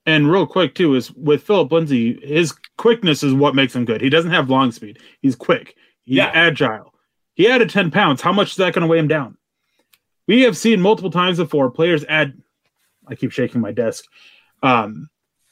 And 0.06 0.32
real 0.32 0.46
quick 0.46 0.74
too 0.74 0.94
is 0.94 1.12
with 1.12 1.42
Phillip 1.42 1.70
Lindsay, 1.70 2.18
his 2.26 2.54
quickness 2.78 3.22
is 3.22 3.34
what 3.34 3.54
makes 3.54 3.76
him 3.76 3.84
good. 3.84 4.00
He 4.00 4.08
doesn't 4.08 4.30
have 4.30 4.48
long 4.48 4.72
speed. 4.72 5.00
He's 5.20 5.36
quick. 5.36 5.76
He's 6.08 6.16
Yeah. 6.16 6.30
agile. 6.32 6.94
He 7.34 7.48
added 7.48 7.68
10 7.70 7.90
pounds. 7.90 8.22
How 8.22 8.32
much 8.32 8.50
is 8.52 8.56
that 8.56 8.72
going 8.72 8.82
to 8.82 8.88
weigh 8.88 8.98
him 8.98 9.08
down? 9.08 9.36
We 10.26 10.40
have 10.42 10.56
seen 10.56 10.80
multiple 10.80 11.10
times 11.10 11.36
before 11.36 11.70
players 11.70 12.02
add 12.08 12.32
I 13.06 13.14
keep 13.14 13.30
shaking 13.32 13.60
my 13.60 13.72
desk. 13.72 14.04
Um, 14.62 15.08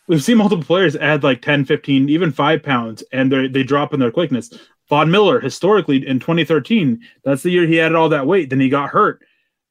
we've 0.08 0.22
seen 0.22 0.36
multiple 0.38 0.64
players 0.64 0.94
add 0.96 1.22
like 1.24 1.40
10, 1.42 1.64
15, 1.64 2.08
even 2.10 2.30
five 2.32 2.62
pounds, 2.62 3.02
and 3.12 3.30
they 3.32 3.48
they 3.48 3.62
drop 3.62 3.94
in 3.94 4.00
their 4.00 4.10
quickness. 4.10 4.50
Von 4.88 5.10
Miller, 5.10 5.40
historically 5.40 6.06
in 6.06 6.20
2013, 6.20 7.00
that's 7.24 7.42
the 7.42 7.50
year 7.50 7.66
he 7.66 7.80
added 7.80 7.96
all 7.96 8.08
that 8.10 8.26
weight. 8.26 8.50
Then 8.50 8.60
he 8.60 8.68
got 8.68 8.90
hurt 8.90 9.22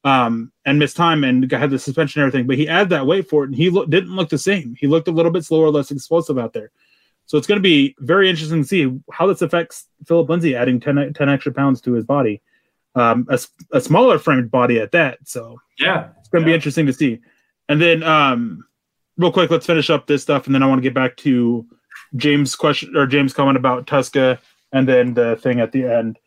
um, 0.04 0.52
and 0.66 0.78
missed 0.80 0.98
time 0.98 1.24
and 1.24 1.50
had 1.52 1.70
the 1.72 1.80
suspension 1.80 2.22
and 2.22 2.28
everything. 2.28 2.48
But 2.48 2.58
he 2.58 2.68
added 2.68 2.90
that 2.90 3.06
weight 3.08 3.30
for 3.30 3.44
it, 3.44 3.48
and 3.48 3.56
he 3.56 3.70
lo- 3.70 3.86
didn't 3.86 4.16
look 4.16 4.30
the 4.30 4.38
same. 4.38 4.76
He 4.80 4.88
looked 4.88 5.08
a 5.08 5.12
little 5.12 5.32
bit 5.32 5.46
slower, 5.46 5.70
less 5.70 5.92
explosive 5.92 6.38
out 6.40 6.54
there. 6.54 6.72
So 7.28 7.38
it's 7.38 7.48
going 7.48 7.58
to 7.60 7.64
be 7.64 7.96
very 8.00 8.30
interesting 8.30 8.62
to 8.62 8.68
see 8.68 8.92
how 9.12 9.28
this 9.28 9.42
affects 9.42 9.86
Phillip 10.08 10.30
Lindsay 10.30 10.56
adding 10.56 10.80
10, 10.80 11.14
10 11.14 11.30
extra 11.30 11.52
pounds 11.52 11.82
to 11.82 11.94
his 11.94 12.06
body, 12.06 12.42
um, 12.94 13.26
a, 13.30 13.40
a 13.72 13.82
smaller 13.82 14.20
framed 14.20 14.52
body 14.52 14.80
at 14.80 14.92
that. 14.92 15.18
So 15.26 15.60
Yeah. 15.80 16.10
it's 16.20 16.30
going 16.30 16.44
to 16.44 16.46
be 16.48 16.54
interesting 16.54 16.86
to 16.86 16.94
see. 16.94 17.20
And 17.68 17.82
then, 17.82 18.04
um, 18.04 18.64
real 19.18 19.32
quick, 19.32 19.50
let's 19.50 19.66
finish 19.66 19.90
up 19.90 20.08
this 20.08 20.22
stuff, 20.22 20.46
and 20.46 20.54
then 20.54 20.62
I 20.62 20.68
want 20.68 20.80
to 20.80 20.84
get 20.84 20.94
back 20.94 21.16
to 21.18 21.66
James' 22.16 22.56
question 22.56 22.96
or 22.96 23.08
James' 23.08 23.34
comment 23.34 23.58
about 23.58 23.88
Tuszka, 23.88 24.38
and 24.72 24.88
then 24.88 25.14
the 25.14 25.38
thing 25.38 25.60
at 25.62 25.72
the 25.72 25.86
end. 25.86 26.20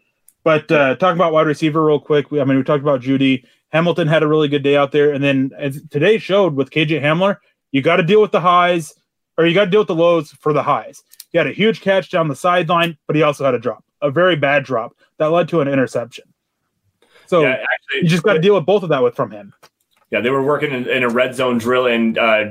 But 0.43 0.71
uh, 0.73 0.97
talking 0.97 1.19
about 1.19 1.33
wide 1.33 1.47
receiver 1.47 1.85
real 1.85 2.01
quick, 2.01 2.31
we, 2.31 2.41
I 2.41 2.45
mean, 2.45 2.57
we 2.57 2.63
talked 2.65 2.83
about 2.83 3.03
Jeudy. 3.03 3.45
Hamilton 3.71 4.09
had 4.09 4.23
a 4.23 4.27
really 4.27 4.49
good 4.49 4.63
day 4.63 4.77
out 4.77 4.93
there, 4.93 5.13
and 5.13 5.23
then 5.23 5.51
as 5.59 5.83
today 5.91 6.17
showed 6.19 6.55
with 6.55 6.71
KJ 6.71 7.03
Hamler, 7.03 7.37
you 7.71 7.83
got 7.83 7.97
to 7.97 8.03
deal 8.03 8.23
with 8.23 8.33
the 8.33 8.41
highs, 8.41 8.95
or 9.39 9.47
you 9.47 9.55
got 9.55 9.67
to 9.67 9.71
deal 9.71 9.81
with 9.81 9.89
the 9.89 9.95
lows 9.95 10.33
for 10.33 10.53
the 10.53 10.63
highs. 10.63 11.03
He 11.31 11.39
had 11.39 11.47
a 11.47 11.53
huge 11.53 11.81
catch 11.81 12.11
down 12.11 12.29
the 12.29 12.37
sideline, 12.37 12.99
but 13.07 13.17
he 13.17 13.23
also 13.23 13.45
had 13.45 13.55
a 13.55 13.59
drop, 13.59 13.85
a 14.03 14.11
very 14.11 14.37
bad 14.37 14.65
drop 14.65 14.97
that 15.19 15.27
led 15.27 15.49
to 15.51 15.61
an 15.61 15.69
interception. 15.69 16.25
So 17.27 17.43
yeah, 17.43 17.53
actually, 17.53 18.03
you 18.03 18.09
just 18.09 18.23
got 18.23 18.35
to 18.35 18.41
deal 18.41 18.55
with 18.55 18.67
both 18.67 18.83
of 18.83 18.89
that 18.89 19.03
with 19.03 19.15
from 19.15 19.31
him. 19.31 19.55
Yeah, 20.11 20.21
they 20.21 20.31
were 20.31 20.43
working 20.43 20.73
in, 20.73 20.89
in 20.89 21.03
a 21.03 21.09
red 21.09 21.35
zone 21.35 21.59
drill, 21.59 21.87
and 21.87 22.19
uh, 22.19 22.47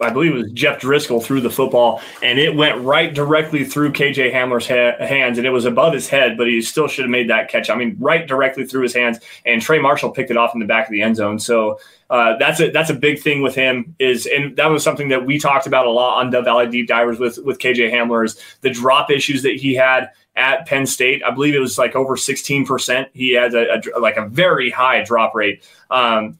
I 0.00 0.10
believe 0.10 0.34
it 0.34 0.38
was 0.38 0.52
Jeff 0.52 0.80
Driskel 0.80 1.22
threw 1.22 1.40
the 1.40 1.50
football, 1.50 2.00
and 2.22 2.38
it 2.38 2.54
went 2.54 2.80
right 2.82 3.12
directly 3.12 3.64
through 3.64 3.92
KJ 3.92 4.32
Hamler's 4.32 4.66
ha- 4.66 5.04
hands, 5.04 5.38
and 5.38 5.46
it 5.46 5.50
was 5.50 5.64
above 5.64 5.92
his 5.92 6.08
head, 6.08 6.36
but 6.36 6.46
he 6.46 6.62
still 6.62 6.88
should 6.88 7.04
have 7.04 7.10
made 7.10 7.30
that 7.30 7.48
catch. 7.48 7.70
I 7.70 7.74
mean, 7.74 7.96
right 7.98 8.26
directly 8.26 8.66
through 8.66 8.82
his 8.82 8.94
hands, 8.94 9.18
and 9.44 9.60
Trey 9.62 9.78
Marshall 9.78 10.10
picked 10.10 10.30
it 10.30 10.36
off 10.36 10.54
in 10.54 10.60
the 10.60 10.66
back 10.66 10.86
of 10.86 10.92
the 10.92 11.02
end 11.02 11.16
zone. 11.16 11.38
So 11.38 11.78
uh, 12.10 12.36
that's 12.38 12.60
a 12.60 12.70
that's 12.70 12.90
a 12.90 12.94
big 12.94 13.20
thing 13.20 13.42
with 13.42 13.54
him 13.54 13.94
is, 13.98 14.26
and 14.26 14.56
that 14.56 14.66
was 14.66 14.82
something 14.82 15.08
that 15.08 15.26
we 15.26 15.38
talked 15.38 15.66
about 15.66 15.86
a 15.86 15.90
lot 15.90 16.18
on 16.18 16.30
Dove 16.30 16.44
Valley 16.44 16.68
Deep 16.68 16.88
Divers 16.88 17.18
with 17.18 17.38
with 17.38 17.58
KJ 17.58 17.92
Hamler 17.92 18.24
is 18.24 18.40
the 18.62 18.70
drop 18.70 19.10
issues 19.10 19.42
that 19.42 19.56
he 19.56 19.74
had 19.74 20.10
at 20.36 20.66
Penn 20.66 20.86
State. 20.86 21.22
I 21.22 21.30
believe 21.32 21.54
it 21.54 21.58
was 21.58 21.76
like 21.76 21.96
over 21.96 22.16
16%. 22.16 23.08
He 23.12 23.34
had 23.34 23.54
a, 23.54 23.80
a 23.94 23.98
like 23.98 24.16
a 24.16 24.26
very 24.28 24.70
high 24.70 25.02
drop 25.02 25.34
rate. 25.34 25.62
Um, 25.90 26.38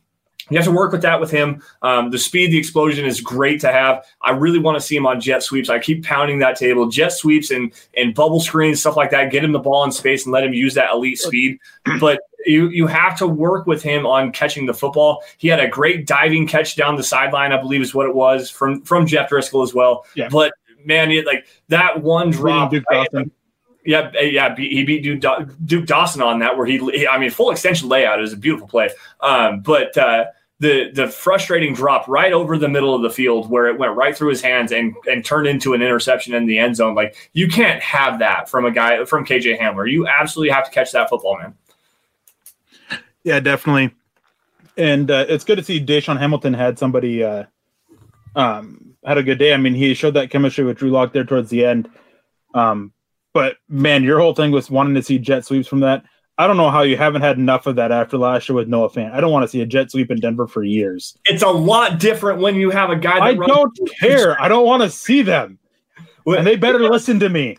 you 0.51 0.57
have 0.57 0.64
to 0.66 0.72
work 0.72 0.92
with 0.92 1.03
that 1.03 1.20
with 1.20 1.30
him. 1.30 1.62
Um, 1.82 2.11
the 2.11 2.18
speed, 2.18 2.51
the 2.51 2.59
explosion 2.59 3.05
is 3.05 3.20
great 3.20 3.61
to 3.61 3.72
have. 3.72 4.05
I 4.22 4.30
really 4.30 4.59
want 4.59 4.76
to 4.76 4.80
see 4.80 4.96
him 4.96 5.07
on 5.07 5.20
jet 5.20 5.42
sweeps. 5.42 5.68
I 5.68 5.78
keep 5.78 6.05
pounding 6.05 6.38
that 6.40 6.57
table. 6.57 6.88
Jet 6.88 7.12
sweeps 7.12 7.51
and 7.51 7.72
and 7.96 8.14
bubble 8.14 8.40
screens, 8.40 8.80
stuff 8.80 8.96
like 8.96 9.11
that. 9.11 9.30
Get 9.30 9.44
him 9.44 9.53
the 9.53 9.59
ball 9.59 9.84
in 9.84 9.92
space 9.92 10.24
and 10.24 10.32
let 10.32 10.44
him 10.44 10.53
use 10.53 10.74
that 10.74 10.90
elite 10.90 11.18
speed. 11.18 11.59
But 12.01 12.20
you 12.46 12.68
you 12.68 12.86
have 12.86 13.16
to 13.18 13.26
work 13.26 13.66
with 13.66 13.82
him 13.82 14.07
on 14.07 14.32
catching 14.32 14.66
the 14.66 14.74
football. 14.74 15.22
He 15.38 15.49
had 15.49 15.61
a 15.61 15.68
great 15.68 16.07
diving 16.07 16.46
catch 16.46 16.76
down 16.76 16.96
the 16.96 17.03
sideline, 17.03 17.53
I 17.53 17.61
believe 17.61 17.80
is 17.80 17.94
what 17.94 18.07
it 18.07 18.14
was 18.14 18.51
from 18.51 18.82
from 18.82 19.07
Jeff 19.07 19.30
Driskel 19.30 19.62
as 19.62 19.74
well. 19.74 20.07
Yeah. 20.14 20.28
But 20.28 20.53
man, 20.84 21.11
it, 21.11 21.26
like 21.26 21.46
that 21.68 22.03
one 22.03 22.30
drop. 22.30 22.72
Yeah, 23.84 24.11
uh, 24.14 24.20
yeah, 24.20 24.55
he 24.55 24.84
beat 24.84 25.03
Duke, 25.03 25.51
Duke 25.64 25.86
Dawson 25.86 26.20
on 26.20 26.40
that, 26.40 26.59
where 26.59 26.66
he, 26.66 27.09
I 27.09 27.16
mean, 27.16 27.30
full 27.30 27.51
extension 27.51 27.88
layout. 27.88 28.18
It 28.18 28.22
was 28.22 28.34
a 28.34 28.36
beautiful 28.36 28.68
play. 28.68 28.90
Um, 29.22 29.61
but 29.61 29.96
uh, 29.96 30.26
the 30.61 30.90
the 30.92 31.09
frustrating 31.09 31.72
drop 31.72 32.09
right 32.09 32.32
over 32.32 32.59
the 32.59 32.68
middle 32.68 32.94
of 32.94 33.02
the 33.02 33.11
field, 33.11 33.48
where 33.48 33.66
it 33.66 33.78
went 33.78 33.94
right 33.96 34.16
through 34.16 34.30
his 34.30 34.42
hands 34.42 34.72
and 34.72 34.94
and 35.11 35.24
turned 35.24 35.46
into 35.46 35.74
an 35.74 35.82
interception 35.82 36.34
in 36.34 36.46
the 36.46 36.59
end 36.59 36.76
zone. 36.76 36.94
Like 36.94 37.30
you 37.32 37.48
can't 37.48 37.80
have 37.80 38.18
that 38.18 38.48
from 38.48 38.64
a 38.64 38.70
guy 38.70 39.04
from 39.04 39.24
KJ 39.24 39.59
Hamler. 39.59 39.90
You 39.90 40.06
absolutely 40.06 40.52
have 40.52 40.64
to 40.64 40.70
catch 40.70 40.92
that 40.92 41.09
football, 41.09 41.38
man. 41.38 41.54
Yeah, 43.22 43.40
definitely. 43.40 43.94
And 44.76 45.11
uh, 45.11 45.26
it's 45.28 45.44
good 45.44 45.59
to 45.59 45.64
see 45.64 45.84
DaeSean 45.84 46.18
Hamilton 46.18 46.54
had 46.54 46.78
somebody 46.78 47.22
uh, 47.22 47.44
um, 48.36 48.94
had 49.04 49.18
a 49.18 49.22
good 49.22 49.38
day. 49.38 49.52
I 49.52 49.56
mean, 49.56 49.74
he 49.74 49.92
showed 49.94 50.14
that 50.14 50.30
chemistry 50.30 50.64
with 50.64 50.78
Drew 50.78 50.90
Lock 50.90 51.12
there 51.12 51.24
towards 51.24 51.50
the 51.50 51.64
end. 51.64 51.90
Um, 52.54 52.92
but 53.32 53.56
man, 53.68 54.04
your 54.04 54.20
whole 54.20 54.34
thing 54.34 54.50
was 54.50 54.70
wanting 54.70 54.94
to 54.94 55.02
see 55.02 55.18
jet 55.18 55.44
sweeps 55.44 55.68
from 55.68 55.80
that. 55.80 56.04
I 56.39 56.47
don't 56.47 56.57
know 56.57 56.70
how 56.70 56.82
you 56.82 56.97
haven't 56.97 57.22
had 57.22 57.36
enough 57.36 57.66
of 57.66 57.74
that 57.76 57.91
after 57.91 58.16
last 58.16 58.49
year 58.49 58.55
with 58.55 58.68
Noah 58.68 58.91
Fant. 58.91 59.12
I 59.12 59.20
don't 59.20 59.32
want 59.32 59.43
to 59.43 59.49
see 59.49 59.61
a 59.61 59.66
jet 59.66 59.91
sweep 59.91 60.09
in 60.11 60.20
Denver 60.20 60.47
for 60.47 60.62
years. 60.62 61.18
It's 61.24 61.43
a 61.43 61.49
lot 61.49 61.99
different 61.99 62.41
when 62.41 62.55
you 62.55 62.70
have 62.70 62.91
a 62.91 62.97
guy. 62.97 63.14
That 63.18 63.43
I 63.43 63.47
don't 63.47 63.76
care. 64.01 64.41
I 64.41 64.47
don't 64.47 64.64
want 64.64 64.84
to 64.84 64.91
see 64.91 65.22
them. 65.22 65.59
When- 66.22 66.39
And 66.39 66.47
they 66.47 66.55
better 66.57 66.78
listen 66.89 67.18
to 67.20 67.28
me. 67.28 67.59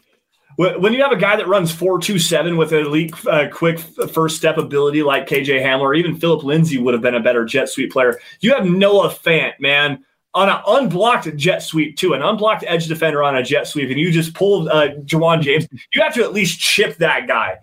When 0.55 0.81
when 0.81 0.93
you 0.93 1.01
have 1.03 1.11
a 1.11 1.17
guy 1.17 1.35
that 1.37 1.47
runs 1.47 1.71
four 1.71 1.99
two 1.99 2.19
seven 2.19 2.55
with 2.57 2.71
an 2.73 2.85
elite 2.85 3.13
uh, 3.27 3.47
quick 3.49 3.79
first 3.79 4.35
step 4.37 4.57
ability 4.57 5.03
like 5.03 5.27
KJ 5.27 5.61
Hamler, 5.63 5.81
or 5.81 5.93
even 5.93 6.15
Phillip 6.17 6.43
Lindsay 6.43 6.77
would 6.77 6.93
have 6.93 7.01
been 7.01 7.15
a 7.15 7.19
better 7.21 7.45
jet 7.45 7.69
sweep 7.69 7.91
player. 7.91 8.19
You 8.41 8.53
have 8.53 8.65
Noah 8.65 9.09
Fant, 9.09 9.53
man, 9.59 10.03
on 10.33 10.49
an 10.49 10.57
unblocked 10.67 11.33
jet 11.37 11.63
sweep 11.63 11.95
too, 11.97 12.13
an 12.13 12.21
unblocked 12.21 12.63
edge 12.67 12.87
defender 12.87 13.23
on 13.23 13.35
a 13.37 13.43
jet 13.43 13.67
sweep, 13.67 13.89
and 13.89 13.99
you 13.99 14.11
just 14.11 14.33
pulled 14.33 14.67
uh, 14.69 14.89
Ja'Wuan 15.05 15.41
James. 15.41 15.65
You 15.93 16.01
have 16.01 16.13
to 16.15 16.23
at 16.23 16.33
least 16.33 16.59
chip 16.59 16.97
that 16.97 17.27
guy. 17.27 17.57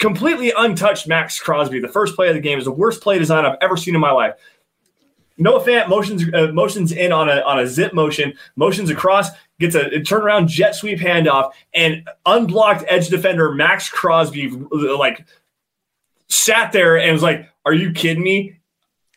Completely 0.00 0.50
untouched 0.56 1.06
Maxx 1.06 1.38
Crosby. 1.38 1.78
The 1.78 1.86
first 1.86 2.16
play 2.16 2.28
of 2.28 2.34
the 2.34 2.40
game 2.40 2.58
is 2.58 2.64
the 2.64 2.72
worst 2.72 3.02
play 3.02 3.18
design 3.18 3.44
I've 3.44 3.58
ever 3.60 3.76
seen 3.76 3.94
in 3.94 4.00
my 4.00 4.10
life. 4.10 4.34
Noah 5.36 5.62
Fant 5.62 5.88
motions 5.88 6.24
uh, 6.32 6.52
motions 6.52 6.90
in 6.90 7.12
on 7.12 7.28
a 7.28 7.40
on 7.42 7.58
a 7.58 7.66
zip 7.66 7.92
motion, 7.92 8.32
motions 8.56 8.88
across, 8.88 9.28
gets 9.58 9.74
a, 9.74 9.86
a 9.88 10.00
turnaround 10.00 10.48
jet 10.48 10.74
sweep 10.74 10.98
handoff, 10.98 11.52
and 11.74 12.08
unblocked 12.24 12.84
edge 12.88 13.08
defender 13.08 13.52
Maxx 13.52 13.90
Crosby 13.90 14.48
like 14.48 15.26
sat 16.28 16.72
there 16.72 16.98
and 16.98 17.12
was 17.12 17.22
like, 17.22 17.46
"Are 17.66 17.74
you 17.74 17.92
kidding 17.92 18.22
me? 18.22 18.58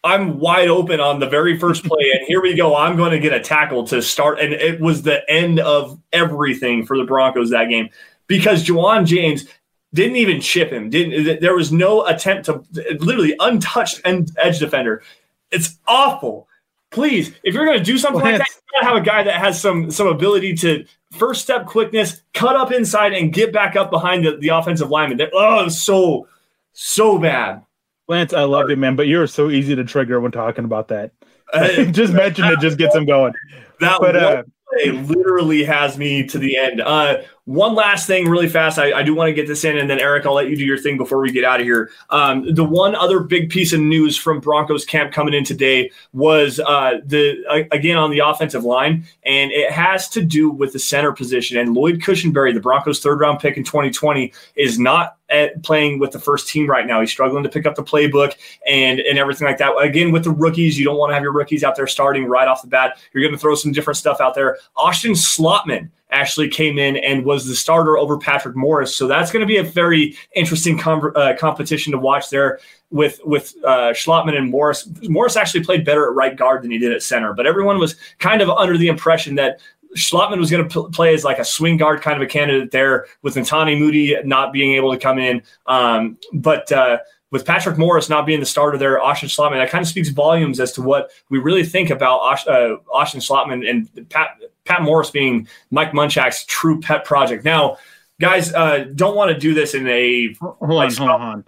I'm 0.04 0.38
wide 0.40 0.68
open 0.68 1.00
on 1.00 1.20
the 1.20 1.30
very 1.30 1.58
first 1.58 1.84
play, 1.86 2.12
and 2.14 2.28
here 2.28 2.42
we 2.42 2.56
go. 2.56 2.76
I'm 2.76 2.98
going 2.98 3.12
to 3.12 3.20
get 3.20 3.32
a 3.32 3.40
tackle 3.40 3.86
to 3.88 4.02
start." 4.02 4.40
And 4.40 4.52
it 4.52 4.82
was 4.82 5.04
the 5.04 5.30
end 5.30 5.62
of 5.62 5.98
everything 6.12 6.86
for 6.86 6.98
the 6.98 7.06
Broncos 7.06 7.52
that 7.52 7.70
game 7.70 7.90
because 8.28 8.66
Ja'Wuan 8.66 9.06
James 9.06 9.46
didn't 9.94 10.18
even 10.18 10.42
chip 10.42 10.72
him. 10.72 10.90
Didn't 10.90 11.40
there 11.42 11.56
was 11.56 11.72
no 11.72 12.06
attempt 12.06 12.46
to 12.46 12.64
literally 13.00 13.36
untouched 13.40 14.02
end, 14.06 14.32
edge 14.42 14.60
defender. 14.60 15.04
It's 15.52 15.78
awful. 15.88 16.48
Please, 16.90 17.34
if 17.44 17.54
you're 17.54 17.66
going 17.66 17.78
to 17.78 17.84
do 17.84 17.98
something 17.98 18.22
like 18.22 18.38
that, 18.38 18.48
you 18.48 18.80
got 18.82 18.88
to 18.88 18.94
have 18.94 19.02
a 19.02 19.06
guy 19.06 19.24
that 19.24 19.36
has 19.36 19.60
some 19.60 19.90
some 19.92 20.08
ability 20.08 20.56
to 20.58 20.86
first 21.12 21.42
step 21.42 21.66
quickness, 21.66 22.22
cut 22.34 22.56
up 22.56 22.72
inside, 22.72 23.14
and 23.14 23.34
get 23.34 23.54
back 23.54 23.76
up 23.76 23.92
behind 23.92 24.26
the, 24.26 24.38
the 24.38 24.50
offensive 24.50 24.90
lineman. 24.90 25.18
They're- 25.18 25.32
Oh, 25.34 25.70
so 25.70 26.28
so 26.74 27.18
bad. 27.18 27.64
Lance, 28.08 28.34
I 28.34 28.44
love 28.44 28.70
you, 28.70 28.76
man, 28.76 28.96
but 28.96 29.08
you're 29.08 29.28
so 29.28 29.50
easy 29.50 29.76
to 29.76 29.84
trigger 29.84 30.20
when 30.20 30.32
talking 30.32 30.66
about 30.66 30.90
that. 30.90 31.12
just 31.92 32.14
mention 32.14 32.46
it, 32.46 32.60
just 32.60 32.78
gets 32.78 32.96
him 32.96 33.06
going. 33.06 33.34
That 33.80 34.00
but, 34.02 34.16
uh, 34.16 34.44
it 34.74 34.94
literally 35.08 35.64
has 35.64 35.98
me 35.98 36.26
to 36.28 36.38
the 36.38 36.58
end. 36.58 36.82
Uh, 36.82 37.22
one 37.46 37.76
last 37.76 38.08
thing, 38.08 38.30
really 38.30 38.48
fast. 38.48 38.80
I, 38.80 38.94
I 38.94 39.04
do 39.04 39.14
want 39.14 39.28
to 39.28 39.34
get 39.34 39.48
this 39.48 39.66
in, 39.66 39.78
and 39.78 39.90
then 39.90 40.00
Erick, 40.00 40.26
I'll 40.26 40.34
let 40.34 40.50
you 40.50 40.56
do 40.56 40.64
your 40.64 40.78
thing 40.78 40.98
before 40.98 41.20
we 41.20 41.30
get 41.30 41.44
out 41.44 41.60
of 41.60 41.66
here. 41.66 41.92
Um, 42.10 42.54
the 42.54 42.64
one 42.64 42.96
other 42.96 43.20
big 43.20 43.50
piece 43.50 43.74
of 43.74 43.82
news 43.82 44.18
from 44.18 44.40
Broncos 44.40 44.86
camp 44.86 45.12
coming 45.12 45.34
in 45.34 45.44
today 45.44 45.92
was 46.14 46.62
uh, 46.62 47.02
the 47.06 47.44
uh, 47.50 47.64
again 47.74 47.98
on 47.98 48.12
the 48.12 48.20
offensive 48.20 48.64
line, 48.64 49.06
and 49.24 49.52
it 49.52 49.72
has 49.72 50.08
to 50.10 50.24
do 50.24 50.50
with 50.50 50.72
the 50.72 50.80
center 50.80 51.12
position. 51.12 51.58
And 51.58 51.74
Lloyd 51.74 52.00
Cushenberry, 52.00 52.54
the 52.54 52.62
Broncos' 52.62 53.02
third 53.02 53.20
round 53.20 53.40
pick 53.40 53.58
in 53.58 53.66
2020, 53.66 54.32
is 54.56 54.80
not 54.80 55.18
playing 55.64 56.00
with 56.00 56.12
the 56.12 56.20
first 56.20 56.48
team 56.48 56.70
right 56.70 56.86
now. 56.86 57.02
He's 57.02 57.12
struggling 57.12 57.44
to 57.44 57.50
pick 57.50 57.66
up 57.66 57.76
the 57.76 57.84
playbook 57.84 58.36
and 58.66 59.02
and 59.02 59.18
everything 59.18 59.48
like 59.48 59.58
that. 59.58 59.76
Again, 59.80 60.12
with 60.12 60.24
the 60.24 60.32
rookies, 60.32 60.80
you 60.80 60.86
don't 60.86 60.98
want 60.98 61.10
to 61.10 61.14
have 61.16 61.24
your 61.24 61.34
rookies 61.34 61.64
out 61.64 61.76
there 61.76 61.88
starting 61.88 62.26
right 62.26 62.48
off 62.48 62.62
the 62.62 62.68
bat. 62.70 62.98
You're 63.12 63.24
going 63.24 63.34
to 63.34 63.40
throw 63.40 63.56
some 63.56 63.74
different 63.74 63.98
stuff 63.98 64.22
out 64.22 64.34
there. 64.34 64.58
Austin 64.78 65.12
Schlottmann 65.12 65.90
actually 66.14 66.48
came 66.48 66.78
in 66.78 66.98
and 66.98 67.26
was 67.26 67.46
the 67.46 67.56
starter 67.56 67.98
over 67.98 68.18
Patrick 68.18 68.56
Morris. 68.56 68.96
So 68.96 69.08
that's 69.08 69.32
going 69.32 69.42
to 69.42 69.48
be 69.48 69.58
a 69.58 69.64
very 69.64 70.16
interesting 70.36 70.78
com- 70.78 71.12
uh, 71.16 71.34
competition 71.38 71.92
to 71.92 71.98
watch 71.98 72.30
there 72.30 72.60
with 72.92 73.20
with 73.26 73.56
uh, 73.66 73.92
Schlottmann 73.92 74.38
and 74.38 74.50
Morris. 74.50 74.88
Morris 75.04 75.36
actually 75.36 75.64
played 75.64 75.84
better 75.84 76.08
at 76.08 76.16
right 76.16 76.36
guard 76.36 76.64
than 76.64 76.72
he 76.72 76.78
did 76.78 76.94
at 76.94 77.04
center, 77.04 77.34
but 77.34 77.48
everyone 77.48 77.80
was 77.80 77.96
kind 78.20 78.42
of 78.42 78.50
under 78.50 78.78
the 78.78 78.88
impression 78.88 79.36
that 79.36 79.60
Schlottmann 79.98 80.40
was 80.40 80.50
going 80.50 80.68
to 80.68 80.90
play 80.90 81.14
as 81.14 81.24
like 81.24 81.40
a 81.40 81.46
swing 81.46 81.78
guard 81.78 82.02
kind 82.02 82.16
of 82.16 82.22
a 82.22 82.28
candidate 82.28 82.72
there 82.72 83.06
with 83.22 83.36
Netane 83.36 83.78
Muti 83.80 84.16
not 84.24 84.54
being 84.54 84.74
able 84.74 84.92
to 84.92 84.98
come 84.98 85.20
in. 85.20 85.42
Um, 85.68 86.18
but 86.34 86.72
uh, 86.72 87.00
with 87.32 87.46
Patrick 87.46 87.78
Morris 87.78 88.10
not 88.10 88.26
being 88.26 88.40
the 88.40 88.46
starter 88.46 88.78
there, 88.78 89.02
Austin 89.02 89.30
Schlottmann, 89.30 89.60
that 89.60 89.70
kind 89.70 89.82
of 89.82 89.88
speaks 89.88 90.10
volumes 90.10 90.60
as 90.60 90.72
to 90.74 90.82
what 90.82 91.12
we 91.30 91.40
really 91.40 91.64
think 91.64 91.90
about 91.90 92.48
uh, 92.48 92.78
Austin 92.92 93.20
Schlottmann 93.20 93.68
and 93.68 94.10
Pat, 94.10 94.40
Pat 94.66 94.82
Morris 94.82 95.10
being 95.10 95.48
Mike 95.72 95.92
Munchak's 95.92 96.46
true 96.46 96.80
pet 96.80 97.06
project. 97.06 97.44
Now, 97.44 97.78
guys, 98.20 98.54
uh, 98.54 98.86
don't 98.96 99.16
want 99.16 99.32
to 99.32 99.38
do 99.38 99.54
this 99.54 99.74
in 99.74 99.88
a 99.88 100.34
hold 100.36 100.58
on, 100.62 100.70
like, 100.70 100.96
hold 100.96 101.10
on. 101.10 101.46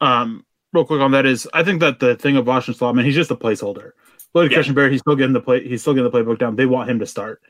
Um, 0.00 0.46
real 0.72 0.84
quick 0.84 1.00
on 1.00 1.12
that 1.12 1.26
is, 1.26 1.48
I 1.52 1.62
think 1.62 1.80
that 1.80 2.00
the 2.00 2.16
thing 2.16 2.36
of 2.36 2.48
Austin 2.48 2.74
Schlottmann, 2.74 3.04
he's 3.04 3.14
just 3.14 3.30
a 3.30 3.36
placeholder. 3.36 3.92
Lloyd 4.34 4.50
yeah. 4.50 4.58
Cushenberry, 4.58 4.90
he's 4.90 5.00
still 5.00 5.16
getting 5.16 5.32
the 5.32 5.40
play, 5.40 5.66
he's 5.66 5.80
still 5.80 5.94
getting 5.94 6.10
the 6.10 6.16
playbook 6.16 6.38
down. 6.38 6.56
They 6.56 6.66
want 6.66 6.90
him 6.90 6.98
to 6.98 7.06
start. 7.06 7.40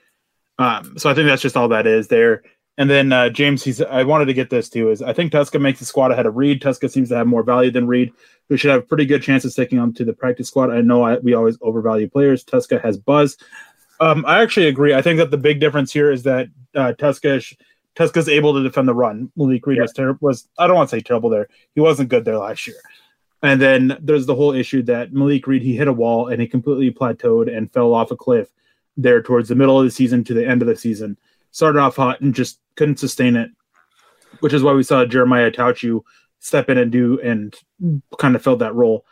Um, 0.58 0.98
so 0.98 1.10
I 1.10 1.14
think 1.14 1.26
that's 1.26 1.42
just 1.42 1.56
all 1.56 1.68
that 1.68 1.86
is 1.86 2.08
there. 2.08 2.42
And 2.76 2.90
then 2.90 3.12
uh, 3.12 3.28
James, 3.30 3.62
he's 3.62 3.80
I 3.80 4.02
wanted 4.02 4.26
to 4.26 4.34
get 4.34 4.50
this 4.50 4.68
too. 4.68 4.90
Is 4.90 5.00
I 5.00 5.12
think 5.12 5.32
Tuszka 5.32 5.60
makes 5.60 5.78
the 5.78 5.84
squad 5.84 6.10
ahead 6.10 6.26
of 6.26 6.36
Reed. 6.36 6.60
Tuszka 6.60 6.90
seems 6.90 7.08
to 7.10 7.16
have 7.16 7.26
more 7.26 7.44
value 7.44 7.70
than 7.70 7.86
Reed, 7.86 8.12
who 8.48 8.56
should 8.56 8.70
have 8.70 8.80
a 8.80 8.86
pretty 8.86 9.06
good 9.06 9.22
chance 9.22 9.44
of 9.44 9.52
sticking 9.52 9.78
on 9.78 9.92
to 9.94 10.04
the 10.04 10.12
practice 10.12 10.48
squad. 10.48 10.70
I 10.70 10.80
know 10.80 11.02
I, 11.02 11.18
we 11.18 11.34
always 11.34 11.56
overvalue 11.60 12.08
players. 12.08 12.44
Tuszka 12.44 12.82
has 12.82 12.96
buzz. 12.96 13.36
Um, 14.00 14.24
I 14.26 14.42
actually 14.42 14.66
agree. 14.66 14.94
I 14.94 15.02
think 15.02 15.18
that 15.18 15.30
the 15.30 15.36
big 15.36 15.60
difference 15.60 15.92
here 15.92 16.10
is 16.10 16.22
that 16.24 16.48
uh, 16.74 16.92
Tuszka 16.98 17.54
Tuszka's 17.96 18.28
able 18.28 18.54
to 18.54 18.62
defend 18.62 18.88
the 18.88 18.94
run. 18.94 19.30
Malik 19.36 19.66
Reed 19.66 19.76
yeah. 19.76 19.82
was 19.82 19.92
terrible. 19.92 20.18
Was 20.20 20.48
I 20.58 20.66
don't 20.66 20.76
want 20.76 20.90
to 20.90 20.96
say 20.96 21.00
terrible 21.00 21.30
there. 21.30 21.48
He 21.74 21.80
wasn't 21.80 22.08
good 22.08 22.24
there 22.24 22.38
last 22.38 22.66
year. 22.66 22.76
And 23.42 23.60
then 23.60 23.96
there's 24.00 24.26
the 24.26 24.34
whole 24.34 24.52
issue 24.52 24.82
that 24.84 25.12
Malik 25.12 25.46
Reed 25.46 25.62
he 25.62 25.76
hit 25.76 25.88
a 25.88 25.92
wall 25.92 26.28
and 26.28 26.40
he 26.40 26.48
completely 26.48 26.90
plateaued 26.90 27.54
and 27.54 27.72
fell 27.72 27.94
off 27.94 28.10
a 28.10 28.16
cliff 28.16 28.48
there 28.96 29.22
towards 29.22 29.48
the 29.48 29.54
middle 29.54 29.78
of 29.78 29.84
the 29.84 29.90
season 29.90 30.24
to 30.24 30.34
the 30.34 30.46
end 30.46 30.62
of 30.62 30.68
the 30.68 30.76
season. 30.76 31.18
Started 31.50 31.78
off 31.78 31.96
hot 31.96 32.20
and 32.20 32.34
just 32.34 32.58
couldn't 32.74 32.98
sustain 32.98 33.36
it, 33.36 33.50
which 34.40 34.52
is 34.52 34.62
why 34.62 34.72
we 34.72 34.82
saw 34.82 35.04
Jeremiah 35.04 35.50
Attaochu 35.50 36.00
step 36.40 36.68
in 36.68 36.78
and 36.78 36.90
do 36.90 37.20
and 37.20 37.54
kind 38.18 38.34
of 38.34 38.42
filled 38.42 38.58
that 38.58 38.74
role. 38.74 39.04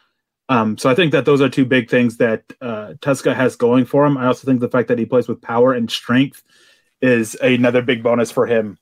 Um, 0.49 0.77
so 0.77 0.91
I 0.91 0.95
think 0.95 1.13
that 1.13 1.25
those 1.25 1.41
are 1.41 1.49
two 1.49 1.65
big 1.65 1.89
things 1.89 2.19
that 2.19 2.45
uh, 2.61 2.95
Tuszka 3.01 3.35
has 3.35 3.57
going 3.57 3.85
for 3.85 4.05
him. 4.05 4.19
I 4.19 4.27
also 4.27 4.47
think 4.47 4.61
the 4.61 4.69
fact 4.69 4.89
that 4.89 4.99
he 4.99 5.07
plays 5.07 5.29
with 5.29 5.41
power 5.41 5.73
and 5.73 5.91
strength 5.91 6.43
is 7.01 7.35
another 7.37 7.83
big 7.83 8.03
bonus 8.03 8.31
for 8.31 8.47
him. 8.47 8.79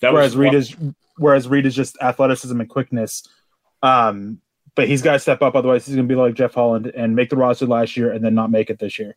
That 0.00 0.12
whereas 0.12 0.36
Reed 0.36 0.54
is 0.54 0.74
whereas 1.16 1.48
Reed 1.48 1.66
is 1.66 1.74
just 1.74 1.96
athleticism 2.00 2.60
and 2.60 2.68
quickness. 2.68 3.26
Um, 3.82 4.40
but 4.74 4.88
he's 4.88 5.02
got 5.02 5.14
to 5.14 5.18
step 5.18 5.42
up, 5.42 5.54
otherwise 5.54 5.86
he's 5.86 5.94
going 5.94 6.06
to 6.06 6.14
be 6.14 6.20
like 6.20 6.34
Jeff 6.34 6.54
Holland 6.54 6.86
and 6.94 7.16
make 7.16 7.30
the 7.30 7.36
roster 7.36 7.66
last 7.66 7.96
year 7.96 8.12
and 8.12 8.24
then 8.24 8.34
not 8.34 8.50
make 8.50 8.68
it 8.68 8.78
this 8.78 8.98
year. 8.98 9.16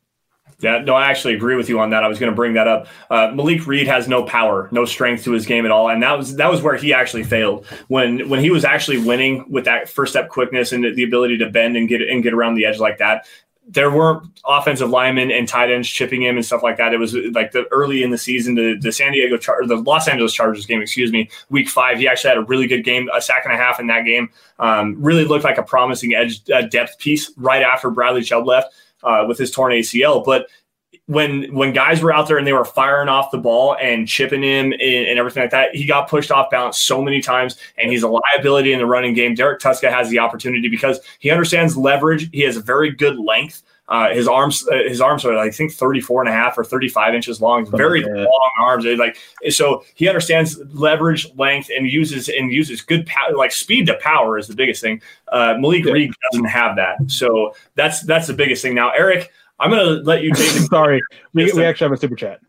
Yeah, 0.62 0.80
no, 0.80 0.94
I 0.94 1.10
actually 1.10 1.36
agree 1.36 1.56
with 1.56 1.70
you 1.70 1.80
on 1.80 1.92
that. 1.92 2.04
I 2.04 2.10
was 2.10 2.20
going 2.20 2.32
to 2.32 2.36
bring 2.36 2.54
that 2.54 2.68
up. 2.68 2.88
Uh, 3.10 3.32
Malik 3.34 3.66
Reed 3.66 3.88
has 3.88 4.10
no 4.10 4.24
power, 4.24 4.68
no 4.72 4.84
strength 4.84 5.24
to 5.24 5.32
his 5.32 5.46
game 5.46 5.66
at 5.66 5.72
all, 5.72 5.90
and 5.90 6.04
that 6.04 6.18
was 6.18 6.36
that 6.36 6.52
was 6.52 6.62
where 6.62 6.76
he 6.76 6.94
actually 6.94 7.24
failed 7.24 7.66
when 7.88 8.28
when 8.28 8.42
he 8.42 8.52
was 8.52 8.66
actually 8.66 8.98
winning 8.98 9.50
with 9.50 9.66
that 9.66 9.88
first 9.88 10.12
step 10.12 10.28
quickness 10.28 10.74
and 10.74 10.84
the 10.96 11.04
ability 11.04 11.38
to 11.38 11.50
bend 11.50 11.78
and 11.78 11.88
get 11.88 12.02
and 12.02 12.24
get 12.24 12.34
around 12.34 12.56
the 12.56 12.66
edge 12.66 12.80
like 12.80 12.98
that. 12.98 13.26
There 13.72 13.92
weren't 13.92 14.28
offensive 14.48 14.90
linemen 14.90 15.30
and 15.30 15.48
tight 15.48 15.70
ends 15.70 15.88
chipping 15.88 16.24
him 16.24 16.36
and 16.36 16.44
stuff 16.44 16.64
like 16.64 16.78
that. 16.78 16.92
It 16.92 16.98
was 16.98 17.14
like 17.14 17.52
the 17.52 17.66
early 17.72 18.02
in 18.02 18.10
the 18.10 18.18
season, 18.18 18.56
the, 18.56 18.76
the 18.82 18.92
San 18.92 19.12
Diego 19.12 19.38
Char- 19.38 19.68
the 19.68 19.76
Los 19.76 20.08
Angeles 20.08 20.34
Chargers 20.34 20.66
game, 20.66 20.82
excuse 20.82 21.12
me, 21.12 21.30
week 21.52 21.70
five. 21.70 22.00
He 22.00 22.08
actually 22.08 22.30
had 22.30 22.38
a 22.40 22.44
really 22.46 22.66
good 22.66 22.84
game, 22.84 23.08
a 23.14 23.22
sack 23.22 23.44
and 23.46 23.54
a 23.54 23.58
half 23.58 23.80
in 23.80 23.86
that 23.86 24.06
game. 24.06 24.32
Um, 24.58 24.96
really 25.00 25.24
looked 25.24 25.44
like 25.44 25.60
a 25.60 25.64
promising 25.64 26.16
edge 26.16 26.42
uh, 26.50 26.64
depth 26.64 26.98
piece 26.98 27.32
right 27.38 27.62
after 27.62 27.92
Bradley 27.92 28.24
Chubb 28.24 28.48
left 28.48 28.74
uh, 29.04 29.26
with 29.28 29.38
his 29.38 29.52
torn 29.52 29.74
ACL. 29.74 30.24
But 30.24 30.48
when 31.06 31.52
when 31.56 31.74
guys 31.74 32.02
were 32.02 32.14
out 32.14 32.28
there 32.28 32.38
and 32.38 32.46
they 32.46 32.54
were 32.54 32.66
firing 32.66 33.10
off 33.10 33.32
the 33.32 33.38
ball 33.38 33.76
and 33.82 34.08
chipping 34.08 34.44
him 34.44 34.72
and, 34.74 34.82
and, 34.82 35.18
everything 35.18 35.42
like 35.42 35.52
that, 35.52 35.76
he 35.76 35.86
got 35.86 36.08
pushed 36.08 36.32
off 36.32 36.52
balance 36.52 36.80
so 36.80 37.02
many 37.02 37.20
times, 37.20 37.58
and 37.78 37.92
he's 37.92 38.04
a 38.04 38.08
liability 38.08 38.74
in 38.74 38.80
the 38.80 38.86
running 38.86 39.16
game. 39.16 39.34
Derek 39.34 39.60
Tuszka 39.60 39.92
has 39.92 40.10
the 40.10 40.20
opportunity 40.20 40.68
because 40.68 41.00
he 41.18 41.32
understands 41.32 41.76
leverage. 41.76 42.30
He 42.32 42.42
has 42.42 42.58
a 42.58 42.62
very 42.62 42.92
good 42.92 43.18
length. 43.18 43.64
Uh, 43.90 44.14
his 44.14 44.28
arms, 44.28 44.68
uh, 44.72 44.84
his 44.88 45.02
arms 45.02 45.26
are 45.26 45.36
I 45.36 45.50
think 45.50 45.74
34 45.74 46.22
and 46.22 46.30
a 46.30 46.32
half 46.32 46.58
or 46.58 46.64
35 46.64 47.16
inches 47.16 47.42
long. 47.42 47.70
Very 47.70 48.04
long 48.04 48.52
arms. 48.62 48.84
They're 48.84 48.96
like 48.96 49.18
so 49.50 49.84
he 49.96 50.08
understands 50.08 50.60
leverage, 50.74 51.28
length, 51.36 51.72
and 51.76 51.88
uses 51.88 52.30
and 52.30 52.52
uses 52.52 52.82
good 52.82 53.08
power. 53.08 53.36
Like 53.36 53.52
speed 53.52 53.88
to 53.88 53.96
power 53.96 54.38
is 54.38 54.48
the 54.48 54.56
biggest 54.56 54.82
thing. 54.82 55.02
Uh, 55.30 55.56
Malik 55.58 55.86
yeah. 55.86 55.94
Reed 55.94 56.12
doesn't 56.32 56.46
have 56.46 56.76
that, 56.76 56.98
so 57.08 57.56
that's 57.74 58.02
that's 58.02 58.28
the 58.28 58.34
biggest 58.34 58.62
thing. 58.62 58.76
Now, 58.76 58.92
Erick, 58.92 59.32
I'm 59.60 59.72
going 59.72 59.84
to 59.84 60.04
let 60.04 60.22
you 60.22 60.34
take. 60.34 60.50
Sorry, 60.70 61.02
we, 61.34 61.52
we 61.52 61.66
actually 61.66 61.86
have 61.86 61.94
a 61.94 61.98
super 61.98 62.16
chat. 62.16 62.42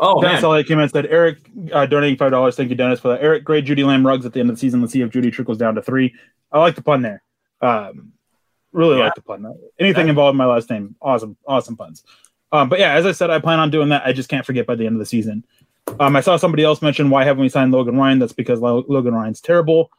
Oh, 0.00 0.20
Dennis 0.20 0.42
man. 0.42 0.64
came 0.64 0.78
in 0.78 0.82
and 0.82 0.90
said, 0.90 1.06
Erick 1.06 1.38
uh, 1.72 1.86
donating 1.86 2.16
five 2.16 2.30
dollars. 2.30 2.56
Thank 2.56 2.70
you, 2.70 2.76
Dennis, 2.76 3.00
for 3.00 3.08
that. 3.08 3.22
Erick, 3.22 3.44
great 3.44 3.64
Jeudy 3.64 3.86
Lamb 3.86 4.06
rugs 4.06 4.26
at 4.26 4.32
the 4.32 4.40
end 4.40 4.50
of 4.50 4.56
the 4.56 4.60
season. 4.60 4.80
Let's 4.80 4.92
see 4.92 5.00
if 5.00 5.10
Jeudy 5.10 5.32
trickles 5.32 5.58
down 5.58 5.74
to 5.76 5.82
three. 5.82 6.14
I 6.50 6.58
like 6.58 6.74
the 6.74 6.82
pun 6.82 7.02
there. 7.02 7.22
Um, 7.60 8.12
really 8.72 8.98
yeah. 8.98 9.04
like 9.04 9.14
the 9.14 9.22
pun. 9.22 9.44
Anything 9.78 10.06
yeah. 10.06 10.10
involved 10.10 10.34
in 10.34 10.38
my 10.38 10.46
last 10.46 10.70
name, 10.70 10.96
awesome, 11.00 11.36
awesome 11.46 11.76
puns. 11.76 12.04
Um, 12.50 12.68
but 12.68 12.78
yeah, 12.78 12.92
as 12.92 13.06
I 13.06 13.12
said, 13.12 13.30
I 13.30 13.38
plan 13.38 13.60
on 13.60 13.70
doing 13.70 13.88
that. 13.90 14.02
I 14.04 14.12
just 14.12 14.28
can't 14.28 14.44
forget 14.44 14.66
by 14.66 14.74
the 14.74 14.86
end 14.86 14.94
of 14.94 15.00
the 15.00 15.06
season. 15.06 15.44
Um, 15.98 16.14
I 16.14 16.20
saw 16.20 16.36
somebody 16.36 16.64
else 16.64 16.82
mention 16.82 17.10
why 17.10 17.24
haven't 17.24 17.42
we 17.42 17.48
signed 17.48 17.72
Logan 17.72 17.96
Ryan? 17.96 18.18
That's 18.18 18.32
because 18.32 18.60
Logan 18.60 19.14
Ryan's 19.14 19.40
terrible. 19.40 19.90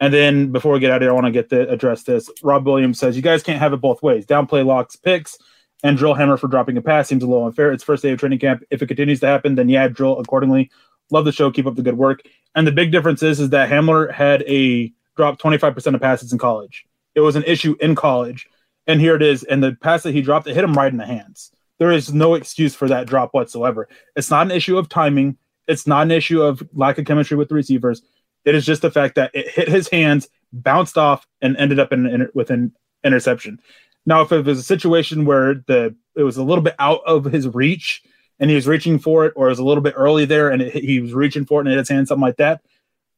And 0.00 0.12
then 0.14 0.52
before 0.52 0.72
we 0.72 0.80
get 0.80 0.90
out 0.90 0.96
of 0.96 1.02
here, 1.02 1.10
I 1.10 1.14
want 1.14 1.26
to 1.26 1.32
get 1.32 1.48
the 1.48 1.68
address 1.68 2.04
this. 2.04 2.30
Rob 2.42 2.66
Williams 2.66 2.98
says 2.98 3.16
you 3.16 3.22
guys 3.22 3.42
can't 3.42 3.58
have 3.58 3.72
it 3.72 3.80
both 3.80 4.02
ways. 4.02 4.26
Downplay 4.26 4.64
Lock's 4.64 4.96
picks 4.96 5.38
and 5.82 5.96
drill 5.96 6.14
Hamler 6.14 6.38
for 6.38 6.48
dropping 6.48 6.76
a 6.76 6.82
pass 6.82 7.08
seems 7.08 7.22
a 7.22 7.26
little 7.26 7.46
unfair. 7.46 7.72
It's 7.72 7.84
first 7.84 8.02
day 8.02 8.10
of 8.10 8.18
training 8.18 8.38
camp. 8.38 8.62
If 8.70 8.82
it 8.82 8.86
continues 8.86 9.20
to 9.20 9.26
happen, 9.26 9.54
then 9.54 9.68
yeah, 9.68 9.88
drill 9.88 10.18
accordingly. 10.18 10.70
Love 11.10 11.24
the 11.24 11.32
show. 11.32 11.50
Keep 11.50 11.66
up 11.66 11.74
the 11.74 11.82
good 11.82 11.98
work. 11.98 12.22
And 12.54 12.66
the 12.66 12.72
big 12.72 12.92
difference 12.92 13.22
is, 13.22 13.40
is 13.40 13.50
that 13.50 13.70
Hamler 13.70 14.12
had 14.12 14.42
a 14.42 14.92
drop 15.16 15.38
25% 15.38 15.94
of 15.94 16.00
passes 16.00 16.32
in 16.32 16.38
college. 16.38 16.86
It 17.18 17.22
was 17.22 17.34
an 17.34 17.42
issue 17.44 17.74
in 17.80 17.96
college. 17.96 18.46
And 18.86 19.00
here 19.00 19.16
it 19.16 19.22
is. 19.22 19.42
And 19.42 19.60
the 19.60 19.72
pass 19.72 20.04
that 20.04 20.14
he 20.14 20.22
dropped, 20.22 20.46
it 20.46 20.54
hit 20.54 20.62
him 20.62 20.74
right 20.74 20.92
in 20.92 20.98
the 20.98 21.04
hands. 21.04 21.50
There 21.80 21.90
is 21.90 22.12
no 22.12 22.34
excuse 22.34 22.76
for 22.76 22.86
that 22.86 23.08
drop 23.08 23.34
whatsoever. 23.34 23.88
It's 24.14 24.30
not 24.30 24.46
an 24.46 24.52
issue 24.52 24.78
of 24.78 24.88
timing. 24.88 25.36
It's 25.66 25.84
not 25.84 26.02
an 26.02 26.12
issue 26.12 26.42
of 26.42 26.62
lack 26.72 26.96
of 26.96 27.06
chemistry 27.06 27.36
with 27.36 27.48
the 27.48 27.56
receivers. 27.56 28.02
It 28.44 28.54
is 28.54 28.64
just 28.64 28.82
the 28.82 28.90
fact 28.92 29.16
that 29.16 29.32
it 29.34 29.48
hit 29.48 29.66
his 29.66 29.88
hands, 29.88 30.28
bounced 30.52 30.96
off, 30.96 31.26
and 31.42 31.56
ended 31.56 31.80
up 31.80 31.92
in, 31.92 32.28
with 32.34 32.50
an 32.50 32.72
interception. 33.02 33.60
Now, 34.06 34.20
if 34.20 34.30
it 34.30 34.46
was 34.46 34.60
a 34.60 34.62
situation 34.62 35.24
where 35.24 35.54
the 35.66 35.96
it 36.14 36.22
was 36.22 36.36
a 36.36 36.44
little 36.44 36.62
bit 36.62 36.76
out 36.78 37.00
of 37.04 37.24
his 37.24 37.48
reach 37.48 38.02
and 38.38 38.48
he 38.48 38.54
was 38.54 38.68
reaching 38.68 39.00
for 39.00 39.26
it, 39.26 39.32
or 39.34 39.46
it 39.48 39.50
was 39.50 39.58
a 39.58 39.64
little 39.64 39.82
bit 39.82 39.94
early 39.96 40.24
there 40.24 40.50
and 40.50 40.62
it, 40.62 40.72
he 40.84 41.00
was 41.00 41.14
reaching 41.14 41.44
for 41.44 41.60
it 41.60 41.66
and 41.66 41.68
it 41.68 41.72
hit 41.72 41.80
his 41.80 41.88
hand, 41.88 42.06
something 42.06 42.22
like 42.22 42.36
that, 42.36 42.62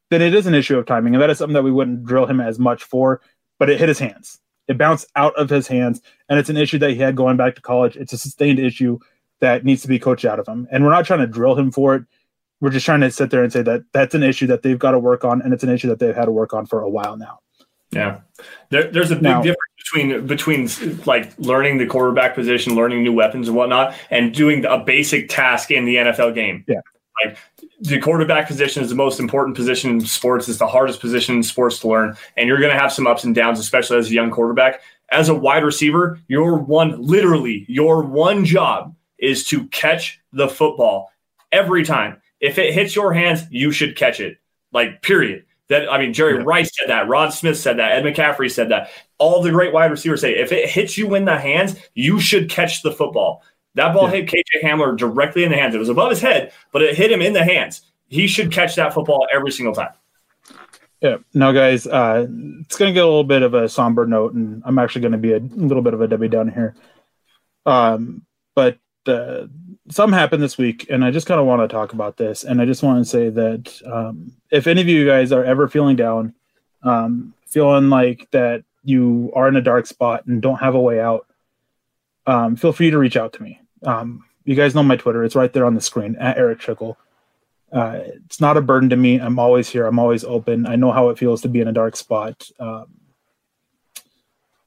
then 0.09 0.23
it 0.23 0.33
is 0.33 0.47
an 0.47 0.55
issue 0.55 0.77
of 0.77 0.87
timing, 0.87 1.13
and 1.13 1.21
that 1.21 1.29
is 1.29 1.37
something 1.37 1.53
that 1.53 1.63
we 1.63 1.71
wouldn't 1.71 2.03
drill 2.03 2.25
him 2.25 2.41
as 2.41 2.59
much 2.59 2.83
for. 2.83 3.21
But 3.61 3.69
it 3.69 3.79
hit 3.79 3.89
his 3.89 3.99
hands. 3.99 4.39
It 4.67 4.79
bounced 4.79 5.05
out 5.15 5.35
of 5.35 5.47
his 5.47 5.67
hands, 5.67 6.01
and 6.27 6.39
it's 6.39 6.49
an 6.49 6.57
issue 6.57 6.79
that 6.79 6.89
he 6.89 6.95
had 6.95 7.15
going 7.15 7.37
back 7.37 7.53
to 7.53 7.61
college. 7.61 7.95
It's 7.95 8.11
a 8.11 8.17
sustained 8.17 8.57
issue 8.57 8.97
that 9.39 9.63
needs 9.63 9.83
to 9.83 9.87
be 9.87 9.99
coached 9.99 10.25
out 10.25 10.39
of 10.39 10.47
him, 10.47 10.67
and 10.71 10.83
we're 10.83 10.89
not 10.89 11.05
trying 11.05 11.19
to 11.19 11.27
drill 11.27 11.53
him 11.53 11.69
for 11.69 11.93
it. 11.93 12.03
We're 12.59 12.71
just 12.71 12.87
trying 12.87 13.01
to 13.01 13.11
sit 13.11 13.29
there 13.29 13.43
and 13.43 13.53
say 13.53 13.61
that 13.61 13.83
that's 13.93 14.15
an 14.15 14.23
issue 14.23 14.47
that 14.47 14.63
they've 14.63 14.79
got 14.79 14.91
to 14.93 14.99
work 14.99 15.23
on, 15.23 15.43
and 15.43 15.53
it's 15.53 15.61
an 15.63 15.69
issue 15.69 15.89
that 15.89 15.99
they've 15.99 16.15
had 16.15 16.25
to 16.25 16.31
work 16.31 16.55
on 16.55 16.65
for 16.65 16.81
a 16.81 16.89
while 16.89 17.17
now. 17.17 17.37
Yeah, 17.91 18.21
there, 18.69 18.89
there's 18.89 19.11
a 19.11 19.15
big 19.15 19.25
now, 19.25 19.43
difference 19.43 19.59
between 19.77 20.25
between 20.25 20.67
like 21.05 21.31
learning 21.37 21.77
the 21.77 21.85
quarterback 21.85 22.33
position, 22.33 22.73
learning 22.73 23.03
new 23.03 23.13
weapons 23.13 23.47
and 23.47 23.55
whatnot, 23.55 23.93
and 24.09 24.33
doing 24.33 24.65
a 24.65 24.79
basic 24.79 25.29
task 25.29 25.69
in 25.69 25.85
the 25.85 25.97
NFL 25.97 26.33
game. 26.33 26.65
Yeah, 26.67 26.81
like 27.23 27.37
the 27.81 27.99
quarterback 27.99 28.47
position 28.47 28.83
is 28.83 28.89
the 28.89 28.95
most 28.95 29.19
important 29.19 29.55
position 29.55 29.89
in 29.89 30.01
sports. 30.01 30.47
It's 30.47 30.59
the 30.59 30.67
hardest 30.67 30.99
position 30.99 31.35
in 31.35 31.43
sports 31.43 31.79
to 31.79 31.87
learn, 31.87 32.15
and 32.37 32.47
you're 32.47 32.59
going 32.59 32.71
to 32.71 32.79
have 32.79 32.93
some 32.93 33.07
ups 33.07 33.23
and 33.23 33.33
downs, 33.33 33.59
especially 33.59 33.97
as 33.97 34.09
a 34.09 34.13
young 34.13 34.29
quarterback. 34.29 34.81
As 35.09 35.29
a 35.29 35.35
wide 35.35 35.63
receiver, 35.63 36.19
your 36.27 36.57
one, 36.57 37.01
literally, 37.01 37.65
your 37.67 38.03
one 38.03 38.45
job 38.45 38.95
is 39.17 39.43
to 39.45 39.67
catch 39.67 40.19
the 40.31 40.47
football 40.47 41.11
every 41.51 41.83
time. 41.83 42.21
If 42.39 42.57
it 42.57 42.73
hits 42.73 42.95
your 42.95 43.13
hands, 43.13 43.43
you 43.49 43.71
should 43.71 43.95
catch 43.95 44.19
it. 44.19 44.37
Like, 44.71 45.01
period. 45.01 45.45
That 45.69 45.91
I 45.91 45.97
mean, 45.97 46.13
Jerry 46.13 46.35
yeah. 46.35 46.43
Rice 46.45 46.69
said 46.77 46.89
that. 46.89 47.07
Rod 47.07 47.29
Smith 47.29 47.57
said 47.57 47.77
that. 47.79 47.93
Ed 47.93 48.03
McCaffrey 48.03 48.51
said 48.51 48.69
that. 48.69 48.89
All 49.17 49.41
the 49.41 49.51
great 49.51 49.73
wide 49.73 49.89
receivers 49.89 50.21
say 50.21 50.35
if 50.35 50.51
it 50.51 50.69
hits 50.69 50.97
you 50.97 51.15
in 51.15 51.25
the 51.25 51.37
hands, 51.37 51.75
you 51.93 52.19
should 52.19 52.49
catch 52.49 52.81
the 52.81 52.91
football. 52.91 53.43
That 53.75 53.93
ball 53.93 54.05
yeah. 54.05 54.21
hit 54.21 54.29
KJ 54.29 54.63
Hamler 54.63 54.97
directly 54.97 55.43
in 55.43 55.51
the 55.51 55.57
hands. 55.57 55.75
It 55.75 55.79
was 55.79 55.89
above 55.89 56.09
his 56.09 56.21
head, 56.21 56.51
but 56.71 56.81
it 56.81 56.95
hit 56.95 57.11
him 57.11 57.21
in 57.21 57.33
the 57.33 57.43
hands. 57.43 57.81
He 58.07 58.27
should 58.27 58.51
catch 58.51 58.75
that 58.75 58.93
football 58.93 59.27
every 59.33 59.51
single 59.51 59.73
time. 59.73 59.93
Yeah. 61.01 61.17
Now, 61.33 61.51
guys, 61.51 61.87
uh, 61.87 62.27
it's 62.59 62.77
going 62.77 62.89
to 62.89 62.93
get 62.93 63.03
a 63.03 63.07
little 63.07 63.23
bit 63.23 63.41
of 63.41 63.53
a 63.53 63.69
somber 63.69 64.05
note, 64.05 64.33
and 64.33 64.61
I'm 64.65 64.77
actually 64.77 65.01
going 65.01 65.13
to 65.13 65.17
be 65.17 65.33
a 65.33 65.39
little 65.39 65.81
bit 65.81 65.93
of 65.93 66.01
a 66.01 66.07
Debbie 66.07 66.27
down 66.27 66.49
here. 66.49 66.75
Um, 67.65 68.25
but 68.53 68.77
uh, 69.07 69.47
something 69.89 70.17
happened 70.17 70.43
this 70.43 70.57
week, 70.57 70.87
and 70.89 71.03
I 71.03 71.11
just 71.11 71.27
kind 71.27 71.39
of 71.39 71.47
want 71.47 71.61
to 71.61 71.73
talk 71.73 71.93
about 71.93 72.17
this. 72.17 72.43
And 72.43 72.61
I 72.61 72.65
just 72.65 72.83
want 72.83 73.03
to 73.03 73.09
say 73.09 73.29
that 73.29 73.81
um, 73.85 74.33
if 74.51 74.67
any 74.67 74.81
of 74.81 74.87
you 74.87 75.07
guys 75.07 75.31
are 75.31 75.43
ever 75.43 75.67
feeling 75.67 75.95
down, 75.95 76.35
um, 76.83 77.33
feeling 77.47 77.89
like 77.89 78.29
that 78.31 78.63
you 78.83 79.31
are 79.35 79.47
in 79.47 79.55
a 79.55 79.61
dark 79.61 79.87
spot 79.87 80.25
and 80.25 80.41
don't 80.41 80.59
have 80.59 80.75
a 80.75 80.79
way 80.79 80.99
out, 80.99 81.27
um, 82.27 82.55
feel 82.55 82.73
free 82.73 82.91
to 82.91 82.97
reach 82.97 83.17
out 83.17 83.33
to 83.33 83.43
me. 83.43 83.60
Um, 83.85 84.25
you 84.43 84.55
guys 84.55 84.75
know 84.75 84.83
my 84.83 84.95
Twitter; 84.95 85.23
it's 85.23 85.35
right 85.35 85.51
there 85.51 85.65
on 85.65 85.75
the 85.75 85.81
screen 85.81 86.15
at 86.17 86.37
Erick 86.37 86.59
Trickel. 86.59 86.97
Uh, 87.71 87.99
it's 88.25 88.41
not 88.41 88.57
a 88.57 88.61
burden 88.61 88.89
to 88.89 88.97
me. 88.97 89.19
I'm 89.19 89.39
always 89.39 89.69
here. 89.69 89.85
I'm 89.85 89.99
always 89.99 90.23
open. 90.23 90.67
I 90.67 90.75
know 90.75 90.91
how 90.91 91.09
it 91.09 91.17
feels 91.17 91.41
to 91.41 91.47
be 91.47 91.61
in 91.61 91.67
a 91.67 91.73
dark 91.73 91.95
spot. 91.95 92.49
Um, 92.59 92.87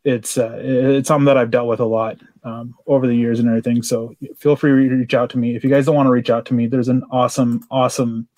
it's 0.05 0.39
uh, 0.39 0.59
it's 0.63 1.09
something 1.09 1.27
that 1.27 1.39
I've 1.39 1.51
dealt 1.51 1.69
with 1.69 1.81
a 1.81 1.85
lot 1.85 2.19
um, 2.45 2.75
over 2.87 3.07
the 3.07 3.15
years 3.15 3.41
and 3.41 3.49
everything. 3.49 3.83
So 3.83 4.15
feel 4.37 4.57
free 4.57 4.89
to 4.89 4.95
reach 4.95 5.15
out 5.15 5.31
to 5.31 5.39
me. 5.39 5.57
If 5.57 5.65
you 5.65 5.71
guys 5.71 5.87
don't 5.87 5.95
want 5.95 6.07
to 6.07 6.13
reach 6.13 6.31
out 6.31 6.47
to 6.47 6.55
me, 6.55 6.67
there's 6.67 6.89
an 6.89 7.05
awesome, 7.11 7.67
awesome 7.71 8.29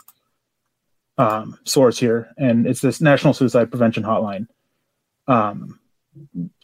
um, 1.18 1.58
source 1.64 1.98
here, 1.98 2.32
and 2.38 2.66
it's 2.66 2.80
this 2.80 3.00
National 3.00 3.34
Suicide 3.34 3.70
Prevention 3.70 4.04
Hotline. 4.04 4.46
Um, 5.28 5.80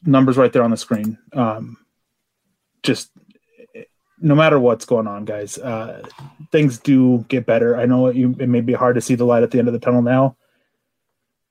numbers 0.04 0.36
right 0.36 0.52
there 0.52 0.62
on 0.62 0.70
the 0.70 0.76
screen. 0.76 1.18
Um, 1.32 1.78
just 2.82 3.10
no 4.22 4.34
matter 4.34 4.58
what's 4.58 4.84
going 4.84 5.06
on, 5.06 5.24
guys, 5.24 5.58
uh, 5.58 6.02
things 6.50 6.78
do 6.78 7.24
get 7.28 7.44
better. 7.44 7.76
I 7.76 7.86
know 7.86 8.06
it, 8.06 8.16
it 8.16 8.48
may 8.48 8.60
be 8.60 8.72
hard 8.72 8.94
to 8.94 9.00
see 9.00 9.14
the 9.14 9.24
light 9.24 9.42
at 9.42 9.50
the 9.50 9.58
end 9.58 9.68
of 9.68 9.74
the 9.74 9.80
tunnel 9.80 10.02
now, 10.02 10.36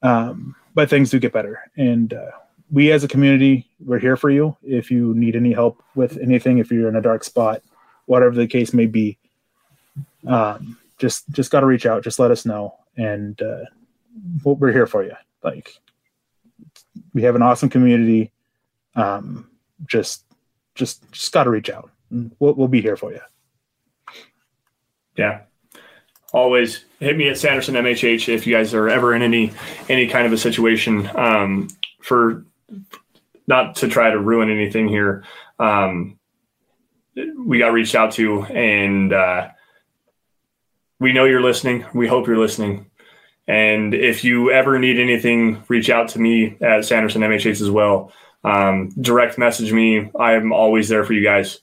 um, 0.02 0.56
but 0.74 0.90
things 0.90 1.10
do 1.10 1.20
get 1.20 1.34
better, 1.34 1.60
and 1.78 2.14
uh, 2.14 2.32
we 2.72 2.92
as 2.92 3.04
a 3.04 3.08
community, 3.08 3.70
we're 3.84 4.00
here 4.00 4.16
for 4.16 4.30
you. 4.30 4.56
If 4.64 4.90
you 4.90 5.14
need 5.14 5.36
any 5.36 5.52
help 5.52 5.84
with 5.94 6.18
anything, 6.18 6.58
if 6.58 6.72
you're 6.72 6.88
in 6.88 6.96
a 6.96 7.02
dark 7.02 7.24
spot, 7.24 7.62
whatever 8.06 8.34
the 8.34 8.48
case 8.48 8.74
may 8.74 8.86
be, 8.86 9.18
um, 10.26 10.78
just 10.98 11.30
just 11.32 11.52
got 11.52 11.60
to 11.60 11.66
reach 11.66 11.86
out. 11.86 12.04
Just 12.04 12.20
let 12.20 12.32
us 12.32 12.46
know, 12.46 12.76
and 12.96 13.40
uh, 13.42 13.66
we're 14.44 14.72
here 14.72 14.88
for 14.88 15.04
you. 15.04 15.16
Like 15.44 15.76
we 17.14 17.24
have 17.24 17.36
an 17.36 17.42
awesome 17.42 17.70
community. 17.70 18.32
Um, 18.96 19.50
just 19.86 20.24
just 20.76 21.12
just 21.12 21.32
got 21.34 21.44
to 21.44 21.50
reach 21.50 21.70
out. 21.70 21.92
We'll, 22.40 22.54
we'll 22.54 22.68
be 22.68 22.82
here 22.82 22.98
for 22.98 23.12
you. 23.12 23.22
Yeah, 25.18 25.42
always 26.34 26.86
hit 27.00 27.18
me 27.18 27.30
at 27.30 27.38
Sanderson 27.38 27.76
MHH 27.76 28.30
if 28.30 28.46
you 28.46 28.56
guys 28.56 28.74
are 28.74 28.90
ever 28.90 29.14
in 29.14 29.22
any 29.22 29.52
any 29.90 30.08
kind 30.08 30.26
of 30.26 30.34
a 30.34 30.38
situation. 30.38 31.10
Um, 31.16 31.70
for 32.02 32.46
not 33.48 33.76
to 33.76 33.88
try 33.88 34.12
to 34.12 34.20
ruin 34.20 34.50
anything 34.50 34.88
here. 34.88 35.24
Um, 35.60 36.18
we 37.38 37.60
got 37.60 37.74
reached 37.74 37.96
out 37.96 38.14
to, 38.14 38.44
and 38.44 39.12
uh, 39.12 39.50
we 41.00 41.14
know 41.14 41.26
you're 41.26 41.42
listening. 41.42 41.86
We 41.94 42.08
hope 42.08 42.28
you're 42.28 42.38
listening. 42.38 42.90
And 43.48 43.94
if 43.94 44.24
you 44.24 44.52
ever 44.52 44.80
need 44.80 45.00
anything, 45.00 45.64
reach 45.68 45.90
out 45.90 46.10
to 46.10 46.20
me 46.20 46.58
at 46.62 46.86
Sanderson 46.86 47.22
MHH 47.22 47.60
as 47.60 47.70
well. 47.70 48.14
Um, 48.44 48.90
direct 49.00 49.38
message 49.38 49.74
me. 49.74 50.10
I 50.18 50.34
am 50.34 50.54
always 50.54 50.88
there 50.88 51.04
for 51.04 51.14
you 51.14 51.24
guys. 51.24 51.60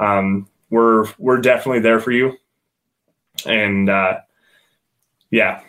Um, 0.00 0.48
we're 0.70 1.06
we're 1.18 1.40
definitely 1.40 1.80
there 1.80 2.00
for 2.00 2.10
you. 2.10 2.36
And 3.46 3.88
uh, 3.88 4.20
yeah, 5.30 5.62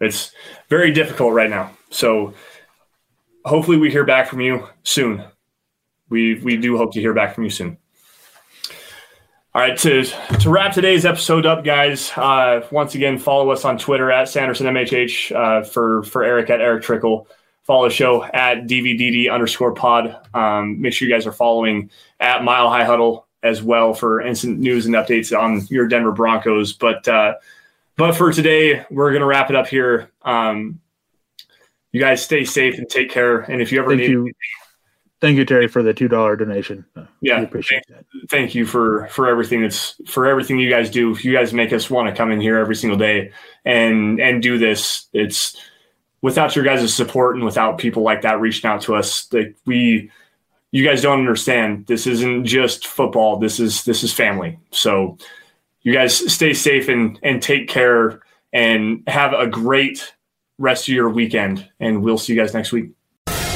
it's 0.00 0.32
very 0.68 0.92
difficult 0.92 1.34
right 1.34 1.50
now. 1.50 1.72
So 1.90 2.34
hopefully 3.44 3.76
we 3.78 3.90
hear 3.90 4.04
back 4.04 4.28
from 4.28 4.40
you 4.40 4.66
soon. 4.82 5.24
We 6.08 6.40
we 6.40 6.56
do 6.56 6.76
hope 6.76 6.92
to 6.92 7.00
hear 7.00 7.14
back 7.14 7.34
from 7.34 7.44
you 7.44 7.50
soon. 7.50 7.78
All 9.54 9.62
right, 9.62 9.78
to 9.78 10.04
to 10.04 10.50
wrap 10.50 10.74
today's 10.74 11.06
episode 11.06 11.46
up, 11.46 11.64
guys. 11.64 12.12
Uh, 12.14 12.66
once 12.70 12.94
again, 12.94 13.18
follow 13.18 13.50
us 13.50 13.64
on 13.64 13.78
Twitter 13.78 14.10
at 14.10 14.28
Sanderson 14.28 14.66
MHH 14.66 15.34
uh, 15.34 15.64
for 15.64 16.02
for 16.02 16.22
Erick 16.22 16.50
at 16.50 16.60
Erick 16.60 16.82
Trickel. 16.82 17.26
Follow 17.66 17.88
the 17.88 17.94
show 17.94 18.22
at 18.22 18.68
DVDD 18.68 19.28
underscore 19.28 19.72
pod. 19.72 20.16
Um, 20.34 20.80
make 20.80 20.92
sure 20.92 21.08
you 21.08 21.12
guys 21.12 21.26
are 21.26 21.32
following 21.32 21.90
at 22.20 22.44
Mile 22.44 22.68
High 22.68 22.84
Huddle 22.84 23.26
as 23.42 23.60
well 23.60 23.92
for 23.92 24.20
instant 24.20 24.60
news 24.60 24.86
and 24.86 24.94
updates 24.94 25.36
on 25.36 25.66
your 25.68 25.88
Denver 25.88 26.12
Broncos. 26.12 26.72
But 26.72 27.08
uh, 27.08 27.34
but 27.96 28.12
for 28.12 28.32
today, 28.32 28.86
we're 28.88 29.12
gonna 29.12 29.26
wrap 29.26 29.50
it 29.50 29.56
up 29.56 29.66
here. 29.66 30.12
Um, 30.22 30.80
you 31.90 32.00
guys 32.00 32.22
stay 32.22 32.44
safe 32.44 32.78
and 32.78 32.88
take 32.88 33.10
care. 33.10 33.40
And 33.40 33.60
if 33.60 33.72
you 33.72 33.80
ever 33.80 33.90
thank 33.90 34.02
need, 34.02 34.10
you. 34.10 34.32
thank 35.20 35.36
you, 35.36 35.44
Terry, 35.44 35.66
for 35.66 35.82
the 35.82 35.92
two 35.92 36.06
dollar 36.06 36.36
donation. 36.36 36.84
Yeah, 37.20 37.40
appreciate 37.40 37.82
thank, 37.88 37.98
that. 37.98 38.28
Thank 38.30 38.54
you 38.54 38.64
for 38.64 39.08
for 39.08 39.26
everything 39.26 39.62
that's 39.62 40.00
for 40.06 40.26
everything 40.26 40.60
you 40.60 40.70
guys 40.70 40.88
do. 40.88 41.16
You 41.20 41.32
guys 41.32 41.52
make 41.52 41.72
us 41.72 41.90
want 41.90 42.08
to 42.08 42.14
come 42.14 42.30
in 42.30 42.40
here 42.40 42.58
every 42.58 42.76
single 42.76 42.96
day 42.96 43.32
and 43.64 44.20
and 44.20 44.40
do 44.40 44.56
this. 44.56 45.08
It's 45.12 45.56
without 46.26 46.54
your 46.56 46.64
guys' 46.64 46.92
support 46.92 47.36
and 47.36 47.44
without 47.44 47.78
people 47.78 48.02
like 48.02 48.22
that 48.22 48.40
reaching 48.40 48.68
out 48.68 48.80
to 48.80 48.96
us, 48.96 49.32
like 49.32 49.54
we 49.64 50.10
you 50.72 50.84
guys 50.84 51.00
don't 51.00 51.20
understand. 51.20 51.86
This 51.86 52.08
isn't 52.08 52.44
just 52.44 52.88
football. 52.88 53.38
This 53.38 53.60
is 53.60 53.84
this 53.84 54.02
is 54.02 54.12
family. 54.12 54.58
So 54.72 55.18
you 55.82 55.92
guys 55.92 56.32
stay 56.32 56.52
safe 56.52 56.88
and 56.88 57.16
and 57.22 57.40
take 57.40 57.68
care 57.68 58.22
and 58.52 59.04
have 59.06 59.34
a 59.34 59.46
great 59.46 60.14
rest 60.58 60.88
of 60.88 60.94
your 60.94 61.08
weekend. 61.08 61.70
And 61.78 62.02
we'll 62.02 62.18
see 62.18 62.34
you 62.34 62.40
guys 62.40 62.54
next 62.54 62.72
week. 62.72 62.90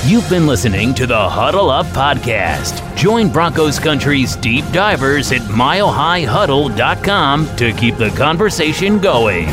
You've 0.07 0.31
been 0.31 0.47
listening 0.47 0.95
to 0.95 1.09
the 1.09 1.29
Huddle 1.29 1.71
Up 1.71 1.87
Podcast. 1.87 2.97
Join 2.97 3.31
Broncos 3.31 3.81
Country's 3.81 4.37
deep 4.37 4.65
divers 4.71 5.33
at 5.33 5.43
milehighhuddle.com 5.43 7.57
to 7.57 7.73
keep 7.73 7.97
the 7.97 8.11
conversation 8.11 9.01
going. 9.01 9.49